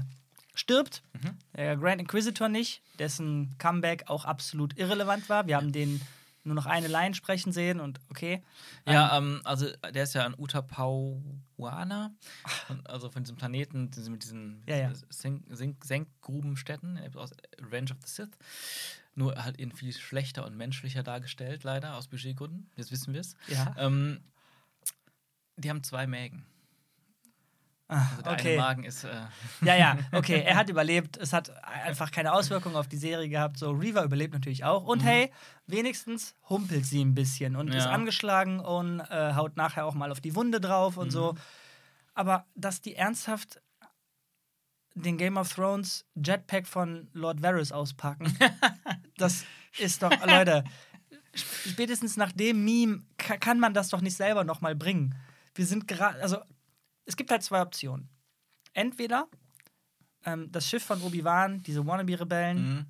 stirbt. 0.54 1.02
Mhm. 1.14 1.38
Der 1.58 1.76
Grand 1.76 2.00
Inquisitor 2.00 2.50
nicht, 2.50 2.84
dessen 3.00 3.56
Comeback 3.58 4.04
auch 4.08 4.26
absolut 4.26 4.78
irrelevant 4.78 5.30
war. 5.30 5.48
Wir 5.48 5.58
haben 5.58 5.72
den 5.72 6.02
nur 6.44 6.54
noch 6.54 6.68
eine 6.68 6.88
Line 6.88 7.16
sprechen 7.16 7.52
sehen 7.52 7.80
und 7.80 8.00
okay. 8.12 8.44
Ja, 8.86 9.18
ähm, 9.18 9.42
also 9.44 9.66
der 9.92 10.04
ist 10.04 10.14
ja 10.14 10.24
ein 10.24 10.36
Und 12.70 12.90
also 12.90 13.10
von 13.10 13.24
diesem 13.24 13.36
Planeten, 13.38 13.90
diese- 13.92 14.10
mit 14.12 14.24
diesen 14.24 14.64
Ja, 14.68 14.76
ja. 14.78 14.92
Senkgrubenstätten 15.10 16.98
aus 17.16 17.32
Revenge 17.62 17.92
of 17.92 17.98
the 18.06 18.10
Sith. 18.12 18.32
Nur 19.16 19.36
halt 19.44 19.58
in 19.58 19.72
viel 19.72 19.94
schlechter 19.94 20.46
und 20.46 20.58
menschlicher 20.58 21.04
dargestellt, 21.04 21.64
leider, 21.64 21.96
aus 21.98 22.08
Budgetgründen. 22.08 22.70
Jetzt 22.76 22.92
wissen 22.92 23.14
wir 23.14 23.22
es. 23.22 23.36
Ja. 23.48 23.76
Ähm, 23.78 24.22
die 25.56 25.70
haben 25.70 25.84
zwei 25.84 26.08
Mägen. 26.08 26.46
Ah, 27.90 28.08
Also 28.12 28.22
der 28.24 28.32
okay. 28.34 28.48
eine 28.54 28.62
Magen 28.62 28.84
ist. 28.86 29.04
Äh, 29.04 29.10
Ja, 29.62 29.76
ja, 29.76 29.98
okay. 30.14 30.42
Er 30.46 30.56
hat 30.56 30.70
überlebt. 30.70 31.18
Es 31.18 31.34
hat 31.34 31.52
einfach 31.64 32.12
keine 32.12 32.32
Auswirkungen 32.34 32.76
auf 32.76 32.88
die 32.88 32.98
Serie 32.98 33.28
gehabt. 33.30 33.58
So, 33.58 33.72
Reaver 33.72 34.04
überlebt 34.04 34.34
natürlich 34.34 34.64
auch. 34.64 34.86
Und 34.86 35.02
hey, 35.02 35.32
wenigstens 35.68 36.36
humpelt 36.50 36.86
sie 36.86 37.04
ein 37.04 37.14
bisschen 37.14 37.56
und 37.56 37.68
Mhm. 37.68 37.74
Ja. 37.74 37.80
ist 37.80 37.88
angeschlagen 37.88 38.60
und 38.60 39.02
äh, 39.02 39.34
haut 39.36 39.58
nachher 39.58 39.86
auch 39.86 39.94
mal 39.96 40.12
auf 40.12 40.22
die 40.22 40.34
Wunde 40.36 40.60
drauf 40.62 40.98
und 40.98 41.08
Mhm. 41.08 41.12
so. 41.12 41.36
Aber 42.16 42.46
dass 42.56 42.80
die 42.82 42.96
ernsthaft 42.96 43.62
den 44.96 45.18
Game 45.18 45.38
of 45.38 45.52
Thrones 45.54 46.06
Jetpack 46.16 46.68
von 46.68 47.10
Lord 47.14 47.42
Varys 47.42 47.72
auspacken, 47.72 48.26
das 49.18 49.44
ist 49.80 50.04
doch, 50.04 50.12
Leute, 50.26 50.64
sp- 51.34 51.70
spätestens 51.74 52.16
nach 52.16 52.32
dem 52.32 52.64
Meme 52.64 53.04
ka- 53.18 53.38
kann 53.38 53.60
man 53.60 53.74
das 53.74 53.90
doch 53.90 54.02
nicht 54.02 54.16
selber 54.16 54.44
noch 54.44 54.62
mal 54.62 54.76
bringen. 54.76 55.16
Wir 55.56 55.66
sind 55.66 55.88
gerade, 55.88 56.22
also 56.22 56.38
es 57.06 57.16
gibt 57.16 57.32
halt 57.32 57.44
zwei 57.44 57.62
Optionen. 57.62 58.10
Entweder 58.74 59.28
ähm, 60.26 60.52
das 60.52 60.68
Schiff 60.68 60.84
von 60.84 61.02
Obi-Wan, 61.02 61.62
diese 61.64 61.86
Wannabe-Rebellen, 61.86 62.74
mhm. 62.74 62.86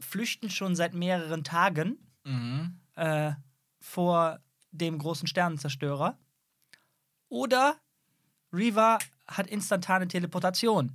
flüchten 0.00 0.50
schon 0.50 0.76
seit 0.76 0.94
mehreren 0.94 1.44
Tagen 1.44 1.98
Mhm. 2.26 2.80
äh, 2.96 3.32
vor 3.80 4.40
dem 4.70 4.98
großen 4.98 5.28
Sternenzerstörer. 5.28 6.18
Oder 7.28 7.76
Reva 8.52 8.98
hat 9.26 9.46
instantane 9.46 10.08
Teleportation. 10.08 10.92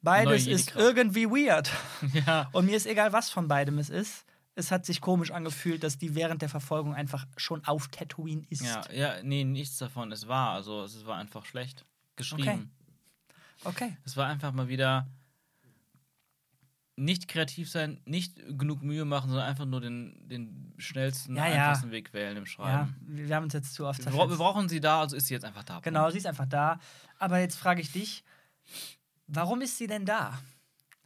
Beides 0.00 0.46
ist 0.46 0.76
irgendwie 0.76 1.26
weird. 1.26 1.70
Ja. 2.26 2.48
Und 2.52 2.66
mir 2.66 2.76
ist 2.76 2.86
egal, 2.86 3.12
was 3.12 3.28
von 3.30 3.48
beidem 3.48 3.78
es 3.78 3.90
ist. 3.90 4.24
Es 4.58 4.72
hat 4.72 4.84
sich 4.84 5.00
komisch 5.00 5.30
angefühlt, 5.30 5.84
dass 5.84 5.98
die 5.98 6.16
während 6.16 6.42
der 6.42 6.48
Verfolgung 6.48 6.92
einfach 6.94 7.26
schon 7.36 7.64
auf 7.64 7.86
Tatooine 7.88 8.42
ist. 8.50 8.62
ja, 8.62 8.82
ja, 8.92 9.22
nee, 9.22 9.44
nichts 9.44 9.78
davon. 9.78 10.10
Es 10.10 10.26
war, 10.26 10.50
also 10.54 10.82
es 10.82 11.06
war 11.06 11.16
einfach 11.16 11.44
schlecht 11.46 11.86
geschrieben. 12.16 12.72
Okay. 13.64 13.96
Es 14.04 14.16
war 14.16 14.26
einfach 14.26 14.52
mal 14.52 14.66
wieder 14.68 15.06
nicht 16.96 17.28
kreativ 17.28 17.70
sein, 17.70 18.00
nicht 18.04 18.34
genug 18.58 18.82
Mühe 18.82 19.04
machen, 19.04 19.28
sondern 19.30 19.46
einfach 19.46 19.64
nur 19.66 19.80
den, 19.80 20.28
den 20.28 20.74
schnellsten, 20.78 21.36
Ja, 21.36 21.46
ja. 21.46 21.52
einfachsten 21.68 21.92
Weg 21.92 22.12
wählen 22.12 22.36
im 22.36 22.42
Ja, 22.44 22.50
Schreiben. 22.50 22.96
wir 23.02 23.36
haben 23.36 23.44
uns 23.44 23.52
jetzt 23.52 23.74
zu 23.74 23.86
oft 23.86 24.04
wir, 24.04 24.10
bra 24.10 24.28
wir 24.28 24.36
brauchen 24.36 24.68
sie 24.68 24.80
da, 24.80 25.00
also 25.02 25.14
ist 25.14 25.28
sie 25.28 25.34
jetzt 25.34 25.44
einfach 25.44 25.62
da. 25.62 25.78
Genau, 25.80 26.10
sie 26.10 26.18
ist 26.18 26.26
einfach 26.26 26.46
da. 26.46 26.80
Aber 27.20 27.38
jetzt 27.38 27.56
frage 27.56 27.80
ich 27.80 27.92
dich, 27.92 28.24
warum 29.28 29.60
ist 29.60 29.78
sie 29.78 29.86
denn 29.86 30.04
da? 30.04 30.36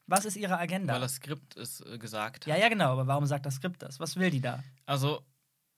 Was 0.06 0.24
ist 0.24 0.36
ihre 0.36 0.58
Agenda? 0.58 0.94
Weil 0.94 1.00
das 1.00 1.14
Skript 1.14 1.56
es 1.56 1.80
äh, 1.80 1.98
gesagt 1.98 2.46
ja, 2.46 2.56
ja, 2.56 2.68
genau, 2.68 2.92
aber 2.92 3.06
warum 3.06 3.26
sagt 3.26 3.46
das 3.46 3.54
Skript 3.54 3.82
das? 3.82 4.00
Was 4.00 4.16
will 4.16 4.30
die 4.30 4.40
da? 4.40 4.62
Also, 4.84 5.24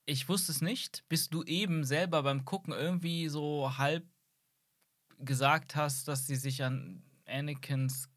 ich 0.06 0.28
wusste 0.28 0.52
es 0.52 0.60
nicht, 0.60 1.04
bis 1.08 1.28
du 1.28 1.42
eben 1.44 1.84
selber 1.84 2.22
beim 2.22 2.44
Gucken 2.44 2.72
irgendwie 2.72 3.28
so 3.28 3.76
halb 3.78 4.04
gesagt 5.18 5.76
hast, 5.76 6.08
dass 6.08 6.26
sie 6.26 6.36
sich 6.36 6.62
an 6.62 7.02
Anakins 7.26 8.08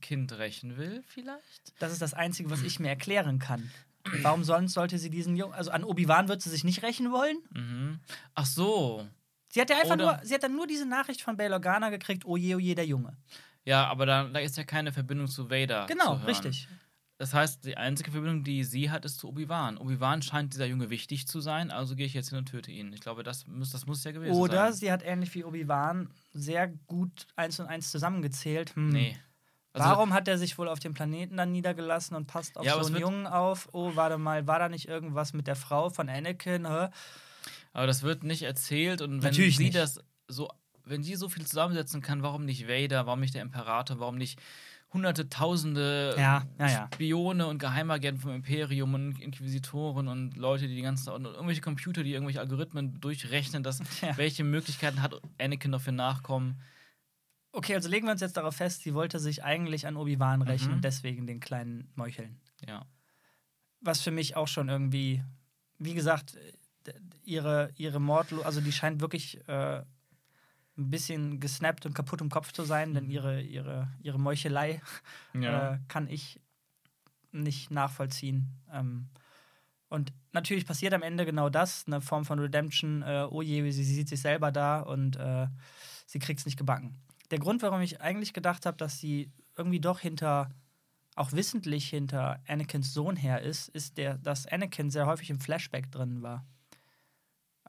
Kind 0.00 0.32
rächen 0.32 0.76
will, 0.76 1.02
vielleicht? 1.06 1.72
Das 1.78 1.92
ist 1.92 2.02
das 2.02 2.12
Einzige, 2.12 2.50
was 2.50 2.62
ich 2.62 2.80
mir 2.80 2.88
erklären 2.88 3.38
kann. 3.38 3.70
Warum 4.22 4.42
sonst 4.44 4.72
sollte 4.72 4.98
sie 4.98 5.10
diesen 5.10 5.36
Jungen, 5.36 5.52
also 5.54 5.70
an 5.70 5.84
Obi-Wan 5.84 6.28
wird 6.28 6.42
sie 6.42 6.50
sich 6.50 6.64
nicht 6.64 6.82
rächen 6.82 7.12
wollen? 7.12 7.38
Mhm. 7.54 8.00
Ach 8.34 8.46
so. 8.46 9.06
Sie 9.52 9.60
hat 9.60 9.70
ja 9.70 9.76
einfach 9.76 9.94
Oder- 9.94 10.16
nur, 10.16 10.20
sie 10.24 10.34
hat 10.34 10.42
dann 10.42 10.56
nur 10.56 10.66
diese 10.66 10.86
Nachricht 10.86 11.22
von 11.22 11.36
Bail 11.36 11.52
Organa 11.52 11.90
gekriegt, 11.90 12.24
oh 12.24 12.36
je, 12.36 12.54
oh 12.54 12.58
je, 12.58 12.74
der 12.74 12.86
Junge. 12.86 13.16
Ja, 13.64 13.86
aber 13.86 14.06
da, 14.06 14.24
da 14.24 14.38
ist 14.40 14.56
ja 14.56 14.64
keine 14.64 14.92
Verbindung 14.92 15.28
zu 15.28 15.50
Vader. 15.50 15.86
Genau, 15.86 16.18
zu 16.18 16.26
richtig. 16.26 16.68
Das 17.18 17.34
heißt, 17.34 17.66
die 17.66 17.76
einzige 17.76 18.12
Verbindung, 18.12 18.44
die 18.44 18.64
sie 18.64 18.90
hat, 18.90 19.04
ist 19.04 19.18
zu 19.18 19.28
Obi-Wan. 19.28 19.76
Obi-Wan 19.76 20.22
scheint 20.22 20.54
dieser 20.54 20.64
Junge 20.64 20.88
wichtig 20.88 21.28
zu 21.28 21.40
sein, 21.40 21.70
also 21.70 21.94
gehe 21.94 22.06
ich 22.06 22.14
jetzt 22.14 22.30
hin 22.30 22.38
und 22.38 22.46
töte 22.46 22.70
ihn. 22.70 22.94
Ich 22.94 23.00
glaube, 23.00 23.22
das 23.22 23.46
muss, 23.46 23.70
das 23.72 23.84
muss 23.84 24.02
ja 24.04 24.12
gewesen 24.12 24.32
Oder 24.34 24.68
sein. 24.68 24.72
sie 24.72 24.90
hat 24.90 25.02
ähnlich 25.02 25.34
wie 25.34 25.44
Obi-Wan 25.44 26.08
sehr 26.32 26.68
gut 26.68 27.26
eins 27.36 27.60
und 27.60 27.66
eins 27.66 27.90
zusammengezählt. 27.90 28.74
Hm. 28.74 28.88
Nee. 28.88 29.18
Also, 29.74 29.88
Warum 29.90 30.14
hat 30.14 30.28
er 30.28 30.38
sich 30.38 30.56
wohl 30.56 30.66
auf 30.68 30.78
dem 30.80 30.94
Planeten 30.94 31.36
dann 31.36 31.52
niedergelassen 31.52 32.16
und 32.16 32.26
passt 32.26 32.56
auf 32.56 32.64
Ja, 32.64 32.82
so 32.82 32.86
einen 32.90 33.00
Jungen 33.00 33.26
auf? 33.26 33.68
Oh, 33.72 33.92
warte 33.94 34.16
mal, 34.16 34.46
war 34.46 34.58
da 34.58 34.70
nicht 34.70 34.88
irgendwas 34.88 35.34
mit 35.34 35.46
der 35.46 35.56
Frau 35.56 35.90
von 35.90 36.08
Anakin? 36.08 36.66
Hä? 36.66 36.88
Aber 37.74 37.86
das 37.86 38.02
wird 38.02 38.24
nicht 38.24 38.42
erzählt 38.42 39.02
und 39.02 39.22
wenn 39.22 39.30
Natürlich 39.30 39.58
sie 39.58 39.64
nicht. 39.64 39.76
das 39.76 40.00
so, 40.26 40.50
wenn 40.90 41.02
sie 41.02 41.14
so 41.16 41.28
viel 41.28 41.46
zusammensetzen 41.46 42.02
kann, 42.02 42.22
warum 42.22 42.44
nicht 42.44 42.68
Vader, 42.68 43.06
warum 43.06 43.20
nicht 43.20 43.34
der 43.34 43.42
Imperator, 43.42 43.98
warum 44.00 44.16
nicht 44.16 44.38
hunderte, 44.92 45.28
tausende 45.28 46.14
Ja, 46.18 46.44
ja, 46.58 46.66
ja. 46.68 46.90
Spione 46.92 47.46
und 47.46 47.58
Geheimagenten 47.58 48.20
vom 48.20 48.32
Imperium 48.32 48.92
und 48.94 49.20
Inquisitoren 49.20 50.08
und 50.08 50.36
Leute, 50.36 50.66
die 50.66 50.74
die 50.74 50.82
ganze 50.82 51.12
und 51.12 51.24
irgendwelche 51.26 51.60
Computer, 51.60 52.02
die 52.02 52.12
irgendwelche 52.12 52.40
Algorithmen 52.40 53.00
durchrechnen, 53.00 53.62
dass 53.62 53.80
welche 54.16 54.42
Möglichkeiten 54.44 55.00
hat 55.00 55.14
Anakin 55.38 55.70
noch 55.70 55.80
für 55.80 55.92
Nachkommen. 55.92 56.60
Okay, 57.52 57.74
also 57.74 57.88
legen 57.88 58.06
wir 58.06 58.12
uns 58.12 58.20
jetzt 58.20 58.36
darauf 58.36 58.56
fest, 58.56 58.82
sie 58.82 58.94
wollte 58.94 59.18
sich 59.18 59.42
eigentlich 59.44 59.86
an 59.86 59.96
Obi-Wan 59.96 60.42
rächen 60.42 60.68
Mhm. 60.68 60.74
und 60.74 60.84
deswegen 60.84 61.26
den 61.26 61.40
kleinen 61.40 61.90
Meucheln. 61.94 62.40
Ja. 62.66 62.84
Was 63.80 64.00
für 64.02 64.10
mich 64.10 64.36
auch 64.36 64.46
schon 64.48 64.68
irgendwie, 64.68 65.22
wie 65.78 65.94
gesagt, 65.94 66.36
d- 66.86 66.92
ihre, 67.24 67.70
ihre 67.76 68.00
Mordlo, 68.00 68.42
also 68.42 68.60
die 68.60 68.72
scheint 68.72 69.00
wirklich 69.00 69.38
äh, 69.48 69.82
ein 70.80 70.90
bisschen 70.90 71.38
gesnappt 71.40 71.86
und 71.86 71.94
kaputt 71.94 72.20
im 72.20 72.30
Kopf 72.30 72.52
zu 72.52 72.64
sein, 72.64 72.94
denn 72.94 73.08
ihre, 73.10 73.40
ihre, 73.42 73.88
ihre 74.02 74.18
Meuchelei 74.18 74.80
Ja. 75.34 75.74
äh, 75.74 75.78
kann 75.88 76.08
ich 76.08 76.40
nicht 77.32 77.70
nachvollziehen. 77.70 78.48
Ähm, 78.72 79.08
Und 79.88 80.12
natürlich 80.32 80.66
passiert 80.66 80.94
am 80.94 81.02
Ende 81.02 81.24
genau 81.26 81.48
das, 81.50 81.84
eine 81.86 82.00
Form 82.00 82.24
von 82.24 82.38
Redemption. 82.38 83.02
Äh, 83.02 83.26
oh 83.30 83.42
je, 83.42 83.68
sie 83.70 83.84
sieht 83.84 84.08
sich 84.08 84.20
selber 84.20 84.52
da 84.52 84.80
und 84.80 85.16
äh, 85.16 85.48
sie 86.06 86.18
kriegt 86.20 86.40
es 86.40 86.46
nicht 86.46 86.56
gebacken. 86.56 86.94
Der 87.30 87.38
Grund, 87.38 87.62
warum 87.62 87.80
ich 87.80 88.00
eigentlich 88.00 88.32
gedacht 88.32 88.66
habe, 88.66 88.76
dass 88.76 88.98
sie 88.98 89.32
irgendwie 89.56 89.80
doch 89.80 89.98
hinter, 90.00 90.50
auch 91.16 91.32
wissentlich 91.32 91.88
hinter 91.88 92.40
Anakins 92.48 92.94
Sohn 92.94 93.16
her 93.16 93.42
ist, 93.42 93.68
ist 93.68 93.96
der, 93.98 94.18
dass 94.18 94.46
Anakin 94.46 94.90
sehr 94.90 95.06
häufig 95.06 95.28
im 95.30 95.40
Flashback 95.40 95.90
drin 95.90 96.22
war. 96.22 96.44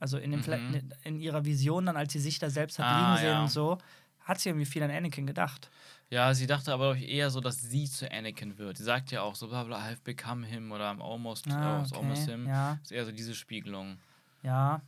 Also 0.01 0.17
in, 0.17 0.31
dem 0.31 0.41
Mhm. 0.41 0.91
in 1.03 1.19
ihrer 1.19 1.45
Vision, 1.45 1.85
dann 1.85 1.95
als 1.95 2.11
sie 2.11 2.19
sich 2.19 2.39
da 2.39 2.49
selbst 2.49 2.79
hat 2.79 2.87
Ah, 2.87 2.89
liegen 2.89 3.17
sehen 3.19 3.31
ja. 3.33 3.41
und 3.43 3.49
so, 3.49 3.77
hat 4.21 4.39
sie 4.39 4.49
irgendwie 4.49 4.65
viel 4.65 4.83
an 4.83 4.91
Anakin 4.91 5.27
gedacht. 5.27 5.69
Ja, 6.09 6.33
sie 6.33 6.47
dachte 6.47 6.73
aber 6.73 6.95
ich, 6.95 7.07
eher 7.07 7.29
so, 7.29 7.39
dass 7.39 7.61
sie 7.61 7.85
zu 7.85 8.11
Anakin 8.11 8.57
wird. 8.57 8.77
Sie 8.77 8.83
sagt 8.83 9.11
ja 9.11 9.21
auch 9.21 9.35
so, 9.35 9.47
bla 9.47 9.63
bla, 9.63 9.77
I've 9.79 10.03
become 10.03 10.45
him 10.45 10.71
oder 10.71 10.89
I'm 10.91 11.01
almost, 11.01 11.47
Ah, 11.47 11.83
uh, 11.83 11.95
almost 11.95 12.25
him. 12.25 12.47
Ja, 12.47 12.79
ist 12.81 12.91
eher 12.91 13.05
so 13.05 13.11
diese 13.11 13.33
Spiegelung. 13.35 13.97
ja. 14.43 14.81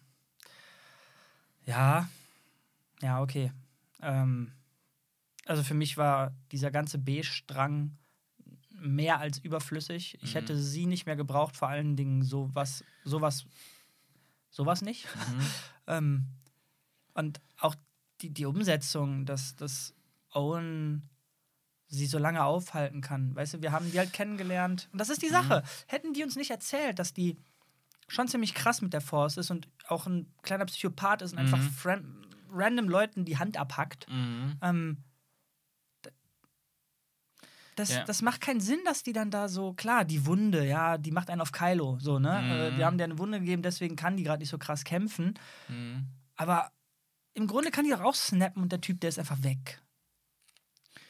Ja. 1.65 2.09
Ja, 3.01 3.21
okay. 3.21 3.51
Ähm, 4.01 4.51
also 5.45 5.63
für 5.63 5.73
mich 5.73 5.97
war 5.97 6.33
dieser 6.51 6.71
ganze 6.71 6.97
B-Strang 6.97 7.97
mehr 8.71 9.19
als 9.19 9.37
überflüssig. 9.39 10.17
Ich 10.21 10.31
Mhm. 10.31 10.35
hätte 10.35 10.57
sie 10.57 10.85
nicht 10.87 11.05
mehr 11.05 11.15
gebraucht, 11.15 11.55
vor 11.55 11.69
allen 11.69 11.95
Dingen 11.95 12.23
sowas, 12.23 12.83
sowas, 13.03 13.45
sowas 14.53 14.81
nicht. 14.81 15.05
Mhm. 15.15 15.41
Ähm, 15.85 16.27
und 17.13 17.41
auch 17.59 17.75
die, 18.21 18.29
die 18.29 18.45
Umsetzung, 18.45 19.25
dass, 19.25 19.57
dass 19.57 19.93
Owen 20.33 21.09
sie 21.89 22.05
so 22.05 22.17
lange 22.17 22.41
aufhalten 22.41 23.01
kann. 23.01 23.35
Weißt 23.35 23.55
du, 23.55 23.61
wir 23.61 23.73
haben 23.73 23.91
die 23.91 23.99
halt 23.99 24.13
kennengelernt. 24.13 24.87
Und 24.93 24.99
das 25.01 25.09
ist 25.09 25.21
die 25.21 25.27
Sache. 25.27 25.61
Hätten 25.87 26.13
die 26.13 26.23
uns 26.23 26.37
nicht 26.37 26.51
erzählt, 26.51 26.99
dass 26.99 27.13
die 27.13 27.35
schon 28.07 28.29
ziemlich 28.29 28.53
krass 28.53 28.81
mit 28.81 28.93
der 28.93 29.01
Force 29.01 29.35
ist 29.35 29.51
und 29.51 29.67
auch 29.89 30.07
ein 30.07 30.33
kleiner 30.41 30.63
Psychopath 30.67 31.21
ist 31.21 31.33
und 31.33 31.39
einfach 31.39 31.57
Mhm. 31.59 31.69
fran- 31.71 32.25
random 32.49 32.87
Leuten 32.87 33.25
die 33.25 33.37
Hand 33.37 33.57
abhackt, 33.57 34.07
Mhm. 34.09 34.57
ähm, 34.61 35.03
das, 37.75 37.89
Ja. 37.93 38.03
das 38.03 38.21
macht 38.21 38.41
keinen 38.41 38.61
Sinn, 38.61 38.79
dass 38.85 39.03
die 39.03 39.13
dann 39.13 39.31
da 39.31 39.47
so, 39.47 39.73
klar, 39.73 40.05
die 40.05 40.25
Wunde, 40.25 40.65
ja, 40.65 40.97
die 40.97 41.11
macht 41.11 41.29
einen 41.29 41.41
auf 41.41 41.51
Kylo, 41.51 41.97
so, 41.99 42.19
ne? 42.19 42.41
Mhm. 42.41 42.51
Äh, 42.51 42.77
Wir 42.77 42.85
haben 42.85 42.97
dir 42.97 43.05
eine 43.05 43.17
Wunde 43.17 43.39
gegeben, 43.39 43.61
deswegen 43.61 43.95
kann 43.95 44.17
die 44.17 44.23
gerade 44.23 44.39
nicht 44.39 44.49
so 44.49 44.57
krass 44.57 44.83
kämpfen. 44.83 45.33
Mhm. 45.67 46.07
Aber 46.35 46.71
im 47.33 47.47
Grunde 47.47 47.71
kann 47.71 47.85
die 47.85 47.91
doch 47.91 48.01
auch 48.01 48.15
snappen 48.15 48.61
und 48.61 48.71
der 48.71 48.81
Typ, 48.81 48.99
der 49.01 49.09
ist 49.09 49.19
einfach 49.19 49.41
weg. 49.43 49.81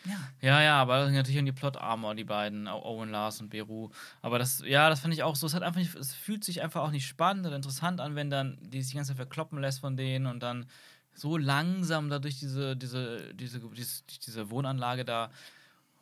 Ja. 0.06 0.18
Ja, 0.42 0.62
ja, 0.62 0.82
aber 0.82 0.98
das 0.98 1.06
sind 1.08 1.16
natürlich 1.16 1.40
in 1.40 1.46
die 1.46 1.54
Plot-Armor, 1.54 2.16
die 2.16 2.26
beiden, 2.26 2.68
Owen 2.68 3.10
Lars 3.10 3.40
und 3.40 3.50
Beru. 3.50 3.90
Aber 4.22 4.38
das, 4.38 4.62
ja, 4.66 4.90
das 4.90 5.00
fand 5.00 5.14
ich 5.14 5.24
auch 5.24 5.36
so. 5.36 5.48
Es, 5.48 5.54
hat 5.54 5.64
einfach 5.64 5.80
nicht, 5.80 5.96
es 5.96 6.14
fühlt 6.14 6.44
sich 6.44 6.62
einfach 6.62 6.82
auch 6.82 6.92
nicht 6.92 7.08
spannend 7.08 7.46
oder 7.46 7.56
interessant 7.56 8.02
an, 8.02 8.16
wenn 8.16 8.30
dann 8.30 8.58
die 8.62 8.82
sich 8.82 8.92
die 8.92 8.98
ganze 8.98 9.12
Zeit 9.12 9.18
verkloppen 9.18 9.60
lässt 9.60 9.80
von 9.80 9.96
denen 9.96 10.26
und 10.26 10.42
dann 10.44 10.66
so 11.14 11.38
langsam 11.38 12.10
da 12.10 12.20
durch 12.20 12.40
diese, 12.40 12.76
diese, 12.76 13.34
diese, 13.34 13.60
diese, 13.60 14.04
diese 14.26 14.50
Wohnanlage 14.50 15.06
da 15.06 15.30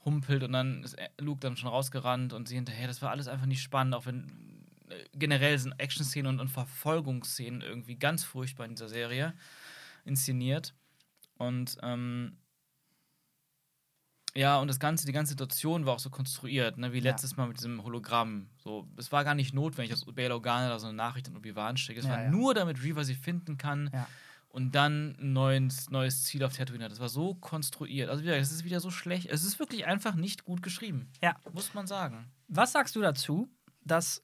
humpelt 0.04 0.44
und 0.44 0.54
dann 0.54 0.84
ist 0.84 0.96
Luke 1.20 1.40
dann 1.40 1.58
schon 1.58 1.70
rausgerannt 1.70 2.34
und 2.34 2.48
sie 2.48 2.56
hinterher. 2.56 2.88
Das 2.88 3.02
war 3.02 3.12
alles 3.12 3.28
einfach 3.28 3.46
nicht 3.46 3.62
spannend, 3.62 3.94
auch 3.94 4.06
wenn 4.06 4.66
äh, 4.90 5.04
generell 5.14 5.58
sind 5.58 5.74
Action-Szenen 5.80 6.28
und, 6.34 6.40
und 6.40 6.48
Verfolgungsszenen 6.50 7.62
irgendwie 7.62 7.96
ganz 7.98 8.24
furchtbar 8.24 8.66
in 8.66 8.72
dieser 8.76 8.90
Serie 8.90 9.34
inszeniert. 10.06 10.74
Und 11.38 11.78
ähm, 11.84 12.38
ja, 14.34 14.60
und 14.60 14.70
das 14.70 14.80
Ganze, 14.80 15.06
die 15.06 15.12
ganze 15.12 15.32
Situation 15.32 15.86
war 15.86 15.96
auch 15.96 16.00
so 16.00 16.10
konstruiert, 16.10 16.78
ne, 16.78 16.94
wie 16.94 17.00
Ja. 17.00 17.04
letztes 17.04 17.36
Mal 17.36 17.48
mit 17.48 17.58
diesem 17.58 17.84
Hologramm. 17.84 18.50
So, 18.64 18.88
es 18.98 19.12
war 19.12 19.26
gar 19.26 19.36
nicht 19.36 19.54
notwendig, 19.54 19.92
dass 19.92 20.06
Bail 20.06 20.32
Organa 20.32 20.70
da 20.70 20.80
so 20.80 20.88
eine 20.88 20.96
Nachricht 20.96 21.28
an 21.28 21.36
Obi-Wan 21.36 21.76
schickt. 21.76 22.00
Es 22.00 22.06
Ja, 22.06 22.12
war 22.12 22.24
ja. 22.24 22.30
nur, 22.32 22.54
damit 22.54 22.82
Reaver 22.82 23.04
sie 23.04 23.16
finden 23.16 23.58
kann 23.58 23.90
Ja. 23.94 24.08
Und 24.52 24.76
dann 24.76 25.16
ein 25.20 25.34
neues, 25.34 25.90
neues 25.90 26.24
Ziel 26.26 26.44
auf 26.44 26.56
Tatooine 26.56 26.86
hat. 26.86 26.92
Das 26.92 27.00
war 27.00 27.10
so 27.10 27.36
konstruiert. 27.36 28.10
Also 28.10 28.24
wieder, 28.24 28.38
es 28.38 28.52
ist 28.52 28.66
wieder 28.66 28.80
so 28.80 28.92
schlecht. 28.92 29.28
Es 29.30 29.44
ist 29.44 29.60
wirklich 29.60 29.86
einfach 29.86 30.16
nicht 30.16 30.44
gut 30.44 30.62
geschrieben. 30.62 31.10
Ja. 31.22 31.36
Muss 31.54 31.74
man 31.74 31.88
sagen. 31.88 32.30
Was 32.48 32.74
sagst 32.74 32.96
du 32.96 33.02
dazu, 33.02 33.50
dass 33.82 34.24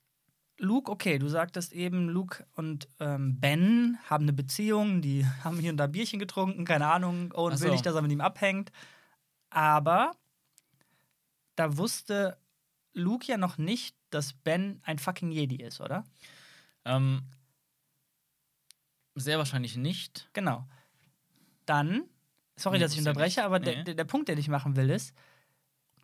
Luke, 0.60 0.92
okay, 0.92 1.18
du 1.18 1.30
sagtest 1.30 1.72
eben, 1.72 2.10
Luke 2.10 2.46
und 2.56 2.90
ähm, 3.00 3.40
Ben 3.40 3.98
haben 4.10 4.26
eine 4.26 4.34
Beziehung, 4.34 5.02
die 5.02 5.26
haben 5.44 5.60
hier 5.60 5.72
und 5.72 5.78
da 5.78 5.88
Bierchen 5.88 6.20
getrunken, 6.20 6.66
keine 6.66 6.88
Ahnung, 6.88 7.32
Owen 7.34 7.54
Ach 7.54 7.60
will 7.60 7.68
so. 7.68 7.74
nicht, 7.74 7.86
dass 7.86 7.96
er 7.96 8.02
mit 8.02 8.12
ihm 8.12 8.22
abhängt. 8.22 8.72
Aber 9.50 10.12
da 11.56 11.78
wusste 11.78 12.38
Luke 12.94 13.26
ja 13.28 13.38
noch 13.38 13.58
nicht, 13.58 13.96
dass 14.10 14.34
Ben 14.34 14.82
ein 14.84 15.00
fucking 15.00 15.32
Jedi 15.32 15.58
ist, 15.58 15.80
oder? 15.80 16.04
Ähm, 16.86 17.22
sehr 19.20 19.38
wahrscheinlich 19.38 19.76
nicht. 19.78 20.30
Genau. 20.34 20.66
Dann, 21.66 22.04
sorry, 22.56 22.78
Nee, 22.78 22.84
dass 22.84 22.94
ich 22.94 23.00
unterbreche, 23.00 23.44
aber 23.44 23.60
Nee. 23.60 23.66
der, 23.76 23.84
der, 23.84 23.94
der 23.96 24.04
Punkt, 24.06 24.30
den 24.30 24.38
ich 24.38 24.48
machen 24.48 24.76
will, 24.76 24.90
ist, 24.90 25.14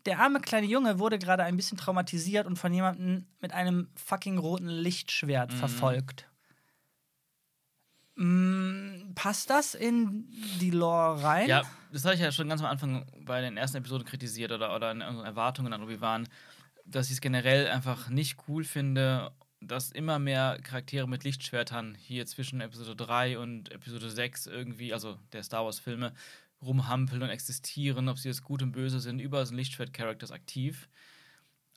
der 0.05 0.19
arme 0.19 0.41
kleine 0.41 0.67
Junge 0.67 0.99
wurde 0.99 1.17
gerade 1.17 1.43
ein 1.43 1.55
bisschen 1.55 1.77
traumatisiert 1.77 2.45
und 2.45 2.57
von 2.57 2.73
jemandem 2.73 3.25
mit 3.39 3.53
einem 3.53 3.87
fucking 3.95 4.37
roten 4.37 4.67
Lichtschwert 4.67 5.53
Mhm. 5.53 5.57
verfolgt. 5.57 6.29
Mm, 8.15 9.13
passt 9.15 9.49
das 9.49 9.73
in 9.73 10.25
die 10.59 10.69
Lore 10.69 11.23
rein? 11.23 11.49
Ja, 11.49 11.63
das 11.91 12.05
habe 12.05 12.15
ich 12.15 12.21
ja 12.21 12.31
schon 12.31 12.47
ganz 12.47 12.61
am 12.61 12.67
Anfang 12.67 13.05
bei 13.25 13.41
den 13.41 13.57
ersten 13.57 13.77
Episoden 13.77 14.05
kritisiert 14.05 14.51
oder, 14.51 14.75
oder 14.75 14.91
in 14.91 15.01
unseren 15.01 15.25
Erwartungen 15.25 15.73
an 15.73 15.81
Obi-Wan, 15.81 16.27
dass 16.85 17.07
ich 17.07 17.13
es 17.13 17.21
generell 17.21 17.67
einfach 17.67 18.09
nicht 18.09 18.37
cool 18.47 18.63
finde, 18.65 19.31
dass 19.67 19.91
immer 19.91 20.19
mehr 20.19 20.59
Charaktere 20.61 21.07
mit 21.07 21.23
Lichtschwertern 21.23 21.95
hier 21.95 22.25
zwischen 22.25 22.61
Episode 22.61 22.95
3 22.95 23.39
und 23.39 23.71
Episode 23.71 24.09
6 24.09 24.47
irgendwie, 24.47 24.93
also 24.93 25.17
der 25.31 25.43
Star 25.43 25.65
Wars-Filme, 25.65 26.13
rumhampeln 26.61 27.21
und 27.21 27.29
existieren, 27.29 28.07
ob 28.09 28.17
sie 28.17 28.29
jetzt 28.29 28.43
gut 28.43 28.61
und 28.61 28.71
böse 28.71 28.99
sind. 28.99 29.19
Überall 29.19 29.45
sind 29.45 29.57
Lichtschwert-Characters 29.57 30.31
aktiv. 30.31 30.87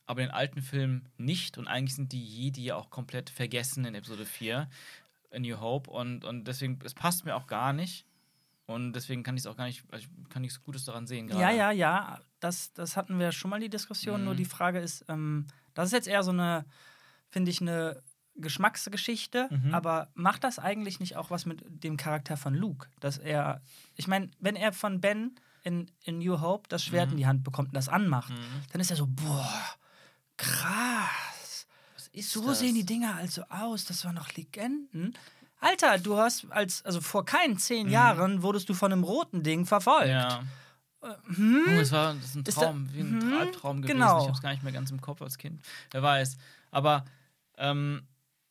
Aber 0.07 0.20
in 0.20 0.28
den 0.28 0.34
alten 0.34 0.62
Filmen 0.62 1.09
nicht 1.18 1.59
und 1.59 1.66
eigentlich 1.66 1.97
sind 1.97 2.12
die 2.12 2.24
Jedi 2.24 2.64
ja 2.64 2.76
auch 2.76 2.91
komplett 2.91 3.28
vergessen 3.28 3.84
in 3.84 3.97
Episode 3.97 4.24
4, 4.24 4.68
in 5.32 5.43
New 5.43 5.61
Hope. 5.61 5.91
Und, 5.91 6.24
und 6.24 6.45
deswegen, 6.45 6.78
es 6.84 6.95
passt 6.95 7.24
mir 7.24 7.34
auch 7.34 7.49
gar 7.49 7.72
nicht. 7.72 8.07
Und 8.66 8.93
deswegen 8.93 9.22
kann 9.22 9.37
ich 9.37 9.43
es 9.43 9.47
auch 9.47 9.57
gar 9.57 9.66
nicht, 9.66 9.84
also 9.91 10.07
ich 10.07 10.28
kann 10.30 10.43
nichts 10.43 10.62
Gutes 10.62 10.84
daran 10.84 11.07
sehen. 11.07 11.26
Gerade. 11.28 11.43
Ja, 11.43 11.51
ja, 11.51 11.70
ja. 11.70 12.20
Das, 12.41 12.72
das 12.72 12.97
hatten 12.97 13.18
wir 13.18 13.32
schon 13.32 13.51
mal 13.51 13.61
die 13.61 13.68
Diskussion. 13.68 14.20
Mhm. 14.20 14.24
Nur 14.26 14.34
die 14.34 14.45
Frage 14.45 14.80
ist, 14.80 15.05
ähm, 15.09 15.47
das 15.74 15.87
ist 15.87 15.93
jetzt 15.93 16.09
eher 16.09 16.22
so 16.22 16.32
eine, 16.32 16.64
finde 17.37 17.51
ich, 17.51 17.61
eine 17.61 18.03
Geschmacksgeschichte. 18.37 19.49
Mhm. 19.51 19.74
Aber 19.74 20.09
macht 20.14 20.43
das 20.43 20.59
eigentlich 20.59 21.01
nicht 21.01 21.16
auch 21.16 21.30
was 21.30 21.45
mit 21.45 21.62
dem 21.84 21.99
Charakter 21.99 22.39
von 22.39 22.55
Luke? 22.55 22.89
Dass 22.99 23.18
er, 23.18 23.61
ich 23.95 24.09
meine, 24.09 24.30
wenn 24.41 24.57
er 24.57 24.72
von 24.72 25.03
Ben 25.03 25.34
in, 25.62 25.91
in 26.05 26.18
New 26.20 26.41
Hope 26.41 26.66
das 26.70 26.82
Schwert 26.82 27.09
Mhm. 27.09 27.12
in 27.12 27.18
die 27.18 27.26
Hand 27.26 27.45
bekommt 27.45 27.68
und 27.68 27.74
das 27.76 27.91
anmacht, 27.91 28.30
Mhm. 28.30 28.37
dann 28.72 28.80
ist 28.80 28.91
er 28.91 28.97
so, 28.97 29.07
boah, 29.07 29.53
krass. 30.39 31.66
So 32.18 32.47
das? 32.47 32.61
sehen 32.61 32.74
die 32.74 32.87
Dinger 32.87 33.16
also 33.16 33.43
aus. 33.51 33.84
Das 33.84 34.03
waren 34.07 34.14
noch 34.14 34.32
Legenden. 34.32 35.12
Alter, 35.61 35.99
du 35.99 36.16
hast 36.16 36.51
als, 36.51 36.82
also 36.87 37.03
vor 37.03 37.26
keinen 37.26 37.59
zehn 37.59 37.91
Jahren 37.91 38.43
wurdest 38.43 38.66
du 38.70 38.74
von 38.74 38.93
einem 38.93 39.05
roten 39.05 39.43
Ding 39.43 39.66
verfolgt. 39.66 40.07
Mhm. 40.07 40.11
Ja. 40.12 40.43
Hm? 41.37 41.64
Junge, 41.66 41.78
das 41.80 41.93
war 41.93 42.14
das 42.14 42.24
ist 42.24 42.34
ein 42.37 42.43
Ist 42.45 42.57
da- 42.57 42.62
Traum, 42.62 42.89
wie 42.95 43.01
ein 43.01 43.18
Mhm, 43.18 43.32
Albtraum 43.39 43.82
gewesen. 43.82 43.99
genau. 43.99 44.22
Ich 44.22 44.28
hab's 44.28 44.41
gar 44.41 44.51
nicht 44.53 44.62
mehr 44.62 44.72
ganz 44.72 44.91
im 44.91 45.01
Kopf 45.03 45.20
als 45.20 45.37
Kind. 45.37 45.62
Wer 45.91 46.03
weiß. 46.03 46.37
Aber 46.70 47.05
ähm, 47.57 48.07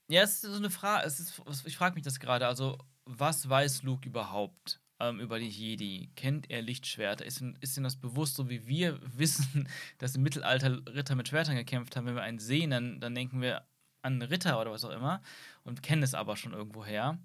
ja, 0.08 0.22
es 0.22 0.36
ist 0.36 0.41
so 0.41 0.56
eine 0.58 0.70
Frage. 0.70 1.06
Ist, 1.08 1.41
ich 1.66 1.78
frage 1.78 1.95
mich 1.95 2.03
das 2.03 2.20
gerade. 2.20 2.47
Also, 2.47 2.78
was 3.06 3.49
weiß 3.49 3.84
Luke 3.84 4.08
überhaupt 4.08 4.80
ähm, 4.99 5.20
über 5.20 5.39
die 5.39 5.49
Jedi? 5.49 6.10
Kennt 6.16 6.49
er 6.51 6.62
Lichtschwerter? 6.62 7.26
Ist, 7.26 7.41
ist 7.60 7.78
ihm 7.78 7.84
das 7.84 7.95
bewusst, 7.95 8.36
so 8.36 8.49
wie 8.49 8.68
wir 8.68 8.99
wissen, 9.18 9.68
dass 9.97 10.16
im 10.16 10.24
Mittelalter 10.24 10.86
Ritter 10.88 11.16
mit 11.16 11.28
Schwertern 11.28 11.56
gekämpft 11.56 11.95
haben? 11.95 12.06
Wenn 12.06 12.16
wir 12.16 12.24
einen 12.24 12.39
sehen, 12.39 12.72
dann, 12.72 12.99
dann 12.99 13.16
denken 13.16 13.41
wir 13.41 13.66
an 14.01 14.14
einen 14.14 14.22
Ritter 14.22 14.62
oder 14.62 14.72
was 14.72 14.86
auch 14.86 14.91
immer 14.91 15.22
und 15.64 15.82
kennen 15.82 16.03
es 16.03 16.14
aber 16.14 16.38
schon 16.38 16.53
irgendwoher. 16.53 17.18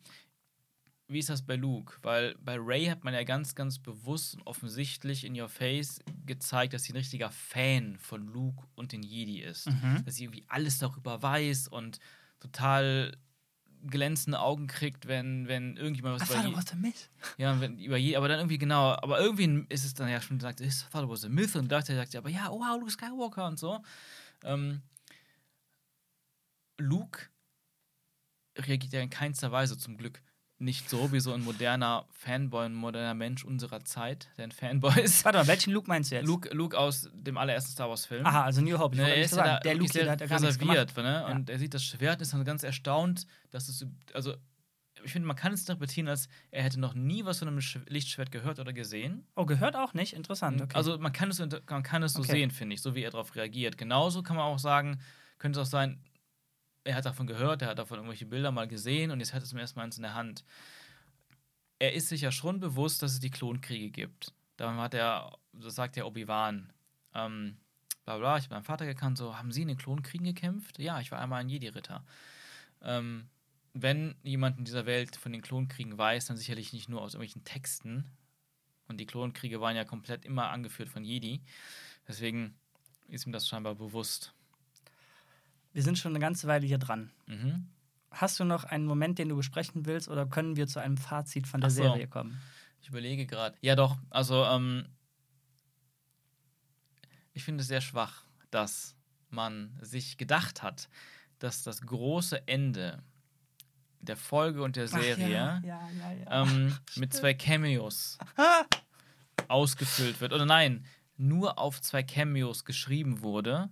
Wie 1.11 1.19
ist 1.19 1.29
das 1.29 1.43
bei 1.43 1.57
Luke? 1.57 1.95
Weil 2.03 2.37
bei 2.39 2.57
Ray 2.57 2.87
hat 2.87 3.03
man 3.03 3.13
ja 3.13 3.25
ganz, 3.25 3.57
ganz 3.57 3.81
bewusst 3.81 4.37
und 4.37 4.47
offensichtlich 4.47 5.25
in 5.25 5.39
Your 5.39 5.49
Face 5.49 5.99
gezeigt, 6.25 6.73
dass 6.73 6.85
sie 6.85 6.93
ein 6.93 6.97
richtiger 6.97 7.31
Fan 7.31 7.99
von 7.99 8.27
Luke 8.27 8.65
und 8.77 8.93
den 8.93 9.03
Jedi 9.03 9.41
ist. 9.41 9.67
Mhm. 9.67 10.05
Dass 10.05 10.15
sie 10.15 10.25
irgendwie 10.25 10.45
alles 10.47 10.79
darüber 10.79 11.21
weiß 11.21 11.67
und 11.67 11.99
total 12.39 13.17
glänzende 13.87 14.39
Augen 14.39 14.69
kriegt, 14.69 15.09
wenn, 15.09 15.49
wenn 15.49 15.77
irgendjemand 15.77 16.21
was 16.21 16.29
I 16.29 16.33
über, 16.33 16.43
thought 16.43 16.53
it 16.53 16.57
was 16.57 16.73
a 16.73 16.77
myth. 16.77 17.11
ja, 17.39 17.61
wenn, 17.61 17.79
über 17.79 17.97
Je 17.97 18.15
aber 18.15 18.29
dann 18.29 18.39
irgendwie 18.39 18.59
genau, 18.59 18.93
aber 18.93 19.19
irgendwie 19.19 19.65
ist 19.69 19.85
es 19.85 19.95
dann 19.95 20.09
ja 20.09 20.21
schon 20.21 20.39
gesagt, 20.39 20.61
I 20.61 20.71
thought 20.93 21.05
it 21.05 21.11
was 21.11 21.25
a 21.25 21.29
myth 21.29 21.57
und 21.57 21.73
dachte 21.73 21.95
sagt 21.97 22.13
sie 22.13 22.19
aber 22.19 22.29
ja, 22.29 22.51
oh 22.51 22.61
wow, 22.61 22.79
Luke 22.79 22.93
Skywalker 22.93 23.47
und 23.47 23.59
so. 23.59 23.83
Ähm, 24.45 24.83
Luke 26.79 27.29
reagiert 28.57 28.93
ja 28.93 29.01
in 29.01 29.11
keinster 29.11 29.51
Weise 29.51 29.79
zum 29.79 29.97
Glück 29.97 30.23
nicht 30.61 30.91
so 30.91 31.11
wie 31.13 31.21
so 31.21 31.33
ein 31.33 31.43
moderner 31.43 32.05
Fanboy, 32.13 32.67
ein 32.67 32.75
moderner 32.75 33.15
Mensch 33.15 33.45
unserer 33.45 33.83
Zeit, 33.85 34.29
der 34.37 34.45
ein 34.45 34.53
Fanboy 34.53 35.01
ist. 35.01 35.25
Warte 35.25 35.39
mal, 35.39 35.47
welchen 35.47 35.73
Luke 35.73 35.89
meinst 35.89 36.11
du 36.11 36.17
jetzt? 36.17 36.27
Luke, 36.27 36.49
Luke 36.55 36.79
aus 36.79 37.09
dem 37.13 37.39
allerersten 37.39 37.73
Star 37.73 37.89
Wars-Film. 37.89 38.27
Aha, 38.27 38.45
also 38.45 38.61
New 38.61 38.79
Hope. 38.79 38.95
Ich 38.95 39.01
Ne, 39.01 39.09
er 39.09 39.23
ist 39.25 39.37
ja 39.37 39.45
da 39.45 39.61
der 39.61 39.75
Luke, 39.75 39.93
der 39.93 40.11
hat 40.11 40.21
ja 40.21 40.27
nichts 40.27 40.45
reserviert, 40.61 40.97
ne? 40.97 41.03
Ja. 41.05 41.27
Und 41.35 41.49
er 41.51 41.59
sieht 41.59 41.73
das 41.75 41.83
Schwert 41.85 42.17
und 42.19 42.23
ist 42.23 42.33
dann 42.35 42.45
ganz 42.45 42.63
erstaunt, 42.63 43.27
dass 43.51 43.69
es, 43.69 43.87
also 44.13 44.35
ich 45.03 45.13
finde, 45.13 45.27
man 45.27 45.37
kann 45.37 45.55
es 45.55 45.61
interpretieren, 45.61 46.09
als 46.09 46.29
er 46.51 46.63
hätte 46.63 46.79
noch 46.79 46.93
nie 46.93 47.25
was 47.25 47.39
von 47.39 47.49
einem 47.49 47.61
Sch- 47.61 47.81
Lichtschwert 47.89 48.31
gehört 48.31 48.59
oder 48.59 48.75
gesehen. 48.75 49.27
Oh, 49.35 49.47
gehört 49.47 49.75
auch 49.75 49.95
nicht? 49.95 50.13
Interessant. 50.13 50.61
Okay. 50.61 50.77
Also 50.77 50.99
man 50.99 51.13
kann 51.15 51.31
es, 51.31 51.39
man 51.39 51.83
kann 51.83 52.03
es 52.03 52.13
so 52.13 52.21
Okay. 52.21 52.33
sehen, 52.33 52.51
finde 52.51 52.75
ich, 52.75 52.83
so 52.83 52.95
wie 52.95 53.03
er 53.03 53.11
darauf 53.11 53.35
reagiert. 53.35 53.79
Genauso 53.79 54.23
kann 54.23 54.37
man 54.37 54.45
auch 54.45 54.59
sagen, 54.59 55.01
könnte 55.39 55.59
es 55.59 55.67
auch 55.67 55.71
sein, 55.71 56.01
er 56.85 56.95
hat 56.95 57.05
davon 57.05 57.27
gehört, 57.27 57.63
er 57.63 57.69
hat 57.69 57.79
davon 57.79 57.99
irgendwelche 57.99 58.27
Bilder 58.27 58.53
mal 58.53 58.69
gesehen 58.69 59.11
und 59.11 59.21
jetzt 59.21 59.35
hat 59.35 59.43
es 59.43 59.51
zum 59.51 59.59
ersten 59.59 59.79
Mal 59.79 59.85
eins 59.85 59.97
in 59.97 60.03
der 60.03 60.15
Hand. 60.15 60.45
Er 61.79 61.95
ist 61.95 62.09
sich 62.09 62.23
ja 62.23 62.33
schon 62.33 62.61
bewusst, 62.61 63.03
dass 63.03 63.13
es 63.13 63.21
die 63.21 63.31
Klonkriege 63.31 63.91
gibt. 63.91 64.33
Da 64.57 64.75
hat 64.77 64.95
er, 64.95 65.39
das 65.53 65.75
sagt 65.75 65.97
ja 65.97 66.05
Obi-Wan, 66.05 66.73
ähm, 67.15 67.57
bla 68.05 68.19
bla, 68.19 68.39
ich 68.39 68.45
habe 68.45 68.55
meinen 68.55 68.65
Vater 68.65 68.87
gekannt, 68.87 69.19
so, 69.19 69.37
haben 69.37 69.53
Sie 69.53 69.63
in 69.63 69.69
den 69.69 69.79
Klonkriegen 69.79 70.27
gekämpft? 70.27 70.79
Ja, 70.79 71.01
ich 71.01 71.11
war 71.11 71.21
einmal 71.21 71.41
ein 71.41 71.49
Jedi-Ritter. 71.49 72.05
Ähm, 72.83 73.29
wenn 73.73 74.17
jemand 74.23 74.59
in 74.59 74.65
dieser 74.65 74.87
Welt 74.87 75.17
von 75.17 75.33
den 75.33 75.43
Klonkriegen 75.43 75.97
weiß, 75.97 76.27
dann 76.27 76.37
sicherlich 76.37 76.73
nicht 76.73 76.89
nur 76.89 77.03
aus 77.03 77.15
irgendwelchen 77.15 77.45
Texten. 77.45 78.05
Und 78.89 78.99
die 78.99 79.07
Klonkriege 79.07 79.61
waren 79.61 79.77
ja 79.77 79.85
komplett 79.85 80.25
immer 80.25 80.51
angeführt 80.51 80.89
von 80.89 81.05
Jedi. 81.05 81.41
Deswegen 82.09 82.59
ist 83.09 83.27
ihm 83.27 83.33
das 83.33 83.47
scheinbar 83.47 83.77
bewusst. 83.77 84.35
Wir 85.73 85.83
sind 85.83 85.99
schon 85.99 86.13
eine 86.13 86.21
ganze 86.21 86.47
Weile 86.49 86.67
hier 86.67 86.79
dran. 86.79 87.11
Mhm. 87.27 87.69
Hast 88.11 88.41
du 88.41 88.45
noch 88.45 88.65
einen 88.65 88.87
Moment, 88.87 89.19
den 89.19 89.29
du 89.29 89.37
besprechen 89.37 89.87
willst, 89.87 90.09
oder 90.09 90.27
können 90.27 90.57
wir 90.57 90.67
zu 90.67 90.81
einem 90.81 90.97
Fazit 90.97 91.47
von 91.47 91.61
der 91.61 91.71
so. 91.71 91.83
Serie 91.83 92.09
kommen? 92.09 92.41
Ich 92.83 92.89
überlege 92.89 93.27
gerade. 93.27 93.57
Ja, 93.61 93.77
doch. 93.77 93.99
Also, 94.11 94.45
ähm, 94.45 94.87
ich 97.33 97.45
finde 97.45 97.63
es 97.63 97.69
sehr 97.69 97.81
schwach, 97.81 98.25
dass 98.51 98.97
man 99.29 99.79
sich 99.81 100.19
gedacht 100.19 100.63
hat, 100.63 100.89
dass 101.39 101.63
das 101.63 101.83
große 101.83 102.49
Ende 102.49 103.03
der 104.01 104.17
Folge 104.17 104.63
und 104.63 104.77
der 104.77 104.89
Serie 104.89 105.61
Ach, 105.61 105.65
ja, 105.65 105.89
ja, 105.91 106.13
ja. 106.13 106.43
ähm, 106.43 106.77
mit 106.97 107.13
zwei 107.13 107.35
Cameos 107.35 108.19
ausgefüllt 109.49 110.21
wird. 110.21 110.33
Oder 110.33 110.47
nein, 110.47 110.85
nur 111.17 111.59
auf 111.59 111.81
zwei 111.81 112.03
Cameos 112.03 112.65
geschrieben 112.65 113.21
wurde, 113.21 113.71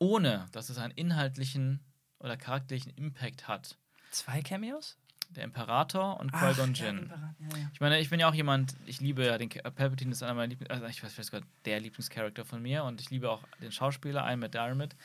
ohne 0.00 0.46
dass 0.50 0.68
es 0.70 0.78
einen 0.78 0.92
inhaltlichen 0.94 1.78
oder 2.18 2.36
charakterlichen 2.36 2.90
Impact 2.96 3.46
hat. 3.46 3.76
Zwei 4.10 4.42
Cameos? 4.42 4.96
Der 5.28 5.44
Imperator 5.44 6.18
und 6.18 6.32
Qui-Gon 6.32 6.74
Jinn. 6.74 7.08
Ja, 7.08 7.56
ja. 7.56 7.70
Ich 7.72 7.80
meine, 7.80 8.00
ich 8.00 8.10
bin 8.10 8.18
ja 8.18 8.28
auch 8.28 8.34
jemand, 8.34 8.74
ich 8.86 9.00
liebe 9.00 9.24
ja 9.24 9.38
den 9.38 9.48
Cha- 9.48 9.70
Palpatine 9.70 10.10
ist 10.10 10.24
einer 10.24 10.34
meiner 10.34 10.48
Lieblings, 10.48 10.70
also 10.70 10.86
ich 10.86 11.00
weiß, 11.04 11.12
ich 11.12 11.18
weiß 11.18 11.30
gar 11.30 11.38
nicht, 11.38 11.50
der 11.66 11.78
Lieblingscharakter 11.78 12.44
von 12.44 12.60
mir 12.60 12.82
und 12.82 13.00
ich 13.00 13.10
liebe 13.10 13.30
auch 13.30 13.44
den 13.62 13.70
Schauspieler, 13.70 14.26
Ian 14.28 14.40
McDermott. 14.40 14.96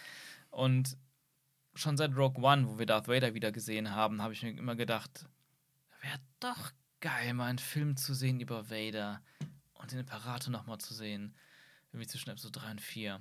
Und 0.50 0.98
schon 1.76 1.96
seit 1.96 2.16
Rogue 2.16 2.44
One, 2.44 2.68
wo 2.68 2.80
wir 2.80 2.88
Darth 2.88 3.08
Vader 3.08 3.36
wieder 3.36 3.52
gesehen 3.52 3.92
haben, 3.92 4.24
habe 4.24 4.34
ich 4.34 4.42
mir 4.42 4.50
immer 4.58 4.76
gedacht, 4.76 5.28
wäre 6.02 6.18
doch 6.40 6.72
geil, 7.02 7.34
mal 7.36 7.46
einen 7.48 7.60
Film 7.60 7.96
zu 7.96 8.16
sehen 8.16 8.40
über 8.40 8.72
Vader 8.72 9.22
und 9.76 9.92
den 9.92 10.00
Imperator 10.00 10.52
nochmal 10.52 10.80
zu 10.80 10.96
sehen. 10.96 11.36
Irgendwie 11.92 12.08
zwischen 12.08 12.32
Episode 12.32 12.60
3 12.62 12.72
und 12.72 12.82
4. 12.82 13.20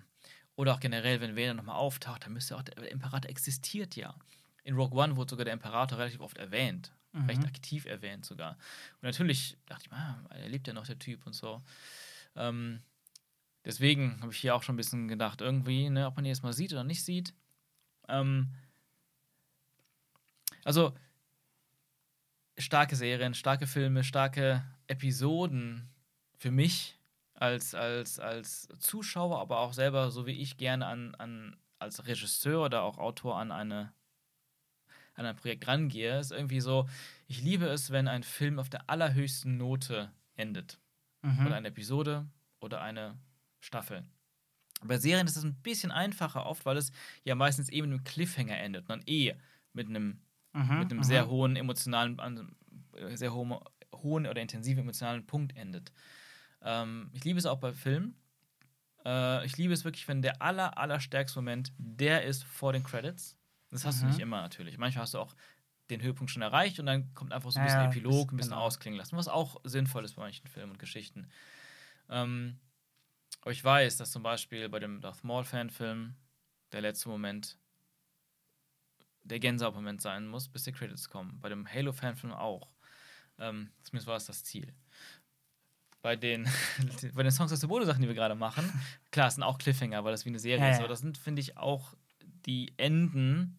Oder 0.57 0.75
auch 0.75 0.81
generell, 0.81 1.21
wenn 1.21 1.37
Vader 1.37 1.55
nochmal 1.55 1.77
auftaucht, 1.77 2.25
dann 2.25 2.33
müsste 2.33 2.57
auch 2.57 2.63
der, 2.63 2.91
Imperator 2.91 3.29
existiert 3.31 3.97
ja. 3.97 4.15
In 4.63 4.77
Rogue 4.77 4.99
One 4.99 5.17
wurde 5.17 5.31
sogar 5.31 5.45
der 5.45 5.55
Imperator 5.55 5.99
relativ 5.99 6.21
oft 6.21 6.39
erwähnt. 6.39 6.93
Mhm. 7.13 7.27
Recht 7.27 7.45
aktiv 7.45 7.85
erwähnt 7.87 8.25
sogar. 8.25 8.53
Und 8.95 9.03
natürlich 9.03 9.57
dachte 9.67 9.87
ich, 9.87 9.93
ah, 9.93 10.25
er 10.31 10.49
lebt 10.49 10.67
ja 10.67 10.73
noch, 10.73 10.87
der 10.87 10.99
Typ 10.99 11.27
und 11.27 11.33
so. 11.33 11.63
Ähm, 12.37 12.83
deswegen 13.65 14.21
habe 14.21 14.33
ich 14.33 14.39
hier 14.39 14.55
auch 14.55 14.63
schon 14.63 14.75
ein 14.75 14.79
bisschen 14.79 15.09
gedacht, 15.09 15.41
irgendwie, 15.41 15.91
ne, 15.91 16.07
ob 16.07 16.17
man 16.17 16.25
ihn 16.25 16.29
jetzt 16.29 16.43
mal 16.43 16.53
sieht 16.53 16.73
oder 16.73 16.85
nicht 16.85 17.05
sieht. 17.05 17.35
Ähm, 18.09 18.51
also, 20.65 20.95
starke 22.59 22.97
Serien, 22.97 23.35
starke 23.35 23.67
Filme, 23.67 24.05
starke 24.05 24.65
Episoden 24.87 25.89
für 26.39 26.51
mich 26.51 26.99
als, 27.45 27.75
als, 27.75 28.19
als 28.19 28.69
Zuschauer, 28.79 29.41
aber 29.41 29.59
auch 29.61 29.73
selber, 29.73 30.11
so 30.11 30.27
wie 30.27 30.33
ich 30.41 30.57
gerne 30.57 30.87
an, 30.87 31.15
an 31.17 31.57
als 31.79 32.07
Regisseur 32.07 32.65
oder 32.65 32.83
auch 32.83 32.99
Autor 32.99 33.39
an 33.39 33.53
eine 33.53 33.93
an 35.15 35.27
ein 35.27 35.37
Projekt 35.37 35.69
rangehe, 35.69 36.19
ist 36.19 36.33
irgendwie 36.33 36.61
so, 36.61 36.89
ich 37.29 37.41
liebe 37.41 37.67
es, 37.67 37.91
wenn 37.91 38.09
ein 38.09 38.25
Film 38.25 38.59
auf 38.59 38.69
der 38.69 38.91
allerhöchsten 38.91 39.57
Note 39.57 40.11
endet. 40.35 40.81
Mhm. 41.23 41.47
Oder 41.47 41.57
eine 41.57 41.69
Episode 41.69 42.27
oder 42.61 42.83
eine 42.83 43.17
Staffel. 43.61 44.05
Bei 44.83 44.99
Serien 44.99 45.27
ist 45.27 45.37
es 45.37 45.45
ein 45.45 45.55
bisschen 45.63 45.93
einfacher 45.93 46.47
oft, 46.47 46.67
weil 46.67 46.77
es 46.77 46.93
ja 47.25 47.35
meistens 47.35 47.69
eben 47.69 47.89
mit 47.89 47.99
einem 47.99 48.05
Cliffhanger 48.05 48.59
endet 48.59 48.91
dann 48.91 49.03
eh 49.07 49.35
mit 49.73 49.89
einem 49.89 50.21
Mhm, 50.53 50.79
mit 50.79 50.91
einem 50.91 50.99
mhm. 50.99 51.03
sehr 51.03 51.29
hohen 51.29 51.57
emotionalen, 51.57 52.19
äh, 52.93 53.17
sehr 53.17 53.35
hohen, 53.35 53.55
hohen 53.93 54.27
oder 54.27 54.41
intensiven 54.41 54.83
emotionalen 54.83 55.27
Punkt 55.27 55.57
endet. 55.57 55.93
Ähm, 56.65 57.11
ich 57.15 57.25
liebe 57.25 57.39
es 57.39 57.47
auch 57.47 57.61
bei 57.61 57.73
Filmen. 57.75 58.21
Äh, 59.05 59.45
ich 59.47 59.57
liebe 59.57 59.73
es 59.75 59.85
wirklich, 59.85 60.09
wenn 60.09 60.23
der 60.23 60.43
aller, 60.43 60.79
allerstärkste 60.79 61.39
Moment 61.41 61.73
der 61.79 62.25
ist 62.25 62.45
vor 62.45 62.73
den 62.73 62.83
Credits. 62.85 63.39
Das 63.71 63.85
hast 63.85 64.03
du 64.03 64.07
Mhm. 64.07 64.11
nicht 64.11 64.21
immer 64.21 64.41
natürlich. 64.43 64.79
Manchmal 64.79 65.03
hast 65.03 65.15
du 65.15 65.19
auch 65.19 65.35
den 65.91 66.03
Höhepunkt 66.03 66.31
schon 66.33 66.43
erreicht 66.43 66.81
und 66.81 66.87
dann 66.87 67.15
kommt 67.15 67.33
einfach 67.33 67.51
so 67.51 67.61
ein 67.61 67.65
bisschen 67.65 67.83
ja, 67.83 67.85
Epilog, 67.85 68.33
ein 68.33 68.37
bisschen 68.37 68.57
genau. 68.57 68.63
ausklingen 68.65 68.99
lassen, 68.99 69.17
was 69.17 69.29
auch 69.29 69.61
sinnvoll 69.65 70.05
ist 70.05 70.15
bei 70.17 70.23
manchen 70.23 70.49
Filmen 70.49 70.73
und 70.73 70.79
Geschichten. 70.79 71.29
Ähm, 72.09 72.61
aber 73.43 73.53
ich 73.53 73.65
weiß, 73.65 73.99
dass 73.99 74.13
zum 74.13 74.23
Beispiel 74.23 74.69
bei 74.69 74.81
dem 74.81 75.01
Darth 75.01 75.25
Maul-Fanfilm 75.25 76.17
der 76.73 76.81
letzte 76.81 77.09
Moment 77.11 77.59
der 79.23 79.41
Gänsehaut-Moment 79.41 80.01
sein 80.03 80.27
muss, 80.27 80.49
bis 80.49 80.65
die 80.65 80.73
Credits 80.73 81.09
kommen. 81.09 81.41
Bei 81.41 81.49
dem 81.49 81.67
Halo-Fanfilm 81.67 82.33
auch. 82.33 82.71
Ähm, 83.39 83.73
zumindest 83.83 84.07
war 84.07 84.17
es 84.17 84.27
das 84.27 84.45
Ziel. 84.45 84.75
Bei 86.05 86.17
den, 86.17 86.47
bei 87.15 87.23
den 87.23 87.33
Songs 87.33 87.51
aus 87.51 87.61
der 87.61 87.69
Bode-Sachen, 87.69 88.03
die 88.03 88.09
wir 88.09 88.15
gerade 88.15 88.35
machen, 88.35 88.71
klar, 89.11 89.29
es 89.29 89.37
sind 89.37 89.43
auch 89.43 89.57
Cliffhanger, 89.57 90.05
weil 90.05 90.13
das 90.13 90.27
wie 90.27 90.29
eine 90.29 90.39
Serie 90.39 90.67
Ja, 90.67 90.71
ist, 90.71 90.81
aber 90.81 90.89
das 90.89 91.01
sind, 91.01 91.17
finde 91.17 91.41
ich, 91.41 91.57
auch 91.57 91.95
die 92.45 92.75
Enden 92.77 93.59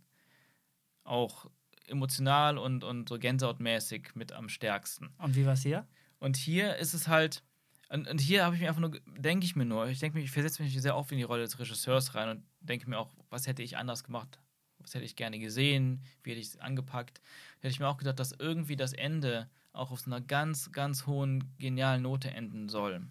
auch 1.03 1.49
emotional 1.87 2.59
und, 2.59 2.83
und 2.83 3.09
so 3.09 3.17
gänsehautmäßig 3.17 4.13
mit 4.13 4.31
am 4.31 4.49
stärksten. 4.49 5.09
Und 5.17 5.35
wie 5.35 5.47
war 5.47 5.53
es 5.53 5.63
hier? 5.63 5.87
Und 6.19 6.37
hier 6.37 6.75
ist 6.75 6.93
es 6.93 7.07
halt, 7.07 7.41
und, 7.89 8.07
und 8.07 8.21
hier 8.21 8.45
habe 8.45 8.53
ich 8.53 8.61
mir 8.61 8.67
einfach 8.67 8.81
nur, 8.81 8.91
denke 9.17 9.43
ich 9.43 9.55
mir 9.55 9.65
nur, 9.65 9.87
ich 9.87 9.97
denke 9.97 10.15
mir, 10.15 10.23
ich 10.23 10.29
versetze 10.29 10.61
mich 10.61 10.79
sehr 10.79 10.95
oft 10.95 11.11
in 11.11 11.17
die 11.17 11.23
Rolle 11.23 11.41
des 11.41 11.57
Regisseurs 11.57 12.13
rein 12.13 12.29
und 12.29 12.43
denke 12.59 12.87
mir 12.87 12.99
auch, 12.99 13.11
was 13.31 13.47
hätte 13.47 13.63
ich 13.63 13.75
anders 13.75 14.03
gemacht? 14.03 14.39
Was 14.77 14.93
hätte 14.93 15.05
ich 15.05 15.15
gerne 15.15 15.39
gesehen? 15.39 16.03
Wie 16.21 16.29
hätte 16.29 16.41
ich 16.41 16.49
es 16.49 16.57
angepackt? 16.57 17.21
Hätte 17.57 17.69
ich 17.71 17.79
mir 17.79 17.87
auch 17.87 17.97
gedacht, 17.97 18.19
dass 18.19 18.33
irgendwie 18.33 18.75
das 18.75 18.93
Ende 18.93 19.49
auch 19.75 19.91
auf 19.91 19.99
so 19.99 20.11
einer 20.11 20.21
ganz, 20.21 20.71
ganz 20.71 21.05
hohen, 21.05 21.55
genialen 21.57 22.01
Note 22.01 22.31
enden 22.31 22.69
soll. 22.69 23.05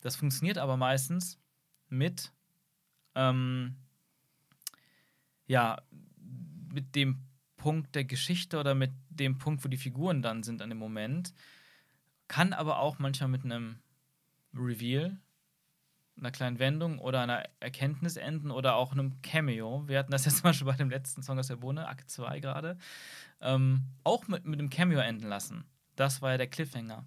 Das 0.00 0.16
funktioniert 0.16 0.58
aber 0.58 0.76
meistens 0.76 1.38
mit, 1.88 2.32
ähm, 3.14 3.76
ja, 5.46 5.80
mit 6.72 6.94
dem 6.94 7.18
Punkt 7.56 7.94
der 7.94 8.04
Geschichte 8.04 8.58
oder 8.58 8.74
mit 8.74 8.92
dem 9.10 9.38
Punkt, 9.38 9.64
wo 9.64 9.68
die 9.68 9.76
Figuren 9.76 10.22
dann 10.22 10.42
sind 10.42 10.62
an 10.62 10.70
dem 10.70 10.78
Moment. 10.78 11.34
Kann 12.28 12.52
aber 12.52 12.78
auch 12.78 12.98
manchmal 12.98 13.28
mit 13.28 13.44
einem 13.44 13.80
Reveal, 14.54 15.18
einer 16.16 16.30
kleinen 16.30 16.58
Wendung 16.58 16.98
oder 16.98 17.22
einer 17.22 17.44
Erkenntnis 17.60 18.16
enden 18.16 18.50
oder 18.50 18.76
auch 18.76 18.92
einem 18.92 19.20
Cameo. 19.22 19.86
Wir 19.88 19.98
hatten 19.98 20.12
das 20.12 20.24
jetzt 20.26 20.44
mal 20.44 20.54
schon 20.54 20.66
bei 20.66 20.74
dem 20.74 20.90
letzten 20.90 21.22
Song 21.22 21.38
aus 21.38 21.48
der 21.48 21.56
Bohne, 21.56 21.88
Akt 21.88 22.10
2 22.10 22.40
gerade. 22.40 22.78
Ähm, 23.40 23.82
auch 24.04 24.26
mit, 24.28 24.44
mit 24.44 24.58
einem 24.58 24.70
Cameo 24.70 25.00
enden 25.00 25.28
lassen. 25.28 25.64
Das 26.00 26.22
war 26.22 26.30
ja 26.30 26.38
der 26.38 26.46
Cliffhanger. 26.48 27.06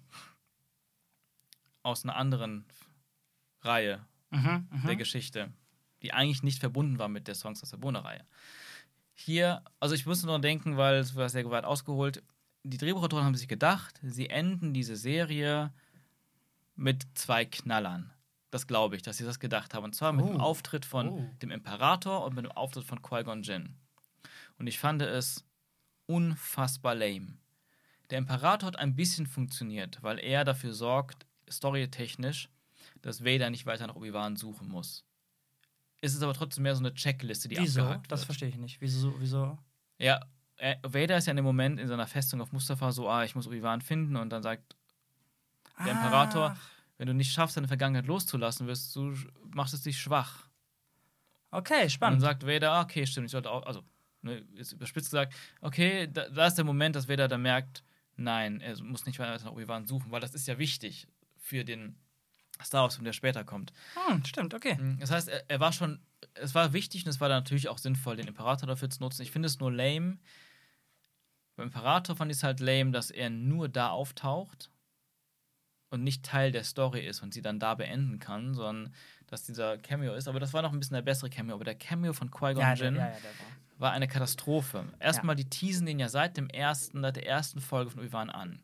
Aus 1.82 2.04
einer 2.04 2.14
anderen 2.14 2.64
Reihe 3.62 4.06
Mhm, 4.30 4.68
mhm. 4.70 4.86
der 4.86 4.96
Geschichte, 4.96 5.52
die 6.02 6.12
eigentlich 6.12 6.42
nicht 6.44 6.60
verbunden 6.60 6.98
war 7.00 7.08
mit 7.08 7.26
der 7.28 7.34
Songs 7.34 7.62
aus 7.62 7.70
der 7.70 7.76
Bohne-Reihe. 7.78 8.24
Hier, 9.14 9.62
also 9.80 9.94
ich 9.96 10.06
musste 10.06 10.26
nur 10.26 10.40
denken, 10.40 10.76
weil 10.76 10.96
es 10.96 11.14
war 11.16 11.28
sehr 11.28 11.48
weit 11.50 11.64
ausgeholt. 11.64 12.22
Die 12.64 12.78
Drehbuchautoren 12.78 13.24
haben 13.24 13.34
sich 13.36 13.46
gedacht, 13.48 14.00
sie 14.02 14.28
enden 14.30 14.74
diese 14.74 14.96
Serie 14.96 15.72
mit 16.76 17.04
zwei 17.14 17.44
Knallern. 17.44 18.12
Das 18.50 18.66
glaube 18.66 18.96
ich, 18.96 19.02
dass 19.02 19.16
sie 19.18 19.24
das 19.24 19.38
gedacht 19.40 19.74
haben. 19.74 19.84
Und 19.84 19.94
zwar 19.94 20.12
mit 20.12 20.24
dem 20.26 20.36
Oh. 20.36 20.40
Auftritt 20.40 20.84
von 20.84 21.08
Oh. 21.08 21.30
dem 21.42 21.50
Imperator 21.50 22.24
und 22.24 22.34
mit 22.34 22.44
dem 22.44 22.52
Auftritt 22.52 22.84
von 22.84 23.02
Qui-Gon 23.02 23.42
Jinn. 23.42 23.76
Und 24.58 24.66
ich 24.68 24.78
fand 24.80 25.02
es 25.02 25.44
unfassbar 26.06 26.94
lame. 26.94 27.38
Der 28.10 28.18
Imperator 28.18 28.66
hat 28.66 28.78
ein 28.78 28.94
bisschen 28.94 29.26
funktioniert, 29.26 30.02
weil 30.02 30.18
er 30.18 30.44
dafür 30.44 30.72
sorgt, 30.74 31.26
storytechnisch, 31.50 32.48
dass 33.02 33.24
Vader 33.24 33.50
nicht 33.50 33.66
weiter 33.66 33.86
nach 33.86 33.96
Obi-Wan 33.96 34.36
suchen 34.36 34.68
muss. 34.68 35.04
Es 36.00 36.14
ist 36.14 36.22
aber 36.22 36.34
trotzdem 36.34 36.64
mehr 36.64 36.74
so 36.74 36.80
eine 36.80 36.92
Checkliste, 36.94 37.48
die 37.48 37.56
Wieso? 37.56 37.82
abgehakt 37.82 38.12
Das 38.12 38.20
wird. 38.20 38.26
verstehe 38.26 38.48
ich 38.48 38.56
nicht. 38.56 38.80
Wieso? 38.80 39.14
wieso? 39.20 39.58
Ja, 39.98 40.20
äh, 40.56 40.76
Vader 40.82 41.16
ist 41.16 41.26
ja 41.26 41.30
in 41.30 41.36
dem 41.36 41.44
Moment 41.46 41.80
in 41.80 41.88
seiner 41.88 42.06
Festung 42.06 42.40
auf 42.42 42.52
Mustafa 42.52 42.92
so, 42.92 43.08
ah, 43.08 43.24
ich 43.24 43.34
muss 43.34 43.46
Obi-Wan 43.46 43.80
finden 43.80 44.16
und 44.16 44.30
dann 44.30 44.42
sagt 44.42 44.76
der 45.78 45.92
Imperator, 45.92 46.54
Ach, 46.56 46.70
wenn 46.98 47.06
du 47.08 47.14
nicht 47.14 47.32
schaffst, 47.32 47.56
deine 47.56 47.66
Vergangenheit 47.68 48.06
loszulassen, 48.06 48.66
wirst 48.66 48.94
du, 48.94 49.14
machst 49.52 49.74
es 49.74 49.82
dich 49.82 49.98
schwach. 49.98 50.48
Okay, 51.50 51.74
Und 51.74 51.80
dann 51.82 51.90
spannend. 51.90 52.20
sagt 52.20 52.46
Vader, 52.46 52.72
ah, 52.72 52.82
okay, 52.82 53.06
stimmt, 53.06 53.26
ich 53.26 53.32
sollte 53.32 53.50
auch, 53.50 53.64
also, 53.66 53.82
ne, 54.22 54.44
ist 54.54 54.72
überspitzt 54.72 55.10
gesagt, 55.10 55.34
okay, 55.60 56.08
da, 56.12 56.28
da 56.28 56.46
ist 56.46 56.54
der 56.56 56.64
Moment, 56.64 56.94
dass 56.96 57.08
Vader 57.08 57.28
dann 57.28 57.42
merkt, 57.42 57.82
nein, 58.16 58.60
er 58.60 58.80
muss 58.82 59.06
nicht 59.06 59.18
weiter 59.18 59.42
nach 59.44 59.52
Obi-Wan 59.52 59.86
suchen, 59.86 60.10
weil 60.10 60.20
das 60.20 60.34
ist 60.34 60.46
ja 60.46 60.58
wichtig 60.58 61.06
für 61.36 61.64
den 61.64 61.96
Star 62.62 62.82
Wars-Film, 62.82 63.04
der 63.04 63.12
später 63.12 63.44
kommt. 63.44 63.72
Hm, 64.08 64.24
stimmt, 64.24 64.54
okay. 64.54 64.76
Mhm, 64.76 64.98
Das 65.00 65.10
heißt, 65.10 65.28
er, 65.28 65.44
er 65.48 65.60
war 65.60 65.72
schon, 65.72 66.00
es 66.34 66.54
war 66.54 66.72
wichtig 66.72 67.04
und 67.04 67.10
es 67.10 67.20
war 67.20 67.28
dann 67.28 67.38
natürlich 67.38 67.68
auch 67.68 67.78
sinnvoll, 67.78 68.16
den 68.16 68.28
Imperator 68.28 68.66
dafür 68.66 68.90
zu 68.90 69.00
nutzen. 69.00 69.22
Ich 69.22 69.30
finde 69.30 69.46
es 69.46 69.58
nur 69.58 69.72
lame. 69.72 70.18
Beim 71.56 71.66
Imperator 71.66 72.16
fand 72.16 72.30
ich 72.30 72.38
es 72.38 72.42
halt 72.42 72.60
lame, 72.60 72.90
dass 72.92 73.10
er 73.10 73.30
nur 73.30 73.68
da 73.68 73.90
auftaucht 73.90 74.70
und 75.90 76.02
nicht 76.02 76.24
Teil 76.24 76.50
der 76.50 76.64
Story 76.64 77.06
ist 77.06 77.22
und 77.22 77.32
sie 77.32 77.42
dann 77.42 77.60
da 77.60 77.74
beenden 77.74 78.18
kann, 78.18 78.54
sondern 78.54 78.92
dass 79.28 79.44
dieser 79.44 79.78
Cameo 79.78 80.14
ist. 80.14 80.28
Aber 80.28 80.40
das 80.40 80.52
war 80.52 80.62
noch 80.62 80.72
ein 80.72 80.78
bisschen 80.78 80.94
der 80.94 81.02
bessere 81.02 81.30
Cameo. 81.30 81.54
Aber 81.54 81.64
der 81.64 81.76
Cameo 81.76 82.12
von 82.12 82.30
Qui-Gon 82.30 82.60
Ja, 82.60 82.74
Jinn 82.74 82.96
ja, 82.96 83.08
ja, 83.08 83.16
war. 83.78 83.92
eine 83.92 84.08
Katastrophe. 84.08 84.84
Erstmal, 84.98 85.36
die 85.36 85.48
teasen 85.48 85.86
den 85.86 85.98
ja 85.98 86.08
seit 86.08 86.36
dem 86.36 86.48
ersten, 86.48 87.02
seit 87.02 87.16
der 87.16 87.26
ersten 87.26 87.60
Folge 87.60 87.90
von 87.90 88.00
Obi-Wan 88.00 88.30
an. 88.30 88.62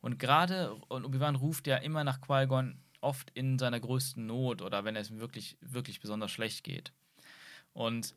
Und 0.00 0.18
gerade, 0.18 0.74
und 0.88 1.04
Obi-Wan 1.04 1.36
ruft 1.36 1.66
ja 1.66 1.76
immer 1.76 2.04
nach 2.04 2.20
Qui-Gon 2.20 2.78
oft 3.00 3.30
in 3.30 3.58
seiner 3.58 3.80
größten 3.80 4.26
Not 4.26 4.62
oder 4.62 4.84
wenn 4.84 4.96
es 4.96 5.10
ihm 5.10 5.20
wirklich, 5.20 5.56
wirklich 5.60 6.00
besonders 6.00 6.30
schlecht 6.30 6.64
geht. 6.64 6.92
Und 7.72 8.14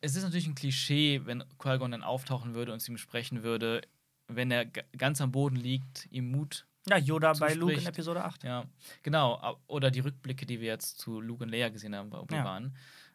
es 0.00 0.16
ist 0.16 0.22
natürlich 0.22 0.46
ein 0.46 0.54
Klischee, 0.54 1.22
wenn 1.24 1.44
Qui-Gon 1.58 1.90
dann 1.90 2.02
auftauchen 2.02 2.54
würde 2.54 2.72
und 2.72 2.80
zu 2.80 2.92
ihm 2.92 2.98
sprechen 2.98 3.42
würde, 3.42 3.82
wenn 4.28 4.50
er 4.50 4.64
ganz 4.66 5.20
am 5.20 5.32
Boden 5.32 5.56
liegt, 5.56 6.08
ihm 6.10 6.30
Mut 6.30 6.66
Ja, 6.88 6.96
Yoda 6.96 7.32
bei 7.34 7.54
Luke 7.54 7.74
in. 7.74 7.86
Episode 7.86 8.24
8. 8.24 8.44
ja, 8.44 8.64
genau. 9.02 9.58
Oder 9.66 9.90
die 9.90 10.00
Rückblicke, 10.00 10.46
die 10.46 10.60
wir 10.60 10.68
jetzt 10.68 10.98
zu 10.98 11.20
Luke 11.20 11.44
und 11.44 11.50
Leia 11.50 11.68
gesehen 11.68 11.94
haben 11.94 12.10
bei 12.10 12.18
Obi-Wan. 12.18 12.74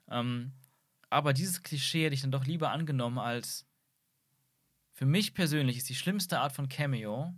Ähm, 0.09 0.53
aber 1.09 1.33
dieses 1.33 1.63
Klischee 1.63 2.05
hätte 2.05 2.15
ich 2.15 2.21
dann 2.21 2.31
doch 2.31 2.45
lieber 2.45 2.71
angenommen 2.71 3.19
als 3.19 3.65
für 4.93 5.05
mich 5.05 5.33
persönlich 5.33 5.77
ist 5.77 5.89
die 5.89 5.95
schlimmste 5.95 6.39
Art 6.39 6.53
von 6.53 6.69
Cameo 6.69 7.33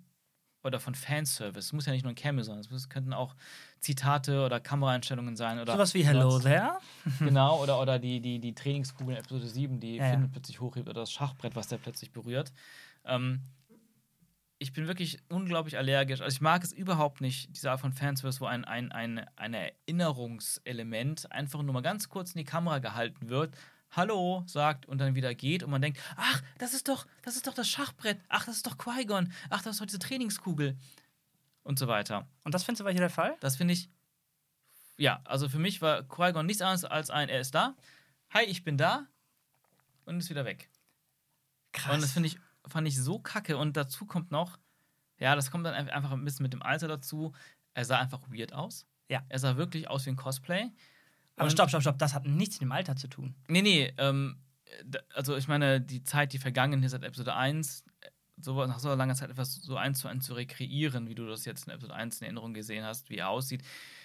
oder 0.64 0.80
von 0.80 0.94
Fanservice. 0.94 1.68
Es 1.68 1.73
muss 1.73 1.88
ja 1.88 1.91
nicht 1.91 2.03
nur 2.03 2.11
ein 2.11 2.15
Cameo 2.15 2.44
sein, 2.44 2.60
es 2.60 2.89
könnten 2.89 3.14
auch 3.14 3.35
Zitate 3.80 4.45
oder 4.45 4.60
Kameraeinstellungen 4.60 5.35
sein. 5.35 5.60
Oder 5.60 5.73
Sowas 5.73 5.94
wie 5.94 6.06
Hello 6.06 6.39
there. 6.39 6.77
Genau, 7.19 7.61
oder, 7.61 7.81
oder 7.81 7.98
die, 7.98 8.19
die, 8.19 8.39
die 8.39 8.53
Trainingskugel 8.53 9.15
in 9.15 9.19
Episode 9.19 9.48
7, 9.48 9.80
die 9.80 9.95
Ja, 9.95 10.11
Finn 10.11 10.30
plötzlich 10.31 10.60
hochhebt 10.60 10.88
oder 10.88 11.02
das 11.02 11.11
Schachbrett, 11.11 11.56
was 11.56 11.68
der 11.68 11.77
plötzlich 11.77 12.11
berührt. 12.11 12.52
Ähm, 13.06 13.41
ich 14.60 14.74
bin 14.74 14.88
wirklich 14.88 15.20
unglaublich 15.30 15.78
allergisch. 15.78 16.22
Also 16.22 16.36
ich 16.36 16.42
mag 16.42 16.64
es 16.64 16.72
überhaupt 16.72 17.22
nicht, 17.22 17.56
diese 17.56 17.72
Art 17.72 17.80
von 17.80 17.94
Fanservice, 17.94 18.42
wo 18.42 18.46
ein, 18.46 18.66
ein, 18.66 18.92
ein, 18.92 19.26
ein 19.36 19.54
Erinnerungselement 19.54 21.32
einfach 21.32 21.62
nur 21.62 21.74
mal 21.74 21.82
ganz 21.82 22.10
kurz 22.10 22.34
in 22.34 22.40
die 22.40 22.46
Kamera 22.46 22.80
gehalten 22.80 23.30
wird, 23.30 23.56
Hallo 23.92 24.44
sagt 24.48 24.86
und 24.86 24.98
dann 24.98 25.16
wieder 25.16 25.34
geht 25.34 25.64
und 25.64 25.72
man 25.72 25.82
denkt, 25.82 26.00
ach, 26.18 26.42
das 26.58 26.74
ist 26.74 26.88
doch, 26.88 27.08
das 27.22 27.36
ist 27.36 27.48
doch 27.48 27.54
das 27.54 27.70
Schachbrett, 27.70 28.20
ach, 28.28 28.46
das 28.46 28.58
ist 28.58 28.68
doch 28.68 28.78
Qui-Gon, 28.78 29.32
ach, 29.50 29.62
das 29.62 29.76
ist 29.76 29.82
doch 29.82 29.86
diese 29.86 30.00
Trainingskugel 30.00 30.76
und 31.64 31.80
so 31.80 31.88
weiter. 31.88 32.28
Und 32.44 32.54
das 32.54 32.64
findest 32.64 32.82
du 32.82 32.86
war 32.86 32.92
hier 32.92 33.02
der 33.02 33.10
Fall? 33.10 33.38
Das 33.40 33.56
finde 33.56 33.74
ich. 33.74 33.90
Ja, 34.98 35.22
also 35.26 35.48
für 35.48 35.60
mich 35.60 35.82
war 35.82 36.04
Qui-Gon 36.04 36.46
nichts 36.46 36.62
anderes 36.62 36.84
als 36.84 37.10
ein, 37.12 37.30
er 37.30 37.40
ist 37.40 37.54
da, 37.54 37.76
hi, 38.32 38.44
ich 38.44 38.64
bin 38.64 38.78
da 38.78 39.08
und 40.06 40.18
ist 40.18 40.30
wieder 40.30 40.44
weg. 40.44 40.70
Krass. 41.72 41.94
Und 41.94 42.02
das 42.02 42.12
finde 42.12 42.28
ich, 42.28 42.40
fand 42.69 42.88
ich 42.88 43.02
so 43.02 43.19
kacke. 43.19 43.57
Und 43.57 43.77
dazu 43.77 44.06
kommt 44.06 44.31
noch, 44.31 44.57
ja, 45.19 45.35
das 45.35 45.52
kommt 45.52 45.65
dann 45.65 45.73
ein- 45.73 45.89
einfach 45.89 46.11
ein 46.11 46.23
bisschen 46.23 46.44
mit 46.44 46.53
dem 46.53 46.61
Alter 46.61 46.88
dazu. 46.88 47.34
Er 47.73 47.85
sah 47.85 47.99
einfach 47.99 48.22
weird 48.30 48.53
aus. 48.53 48.85
Ja. 49.10 49.23
Er 49.30 49.39
sah 49.39 49.57
wirklich 49.57 49.89
aus 49.89 50.06
wie 50.06 50.10
ein 50.11 50.15
Cosplay. 50.15 50.69
Aber 51.35 51.49
stopp, 51.49 51.69
stopp, 51.69 51.81
stopp, 51.81 51.99
das 51.99 52.14
hat 52.14 52.26
nichts 52.26 52.56
mit 52.56 52.64
dem 52.64 52.72
Alter 52.72 52.95
zu 52.95 53.07
tun. 53.07 53.35
Nee, 53.48 53.61
nee, 53.61 53.94
ähm, 53.98 54.41
also 55.14 55.35
ich 55.38 55.48
meine, 55.48 55.80
die 55.80 56.03
Zeit, 56.03 56.34
die 56.34 56.39
vergangen 56.39 56.81
ist 56.84 56.91
seit 56.91 57.03
Episode 57.03 57.35
1, 57.35 57.84
äh, 58.02 58.10
so, 58.40 58.66
nach 58.66 58.80
so 58.80 58.94
langer 58.94 59.16
Zeit 59.16 59.30
etwas 59.32 59.56
so 59.56 59.78
eins 59.78 60.00
zu 60.00 60.08
eins 60.08 60.26
zu 60.26 60.34
rekreieren, 60.34 61.10
wie 61.10 61.16
du 61.16 61.26
das 61.28 61.46
jetzt 61.46 61.68
in 61.68 61.74
Episode 61.74 61.96
1 61.96 62.20
in 62.20 62.26
Erinnerung 62.26 62.54
gesehen 62.54 62.86
hast, 62.86 63.10
wie 63.10 63.18
er 63.18 63.30
aussieht. 63.30 63.64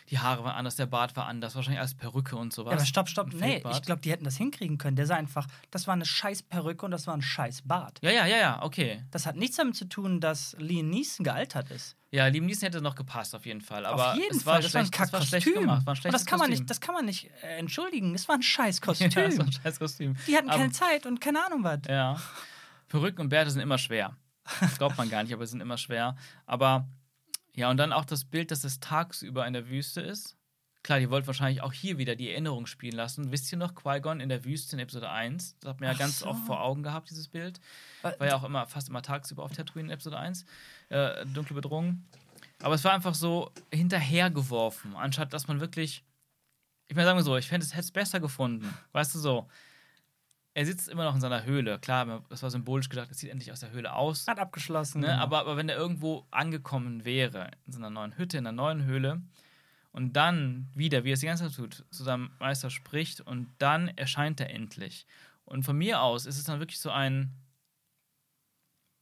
Die 0.09 0.19
Haare 0.19 0.43
waren 0.43 0.57
anders, 0.57 0.75
der 0.77 0.87
Bart 0.87 1.15
war 1.17 1.27
anders, 1.27 1.55
wahrscheinlich 1.55 1.81
als 1.81 1.95
Perücke 1.95 2.37
und 2.37 2.53
sowas. 2.53 2.73
Ja, 2.73 2.77
aber 2.79 2.87
stopp, 2.87 3.09
stopp. 3.09 3.33
Nee, 3.35 3.63
ich 3.71 3.83
glaube, 3.83 4.01
die 4.01 4.11
hätten 4.11 4.25
das 4.25 4.37
hinkriegen 4.37 4.77
können. 4.79 4.97
Der 4.97 5.07
sah 5.07 5.15
einfach, 5.17 5.47
das 5.71 5.87
war 5.87 5.95
eine 5.95 6.05
scheiß 6.05 6.43
Perücke 6.43 6.85
und 6.85 6.91
das 6.91 7.07
war 7.07 7.15
ein 7.15 7.23
scheiß 7.23 7.63
Bart. 7.63 7.99
Ja, 8.03 8.11
ja, 8.11 8.27
ja, 8.27 8.37
ja, 8.39 8.63
okay. 8.63 9.05
Das 9.11 9.27
hat 9.27 9.37
nichts 9.37 9.57
damit 9.57 9.77
zu 9.77 9.85
tun, 9.85 10.21
dass 10.21 10.57
Liam 10.59 10.89
Neeson 10.91 11.23
gealtert 11.25 11.71
ist. 11.71 11.97
Ja, 12.11 12.27
Liam 12.27 12.47
Neeson 12.47 12.67
hätte 12.67 12.81
noch 12.83 12.95
gepasst, 12.97 13.35
auf 13.35 13.47
jeden 13.47 13.61
Fall. 13.61 13.87
Aber 13.87 14.13
Auf 14.13 14.17
jeden 14.19 14.37
es 14.37 14.45
war 14.45 14.55
Fall, 14.55 14.63
das 14.63 14.75
war 14.75 14.81
ein 14.81 14.87
schlecht, 14.87 15.05
es 15.07 15.13
war 15.13 15.23
schlecht 15.23 15.55
gemacht. 15.55 15.87
War 15.87 15.95
ein 15.95 16.01
Und 16.05 16.13
das 16.13 16.27
kann 16.27 16.39
man 16.41 16.49
Kostüm. 16.49 16.61
nicht, 16.63 16.71
das 16.71 16.81
kann 16.81 16.95
man 16.95 17.05
nicht 17.05 17.31
äh, 17.43 17.59
entschuldigen. 17.59 18.15
Es 18.15 18.29
war 18.29 18.35
ein 18.35 18.43
scheiß 18.43 18.79
Ja, 18.81 18.85
Kostüm. 18.87 19.11
das 19.15 19.39
war 19.39 19.45
ein 19.47 19.53
scheiß 19.53 19.79
Kostüm. 19.79 20.17
Die 20.27 20.37
hatten 20.37 20.49
Aber- 20.49 20.59
keine 20.59 20.73
Zeit 20.73 21.07
und 21.07 21.21
keine 21.21 21.45
Ahnung 21.47 21.63
was. 21.63 21.79
Ja. 21.89 22.21
Perücken 22.89 23.21
und 23.23 23.29
Bärte 23.31 23.51
sind 23.51 23.61
immer 23.63 23.79
schwer. 23.79 24.17
Das 24.61 24.79
glaubt 24.79 24.99
man 24.99 25.09
gar 25.09 25.23
nicht, 25.23 25.33
aber 25.33 25.47
sie 25.47 25.53
sind 25.53 25.61
immer 25.61 25.79
schwer. 25.79 26.17
Aber 26.47 26.89
ja, 27.55 27.71
und 27.71 27.77
dann 27.77 27.93
auch 27.93 28.05
das 28.05 28.25
Bild, 28.25 28.51
dass 28.51 28.65
es 28.65 28.81
tagsüber 28.81 29.47
in 29.47 29.53
der 29.53 29.69
Wüste 29.69 30.01
ist. 30.01 30.37
Klar, 30.83 30.99
die 30.99 31.11
wollt 31.11 31.29
wahrscheinlich 31.29 31.63
auch 31.63 31.73
hier 31.73 31.97
wieder 31.99 32.17
die 32.17 32.31
Erinnerung 32.31 32.67
spielen 32.67 32.97
lassen. 32.97 33.31
Wisst 33.31 33.53
ihr 33.53 33.59
noch, 33.59 33.75
Qui-Gon 33.77 34.19
in 34.19 34.29
der 34.29 34.45
Wüste 34.45 34.75
in 34.75 34.81
Episode 34.81 35.11
1? 35.11 35.59
Das 35.61 35.71
hat 35.71 35.81
man 35.81 35.89
ja 35.91 35.95
Ach 35.95 35.99
ganz 35.99 36.21
so. 36.21 36.27
oft 36.27 36.45
vor 36.45 36.61
Augen 36.61 36.83
gehabt, 36.83 37.09
dieses 37.09 37.29
Bild. 37.29 37.61
Äh, 38.03 38.19
War 38.19 38.27
ja 38.27 38.37
auch 38.37 38.43
immer 38.43 38.67
fast 38.67 38.89
immer 38.89 39.01
tagsüber 39.03 39.45
auf 39.45 39.53
Tatooine 39.53 39.89
in 39.89 39.93
Episode 39.93 40.19
1. 40.19 40.45
Äh, 40.89 41.25
dunkle 41.27 41.55
Bedrohung. 41.55 42.05
Aber 42.63 42.75
es 42.75 42.83
war 42.83 42.93
einfach 42.93 43.15
so 43.15 43.53
hinterhergeworfen, 43.73 44.97
anstatt 44.97 45.33
dass 45.33 45.47
man 45.47 45.61
wirklich. 45.61 46.05
Ich 46.89 46.97
meine, 46.97 47.07
sagen 47.07 47.19
wir 47.19 47.23
so, 47.23 47.37
ich 47.37 47.47
fände 47.49 47.65
es 47.65 47.73
hätte 47.73 47.83
es 47.83 47.93
besser 47.93 48.19
gefunden. 48.19 48.69
Weißt 48.91 49.15
du 49.15 49.19
so? 49.21 49.49
Er 50.55 50.67
sitzt 50.67 50.89
immer 50.89 51.05
noch 51.05 51.15
in 51.15 51.21
seiner 51.21 51.45
Höhle. 51.45 51.79
Klar, 51.79 52.25
das 52.29 52.43
war 52.43 52.51
symbolisch 52.51 52.91
gedacht, 52.91 53.11
es 53.11 53.19
sieht 53.19 53.31
endlich 53.31 53.53
aus 53.53 53.61
der 53.61 53.71
Höhle 53.71 53.95
aus. 53.95 54.27
Hat 54.29 54.39
abgeschlossen. 54.39 55.01
Ne? 55.01 55.07
genau. 55.07 55.19
Aber, 55.19 55.41
aber 55.41 55.57
wenn 55.57 55.69
er 55.69 55.77
irgendwo 55.77 56.27
angekommen 56.31 57.05
wäre, 57.05 57.51
in 57.67 57.73
seiner 57.73 57.91
neuen 57.91 58.19
Hütte, 58.19 58.39
in 58.39 58.47
einer 58.47 58.57
neuen 58.57 58.85
Höhle, 58.85 59.23
und 59.93 60.15
dann 60.15 60.69
wieder, 60.75 61.05
wie 61.05 61.11
er 61.11 61.15
es 61.15 61.21
die 61.21 61.27
ganze 61.27 61.45
Zeit 61.45 61.57
tut, 61.57 61.85
zu 61.91 62.05
seinem 62.05 62.31
Meister 62.39 62.71
spricht, 62.71 63.21
und 63.23 63.49
dann 63.59 63.89
erscheint 63.89 64.41
er 64.41 64.51
endlich. 64.51 65.07
Und 65.45 65.65
von 65.65 65.77
mir 65.77 66.03
aus 66.03 66.27
ist 66.27 66.39
es 66.39 66.45
dann 66.45 66.59
wirklich 66.61 66.81
so 66.81 66.91
ein. 66.91 67.33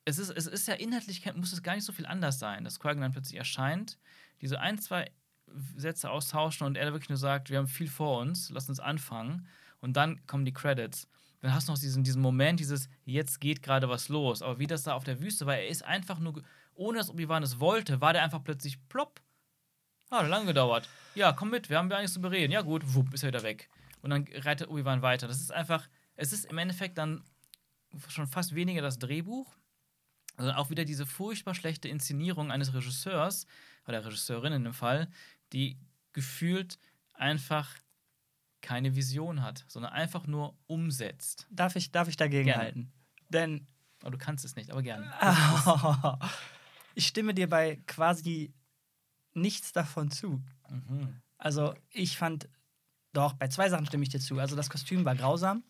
Es 0.04 0.18
ist, 0.18 0.30
es 0.30 0.46
ist 0.46 0.66
ja 0.66 0.74
inhaltlich, 0.74 1.24
muss 1.34 1.52
es 1.52 1.62
gar 1.62 1.74
nicht 1.74 1.84
so 1.84 1.92
viel 1.92 2.06
anders 2.06 2.38
sein, 2.38 2.64
dass 2.64 2.80
Qui-Gon 2.80 3.02
dann 3.02 3.12
plötzlich 3.12 3.38
erscheint, 3.38 3.98
diese 4.40 4.58
ein, 4.58 4.78
zwei 4.78 5.10
Sätze 5.76 6.10
austauschen 6.10 6.66
und 6.66 6.76
er 6.76 6.92
wirklich 6.92 7.08
nur 7.08 7.18
sagt, 7.18 7.50
wir 7.50 7.58
haben 7.58 7.66
viel 7.66 7.88
vor 7.88 8.20
uns, 8.20 8.50
lass 8.50 8.68
uns 8.68 8.80
anfangen. 8.80 9.46
Und 9.80 9.96
dann 9.96 10.26
kommen 10.26 10.44
die 10.44 10.52
Credits. 10.52 11.08
Dann 11.40 11.54
hast 11.54 11.68
du 11.68 11.72
noch 11.72 11.78
diesen, 11.78 12.04
diesen 12.04 12.20
Moment, 12.20 12.60
dieses, 12.60 12.88
jetzt 13.04 13.40
geht 13.40 13.62
gerade 13.62 13.88
was 13.88 14.08
los. 14.08 14.42
Aber 14.42 14.58
wie 14.58 14.66
das 14.66 14.82
da 14.82 14.94
auf 14.94 15.04
der 15.04 15.20
Wüste 15.20 15.46
war, 15.46 15.56
er 15.56 15.68
ist 15.68 15.84
einfach 15.84 16.18
nur, 16.18 16.42
ohne 16.74 16.98
dass 16.98 17.10
Obi-Wan 17.10 17.42
es 17.42 17.60
wollte, 17.60 18.00
war 18.00 18.12
der 18.12 18.22
einfach 18.22 18.44
plötzlich 18.44 18.78
plopp. 18.88 19.20
Ah, 20.10 20.22
hat 20.22 20.28
lange 20.28 20.46
gedauert. 20.46 20.88
Ja, 21.14 21.32
komm 21.32 21.50
mit, 21.50 21.70
wir 21.70 21.78
haben 21.78 21.88
gar 21.88 21.98
nichts 21.98 22.14
zu 22.14 22.20
bereden. 22.20 22.52
Ja, 22.52 22.62
gut, 22.62 22.94
wupp, 22.94 23.14
ist 23.14 23.22
er 23.22 23.28
wieder 23.28 23.42
weg. 23.42 23.70
Und 24.02 24.10
dann 24.10 24.26
reitet 24.32 24.68
Obi-Wan 24.68 25.02
weiter. 25.02 25.28
Das 25.28 25.40
ist 25.40 25.52
einfach, 25.52 25.88
es 26.16 26.32
ist 26.32 26.46
im 26.46 26.58
Endeffekt 26.58 26.98
dann 26.98 27.24
schon 28.08 28.26
fast 28.26 28.54
weniger 28.54 28.82
das 28.82 28.98
Drehbuch, 28.98 29.54
sondern 30.36 30.56
auch 30.56 30.70
wieder 30.70 30.84
diese 30.84 31.06
furchtbar 31.06 31.54
schlechte 31.54 31.88
Inszenierung 31.88 32.50
eines 32.50 32.74
Regisseurs 32.74 33.46
oder 33.86 34.04
Regisseurin 34.04 34.52
in 34.52 34.64
dem 34.64 34.74
Fall, 34.74 35.08
die 35.52 35.78
gefühlt 36.12 36.78
einfach 37.14 37.74
keine 38.60 38.94
Vision 38.96 39.42
hat, 39.42 39.64
sondern 39.68 39.92
einfach 39.92 40.26
nur 40.26 40.56
umsetzt. 40.66 41.46
darf, 41.50 41.76
ich, 41.76 41.92
darf 41.92 42.08
ich 42.08 42.16
dagegen 42.16 42.46
Gerne. 42.46 42.62
halten? 42.62 42.92
Denn 43.28 43.66
Aber 44.02 44.12
du 44.12 44.18
kannst 44.18 44.44
es 44.44 44.56
nicht, 44.56 44.70
aber 44.70 44.82
gerne. 44.82 45.10
ich 46.94 47.06
stimme 47.06 47.34
dir 47.34 47.48
bei 47.48 47.76
quasi 47.86 48.52
nichts 49.34 49.72
davon 49.72 50.10
zu. 50.10 50.42
Mhm. 50.68 51.20
Also 51.38 51.74
ich 51.90 52.18
fand, 52.18 52.48
doch, 53.12 53.32
bei 53.34 53.48
zwei 53.48 53.68
Sachen 53.68 53.86
stimme 53.86 54.02
ich 54.02 54.10
dir 54.10 54.20
zu. 54.20 54.38
Also 54.38 54.56
das 54.56 54.70
Kostüm 54.70 55.04
war 55.04 55.14
grausam 55.14 55.64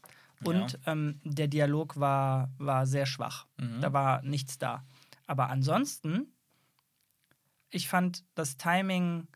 und 0.45 0.79
ähm, 0.87 1.21
der 1.25 1.49
Dialog 1.49 1.99
war, 1.99 2.51
war 2.59 2.87
sehr 2.87 3.07
schwach. 3.07 3.47
Mhm. 3.59 3.81
Da 3.81 3.93
war 3.93 4.23
nichts 4.23 4.59
da. 4.59 4.87
Aber 5.27 5.49
ansonsten, 5.49 6.35
ich 7.71 7.89
fand 7.89 8.25
das 8.35 8.57
Timing, 8.57 9.29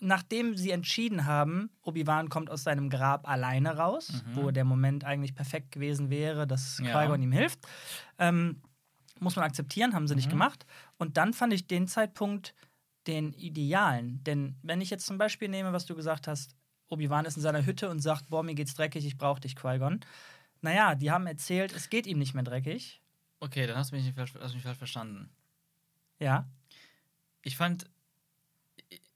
nachdem 0.00 0.56
sie 0.56 0.70
entschieden 0.70 1.24
haben, 1.26 1.70
Obi-Wan 1.82 2.28
kommt 2.28 2.50
aus 2.50 2.62
seinem 2.62 2.88
Grab 2.90 3.28
alleine 3.28 3.76
raus, 3.76 4.22
Mhm. 4.26 4.36
wo 4.36 4.50
der 4.50 4.64
Moment 4.64 5.04
eigentlich 5.04 5.34
perfekt 5.34 5.72
gewesen 5.72 6.10
wäre, 6.10 6.46
dass 6.46 6.78
Ja. 6.78 6.92
Qui-Gon 6.92 7.22
ihm 7.22 7.32
hilft, 7.32 7.60
ähm, 8.18 8.62
muss 9.20 9.34
man 9.36 9.44
akzeptieren, 9.44 9.94
haben 9.94 10.06
sie 10.06 10.14
nicht 10.14 10.26
Mhm. 10.26 10.30
gemacht. 10.32 10.66
Und 10.98 11.16
dann 11.16 11.32
fand 11.34 11.52
ich 11.52 11.66
den 11.66 11.88
Zeitpunkt 11.88 12.54
den 13.06 13.32
idealen. 13.32 14.22
Denn 14.24 14.56
wenn 14.62 14.80
ich 14.80 14.90
jetzt 14.90 15.06
zum 15.06 15.18
Beispiel 15.18 15.48
nehme, 15.48 15.72
was 15.72 15.86
du 15.86 15.94
gesagt 15.96 16.28
hast, 16.28 16.54
Obi-Wan 16.88 17.24
ist 17.24 17.36
in 17.36 17.42
seiner 17.42 17.64
Hütte 17.66 17.90
und 17.90 18.00
sagt, 18.00 18.28
boah, 18.30 18.42
mir 18.42 18.54
geht's 18.54 18.74
dreckig, 18.74 19.04
ich 19.06 19.16
brauch 19.18 19.38
dich, 19.38 19.56
Qui-Gon. 19.56 20.00
Naja, 20.60 20.94
die 20.94 21.10
haben 21.10 21.26
erzählt, 21.26 21.72
es 21.74 21.88
geht 21.90 22.06
ihm 22.06 22.18
nicht 22.18 22.34
mehr 22.34 22.42
dreckig. 22.44 23.00
Okay, 23.40 23.66
dann 23.66 23.76
hast 23.76 23.92
du 23.92 23.96
mich 23.96 24.04
nicht 24.04 24.14
falsch, 24.16 24.34
hast 24.40 24.50
du 24.52 24.56
mich 24.56 24.64
falsch 24.64 24.78
verstanden. 24.78 25.30
Ja. 26.18 26.48
Ich 27.42 27.56
fand, 27.56 27.88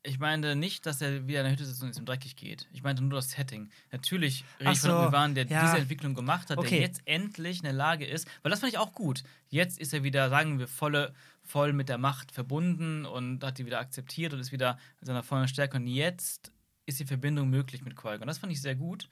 ich 0.05 0.19
meinte 0.19 0.57
nicht, 0.57 0.85
dass 0.87 1.01
er 1.01 1.27
wieder 1.27 1.41
in 1.41 1.45
der 1.45 1.53
Hütte 1.53 1.65
sitzt 1.65 1.83
und 1.83 1.91
es 1.91 1.99
ihm 1.99 2.05
dreckig 2.05 2.35
geht. 2.35 2.69
Ich 2.73 2.83
meinte 2.83 3.03
nur 3.03 3.19
das 3.19 3.31
Setting. 3.31 3.71
Natürlich 3.93 4.45
rede 4.59 4.73
ich 4.73 4.81
von 4.81 4.91
so, 4.91 4.99
Obi-Wan, 4.99 5.35
der 5.35 5.47
ja. 5.47 5.63
diese 5.63 5.79
Entwicklung 5.79 6.15
gemacht 6.15 6.51
hat, 6.51 6.59
Okay. 6.59 6.71
der 6.71 6.81
jetzt 6.81 7.03
endlich 7.05 7.59
in 7.59 7.65
der 7.65 7.73
Lage 7.73 8.05
ist, 8.05 8.27
weil 8.43 8.51
das 8.51 8.61
fand 8.61 8.73
ich 8.73 8.79
auch 8.79 8.93
gut. 8.93 9.23
Jetzt 9.49 9.79
ist 9.79 9.93
er 9.93 10.03
wieder, 10.03 10.29
sagen 10.29 10.59
wir, 10.59 10.67
volle, 10.67 11.15
voll 11.43 11.73
mit 11.73 11.89
der 11.89 11.99
Macht 11.99 12.33
verbunden 12.33 13.07
und 13.07 13.45
hat 13.45 13.59
die 13.59 13.67
wieder 13.67 13.79
akzeptiert 13.79 14.33
und 14.33 14.41
ist 14.41 14.51
wieder 14.53 14.79
in 15.01 15.07
seiner 15.07 15.23
vollen 15.23 15.47
Stärke. 15.47 15.77
Und 15.77 15.87
jetzt 15.87 16.53
ist 16.87 16.99
die 16.99 17.07
Verbindung 17.07 17.49
möglich 17.49 17.83
mit 17.83 17.97
Qui-Gon. 17.97 18.27
Das 18.27 18.39
fand 18.39 18.53
ich 18.53 18.61
sehr 18.61 18.75
gut. 18.75 19.09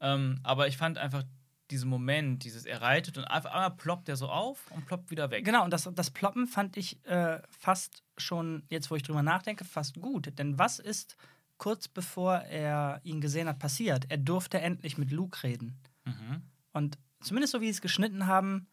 Ähm, 0.00 0.40
aber 0.42 0.66
ich 0.66 0.76
fand 0.76 0.98
einfach 0.98 1.24
diesen 1.70 1.88
Moment, 1.88 2.44
dieses 2.44 2.66
er 2.66 2.82
reitet 2.82 3.16
und 3.18 3.24
einfach 3.24 3.52
einmal 3.52 3.70
ploppt 3.70 4.08
er 4.08 4.16
so 4.16 4.28
auf 4.28 4.70
und 4.70 4.86
ploppt 4.86 5.10
wieder 5.10 5.30
weg. 5.30 5.44
Genau, 5.44 5.64
und 5.64 5.72
das, 5.72 5.88
das 5.94 6.10
Ploppen 6.10 6.46
fand 6.46 6.76
ich 6.76 7.04
äh, 7.06 7.40
fast 7.48 8.02
schon, 8.18 8.64
jetzt 8.68 8.90
wo 8.90 8.96
ich 8.96 9.02
drüber 9.02 9.22
nachdenke, 9.22 9.64
fast 9.64 10.00
gut. 10.00 10.38
Denn 10.38 10.58
was 10.58 10.78
ist 10.78 11.16
kurz 11.56 11.88
bevor 11.88 12.36
er 12.36 13.00
ihn 13.04 13.20
gesehen 13.20 13.48
hat 13.48 13.58
passiert? 13.58 14.06
Er 14.10 14.18
durfte 14.18 14.60
endlich 14.60 14.98
mit 14.98 15.10
Luke 15.10 15.42
reden. 15.42 15.78
Mhm. 16.04 16.42
Und 16.72 16.98
zumindest 17.20 17.52
so 17.52 17.60
wie 17.60 17.66
sie 17.66 17.72
es 17.72 17.80
geschnitten 17.80 18.26
haben 18.26 18.66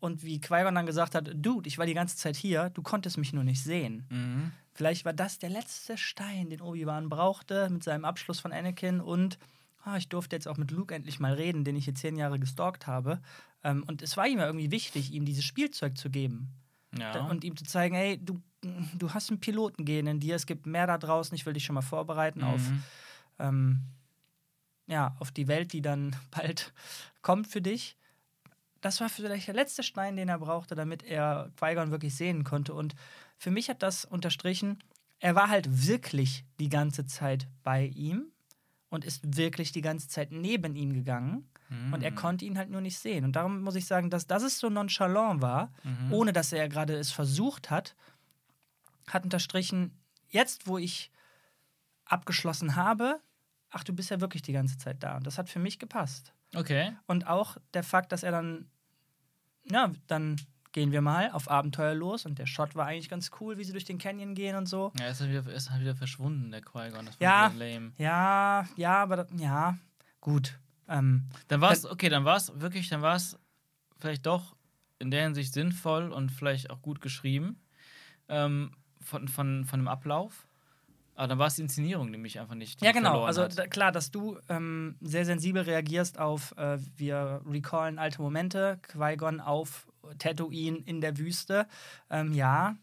und 0.00 0.22
wie 0.22 0.40
Qui-Gon 0.40 0.74
dann 0.74 0.86
gesagt 0.86 1.14
hat, 1.14 1.30
Dude, 1.34 1.68
ich 1.68 1.78
war 1.78 1.86
die 1.86 1.94
ganze 1.94 2.16
Zeit 2.16 2.36
hier, 2.36 2.70
du 2.70 2.82
konntest 2.82 3.18
mich 3.18 3.32
nur 3.32 3.44
nicht 3.44 3.62
sehen. 3.62 4.06
Mhm. 4.08 4.52
Vielleicht 4.72 5.04
war 5.04 5.12
das 5.12 5.38
der 5.38 5.50
letzte 5.50 5.96
Stein, 5.96 6.50
den 6.50 6.60
Obi-Wan 6.60 7.08
brauchte 7.08 7.68
mit 7.70 7.82
seinem 7.82 8.04
Abschluss 8.04 8.40
von 8.40 8.52
Anakin 8.52 9.00
und 9.00 9.38
ah, 9.86 9.96
ich 9.96 10.08
durfte 10.08 10.34
jetzt 10.36 10.48
auch 10.48 10.56
mit 10.56 10.70
Luke 10.72 10.94
endlich 10.94 11.20
mal 11.20 11.32
reden, 11.32 11.64
den 11.64 11.76
ich 11.76 11.84
hier 11.84 11.94
zehn 11.94 12.16
Jahre 12.16 12.38
gestalkt 12.38 12.86
habe. 12.86 13.20
Ähm, 13.62 13.84
und 13.86 14.02
es 14.02 14.16
war 14.16 14.26
ihm 14.26 14.38
ja 14.38 14.46
irgendwie 14.46 14.70
wichtig, 14.70 15.12
ihm 15.12 15.24
dieses 15.24 15.44
Spielzeug 15.44 15.96
zu 15.96 16.10
geben 16.10 16.50
Ja. 16.98 17.24
und 17.26 17.44
ihm 17.44 17.56
zu 17.56 17.64
zeigen, 17.64 17.94
hey, 17.94 18.18
du, 18.22 18.42
du 18.98 19.14
hast 19.14 19.30
ein 19.30 19.38
Pilotengen 19.40 20.06
in 20.08 20.20
dir, 20.20 20.34
es 20.34 20.46
gibt 20.46 20.66
mehr 20.66 20.86
da 20.86 20.98
draußen, 20.98 21.34
ich 21.36 21.46
will 21.46 21.52
dich 21.52 21.64
schon 21.64 21.74
mal 21.74 21.82
vorbereiten 21.82 22.42
auf, 22.42 22.68
Mhm. 22.68 22.82
ähm, 23.38 23.80
ja, 24.88 25.16
auf 25.20 25.30
die 25.30 25.48
Welt, 25.48 25.72
die 25.72 25.82
dann 25.82 26.14
bald 26.30 26.72
kommt 27.22 27.46
für 27.46 27.60
dich. 27.62 27.96
Das 28.80 29.00
war 29.00 29.08
vielleicht 29.08 29.46
der 29.48 29.54
letzte 29.54 29.82
Stein, 29.82 30.16
den 30.16 30.28
er 30.28 30.38
brauchte, 30.38 30.74
damit 30.74 31.02
er 31.02 31.50
Qui-Gon 31.56 31.90
wirklich 31.90 32.14
sehen 32.14 32.44
konnte. 32.44 32.74
Und 32.74 32.94
für 33.38 33.50
mich 33.50 33.68
hat 33.68 33.82
das 33.82 34.04
unterstrichen, 34.04 34.78
er 35.18 35.34
war 35.34 35.48
halt 35.48 35.86
wirklich 35.86 36.44
die 36.60 36.68
ganze 36.68 37.06
Zeit 37.06 37.48
bei 37.62 37.86
ihm 37.86 38.26
und 38.88 39.04
ist 39.04 39.36
wirklich 39.36 39.72
die 39.72 39.80
ganze 39.82 40.08
Zeit 40.08 40.30
neben 40.32 40.76
ihm 40.76 40.92
gegangen. 40.94 41.48
Und 41.92 42.02
er 42.04 42.12
Mhm. 42.12 42.14
konnte 42.16 42.44
ihn 42.44 42.56
halt 42.58 42.70
nur 42.70 42.80
nicht 42.80 42.96
sehen. 42.98 43.24
Und 43.24 43.34
darum 43.34 43.62
muss 43.62 43.74
ich 43.74 43.86
sagen, 43.86 44.08
dass, 44.08 44.28
dass 44.28 44.44
es 44.44 44.60
so 44.60 44.70
nonchalant 44.70 45.42
war, 45.42 45.72
Mhm. 45.82 46.12
ohne 46.12 46.32
dass 46.32 46.52
er 46.52 46.68
gerade 46.68 46.94
es 46.94 47.10
versucht 47.10 47.70
hat, 47.70 47.96
hat 49.08 49.24
unterstrichen, 49.24 49.90
jetzt 50.28 50.68
wo 50.68 50.78
ich 50.78 51.10
abgeschlossen 52.04 52.76
habe, 52.76 53.20
ach, 53.70 53.82
du 53.82 53.92
bist 53.92 54.10
ja 54.10 54.20
wirklich 54.20 54.42
die 54.42 54.52
ganze 54.52 54.78
Zeit 54.78 55.02
da. 55.02 55.16
Und 55.16 55.26
das 55.26 55.38
hat 55.38 55.48
für 55.48 55.58
mich 55.58 55.78
gepasst. 55.80 56.32
Okay. 56.54 56.96
Und 57.06 57.26
auch 57.26 57.56
der 57.74 57.82
Fakt, 57.82 58.12
dass 58.12 58.22
er 58.22 58.30
dann, 58.30 58.70
ja, 59.68 59.92
dann 60.06 60.36
gehen 60.76 60.92
wir 60.92 61.00
mal 61.00 61.30
auf 61.30 61.50
Abenteuer 61.50 61.94
los. 61.94 62.26
Und 62.26 62.38
der 62.38 62.44
Shot 62.44 62.74
war 62.74 62.84
eigentlich 62.84 63.08
ganz 63.08 63.30
cool, 63.40 63.56
wie 63.56 63.64
sie 63.64 63.72
durch 63.72 63.86
den 63.86 63.96
Canyon 63.96 64.34
gehen 64.34 64.56
und 64.56 64.66
so. 64.68 64.92
Ja, 65.00 65.08
ist 65.08 65.22
er 65.22 65.30
wieder, 65.30 65.50
ist 65.50 65.70
er 65.70 65.80
wieder 65.80 65.96
verschwunden, 65.96 66.50
der 66.50 66.60
Qui-Gon. 66.60 67.08
Ja. 67.18 67.50
Ja, 67.96 68.66
ja, 68.76 69.02
aber 69.02 69.16
da, 69.16 69.26
ja, 69.38 69.78
gut. 70.20 70.58
Ähm, 70.86 71.30
Dann 71.48 71.62
war 71.62 71.72
es, 71.72 71.86
okay, 71.86 72.10
dann 72.10 72.26
war 72.26 72.36
es 72.36 72.60
wirklich, 72.60 72.90
dann 72.90 73.00
war 73.00 73.16
es 73.16 73.38
vielleicht 73.98 74.26
doch 74.26 74.54
in 74.98 75.10
der 75.10 75.22
Hinsicht 75.22 75.54
sinnvoll 75.54 76.12
und 76.12 76.30
vielleicht 76.30 76.68
auch 76.68 76.82
gut 76.82 77.00
geschrieben 77.00 77.58
ähm, 78.28 78.72
von, 79.00 79.28
von, 79.28 79.64
von 79.64 79.80
dem 79.80 79.88
Ablauf. 79.88 80.46
Aber 81.14 81.28
dann 81.28 81.38
war 81.38 81.46
es 81.46 81.54
die 81.54 81.62
Inszenierung, 81.62 82.12
die 82.12 82.18
mich 82.18 82.38
einfach 82.38 82.54
nicht 82.54 82.82
Ja, 82.82 82.92
genau. 82.92 83.24
Also 83.24 83.48
da, 83.48 83.66
klar, 83.66 83.92
dass 83.92 84.10
du 84.10 84.38
ähm, 84.50 84.96
sehr 85.00 85.24
sensibel 85.24 85.62
reagierst 85.62 86.18
auf, 86.18 86.54
äh, 86.58 86.76
wir 86.96 87.40
recallen 87.46 87.98
alte 87.98 88.20
Momente, 88.20 88.78
Qui-Gon 88.82 89.40
auf 89.40 89.86
Tatooine 90.18 90.78
in 90.78 91.00
der 91.00 91.18
Wüste. 91.18 91.66
Ähm, 92.10 92.32
ja, 92.32 92.76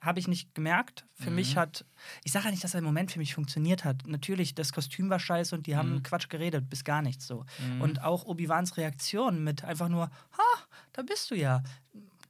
habe 0.00 0.20
ich 0.20 0.28
nicht 0.28 0.54
gemerkt. 0.54 1.04
Für 1.14 1.30
Mhm. 1.30 1.36
mich 1.36 1.56
hat, 1.56 1.84
ich 2.22 2.30
sage 2.30 2.44
ja 2.44 2.50
nicht, 2.52 2.62
dass 2.62 2.70
der 2.72 2.82
Moment 2.82 3.10
für 3.10 3.18
mich 3.18 3.34
funktioniert 3.34 3.84
hat. 3.84 4.06
Natürlich, 4.06 4.54
das 4.54 4.72
Kostüm 4.72 5.10
war 5.10 5.18
scheiße 5.18 5.54
und 5.56 5.66
die 5.66 5.74
haben 5.76 5.94
Mhm. 5.94 6.02
Quatsch 6.04 6.28
geredet, 6.28 6.70
bis 6.70 6.84
gar 6.84 7.02
nichts 7.02 7.26
so. 7.26 7.44
Mhm. 7.74 7.80
Und 7.80 8.02
auch 8.04 8.24
Obi-Wans 8.24 8.76
Reaktion 8.76 9.42
mit 9.42 9.64
einfach 9.64 9.88
nur, 9.88 10.04
ha, 10.06 10.66
da 10.92 11.02
bist 11.02 11.30
du 11.32 11.34
ja. 11.34 11.62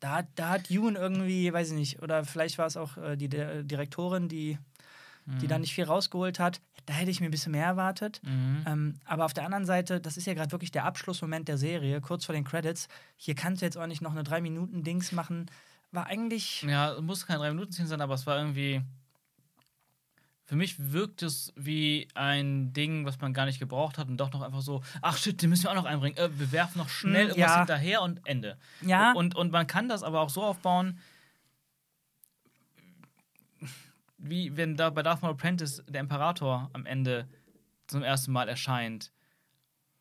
Da, 0.01 0.23
da 0.37 0.51
hat 0.51 0.71
Ewan 0.71 0.97
irgendwie, 0.97 1.53
weiß 1.53 1.69
ich 1.73 1.77
nicht, 1.77 2.03
oder 2.03 2.25
vielleicht 2.25 2.57
war 2.57 2.67
es 2.67 2.77
auch 2.77 2.97
äh, 2.97 3.17
die 3.17 3.29
Di- 3.29 3.65
Direktorin, 3.65 4.29
die 4.29 4.59
die 5.27 5.45
Mhm. 5.45 5.49
da 5.51 5.59
nicht 5.59 5.75
viel 5.75 5.85
rausgeholt 5.85 6.39
hat. 6.39 6.63
Da 6.89 6.95
hätte 6.95 7.11
ich 7.11 7.21
mir 7.21 7.27
ein 7.29 7.31
bisschen 7.31 7.53
mehr 7.53 7.67
erwartet. 7.67 8.23
Mhm. 8.25 8.65
Ähm, 8.67 8.95
aber 9.05 9.27
auf 9.27 9.35
der 9.35 9.45
anderen 9.45 9.67
Seite, 9.67 10.01
das 10.01 10.17
ist 10.17 10.27
ja 10.27 10.33
gerade 10.33 10.51
wirklich 10.53 10.71
der 10.71 10.87
Abschlussmoment 10.87 11.47
der 11.47 11.59
Serie, 11.59 12.01
kurz 12.01 12.25
vor 12.25 12.35
den 12.35 12.45
Credits. 12.45 12.89
Hier 13.19 13.35
kannst 13.35 13.61
du 13.61 13.67
jetzt 13.67 13.77
auch 13.77 13.87
nicht 13.87 14.01
noch 14.01 14.13
eine 14.13 14.25
drei 14.25 14.41
Minuten 14.41 14.85
Dings 14.85 15.13
machen. 15.13 15.51
War 15.93 16.07
eigentlich. 16.07 16.63
Ja, 16.63 16.95
es 16.95 17.03
muss 17.03 17.27
keine 17.27 17.41
drei 17.41 17.51
Minuten 17.51 17.73
Szene 17.73 17.89
sein, 17.89 18.01
aber 18.01 18.15
es 18.15 18.27
war 18.27 18.39
irgendwie. 18.39 18.81
Für 20.47 20.57
mich 20.57 20.77
wirkt 20.93 21.23
es 21.23 21.53
wie 21.57 22.09
ein 22.15 22.73
Ding, 22.73 23.05
was 23.05 23.21
man 23.21 23.35
gar 23.35 23.45
nicht 23.45 23.59
gebraucht 23.59 23.99
hat 23.99 24.09
und 24.09 24.17
doch 24.17 24.33
noch 24.33 24.41
einfach 24.41 24.63
so, 24.63 24.83
ach 25.03 25.19
shit, 25.19 25.43
den 25.43 25.51
müssen 25.51 25.65
wir 25.65 25.73
auch 25.73 25.75
noch 25.75 25.85
einbringen. 25.85 26.17
Äh, 26.17 26.31
wir 26.39 26.53
werfen 26.53 26.79
noch 26.79 26.89
schnell 26.89 27.27
Mm, 27.27 27.29
irgendwas 27.29 27.51
ja. 27.51 27.59
hinterher 27.59 28.01
und 28.01 28.27
Ende. 28.27 28.57
Ja, 28.81 29.13
Und, 29.13 29.35
und 29.35 29.53
man 29.53 29.67
kann 29.67 29.91
das 29.91 30.03
aber 30.03 30.23
auch 30.23 30.31
so 30.31 30.43
aufbauen, 30.43 30.99
wie 34.19 34.57
wenn 34.57 34.77
da 34.77 34.91
bei 34.91 35.03
Darth 35.03 35.23
Maul 35.23 35.33
Apprentice 35.33 35.83
der 35.89 36.01
Imperator 36.01 36.71
am 36.73 36.87
Ende 36.87 37.29
zum 37.87 38.03
ersten 38.03 38.33
Mal 38.33 38.49
erscheint 38.49 39.13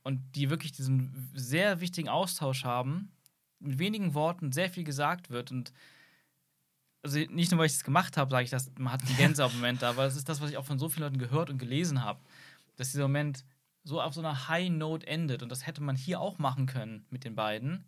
und 0.04 0.36
die 0.36 0.50
wirklich 0.50 0.72
diesen 0.72 1.32
sehr 1.34 1.80
wichtigen 1.80 2.10
Austausch 2.10 2.64
haben, 2.64 3.12
mit 3.60 3.80
wenigen 3.80 4.14
Worten 4.14 4.52
sehr 4.52 4.70
viel 4.70 4.84
gesagt 4.84 5.30
wird 5.30 5.52
und 5.52 5.74
also 7.04 7.20
nicht 7.20 7.52
nur, 7.52 7.60
weil 7.60 7.68
ich 7.68 7.74
es 7.74 7.84
gemacht 7.84 8.18
habe, 8.18 8.32
sage 8.32 8.44
ich 8.44 8.50
das, 8.50 8.72
man 8.78 8.92
hat 8.92 9.02
einen 9.06 9.16
Gänsehaut-Moment 9.18 9.82
da, 9.82 9.92
aber 9.92 10.04
das 10.04 10.18
ist 10.18 10.28
das, 10.28 10.42
was 10.42 10.50
ich 10.50 10.58
auch 10.58 10.66
von 10.66 10.80
so 10.80 10.90
vielen 10.90 11.04
Leuten 11.04 11.20
gehört 11.20 11.50
und 11.50 11.58
gelesen 11.58 12.04
habe, 12.04 12.20
dass 12.76 12.92
dieser 12.92 13.04
Moment 13.04 13.46
so 13.84 14.02
auf 14.02 14.14
so 14.14 14.20
einer 14.20 14.50
High 14.50 14.70
Note 14.70 15.08
endet 15.08 15.44
und 15.44 15.50
das 15.50 15.66
hätte 15.66 15.82
man 15.82 15.96
hier 15.96 16.20
auch 16.20 16.40
machen 16.40 16.66
können 16.66 17.06
mit 17.10 17.24
den 17.24 17.36
beiden 17.36 17.86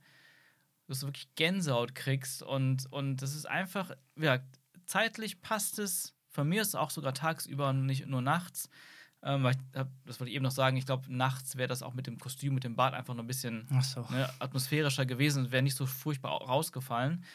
dass 0.89 1.01
du 1.01 1.07
wirklich 1.07 1.33
Gänsehaut 1.35 1.93
kriegst 1.93 2.41
und, 2.41 2.91
und 2.91 3.17
das 3.17 3.35
ist 3.35 3.45
einfach, 3.45 3.91
ja, 4.15 4.39
zeitlich 4.87 5.39
passt 5.39 5.77
es. 5.77 6.15
Von 6.39 6.47
mir 6.47 6.61
ist 6.61 6.69
es 6.69 6.75
auch 6.75 6.89
sogar 6.89 7.13
tagsüber 7.13 7.69
und 7.69 7.85
nicht 7.85 8.07
nur 8.07 8.21
nachts. 8.21 8.69
Ähm, 9.21 9.43
weil 9.43 9.53
ich 9.55 9.77
hab, 9.77 9.89
das 10.05 10.19
wollte 10.21 10.29
ich 10.29 10.35
eben 10.37 10.43
noch 10.43 10.51
sagen, 10.51 10.77
ich 10.77 10.85
glaube, 10.85 11.13
nachts 11.13 11.57
wäre 11.57 11.67
das 11.67 11.83
auch 11.83 11.93
mit 11.93 12.07
dem 12.07 12.17
Kostüm, 12.17 12.53
mit 12.53 12.63
dem 12.63 12.77
Bart 12.77 12.93
einfach 12.93 13.13
noch 13.13 13.23
ein 13.25 13.27
bisschen 13.27 13.67
so. 13.81 14.05
ne, 14.09 14.29
atmosphärischer 14.39 15.05
gewesen 15.05 15.43
und 15.45 15.51
wäre 15.51 15.61
nicht 15.61 15.75
so 15.75 15.85
furchtbar 15.85 16.31
au- 16.31 16.45
rausgefallen. 16.45 17.25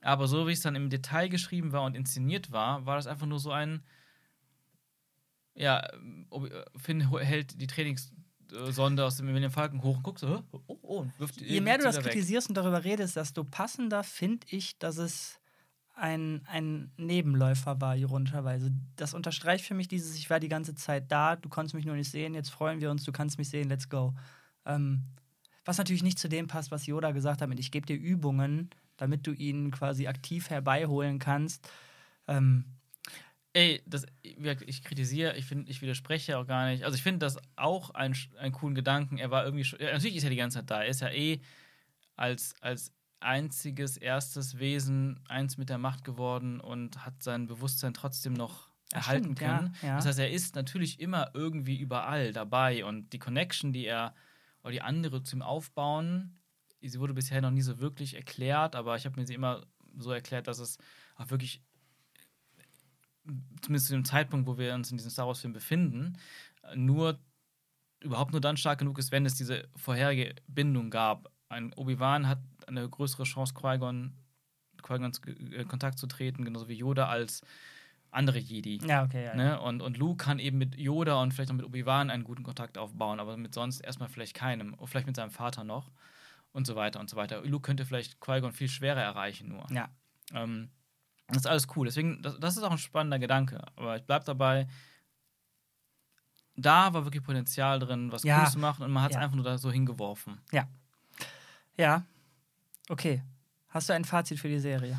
Aber 0.00 0.28
so 0.28 0.46
wie 0.46 0.52
es 0.52 0.60
dann 0.60 0.76
im 0.76 0.90
Detail 0.90 1.28
geschrieben 1.28 1.72
war 1.72 1.82
und 1.82 1.96
inszeniert 1.96 2.52
war, 2.52 2.86
war 2.86 2.94
das 2.94 3.08
einfach 3.08 3.26
nur 3.26 3.40
so 3.40 3.50
ein. 3.50 3.82
Ja, 5.54 5.86
Finn 6.76 7.10
hält 7.18 7.60
die 7.60 7.66
Trainingssonde 7.66 9.04
aus 9.04 9.16
dem 9.16 9.26
Millennium 9.26 9.52
Falcon 9.52 9.82
hoch 9.82 9.96
und 9.98 10.02
guckt 10.02 10.18
so, 10.20 10.28
"Hä? 10.38 10.42
oh, 10.52 10.78
oh, 10.82 10.98
und 11.00 11.18
wirft 11.20 11.40
Je 11.40 11.60
mehr 11.60 11.78
du 11.78 11.84
das 11.84 11.96
weg. 11.96 12.04
kritisierst 12.04 12.48
und 12.48 12.54
darüber 12.56 12.84
redest, 12.84 13.16
desto 13.16 13.44
passender 13.44 14.02
finde 14.04 14.46
ich, 14.50 14.78
dass 14.78 14.96
es 14.98 15.40
ein, 15.94 16.42
ein 16.46 16.92
Nebenläufer 16.96 17.80
war, 17.80 17.96
ironischerweise. 17.96 18.72
Das 18.96 19.14
unterstreicht 19.14 19.64
für 19.64 19.74
mich 19.74 19.88
dieses, 19.88 20.16
ich 20.16 20.30
war 20.30 20.40
die 20.40 20.48
ganze 20.48 20.74
Zeit 20.74 21.10
da, 21.12 21.36
du 21.36 21.48
konntest 21.48 21.74
mich 21.74 21.84
nur 21.84 21.96
nicht 21.96 22.10
sehen, 22.10 22.34
jetzt 22.34 22.50
freuen 22.50 22.80
wir 22.80 22.90
uns, 22.90 23.04
du 23.04 23.12
kannst 23.12 23.38
mich 23.38 23.48
sehen, 23.48 23.68
let's 23.68 23.88
go. 23.88 24.14
Ähm, 24.64 25.04
was 25.64 25.78
natürlich 25.78 26.02
nicht 26.02 26.18
zu 26.18 26.28
dem 26.28 26.48
passt, 26.48 26.70
was 26.70 26.86
Yoda 26.86 27.12
gesagt 27.12 27.42
hat, 27.42 27.48
mit 27.48 27.60
ich 27.60 27.70
gebe 27.70 27.86
dir 27.86 27.96
Übungen, 27.96 28.70
damit 28.96 29.26
du 29.26 29.32
ihn 29.32 29.70
quasi 29.70 30.06
aktiv 30.06 30.50
herbeiholen 30.50 31.18
kannst. 31.18 31.68
Ähm, 32.26 32.64
Ey, 33.54 33.82
das, 33.84 34.06
ich 34.22 34.82
kritisiere, 34.82 35.36
ich 35.36 35.44
finde, 35.44 35.70
ich 35.70 35.82
widerspreche 35.82 36.38
auch 36.38 36.46
gar 36.46 36.70
nicht. 36.70 36.84
Also 36.84 36.96
ich 36.96 37.02
finde 37.02 37.18
das 37.18 37.36
auch 37.54 37.90
ein, 37.90 38.16
einen 38.38 38.52
coolen 38.52 38.74
Gedanken. 38.74 39.18
Er 39.18 39.30
war 39.30 39.44
irgendwie 39.44 39.64
schon, 39.64 39.78
natürlich 39.78 40.16
ist 40.16 40.24
er 40.24 40.30
die 40.30 40.36
ganze 40.36 40.60
Zeit 40.60 40.70
da. 40.70 40.82
Er 40.82 40.88
ist 40.88 41.02
ja 41.02 41.10
eh 41.10 41.38
als, 42.16 42.54
als 42.62 42.92
einziges, 43.22 43.96
erstes 43.96 44.58
Wesen 44.58 45.20
eins 45.28 45.56
mit 45.58 45.68
der 45.68 45.78
Macht 45.78 46.04
geworden 46.04 46.60
und 46.60 47.04
hat 47.04 47.22
sein 47.22 47.46
Bewusstsein 47.46 47.94
trotzdem 47.94 48.32
noch 48.34 48.70
Ja, 48.92 48.98
erhalten 48.98 49.34
stimmt, 49.34 49.40
ja, 49.40 49.58
können. 49.58 49.74
ja. 49.82 49.96
Das 49.96 50.06
heißt, 50.06 50.18
er 50.18 50.30
ist 50.30 50.54
natürlich 50.54 51.00
immer 51.00 51.30
irgendwie 51.34 51.78
überall 51.78 52.32
dabei 52.32 52.84
und 52.84 53.12
die 53.12 53.18
Connection, 53.18 53.72
die 53.72 53.86
er 53.86 54.14
oder 54.62 54.72
die 54.72 54.82
andere 54.82 55.22
zu 55.22 55.36
ihm 55.36 55.42
aufbauen, 55.42 56.38
sie 56.80 57.00
wurde 57.00 57.14
bisher 57.14 57.40
noch 57.40 57.50
nie 57.50 57.62
so 57.62 57.78
wirklich 57.80 58.14
erklärt, 58.14 58.76
aber 58.76 58.96
ich 58.96 59.06
habe 59.06 59.18
mir 59.20 59.26
sie 59.26 59.34
immer 59.34 59.66
so 59.96 60.10
erklärt, 60.12 60.46
dass 60.46 60.58
es 60.58 60.78
auch 61.16 61.30
wirklich 61.30 61.62
zumindest 63.60 63.86
zu 63.86 63.92
dem 63.94 64.04
Zeitpunkt, 64.04 64.46
wo 64.46 64.58
wir 64.58 64.74
uns 64.74 64.90
in 64.90 64.96
diesem 64.96 65.10
Star 65.10 65.26
Wars-Film 65.26 65.52
befinden, 65.52 66.18
nur 66.74 67.20
überhaupt 68.00 68.32
nur 68.32 68.40
dann 68.40 68.56
stark 68.56 68.80
genug 68.80 68.98
ist, 68.98 69.12
wenn 69.12 69.26
es 69.26 69.34
diese 69.34 69.68
vorherige 69.76 70.34
Bindung 70.48 70.90
gab. 70.90 71.30
Ein 71.52 71.72
Obi-Wan 71.74 72.26
hat 72.28 72.38
eine 72.66 72.88
größere 72.88 73.24
Chance, 73.24 73.54
Qui-Gon 73.54 74.12
Qui-Gons 74.82 75.20
äh, 75.52 75.64
Kontakt 75.64 75.98
zu 75.98 76.06
treten, 76.06 76.44
genauso 76.44 76.68
wie 76.68 76.74
Yoda 76.74 77.06
als 77.08 77.42
andere 78.10 78.38
Jedi. 78.38 78.78
Ja, 78.86 79.04
okay. 79.04 79.24
Ja, 79.26 79.34
Ne? 79.34 79.60
Und, 79.60 79.80
und 79.80 79.96
Luke 79.96 80.22
kann 80.24 80.38
eben 80.38 80.58
mit 80.58 80.76
Yoda 80.76 81.20
und 81.22 81.32
vielleicht 81.32 81.50
auch 81.50 81.54
mit 81.56 81.64
Obi-Wan 81.64 82.10
einen 82.10 82.24
guten 82.24 82.42
Kontakt 82.42 82.76
aufbauen, 82.78 83.20
aber 83.20 83.36
mit 83.36 83.54
sonst 83.54 83.80
erstmal 83.80 84.08
vielleicht 84.08 84.34
keinem. 84.34 84.74
Oder 84.74 84.86
vielleicht 84.88 85.06
mit 85.06 85.16
seinem 85.16 85.30
Vater 85.30 85.64
noch. 85.64 85.90
Und 86.52 86.66
so 86.66 86.74
weiter 86.76 87.00
und 87.00 87.08
so 87.08 87.16
weiter. 87.16 87.40
Luke 87.44 87.62
könnte 87.66 87.86
vielleicht 87.86 88.20
Qui-Gon 88.20 88.52
viel 88.52 88.68
schwerer 88.68 89.00
erreichen 89.00 89.48
nur. 89.48 89.66
ja. 89.70 89.88
Ähm, 90.34 90.70
das 91.28 91.38
ist 91.38 91.46
alles 91.46 91.66
cool. 91.76 91.86
Deswegen, 91.86 92.20
das, 92.22 92.38
das 92.40 92.56
ist 92.58 92.62
auch 92.62 92.70
ein 92.72 92.78
spannender 92.78 93.18
Gedanke. 93.18 93.64
Aber 93.76 93.96
ich 93.96 94.02
bleib 94.02 94.24
dabei, 94.26 94.66
da 96.56 96.92
war 96.92 97.04
wirklich 97.04 97.22
Potenzial 97.22 97.78
drin, 97.78 98.12
was 98.12 98.22
Ja. 98.22 98.36
Cooles 98.38 98.52
zu 98.52 98.58
machen 98.58 98.82
und 98.84 98.90
man 98.90 99.02
hat 99.02 99.12
es 99.12 99.16
Ja. 99.16 99.22
einfach 99.22 99.36
nur 99.36 99.44
da 99.44 99.56
so 99.58 99.70
hingeworfen. 99.70 100.40
Ja. 100.52 100.66
Okay. 102.88 103.22
Hast 103.68 103.88
du 103.88 103.94
ein 103.94 104.04
Fazit 104.04 104.38
für 104.38 104.48
die 104.48 104.58
Serie? 104.58 104.98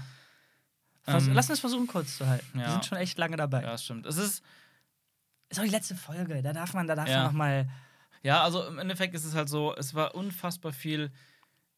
Vers 1.04 1.28
Ähm, 1.28 1.34
Lass 1.34 1.50
uns 1.50 1.60
versuchen, 1.60 1.86
kurz 1.88 2.18
zu 2.18 2.28
halten. 2.28 2.48
Wir 2.54 2.64
ja. 2.64 2.72
sind 2.72 2.86
schon 2.86 2.98
echt 2.98 3.18
lange 3.18 3.36
dabei. 3.38 3.62
Ja, 3.62 3.72
das 3.72 3.84
stimmt. 3.84 4.06
Es 4.06 4.18
ist, 4.18 4.44
Ist 5.50 5.60
auch 5.60 5.64
die 5.64 5.70
letzte 5.70 5.96
Folge. 5.96 6.42
Da 6.42 6.54
darf 6.54 6.74
man, 6.74 6.88
da 6.88 6.96
darf 6.96 7.08
Ja. 7.10 7.18
man 7.18 7.26
noch 7.28 7.34
mal. 7.34 7.70
ja, 8.24 8.42
also 8.44 8.66
im 8.66 8.80
Endeffekt 8.80 9.14
ist 9.14 9.26
es 9.26 9.36
halt 9.36 9.50
so, 9.50 9.76
es 9.76 9.94
war 9.94 10.16
unfassbar 10.16 10.72
viel 10.74 11.12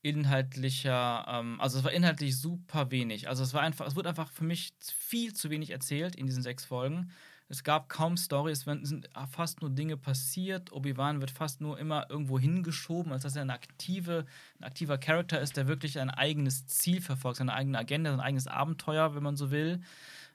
inhaltlicher, 0.02 1.26
ähm, 1.28 1.60
also 1.60 1.80
es 1.80 1.84
war 1.84 1.92
inhaltlich 1.92 2.38
super 2.38 2.92
wenig. 2.92 3.28
Also 3.28 3.44
es 3.44 3.54
war 3.54 3.62
einfach, 3.62 3.88
es 3.88 3.96
wurde 3.96 4.10
einfach 4.10 4.32
für 4.32 4.44
mich 4.44 4.74
viel 4.80 5.34
zu 5.34 5.50
wenig 5.50 5.72
erzählt 5.72 6.16
in 6.16 6.28
diesen 6.28 6.44
sechs 6.44 6.64
Folgen. 6.64 7.12
Es 7.48 7.64
gab 7.64 7.90
kaum 7.90 8.18
Storys, 8.18 8.66
es 8.66 8.90
sind 8.90 9.08
fast 9.30 9.62
nur 9.62 9.70
Dinge 9.70 9.98
passiert. 9.98 10.72
Obi-Wan 10.72 11.22
wird 11.22 11.30
fast 11.30 11.62
nur 11.62 11.78
immer 11.78 12.10
irgendwo 12.10 12.40
hingeschoben, 12.40 13.12
als 13.12 13.22
dass 13.22 13.36
er 13.36 13.44
eine 13.44 13.54
aktive, 13.54 14.26
ein 14.60 14.64
aktiver 14.64 14.98
Charakter 14.98 15.40
ist, 15.40 15.56
der 15.56 15.68
wirklich 15.68 16.00
ein 16.00 16.10
eigenes 16.10 16.66
Ziel 16.66 17.02
verfolgt, 17.02 17.38
seine 17.38 17.54
eigene 17.54 17.78
Agenda, 17.78 18.10
sein 18.12 18.20
eigenes 18.20 18.48
Abenteuer, 18.48 19.14
wenn 19.14 19.22
man 19.22 19.38
so 19.38 19.52
will. 19.52 19.82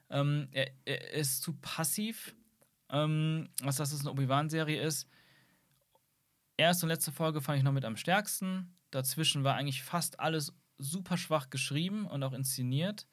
Ähm, 0.08 0.48
er, 0.52 0.70
er 0.84 1.12
ist 1.14 1.42
zu 1.42 1.54
passiv, 1.54 2.34
ähm, 2.90 3.48
was 3.62 3.76
das 3.76 3.98
eine 4.00 4.10
Obi-Wan-Serie 4.10 4.80
ist. 4.80 5.08
Erste 6.56 6.86
und 6.86 6.90
letzte 6.90 7.10
Folge 7.10 7.40
fand 7.40 7.58
ich 7.58 7.64
noch 7.64 7.72
mit 7.72 7.84
am 7.84 7.96
stärksten. 7.96 8.76
Dazwischen 8.90 9.44
war 9.44 9.56
eigentlich 9.56 9.82
fast 9.82 10.20
alles 10.20 10.52
super 10.78 11.16
schwach 11.16 11.50
geschrieben 11.50 12.06
und 12.06 12.22
auch 12.22 12.32
inszeniert. 12.32 13.06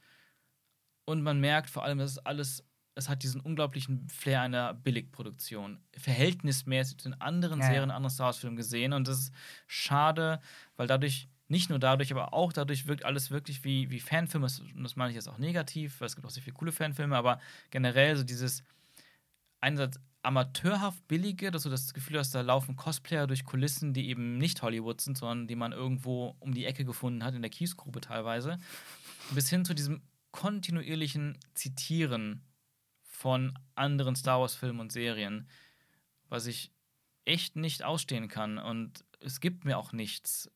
Und 1.06 1.22
man 1.22 1.40
merkt 1.40 1.70
vor 1.70 1.84
allem, 1.84 2.00
dass 2.00 2.12
es 2.12 2.18
alles, 2.20 2.64
es 2.98 3.08
hat 3.10 3.24
diesen 3.24 3.40
unglaublichen 3.42 4.08
Flair 4.10 4.42
einer 4.42 4.74
Billigproduktion. 4.74 5.80
Verhältnismäßig 5.98 6.98
zu 6.98 7.10
den 7.10 7.22
anderen 7.22 7.60
Ja. 7.62 7.68
Serien, 7.68 7.92
anderen 7.92 8.14
Star 8.14 8.26
Wars-Filmen 8.28 8.58
gesehen. 8.58 8.94
Und 8.94 9.08
das 9.08 9.20
ist 9.20 9.34
schade, 9.68 10.42
weil 10.76 10.88
dadurch, 10.88 11.30
nicht 11.48 11.70
nur 11.70 11.80
dadurch, 11.80 12.12
aber 12.12 12.34
auch 12.34 12.52
dadurch 12.52 12.88
wirkt 12.88 13.06
alles 13.06 13.32
wirklich 13.32 13.64
wie, 13.64 13.90
wie 13.90 14.00
Fanfilme. 14.00 14.46
Das- 14.48 14.60
Und 14.60 14.84
das 14.84 14.96
meine 14.96 15.12
ich 15.12 15.16
jetzt 15.16 15.30
auch 15.30 15.38
negativ, 15.38 16.02
weil 16.02 16.08
es 16.08 16.16
gibt 16.16 16.26
auch 16.28 16.32
sehr 16.32 16.44
viele 16.44 16.56
coole 16.56 16.72
Fanfilme, 16.72 17.16
aber 17.16 17.40
generell 17.72 18.18
so 18.18 18.24
dieses 18.24 18.64
einerseits 19.62 20.00
amateurhaft 20.24 21.08
billige, 21.08 21.52
dass 21.52 21.64
du 21.64 21.70
das 21.70 21.94
Gefühl 21.94 22.20
hast, 22.20 22.36
da 22.36 22.42
laufen 22.42 22.76
Cosplayer 22.76 23.28
durch 23.28 23.46
Kulissen, 23.46 23.94
die 23.94 24.10
eben 24.10 24.38
nicht 24.38 24.62
Hollywood 24.62 25.00
sind, 25.00 25.18
sondern 25.18 25.48
die 25.48 25.56
man 25.56 25.72
irgendwo 25.72 26.36
um 26.40 26.54
die 26.54 26.66
Ecke 26.66 26.84
gefunden 26.84 27.24
hat, 27.24 27.34
in 27.34 27.42
der 27.42 27.52
Kiesgrube 27.52 28.02
teilweise, 28.02 28.58
bis 29.32 29.50
hin 29.50 29.64
zu 29.64 29.74
diesem 29.74 30.02
kontinuierlichen 30.32 31.38
Zitieren 31.54 32.42
von 33.18 33.58
anderen 33.74 34.16
Star 34.16 34.40
Wars-Filmen 34.40 34.80
und 34.80 34.92
Serien, 34.92 35.50
was 36.30 36.46
ich 36.46 36.72
echt 37.26 37.56
nicht 37.56 37.82
ausstehen 37.84 38.28
kann. 38.28 38.60
Und 38.60 39.04
es 39.20 39.40
gibt 39.40 39.66
mir 39.66 39.80
auch 39.80 39.92
nichts 39.92 40.52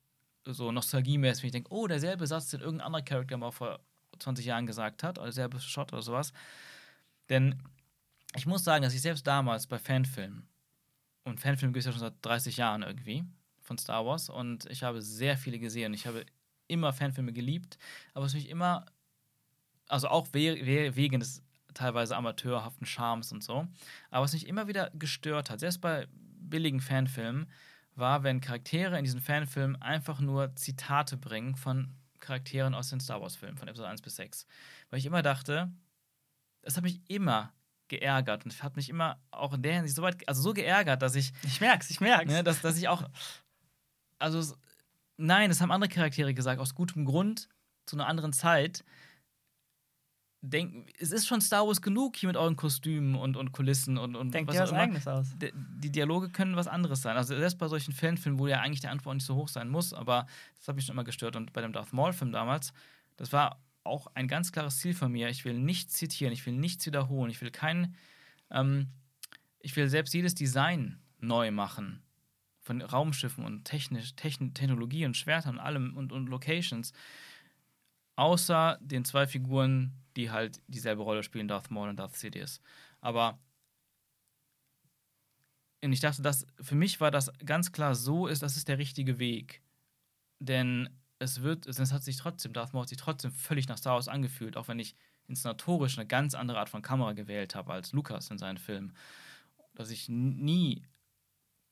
so 0.45 0.71
nostalgiemäßig, 0.71 1.41
wenn 1.41 1.47
ich 1.47 1.53
denke, 1.53 1.73
oh, 1.73 1.87
derselbe 1.87 2.27
Satz, 2.27 2.51
den 2.51 2.61
irgendein 2.61 2.85
anderer 2.85 3.03
Charakter 3.03 3.37
mal 3.37 3.49
vor 3.49 3.79
20 4.19 4.45
Jahren 4.45 4.67
gesagt 4.67 5.01
hat, 5.01 5.17
oder 5.17 5.25
derselbe 5.25 5.59
Shot 5.59 5.91
oder 5.91 6.03
sowas. 6.03 6.33
Denn 7.29 7.63
ich 8.35 8.45
muss 8.45 8.63
sagen, 8.63 8.83
dass 8.83 8.93
ich 8.93 9.01
selbst 9.01 9.25
damals 9.25 9.65
bei 9.65 9.79
Fanfilmen, 9.79 10.47
und 11.23 11.39
Fanfilme 11.39 11.73
gibt 11.73 11.81
es 11.81 11.85
ja 11.87 11.91
schon 11.91 11.99
seit 11.99 12.13
30 12.21 12.57
Jahren 12.57 12.83
irgendwie 12.83 13.23
von 13.59 13.79
Star 13.79 14.05
Wars, 14.05 14.29
und 14.29 14.69
ich 14.69 14.83
habe 14.83 15.01
sehr 15.01 15.35
viele 15.35 15.57
gesehen. 15.57 15.95
Ich 15.95 16.05
habe 16.05 16.27
immer 16.67 16.93
Fanfilme 16.93 17.33
geliebt, 17.33 17.79
aber 18.13 18.27
es 18.27 18.35
mich 18.35 18.49
immer, 18.49 18.85
also 19.87 20.09
auch 20.09 20.27
we 20.31 20.63
we 20.63 20.95
wegen 20.95 21.19
des 21.19 21.41
teilweise 21.73 22.15
amateurhaften 22.15 22.85
Charmes 22.85 23.31
und 23.31 23.43
so, 23.43 23.67
aber 24.09 24.23
was 24.23 24.33
mich 24.33 24.47
immer 24.47 24.67
wieder 24.67 24.91
gestört 24.93 25.49
hat, 25.49 25.59
selbst 25.59 25.81
bei 25.81 26.07
billigen 26.11 26.81
Fanfilmen, 26.81 27.47
war, 27.95 28.23
wenn 28.23 28.41
Charaktere 28.41 28.97
in 28.97 29.03
diesen 29.03 29.21
Fanfilmen 29.21 29.81
einfach 29.81 30.19
nur 30.21 30.55
Zitate 30.55 31.17
bringen 31.17 31.55
von 31.55 31.93
Charakteren 32.19 32.73
aus 32.73 32.89
den 32.89 32.99
Star 32.99 33.21
Wars-Filmen, 33.21 33.57
von 33.57 33.67
Episode 33.67 33.89
1 33.89 34.01
bis 34.01 34.15
6. 34.15 34.45
Weil 34.89 34.99
ich 34.99 35.05
immer 35.05 35.21
dachte, 35.21 35.71
das 36.61 36.77
hat 36.77 36.83
mich 36.83 37.01
immer 37.09 37.51
geärgert 37.89 38.45
und 38.45 38.63
hat 38.63 38.77
mich 38.77 38.89
immer 38.89 39.19
auch 39.31 39.53
in 39.53 39.61
der 39.61 39.73
Hinsicht 39.73 39.95
so 39.95 40.01
weit, 40.01 40.27
also 40.27 40.41
so 40.41 40.53
geärgert, 40.53 41.01
dass 41.01 41.15
ich, 41.15 41.33
Ich 41.43 41.59
merk's, 41.59 41.89
ich 41.89 41.99
merk's. 41.99 42.31
ne, 42.31 42.43
dass, 42.43 42.61
dass 42.61 42.77
ich 42.77 42.87
auch, 42.87 43.03
also 44.19 44.55
nein, 45.17 45.49
das 45.49 45.59
haben 45.59 45.71
andere 45.71 45.89
Charaktere 45.89 46.33
gesagt, 46.33 46.61
aus 46.61 46.73
gutem 46.75 47.05
Grund, 47.05 47.49
zu 47.85 47.95
einer 47.97 48.07
anderen 48.07 48.31
Zeit. 48.31 48.85
Denk, 50.43 50.91
es 50.99 51.11
ist 51.11 51.27
schon 51.27 51.39
Star 51.39 51.67
Wars 51.67 51.83
genug 51.83 52.15
hier 52.17 52.27
mit 52.27 52.35
euren 52.35 52.55
Kostümen 52.55 53.13
und, 53.15 53.37
und 53.37 53.51
Kulissen 53.51 53.99
und, 53.99 54.15
und 54.15 54.33
Denk 54.33 54.47
was 54.47 54.57
was 54.57 54.71
immer. 54.71 54.79
Eigenes 54.79 55.07
aus. 55.07 55.37
D- 55.37 55.53
Die 55.77 55.91
Dialoge 55.91 56.29
können 56.29 56.55
was 56.55 56.67
anderes 56.67 57.03
sein. 57.03 57.15
Also 57.15 57.37
selbst 57.37 57.59
bei 57.59 57.67
solchen 57.67 57.93
Fanfilmen, 57.93 58.39
wo 58.39 58.47
ja 58.47 58.59
eigentlich 58.59 58.79
der 58.81 58.89
Antwort 58.89 59.15
nicht 59.15 59.25
so 59.25 59.35
hoch 59.35 59.47
sein 59.49 59.69
muss, 59.69 59.93
aber 59.93 60.25
das 60.57 60.67
hat 60.67 60.75
mich 60.75 60.85
schon 60.85 60.95
immer 60.95 61.03
gestört. 61.03 61.35
Und 61.35 61.53
bei 61.53 61.61
dem 61.61 61.73
Darth 61.73 61.93
Maul-Film 61.93 62.31
damals, 62.31 62.73
das 63.17 63.31
war 63.31 63.61
auch 63.83 64.07
ein 64.15 64.27
ganz 64.27 64.51
klares 64.51 64.79
Ziel 64.79 64.95
von 64.95 65.11
mir. 65.11 65.29
Ich 65.29 65.45
will 65.45 65.59
nichts 65.59 65.93
zitieren, 65.93 66.33
ich 66.33 66.43
will 66.47 66.53
nichts 66.53 66.87
wiederholen, 66.87 67.29
ich 67.29 67.39
will 67.41 67.51
kein, 67.51 67.95
ähm, 68.49 68.87
ich 69.59 69.75
will 69.75 69.89
selbst 69.89 70.11
jedes 70.15 70.33
Design 70.33 70.99
neu 71.19 71.51
machen. 71.51 72.01
Von 72.63 72.81
Raumschiffen 72.81 73.43
und 73.45 73.65
technisch, 73.65 74.15
Techn 74.15 74.53
Technologie 74.55 75.05
und 75.05 75.17
Schwertern 75.17 75.55
und 75.55 75.59
allem 75.59 75.95
und, 75.97 76.11
und 76.11 76.27
Locations. 76.29 76.93
Außer 78.15 78.77
den 78.81 79.05
zwei 79.05 79.25
Figuren, 79.25 79.93
die 80.15 80.31
halt 80.31 80.61
dieselbe 80.67 81.03
Rolle 81.03 81.23
spielen, 81.23 81.47
Darth 81.47 81.71
Maul 81.71 81.89
und 81.89 81.97
Darth 81.97 82.15
Sidious. 82.15 82.61
Aber 83.01 83.39
und 85.83 85.93
ich 85.93 85.99
dachte, 85.99 86.21
dass 86.21 86.45
für 86.59 86.75
mich 86.75 87.01
war 87.01 87.09
das 87.09 87.31
ganz 87.43 87.71
klar 87.71 87.95
so 87.95 88.27
ist, 88.27 88.43
das 88.43 88.55
ist 88.55 88.67
der 88.67 88.77
richtige 88.77 89.17
Weg. 89.17 89.63
Denn 90.39 90.89
es 91.19 91.41
wird, 91.41 91.65
es 91.67 91.91
hat 91.91 92.03
sich 92.03 92.17
trotzdem, 92.17 92.53
Darth 92.53 92.73
Maul 92.73 92.83
hat 92.83 92.89
sich 92.89 92.97
trotzdem 92.97 93.31
völlig 93.31 93.67
nach 93.67 93.77
Star 93.77 93.95
Wars 93.95 94.07
angefühlt, 94.07 94.57
auch 94.57 94.67
wenn 94.67 94.79
ich 94.79 94.95
inszenatorisch 95.27 95.97
eine 95.97 96.07
ganz 96.07 96.35
andere 96.35 96.59
Art 96.59 96.69
von 96.69 96.81
Kamera 96.81 97.13
gewählt 97.13 97.55
habe 97.55 97.73
als 97.73 97.93
Lucas 97.93 98.29
in 98.29 98.37
seinen 98.37 98.57
Filmen. 98.57 98.95
Dass 99.73 99.89
ich 99.89 100.09
nie, 100.09 100.83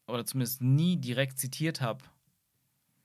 oder 0.08 0.26
zumindest 0.26 0.62
nie 0.62 0.98
direkt 0.98 1.38
zitiert 1.40 1.82
habe, 1.82 2.04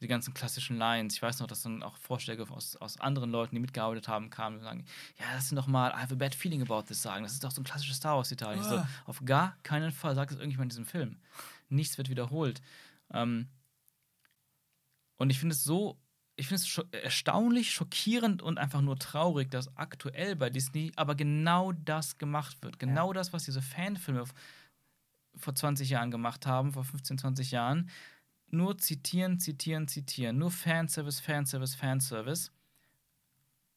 die 0.04 0.08
ganzen 0.08 0.34
klassischen 0.34 0.76
Lines. 0.76 1.14
Ich 1.14 1.22
weiß 1.22 1.40
noch, 1.40 1.46
dass 1.46 1.62
dann 1.62 1.82
auch 1.82 1.96
Vorschläge 1.96 2.46
aus, 2.50 2.76
aus 2.76 3.00
anderen 3.00 3.30
Leuten, 3.30 3.54
die 3.56 3.60
mitgearbeitet 3.60 4.06
haben, 4.06 4.30
kamen 4.30 4.58
und 4.58 4.62
sagen, 4.62 4.84
ja, 5.18 5.24
lass 5.34 5.50
uns 5.50 5.58
doch 5.60 5.66
mal 5.66 5.90
I 5.90 6.02
have 6.02 6.12
a 6.14 6.16
bad 6.16 6.34
feeling 6.34 6.62
about 6.62 6.82
this 6.82 7.02
sagen. 7.02 7.24
Das 7.24 7.32
ist 7.32 7.42
doch 7.42 7.50
so 7.50 7.60
ein 7.60 7.64
klassisches 7.64 7.96
Star 7.96 8.16
Wars-Zitat. 8.16 8.56
Ich 8.56 8.62
so, 8.62 8.76
Ah. 8.76 8.88
auf 9.06 9.24
gar 9.24 9.56
keinen 9.62 9.90
Fall 9.92 10.14
sagt 10.14 10.30
es 10.30 10.36
irgendjemand 10.36 10.66
in 10.72 10.76
diesem 10.76 10.86
Film. 10.86 11.16
Nichts 11.70 11.96
wird 11.98 12.10
wiederholt. 12.10 12.60
Ähm, 13.12 13.48
und 15.16 15.30
ich 15.30 15.38
finde 15.38 15.54
es 15.54 15.64
so, 15.64 15.98
ich 16.36 16.48
finde 16.48 16.60
es 16.62 16.68
scho 16.68 16.82
erstaunlich, 16.92 17.70
schockierend 17.72 18.42
und 18.42 18.58
einfach 18.58 18.80
nur 18.80 18.98
traurig, 18.98 19.50
dass 19.50 19.74
aktuell 19.76 20.36
bei 20.36 20.50
Disney 20.50 20.92
aber 20.96 21.14
genau 21.14 21.72
das 21.72 22.18
gemacht 22.18 22.60
wird. 22.62 22.78
Genau 22.78 23.12
das, 23.12 23.32
was 23.32 23.44
diese 23.44 23.62
Fanfilme 23.62 24.24
vor 25.36 25.54
20 25.54 25.88
Jahren 25.90 26.10
gemacht 26.10 26.46
haben, 26.46 26.72
vor 26.72 26.84
15, 26.84 27.18
20 27.18 27.50
Jahren. 27.52 27.88
Nur 28.54 28.78
zitieren, 28.78 29.38
zitieren, 29.38 29.88
zitieren. 29.88 30.38
Nur 30.38 30.50
Fanservice, 30.50 31.20
Fanservice, 31.20 31.74
Fanservice. 31.74 32.50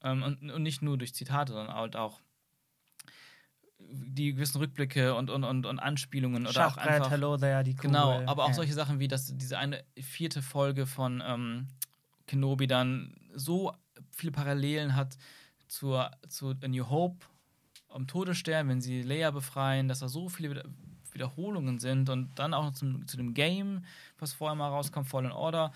Ähm, 0.03 0.23
und, 0.23 0.51
und 0.51 0.63
nicht 0.63 0.81
nur 0.81 0.97
durch 0.97 1.13
Zitate, 1.13 1.53
sondern 1.53 1.75
halt 1.75 1.95
auch 1.95 2.21
die 3.79 4.33
gewissen 4.33 4.57
Rückblicke 4.57 5.15
und, 5.15 5.29
und, 5.29 5.43
und, 5.43 5.65
und 5.65 5.79
Anspielungen 5.79 6.43
oder 6.43 6.49
auch 6.49 6.75
Schachbrett, 6.75 6.87
einfach 6.87 7.11
Hello 7.11 7.37
there, 7.37 7.63
die 7.63 7.75
Kugel. 7.75 7.91
Genau, 7.91 8.21
aber 8.25 8.43
auch 8.43 8.49
ja. 8.49 8.53
solche 8.55 8.73
Sachen 8.73 8.99
wie 8.99 9.07
dass 9.07 9.35
diese 9.37 9.57
eine 9.57 9.83
vierte 9.99 10.41
Folge 10.41 10.85
von 10.85 11.23
ähm, 11.25 11.67
Kenobi 12.25 12.67
dann 12.67 13.15
so 13.33 13.73
viele 14.11 14.31
Parallelen 14.31 14.95
hat 14.95 15.17
zur, 15.67 16.11
zu 16.27 16.55
A 16.61 16.67
New 16.67 16.89
Hope 16.89 17.25
am 17.89 18.07
Todesstern, 18.07 18.67
wenn 18.67 18.81
sie 18.81 19.01
Leia 19.01 19.31
befreien, 19.31 19.87
dass 19.87 19.99
da 19.99 20.07
so 20.07 20.27
viele 20.27 20.63
Wiederholungen 21.17 21.79
sind 21.79 22.09
und 22.09 22.37
dann 22.39 22.53
auch 22.53 22.71
zum, 22.71 23.07
zu 23.07 23.17
dem 23.17 23.33
Game, 23.33 23.83
was 24.19 24.33
vorher 24.33 24.55
mal 24.55 24.69
rauskommt, 24.69 25.07
Fallen 25.07 25.31
Order. 25.31 25.71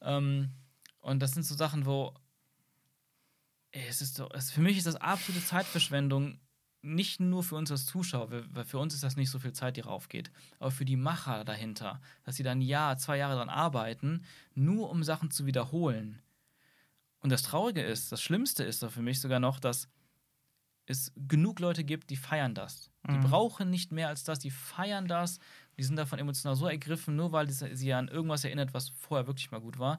Ähm, 0.00 0.50
und 1.00 1.20
das 1.20 1.32
sind 1.32 1.44
so 1.44 1.54
Sachen, 1.54 1.86
wo 1.86 2.14
ey, 3.74 3.86
es 3.88 4.00
ist 4.00 4.14
so, 4.14 4.28
es, 4.30 4.50
für 4.50 4.60
mich 4.60 4.78
ist 4.78 4.86
das 4.86 4.96
absolute 4.96 5.44
Zeitverschwendung, 5.44 6.38
nicht 6.82 7.18
nur 7.18 7.42
für 7.42 7.56
uns 7.56 7.70
als 7.70 7.86
Zuschauer, 7.86 8.30
weil 8.30 8.64
für 8.64 8.78
uns 8.78 8.94
ist 8.94 9.02
das 9.02 9.16
nicht 9.16 9.30
so 9.30 9.38
viel 9.38 9.52
Zeit, 9.52 9.76
die 9.76 9.80
raufgeht, 9.80 10.30
aber 10.58 10.70
für 10.70 10.84
die 10.84 10.96
Macher 10.96 11.44
dahinter, 11.44 12.00
dass 12.24 12.36
sie 12.36 12.42
dann 12.42 12.58
ein 12.58 12.62
Jahr, 12.62 12.98
zwei 12.98 13.16
Jahre 13.16 13.34
daran 13.34 13.48
arbeiten, 13.48 14.24
nur 14.54 14.90
um 14.90 15.02
Sachen 15.02 15.30
zu 15.30 15.46
wiederholen. 15.46 16.20
Und 17.20 17.30
das 17.30 17.42
Traurige 17.42 17.82
ist, 17.82 18.12
das 18.12 18.22
Schlimmste 18.22 18.64
ist 18.64 18.82
da 18.82 18.90
für 18.90 19.00
mich 19.00 19.20
sogar 19.20 19.40
noch, 19.40 19.58
dass 19.58 19.88
es 20.86 21.12
genug 21.28 21.60
Leute 21.60 21.82
gibt, 21.84 22.10
die 22.10 22.16
feiern 22.16 22.54
das. 22.54 22.90
Die 23.06 23.12
Mhm. 23.18 23.22
brauchen 23.22 23.70
nicht 23.70 23.92
mehr 23.92 24.08
als 24.08 24.24
das, 24.24 24.38
die 24.38 24.50
feiern 24.50 25.06
das. 25.08 25.38
Die 25.78 25.82
sind 25.82 25.96
davon 25.96 26.18
emotional 26.18 26.56
so 26.56 26.66
ergriffen, 26.66 27.16
nur 27.16 27.32
weil 27.32 27.48
sie 27.50 27.92
an 27.92 28.08
irgendwas 28.08 28.44
erinnert, 28.44 28.72
was 28.74 28.90
vorher 28.90 29.26
wirklich 29.26 29.50
mal 29.50 29.60
gut 29.60 29.78
war. 29.78 29.98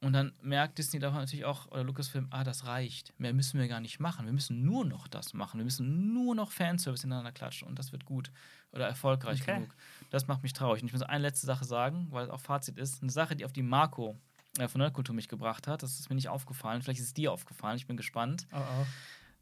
Und 0.00 0.12
dann 0.12 0.34
merkt 0.42 0.76
Disney 0.76 0.98
davon 1.00 1.20
natürlich 1.20 1.46
auch, 1.46 1.66
oder 1.70 1.82
Lucasfilm, 1.82 2.26
ah, 2.30 2.44
das 2.44 2.66
reicht. 2.66 3.18
Mehr 3.18 3.32
müssen 3.32 3.58
wir 3.58 3.68
gar 3.68 3.80
nicht 3.80 4.00
machen. 4.00 4.26
Wir 4.26 4.34
müssen 4.34 4.62
nur 4.62 4.84
noch 4.84 5.08
das 5.08 5.32
machen. 5.32 5.58
Wir 5.58 5.64
müssen 5.64 6.12
nur 6.12 6.34
noch 6.34 6.50
Fanservice 6.52 7.00
hintereinander 7.02 7.32
klatschen 7.32 7.66
und 7.68 7.78
das 7.78 7.90
wird 7.90 8.04
gut 8.04 8.30
oder 8.72 8.86
erfolgreich 8.86 9.40
Okay. 9.40 9.54
genug. 9.54 9.74
Das 10.10 10.26
macht 10.26 10.42
mich 10.42 10.52
traurig. 10.52 10.82
Und 10.82 10.88
ich 10.88 10.92
muss 10.92 11.00
eine 11.02 11.22
letzte 11.22 11.46
Sache 11.46 11.64
sagen, 11.64 12.08
weil 12.10 12.24
es 12.24 12.30
auch 12.30 12.40
Fazit 12.40 12.76
ist. 12.76 13.00
Eine 13.02 13.12
Sache, 13.12 13.34
die 13.34 13.46
auf 13.46 13.52
die 13.52 13.62
Marco 13.62 14.14
äh, 14.58 14.68
von 14.68 14.80
Nerdkultur 14.80 15.14
mich 15.14 15.28
gebracht 15.28 15.66
hat, 15.68 15.82
das 15.82 15.98
ist 15.98 16.10
mir 16.10 16.16
nicht 16.16 16.28
aufgefallen. 16.28 16.82
Vielleicht 16.82 17.00
ist 17.00 17.06
es 17.06 17.14
dir 17.14 17.32
aufgefallen. 17.32 17.76
Ich 17.78 17.86
bin 17.86 17.96
gespannt. 17.96 18.46
Oh, 18.52 18.58
oh. 18.58 18.86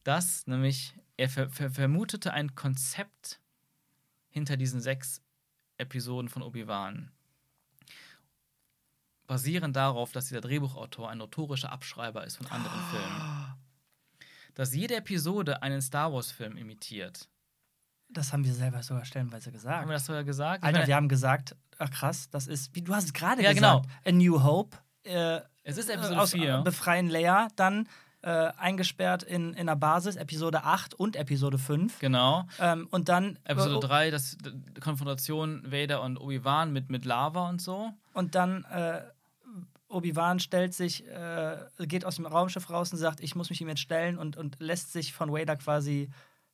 Dass 0.05 0.47
nämlich 0.47 0.95
er 1.17 1.29
ver 1.29 1.49
ver 1.51 1.71
vermutete 1.71 2.33
ein 2.33 2.55
Konzept 2.55 3.41
hinter 4.31 4.57
diesen 4.57 4.81
sechs 4.81 5.23
Episoden 5.77 6.29
von 6.29 6.43
Obi-Wan 6.43 7.13
basierend 9.33 9.77
darauf, 9.77 10.13
dass 10.13 10.27
dieser 10.27 10.43
Drehbuchautor 10.43 11.09
ein 11.09 11.17
notorischer 11.17 11.73
Abschreiber 11.73 12.25
ist 12.25 12.37
von 12.37 12.47
anderen 12.49 12.81
Filmen. 12.91 13.55
Dass 14.55 14.75
jede 14.75 14.97
Episode 14.97 15.63
einen 15.63 15.81
Star 15.81 16.13
Wars-Film 16.13 16.59
imitiert. 16.59 17.31
Das 18.11 18.35
haben 18.35 18.45
wir 18.45 18.53
selber 18.53 18.83
sogar 18.83 19.07
stellenweise 19.07 19.51
gesagt. 19.51 19.81
Haben 19.81 19.89
wir 19.89 19.95
das 19.95 20.05
sogar 20.05 20.25
gesagt? 20.25 20.63
Alter, 20.63 20.81
meine, 20.81 20.87
wir 20.87 20.97
haben 20.97 21.09
gesagt, 21.09 21.57
ach 21.79 21.91
krass, 21.91 22.29
das 22.29 22.47
ist, 22.47 22.75
wie 22.75 22.83
du 22.83 22.95
hast 22.95 23.05
es 23.05 23.13
gerade 23.15 23.43
Ja, 23.43 23.55
gesagt, 23.55 23.87
genau. 23.87 23.95
A 24.05 24.13
New 24.13 24.43
Hope. 24.43 24.77
Äh, 25.05 25.41
es 25.63 25.79
ist 25.79 25.89
äh, 25.89 25.95
Episode 25.95 26.21
aus, 26.21 26.33
4. 26.33 26.59
Befreien 26.59 27.09
Leia, 27.09 27.49
dann 27.57 27.89
äh, 28.23 28.53
eingesperrt 28.57 29.23
in, 29.23 29.53
in 29.55 29.67
der 29.67 29.77
Basis, 29.77 30.17
Episode 30.17 30.65
8 30.65 30.95
und 30.95 31.17
Episode 31.17 31.59
5. 31.59 31.99
Genau. 31.99 32.47
Ähm, 32.61 32.87
und 32.91 33.09
dann 33.09 33.39
Episode 33.45 33.77
äh, 33.77 33.89
3, 33.89 34.11
das 34.11 34.37
die 34.41 34.81
Konfrontation 34.81 35.63
Vader 35.71 36.03
und 36.03 36.19
Obi-Wan 36.19 36.73
mit, 36.73 36.89
mit 36.89 37.05
Lava 37.05 37.49
und 37.49 37.61
so. 37.61 37.93
Und 38.15 38.35
dann 38.35 38.65
äh, 38.65 39.03
Obi-Wan 39.89 40.41
stellt 40.41 40.73
sich, 40.75 41.07
äh, 41.07 41.57
geht 41.81 42.05
aus 42.05 42.17
dem 42.17 42.27
Raumschiff 42.27 42.71
raus 42.71 42.93
und 42.93 42.99
sagt, 42.99 43.21
ich 43.21 43.35
muss 43.35 43.51
mich 43.51 43.61
ihm 43.61 43.69
jetzt 43.69 43.81
stellen 43.81 44.19
und, 44.19 44.37
und 44.37 44.57
lässt 44.61 44.93
sich 44.93 45.13
von 45.13 45.33
Vader 45.33 45.57
quasi 45.57 46.09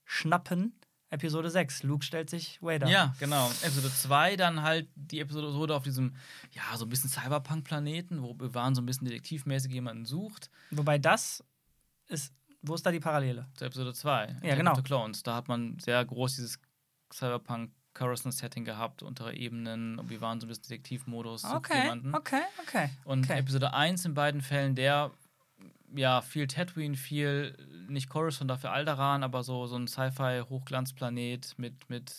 schnappen. 0.04 0.74
Episode 1.10 1.48
6. 1.48 1.84
Luke 1.84 2.04
stellt 2.04 2.28
sich 2.28 2.60
Vader. 2.60 2.88
Ja, 2.88 3.14
genau. 3.18 3.48
Episode 3.62 3.90
2 3.90 4.36
dann 4.36 4.62
halt 4.62 4.88
die 4.94 5.20
Episode 5.20 5.74
auf 5.74 5.82
diesem, 5.82 6.14
ja, 6.52 6.76
so 6.76 6.84
ein 6.84 6.88
bisschen 6.88 7.08
Cyberpunk-Planeten, 7.08 8.22
wo 8.22 8.30
Obi-Wan 8.30 8.74
so 8.74 8.82
ein 8.82 8.86
bisschen 8.86 9.06
detektivmäßig 9.06 9.72
jemanden 9.72 10.04
sucht. 10.04 10.50
Wobei 10.70 10.98
das 10.98 11.42
ist, 12.08 12.32
wo 12.62 12.74
ist 12.74 12.84
da 12.84 12.90
die 12.90 13.00
Parallele? 13.00 13.46
Zu 13.54 13.64
Episode 13.66 13.94
2. 13.94 14.36
Ja, 14.42 14.54
genau. 14.56 14.74
The 14.74 14.82
Clones. 14.82 15.22
Da 15.22 15.34
hat 15.36 15.48
man 15.48 15.78
sehr 15.78 16.04
groß 16.04 16.36
dieses 16.36 16.58
Cyberpunk 17.12 17.70
Coruscant-Setting 17.94 18.64
gehabt, 18.64 19.02
untere 19.02 19.34
Ebenen, 19.34 19.98
Obi-Wan 19.98 20.40
so 20.40 20.46
ein 20.46 20.48
bisschen 20.48 20.64
Detektivmodus, 20.68 21.44
Okay, 21.44 21.82
jemanden. 21.82 22.14
okay, 22.14 22.42
okay. 22.62 22.90
Und 23.04 23.24
okay. 23.24 23.38
Episode 23.40 23.72
1 23.74 24.04
in 24.04 24.14
beiden 24.14 24.40
Fällen, 24.40 24.74
der 24.76 25.10
ja 25.96 26.20
viel 26.20 26.46
Tatooine, 26.46 26.94
viel 26.96 27.56
nicht 27.88 28.08
Coruscant, 28.08 28.50
dafür 28.50 28.70
Alderaan, 28.72 29.24
aber 29.24 29.42
so, 29.42 29.66
so 29.66 29.74
ein 29.76 29.88
Sci-Fi-Hochglanzplanet 29.88 31.54
mit, 31.58 31.88
mit 31.90 32.12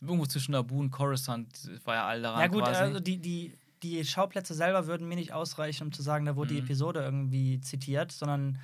irgendwo 0.00 0.26
zwischen 0.26 0.52
Naboo 0.52 0.80
und 0.80 0.90
Coruscant 0.90 1.70
war 1.84 1.94
ja 1.96 2.06
Alderaan 2.06 2.40
Ja 2.40 2.46
gut, 2.48 2.64
quasi. 2.64 2.80
also 2.80 3.00
die, 3.00 3.18
die, 3.18 3.56
die 3.82 4.04
Schauplätze 4.04 4.54
selber 4.54 4.86
würden 4.86 5.08
mir 5.08 5.16
nicht 5.16 5.32
ausreichen, 5.32 5.84
um 5.84 5.92
zu 5.92 6.02
sagen, 6.02 6.24
da 6.26 6.36
wurde 6.36 6.54
die 6.54 6.60
Mhm. 6.60 6.66
Episode 6.66 7.00
irgendwie 7.02 7.60
zitiert, 7.60 8.12
sondern 8.12 8.58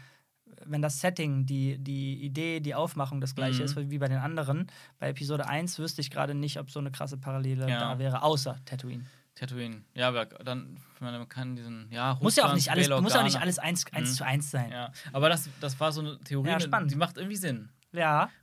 wenn 0.65 0.83
das 0.83 1.01
Setting, 1.01 1.47
die, 1.47 1.79
die 1.79 2.23
Idee, 2.25 2.61
die 2.61 2.75
Aufmachung 2.75 3.21
das 3.21 3.35
gleiche 3.35 3.59
Mhm. 3.61 3.65
ist 3.65 3.77
wie 3.91 3.99
bei 3.99 4.09
den 4.09 4.19
anderen, 4.19 4.67
bei 4.99 5.09
Episode 5.11 5.47
1 5.49 5.79
wüsste 5.79 6.01
ich 6.01 6.11
gerade 6.11 6.35
nicht, 6.35 6.59
ob 6.59 6.71
so 6.71 6.79
eine 6.81 6.91
krasse 6.91 7.17
Parallele 7.19 7.69
Ja. 7.69 7.81
da 7.81 7.99
wäre, 7.99 8.23
außer 8.23 8.59
Tatooine. 8.65 9.05
Tatooine. 9.35 9.83
Ja, 9.95 10.09
aber 10.09 10.25
dann, 10.25 10.79
man 11.01 11.29
kann 11.29 11.57
diesen, 11.57 11.91
ja, 11.91 12.19
Muss 12.23 12.37
ja 12.37 12.47
auch 12.47 12.55
nicht 12.55 12.71
alles, 12.71 12.89
muss 12.89 13.13
ja 13.13 13.21
auch 13.21 13.25
nicht 13.25 13.39
alles 13.41 13.59
eins, 13.59 13.85
eins 13.93 14.11
Mhm. 14.11 14.15
zu 14.15 14.25
eins 14.25 14.51
sein. 14.51 14.71
Ja, 14.71 14.77
Ja, 14.87 14.93
aber 15.13 15.29
das, 15.29 15.49
das 15.61 15.79
war 15.79 15.93
so 15.93 16.01
eine 16.01 16.19
Theorie, 16.21 16.49
Ja, 16.49 16.59
spannend. 16.61 16.91
die 16.91 16.97
macht 16.97 17.19
irgendwie 17.19 17.37
Sinn. 17.37 17.69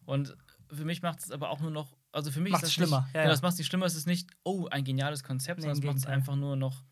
Und 0.06 0.36
für 0.72 0.86
mich 0.86 1.02
macht 1.02 1.20
es 1.20 1.32
aber 1.32 1.50
auch 1.50 1.60
nur 1.62 1.72
noch, 1.72 1.96
also 2.12 2.32
für 2.32 2.40
mich 2.42 2.52
Macht's 2.52 2.64
ist 2.68 2.70
das 2.70 2.74
schlimmer, 2.86 3.02
Nicht, 3.02 3.14
ja, 3.16 3.20
ja, 3.22 3.26
ja. 3.26 3.32
das 3.32 3.42
macht 3.42 3.54
es 3.54 3.58
nicht 3.60 3.68
schlimmer. 3.68 3.86
Es 3.88 3.96
ist 3.96 4.06
nicht, 4.08 4.30
oh, 4.44 4.68
ein 4.70 4.84
geniales 4.84 5.24
Konzept, 5.24 5.60
Nee, 5.60 5.64
sondern 5.64 5.80
es 5.80 5.86
macht 5.86 5.98
es 5.98 6.06
einfach 6.06 6.36
nur 6.36 6.56
noch. 6.56 6.84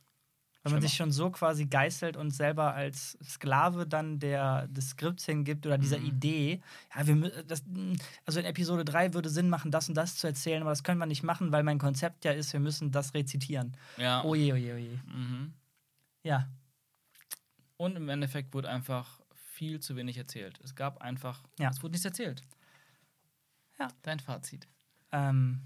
Wenn 0.63 0.73
man 0.73 0.81
sich 0.83 0.93
schon 0.93 1.11
so 1.11 1.31
quasi 1.31 1.65
geißelt 1.65 2.15
und 2.17 2.29
selber 2.29 2.75
als 2.75 3.17
Sklave 3.23 3.87
dann 3.87 4.19
der, 4.19 4.67
des 4.67 4.89
Skripts 4.89 5.25
hingibt 5.25 5.65
oder 5.65 5.79
dieser 5.79 5.97
Mhm. 5.97 6.05
Idee, 6.05 6.61
ja, 6.95 7.07
wir, 7.07 7.43
das, 7.43 7.63
mh, 7.65 7.95
also 8.27 8.39
in 8.39 8.45
Episode 8.45 8.85
3 8.85 9.15
würde 9.15 9.29
Sinn 9.29 9.49
machen, 9.49 9.71
das 9.71 9.89
und 9.89 9.95
das 9.95 10.17
zu 10.17 10.27
erzählen, 10.27 10.61
aber 10.61 10.69
das 10.69 10.83
können 10.83 10.99
wir 10.99 11.07
nicht 11.07 11.23
machen, 11.23 11.51
weil 11.51 11.63
mein 11.63 11.79
Konzept 11.79 12.25
ja 12.25 12.31
ist, 12.31 12.53
wir 12.53 12.59
müssen 12.59 12.91
das 12.91 13.15
rezitieren. 13.15 13.75
Ja. 13.97 14.23
Oje, 14.23 14.53
oje, 14.53 14.75
oje. 14.75 14.99
Mhm. 15.07 15.53
Ja, 16.23 16.47
Und 17.77 17.95
im 17.95 18.07
Endeffekt 18.09 18.53
wurde 18.53 18.69
einfach 18.69 19.19
viel 19.33 19.79
zu 19.79 19.95
wenig 19.95 20.15
erzählt. 20.17 20.59
Es 20.63 20.75
gab 20.75 21.01
einfach, 21.01 21.41
Ja. 21.57 21.69
es 21.71 21.81
wurde 21.81 21.93
nichts 21.93 22.05
erzählt. 22.05 22.43
Ja. 23.79 23.87
Dein 24.03 24.19
Fazit. 24.19 24.67
ähm, 25.11 25.61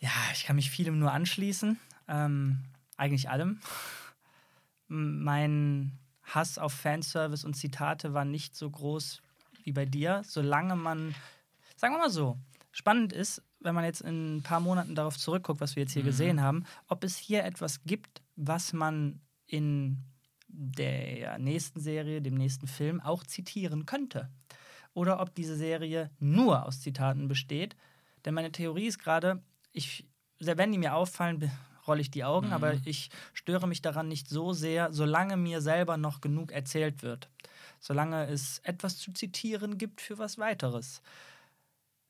ja, 0.00 0.10
ich 0.34 0.44
kann 0.44 0.56
mich 0.56 0.70
vielem 0.70 0.98
nur 0.98 1.10
anschließen. 1.12 1.78
Ähm, 2.08 2.62
eigentlich 2.96 3.28
allem. 3.28 3.60
Mein 4.88 5.98
Hass 6.22 6.58
auf 6.58 6.72
Fanservice 6.72 7.44
und 7.44 7.54
Zitate 7.54 8.14
war 8.14 8.24
nicht 8.24 8.54
so 8.56 8.70
groß 8.70 9.22
wie 9.64 9.72
bei 9.72 9.84
dir, 9.84 10.22
solange 10.24 10.76
man, 10.76 11.14
sagen 11.76 11.94
wir 11.94 11.98
mal 11.98 12.10
so, 12.10 12.38
spannend 12.72 13.12
ist, 13.12 13.42
wenn 13.60 13.74
man 13.74 13.84
jetzt 13.84 14.00
in 14.02 14.36
ein 14.36 14.42
paar 14.42 14.60
Monaten 14.60 14.94
darauf 14.94 15.16
zurückguckt, 15.18 15.60
was 15.60 15.76
wir 15.76 15.82
jetzt 15.82 15.92
hier 15.92 16.02
Mhm. 16.02 16.06
gesehen 16.06 16.40
haben, 16.40 16.64
ob 16.88 17.02
es 17.04 17.16
hier 17.16 17.44
etwas 17.44 17.82
gibt, 17.84 18.22
was 18.36 18.72
man 18.72 19.20
in 19.46 20.04
der 20.48 21.38
nächsten 21.38 21.80
Serie, 21.80 22.22
dem 22.22 22.34
nächsten 22.34 22.66
Film 22.68 23.00
auch 23.00 23.24
zitieren 23.24 23.86
könnte. 23.86 24.30
Oder 24.94 25.20
ob 25.20 25.34
diese 25.34 25.56
Serie 25.56 26.10
nur 26.18 26.64
aus 26.64 26.80
Zitaten 26.80 27.28
besteht. 27.28 27.76
Denn 28.24 28.34
meine 28.34 28.52
Theorie 28.52 28.86
ist 28.86 28.98
gerade, 28.98 29.42
ich, 29.72 30.06
wenn 30.38 30.72
die 30.72 30.78
mir 30.78 30.94
auffallen, 30.94 31.50
rolle 31.86 32.00
ich 32.00 32.10
die 32.10 32.24
Augen, 32.24 32.48
Mhm. 32.48 32.52
aber 32.52 32.74
ich 32.84 33.10
störe 33.32 33.66
mich 33.68 33.82
daran 33.82 34.08
nicht 34.08 34.28
so 34.28 34.52
sehr, 34.52 34.92
solange 34.92 35.36
mir 35.36 35.60
selber 35.60 35.96
noch 35.96 36.20
genug 36.20 36.52
erzählt 36.52 37.02
wird. 37.02 37.28
Solange 37.80 38.26
es 38.26 38.58
etwas 38.60 38.98
zu 38.98 39.12
zitieren 39.12 39.78
gibt 39.78 40.00
für 40.00 40.18
was 40.18 40.38
weiteres. 40.38 41.02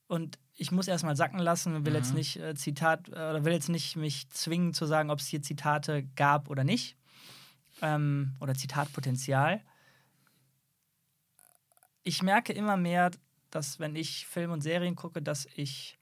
Und 0.08 0.38
ich 0.54 0.70
muss 0.70 0.86
erstmal 0.88 1.16
sacken 1.16 1.40
lassen, 1.40 1.84
will 1.84 1.94
jetzt 1.94 2.10
Mhm. 2.10 2.16
nicht 2.18 2.36
äh, 2.36 2.54
Zitat 2.54 3.08
äh, 3.08 3.12
oder 3.12 3.44
will 3.44 3.52
jetzt 3.52 3.68
nicht 3.68 3.96
mich 3.96 4.28
zwingen 4.30 4.72
zu 4.72 4.86
sagen, 4.86 5.10
ob 5.10 5.18
es 5.18 5.26
hier 5.26 5.42
Zitate 5.42 6.04
gab 6.14 6.48
oder 6.48 6.64
nicht. 6.64 6.96
Ähm, 7.82 8.34
oder 8.40 8.54
Zitatpotenzial. 8.54 9.60
Ich 12.04 12.22
merke 12.22 12.52
immer 12.52 12.76
mehr, 12.76 13.10
dass 13.50 13.80
wenn 13.80 13.96
ich 13.96 14.26
Film 14.26 14.52
und 14.52 14.60
Serien 14.62 14.94
gucke, 14.96 15.20
dass 15.20 15.46
ich 15.56 15.98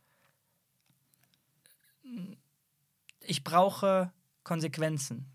ich 3.26 3.44
brauche 3.44 4.12
Konsequenzen. 4.42 5.26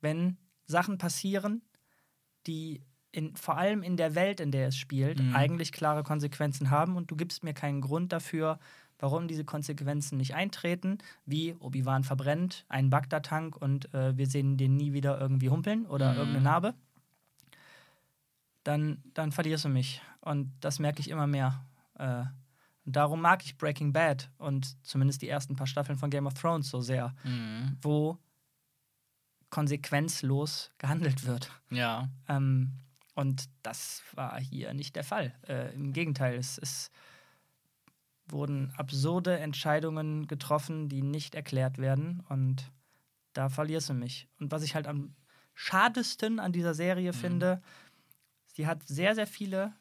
Wenn 0.00 0.36
Sachen 0.66 0.98
passieren, 0.98 1.62
die 2.46 2.82
in, 3.12 3.36
vor 3.36 3.58
allem 3.58 3.82
in 3.82 3.96
der 3.96 4.14
Welt, 4.14 4.40
in 4.40 4.50
der 4.50 4.68
es 4.68 4.76
spielt, 4.76 5.20
Mhm. 5.20 5.34
eigentlich 5.34 5.70
klare 5.72 6.02
Konsequenzen 6.02 6.70
haben 6.70 6.96
und 6.96 7.10
du 7.10 7.16
gibst 7.16 7.44
mir 7.44 7.52
keinen 7.54 7.80
Grund 7.82 8.12
dafür, 8.12 8.58
warum 8.98 9.28
diese 9.28 9.44
Konsequenzen 9.44 10.16
nicht 10.16 10.34
eintreten, 10.34 10.98
wie 11.26 11.54
Obi-Wan 11.58 12.04
verbrennt, 12.04 12.64
einen 12.68 12.88
Bagdad-Tank 12.88 13.56
und 13.56 13.92
äh, 13.94 14.16
wir 14.16 14.26
sehen 14.26 14.56
den 14.56 14.76
nie 14.76 14.92
wieder 14.92 15.20
irgendwie 15.20 15.50
humpeln 15.50 15.86
oder 15.86 16.12
Mhm. 16.12 16.18
irgendeine 16.18 16.44
Narbe, 16.44 16.74
dann, 18.64 19.02
dann 19.14 19.32
verlierst 19.32 19.64
du 19.64 19.68
mich. 19.68 20.00
Und 20.20 20.52
das 20.60 20.78
merke 20.78 21.00
ich 21.00 21.10
immer 21.10 21.26
mehr. 21.26 21.64
Äh, 21.98 22.24
und 22.84 22.96
darum 22.96 23.20
mag 23.20 23.44
ich 23.44 23.56
Breaking 23.56 23.92
Bad 23.92 24.30
und 24.38 24.76
zumindest 24.84 25.22
die 25.22 25.28
ersten 25.28 25.56
paar 25.56 25.66
Staffeln 25.66 25.98
von 25.98 26.10
Game 26.10 26.26
of 26.26 26.34
Thrones 26.34 26.68
so 26.68 26.80
sehr, 26.80 27.14
Mhm. 27.24 27.76
wo 27.80 28.18
konsequenzlos 29.50 30.70
gehandelt 30.78 31.26
wird. 31.26 31.50
Ja. 31.70 32.08
Ähm, 32.28 32.72
und 33.14 33.50
das 33.62 34.02
war 34.14 34.40
hier 34.40 34.72
nicht 34.72 34.96
der 34.96 35.04
Fall. 35.04 35.34
Äh, 35.46 35.74
Im 35.74 35.92
Gegenteil, 35.92 36.36
es, 36.36 36.56
es 36.58 36.90
wurden 38.26 38.72
absurde 38.76 39.38
Entscheidungen 39.38 40.26
getroffen, 40.26 40.88
die 40.88 41.02
nicht 41.02 41.34
erklärt 41.34 41.76
werden. 41.76 42.20
Und 42.30 42.72
da 43.34 43.50
verlierst 43.50 43.90
du 43.90 43.94
mich. 43.94 44.28
Und 44.40 44.50
was 44.52 44.62
ich 44.62 44.74
halt 44.74 44.86
am 44.86 45.14
schadesten 45.54 46.40
an 46.40 46.52
dieser 46.52 46.72
Serie 46.72 47.12
finde, 47.12 47.60
sie 48.54 48.66
hat 48.66 48.82
sehr, 48.88 49.14
sehr 49.14 49.26
viele, 49.26 49.74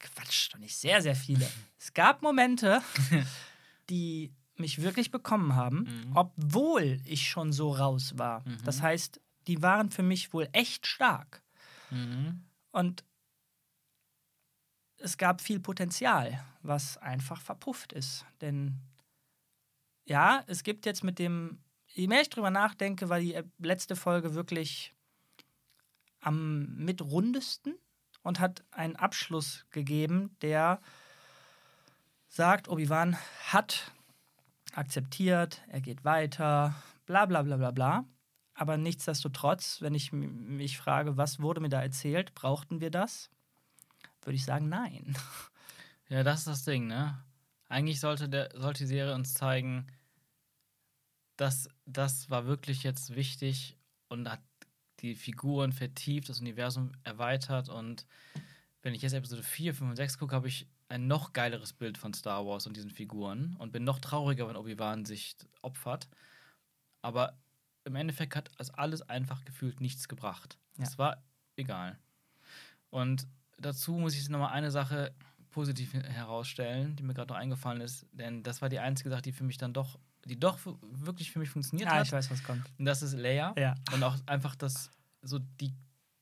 Quatsch, 0.00 0.52
doch 0.52 0.58
nicht 0.58 0.76
sehr, 0.76 1.00
sehr 1.02 1.14
viele. 1.14 1.48
es 1.78 1.92
gab 1.94 2.22
Momente, 2.22 2.82
die 3.90 4.32
mich 4.56 4.82
wirklich 4.82 5.10
bekommen 5.10 5.54
haben, 5.54 5.84
Mhm. 6.08 6.16
obwohl 6.16 7.00
ich 7.04 7.28
schon 7.28 7.52
so 7.52 7.72
raus 7.72 8.18
war. 8.18 8.46
Mhm. 8.46 8.58
Das 8.64 8.82
heißt, 8.82 9.20
die 9.46 9.62
waren 9.62 9.90
für 9.90 10.02
mich 10.02 10.32
wohl 10.32 10.48
echt 10.52 10.86
stark. 10.86 11.42
Mhm. 11.90 12.44
Und 12.72 13.04
es 14.98 15.16
gab 15.16 15.40
viel 15.40 15.60
Potenzial, 15.60 16.44
was 16.62 16.98
einfach 16.98 17.40
verpufft 17.40 17.92
ist. 17.94 18.26
Denn 18.42 18.78
ja, 20.04 20.44
es 20.46 20.62
gibt 20.62 20.84
jetzt 20.84 21.04
mit 21.04 21.18
dem, 21.18 21.58
je 21.88 22.06
mehr 22.06 22.20
ich 22.20 22.28
drüber 22.28 22.50
nachdenke, 22.50 23.08
war 23.08 23.18
die 23.18 23.40
letzte 23.58 23.96
Folge 23.96 24.34
wirklich 24.34 24.94
am 26.20 26.66
mitrundesten 26.76 27.74
und 28.22 28.40
hat 28.40 28.64
einen 28.70 28.96
Abschluss 28.96 29.66
gegeben, 29.70 30.36
der 30.42 30.80
sagt, 32.28 32.68
Obi-Wan 32.68 33.16
hat 33.48 33.92
akzeptiert, 34.72 35.62
er 35.68 35.80
geht 35.80 36.04
weiter, 36.04 36.74
bla 37.06 37.26
bla 37.26 37.42
bla 37.42 37.56
bla 37.56 37.70
bla. 37.70 38.04
Aber 38.54 38.76
nichtsdestotrotz, 38.76 39.80
wenn 39.80 39.94
ich 39.94 40.12
mich 40.12 40.76
frage, 40.78 41.16
was 41.16 41.40
wurde 41.40 41.60
mir 41.60 41.70
da 41.70 41.82
erzählt, 41.82 42.34
brauchten 42.34 42.80
wir 42.80 42.90
das? 42.90 43.30
Würde 44.22 44.36
ich 44.36 44.44
sagen, 44.44 44.68
nein. 44.68 45.16
Ja, 46.08 46.24
das 46.24 46.40
ist 46.40 46.48
das 46.48 46.64
Ding, 46.64 46.88
ne? 46.88 47.22
Eigentlich 47.68 48.00
sollte, 48.00 48.28
der, 48.28 48.50
sollte 48.54 48.80
die 48.80 48.88
Serie 48.88 49.14
uns 49.14 49.32
zeigen, 49.32 49.86
dass 51.36 51.68
das 51.86 52.28
war 52.28 52.44
wirklich 52.44 52.82
jetzt 52.82 53.14
wichtig 53.14 53.78
und 54.08 54.28
hat 54.28 54.40
die 55.02 55.14
Figuren 55.14 55.72
vertieft, 55.72 56.28
das 56.28 56.40
Universum 56.40 56.92
erweitert 57.04 57.68
und 57.68 58.06
wenn 58.82 58.94
ich 58.94 59.02
jetzt 59.02 59.12
Episode 59.12 59.42
4, 59.42 59.74
5 59.74 59.90
und 59.90 59.96
6 59.96 60.18
gucke, 60.18 60.34
habe 60.34 60.48
ich 60.48 60.66
ein 60.88 61.06
noch 61.06 61.32
geileres 61.32 61.72
Bild 61.72 61.98
von 61.98 62.14
Star 62.14 62.46
Wars 62.46 62.66
und 62.66 62.76
diesen 62.76 62.90
Figuren 62.90 63.54
und 63.58 63.72
bin 63.72 63.84
noch 63.84 63.98
trauriger, 63.98 64.48
wenn 64.48 64.56
Obi-Wan 64.56 65.04
sich 65.04 65.36
opfert. 65.62 66.08
Aber 67.02 67.38
im 67.84 67.94
Endeffekt 67.96 68.36
hat 68.36 68.50
es 68.58 68.70
alles 68.70 69.02
einfach 69.02 69.44
gefühlt 69.44 69.80
nichts 69.80 70.08
gebracht. 70.08 70.58
Ja. 70.78 70.84
Es 70.84 70.98
war 70.98 71.22
egal. 71.56 71.98
Und 72.90 73.26
dazu 73.58 73.92
muss 73.92 74.16
ich 74.16 74.28
nochmal 74.28 74.52
eine 74.52 74.70
Sache 74.70 75.14
positiv 75.50 75.94
herausstellen, 75.94 76.96
die 76.96 77.02
mir 77.02 77.14
gerade 77.14 77.32
noch 77.32 77.40
eingefallen 77.40 77.80
ist, 77.80 78.06
denn 78.12 78.42
das 78.42 78.62
war 78.62 78.68
die 78.68 78.78
einzige 78.78 79.10
Sache, 79.10 79.22
die 79.22 79.32
für 79.32 79.44
mich 79.44 79.58
dann 79.58 79.72
doch, 79.72 79.98
die 80.24 80.38
doch 80.38 80.58
wirklich 80.80 81.30
für 81.30 81.38
mich 81.38 81.50
funktioniert 81.50 81.88
Ja, 81.88 81.94
hat. 81.94 82.00
Ah, 82.00 82.02
ich 82.02 82.12
weiß, 82.12 82.30
was 82.30 82.44
kommt. 82.44 82.64
Und 82.78 82.84
das 82.84 83.02
ist 83.02 83.14
Leia. 83.14 83.54
Ja. 83.58 83.74
Und 83.92 84.02
auch 84.02 84.16
einfach 84.26 84.54
das, 84.54 84.90
so 85.22 85.38
die, 85.38 85.72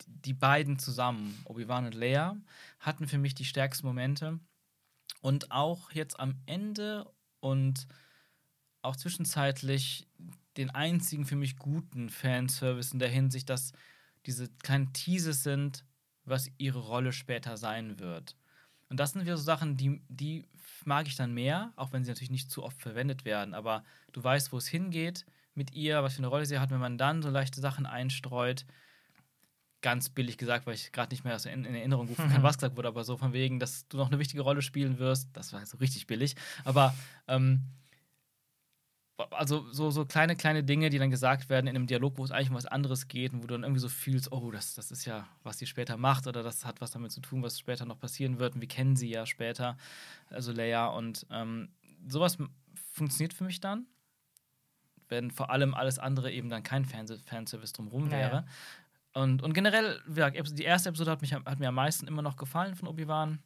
die 0.06 0.34
beiden 0.34 0.78
zusammen, 0.78 1.38
Obi-Wan 1.44 1.86
und 1.86 1.94
Leia, 1.94 2.36
hatten 2.78 3.08
für 3.08 3.18
mich 3.18 3.34
die 3.34 3.44
stärksten 3.44 3.86
Momente. 3.86 4.38
Und 5.20 5.50
auch 5.50 5.90
jetzt 5.92 6.20
am 6.20 6.36
Ende 6.46 7.10
und 7.40 7.86
auch 8.82 8.96
zwischenzeitlich 8.96 10.06
den 10.56 10.70
einzigen 10.70 11.24
für 11.24 11.36
mich 11.36 11.56
guten 11.56 12.08
Fanservice 12.08 12.92
in 12.92 12.98
der 12.98 13.08
Hinsicht, 13.08 13.48
dass 13.48 13.72
diese 14.26 14.48
kleinen 14.62 14.92
Teases 14.92 15.42
sind, 15.42 15.84
was 16.24 16.50
ihre 16.58 16.80
Rolle 16.80 17.12
später 17.12 17.56
sein 17.56 17.98
wird. 17.98 18.36
Und 18.88 18.98
das 18.98 19.12
sind 19.12 19.22
wieder 19.22 19.36
so 19.36 19.42
Sachen, 19.42 19.76
die, 19.76 20.00
die 20.08 20.46
mag 20.84 21.06
ich 21.06 21.16
dann 21.16 21.34
mehr, 21.34 21.72
auch 21.76 21.92
wenn 21.92 22.04
sie 22.04 22.10
natürlich 22.10 22.30
nicht 22.30 22.50
zu 22.50 22.64
oft 22.64 22.80
verwendet 22.80 23.24
werden. 23.24 23.54
Aber 23.54 23.84
du 24.12 24.22
weißt, 24.22 24.52
wo 24.52 24.58
es 24.58 24.66
hingeht 24.66 25.26
mit 25.54 25.74
ihr, 25.74 26.02
was 26.02 26.14
für 26.14 26.18
eine 26.18 26.28
Rolle 26.28 26.46
sie 26.46 26.58
hat, 26.58 26.70
wenn 26.70 26.80
man 26.80 26.98
dann 26.98 27.22
so 27.22 27.28
leichte 27.28 27.60
Sachen 27.60 27.84
einstreut. 27.84 28.64
Ganz 29.80 30.08
billig 30.08 30.38
gesagt, 30.38 30.66
weil 30.66 30.74
ich 30.74 30.90
gerade 30.90 31.12
nicht 31.12 31.24
mehr 31.24 31.38
in, 31.46 31.64
in 31.64 31.74
Erinnerung 31.74 32.08
rufen 32.08 32.28
kann, 32.30 32.42
was 32.42 32.56
gesagt 32.56 32.76
wurde, 32.76 32.88
aber 32.88 33.04
so 33.04 33.16
von 33.16 33.32
wegen, 33.32 33.60
dass 33.60 33.86
du 33.88 33.96
noch 33.96 34.08
eine 34.08 34.18
wichtige 34.18 34.42
Rolle 34.42 34.62
spielen 34.62 34.98
wirst, 34.98 35.28
das 35.34 35.52
war 35.52 35.64
so 35.66 35.76
richtig 35.78 36.06
billig. 36.06 36.34
Aber 36.64 36.94
ähm, 37.28 37.62
also 39.30 39.66
so, 39.72 39.90
so 39.90 40.04
kleine, 40.04 40.36
kleine 40.36 40.62
Dinge, 40.62 40.90
die 40.90 40.98
dann 40.98 41.10
gesagt 41.10 41.48
werden 41.48 41.66
in 41.66 41.74
einem 41.76 41.86
Dialog, 41.86 42.18
wo 42.18 42.24
es 42.24 42.30
eigentlich 42.30 42.50
um 42.50 42.56
was 42.56 42.66
anderes 42.66 43.08
geht 43.08 43.32
und 43.32 43.42
wo 43.42 43.46
du 43.46 43.54
dann 43.54 43.64
irgendwie 43.64 43.80
so 43.80 43.88
fühlst, 43.88 44.30
oh, 44.32 44.50
das, 44.50 44.74
das 44.74 44.90
ist 44.90 45.04
ja, 45.04 45.26
was 45.42 45.58
sie 45.58 45.66
später 45.66 45.96
macht 45.96 46.26
oder 46.26 46.42
das 46.42 46.64
hat 46.64 46.80
was 46.80 46.92
damit 46.92 47.10
zu 47.10 47.20
tun, 47.20 47.42
was 47.42 47.58
später 47.58 47.84
noch 47.84 47.98
passieren 47.98 48.38
wird 48.38 48.54
und 48.54 48.60
wir 48.60 48.68
kennen 48.68 48.96
sie 48.96 49.10
ja 49.10 49.26
später, 49.26 49.76
also 50.30 50.52
Leia 50.52 50.86
und 50.86 51.26
ähm, 51.30 51.68
sowas 52.06 52.38
funktioniert 52.92 53.34
für 53.34 53.44
mich 53.44 53.60
dann, 53.60 53.86
wenn 55.08 55.30
vor 55.30 55.50
allem 55.50 55.74
alles 55.74 55.98
andere 55.98 56.30
eben 56.30 56.48
dann 56.48 56.62
kein 56.62 56.84
Fanse 56.84 57.18
Fanservice 57.24 57.72
drumherum 57.72 58.10
Ja, 58.10 58.18
ja. 58.18 58.30
wäre. 58.30 58.44
Und, 59.14 59.42
und 59.42 59.52
generell, 59.52 60.00
die 60.06 60.62
erste 60.62 60.90
Episode 60.90 61.10
hat, 61.10 61.22
mich, 61.22 61.32
hat 61.32 61.58
mir 61.58 61.68
am 61.68 61.74
meisten 61.74 62.06
immer 62.06 62.22
noch 62.22 62.36
gefallen 62.36 62.76
von 62.76 62.86
Obi-Wan. 62.86 63.40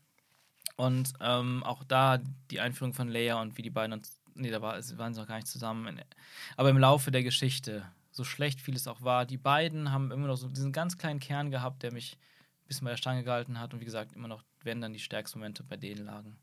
Und 0.77 1.13
ähm, 1.21 1.63
auch 1.63 1.85
da 1.85 2.19
die 2.51 2.61
Einführung 2.61 2.95
von 2.95 3.09
Leia 3.09 3.41
und 3.41 3.57
wie 3.57 3.63
die 3.63 3.71
beiden 3.71 3.93
uns. 3.93 4.22
Nee, 4.35 4.51
da 4.51 4.61
war, 4.63 4.75
waren 4.75 5.15
sie 5.15 5.21
noch 5.21 5.29
gar 5.29 5.37
nicht 5.37 5.47
zusammen. 5.49 6.01
Aber 6.57 6.71
im 6.71 6.79
Laufe 6.79 7.11
der 7.11 7.23
Geschichte, 7.23 7.87
so 8.11 8.25
schlecht 8.25 8.61
vieles 8.61 8.87
auch 8.89 9.03
war, 9.03 9.27
die 9.27 9.39
beiden 9.39 9.93
haben 9.93 10.11
immer 10.11 10.27
noch 10.27 10.37
so 10.37 10.49
diesen 10.49 10.73
ganz 10.73 10.99
kleinen 10.99 11.21
Kern 11.21 11.51
gehabt, 11.51 11.83
der 11.83 11.93
mich 11.93 12.15
ein 12.65 12.67
bisschen 12.69 12.85
bei 12.85 12.91
der 12.91 12.97
Stange 12.99 13.25
gehalten 13.25 13.59
hat. 13.59 13.75
Und 13.75 13.81
wie 13.81 13.85
gesagt, 13.85 14.13
immer 14.13 14.29
noch, 14.29 14.45
wenn 14.63 14.81
dann 14.81 14.93
die 14.93 14.99
stärksten 15.01 15.39
Momente 15.39 15.63
bei 15.65 15.77
denen 15.77 16.05
lagen. 16.07 16.39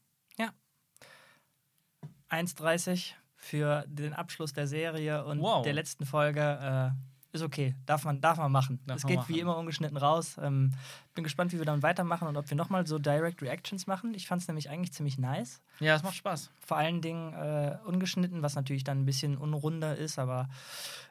1,30 2.30 3.14
für 3.36 3.86
den 3.88 4.14
Abschluss 4.14 4.54
der 4.54 4.68
Serie 4.68 5.26
und 5.26 5.40
Wow. 5.42 5.64
der 5.64 5.74
letzten 5.74 6.06
Folge. 6.06 6.94
Äh, 6.96 7.09
ist 7.32 7.44
okay, 7.44 7.76
darf 7.86 8.06
man, 8.06 8.22
darf 8.22 8.38
man 8.38 8.52
machen. 8.52 8.80
Darf 8.88 8.98
es 8.98 9.04
man 9.04 9.10
geht 9.10 9.18
machen. 9.20 9.36
wie 9.36 9.40
immer 9.40 9.56
ungeschnitten 9.58 9.98
raus. 9.98 10.38
Ähm, 10.42 10.72
bin 11.14 11.24
gespannt, 11.24 11.54
wie 11.54 11.60
wir 11.60 11.66
dann 11.66 11.84
weitermachen 11.84 12.28
und 12.28 12.38
ob 12.38 12.50
wir 12.50 12.58
nochmal 12.58 12.88
so 12.88 12.98
Direct 12.98 13.42
Reactions 13.42 13.86
machen. 13.86 14.14
Ich 14.16 14.28
fand 14.28 14.42
es 14.42 14.48
nämlich 14.48 14.70
eigentlich 14.70 14.94
ziemlich 14.94 15.20
nice. 15.20 15.62
Ja, 15.80 15.96
es 15.96 16.04
macht 16.04 16.16
Spaß. 16.16 16.50
Vor 16.60 16.78
allen 16.78 17.02
Dingen 17.02 17.34
äh, 17.34 17.78
ungeschnitten, 17.86 18.42
was 18.42 18.56
natürlich 18.56 18.84
dann 18.84 19.02
ein 19.02 19.06
bisschen 19.06 19.38
unrunder 19.38 19.96
ist, 19.96 20.18
aber 20.18 20.50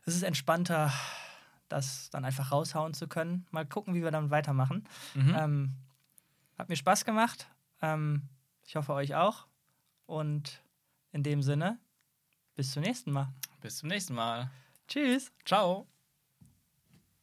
es 0.07 0.17
ist 0.17 0.23
entspannter, 0.23 0.93
das 1.69 2.11
dann 2.11 2.25
einfach 2.25 2.51
raushauen 2.51 2.95
zu 2.95 3.07
können. 3.07 3.47
Mal 3.51 3.67
gucken, 3.67 3.95
wie 3.95 4.03
wir 4.03 4.11
dann 4.11 4.31
weitermachen. 4.31 4.89
Mhm. 5.15 5.37
Ähm, 5.39 5.75
hat 6.59 6.69
mir 6.69 6.77
Spaß 6.77 7.05
gemacht. 7.05 7.47
Ähm, 7.81 8.23
ich 8.65 8.75
hoffe, 8.75 8.93
euch 8.93 9.15
auch. 9.15 9.47
Und 10.07 10.63
in 11.13 11.23
dem 11.23 11.43
Sinne, 11.43 11.79
bis 12.57 12.73
zum 12.73 12.83
nächsten 12.83 13.13
Mal. 13.13 13.29
Bis 13.61 13.79
zum 13.79 13.89
nächsten 13.89 14.15
Mal. 14.15 14.51
Tschüss. 14.89 15.31
Ciao. 15.45 15.87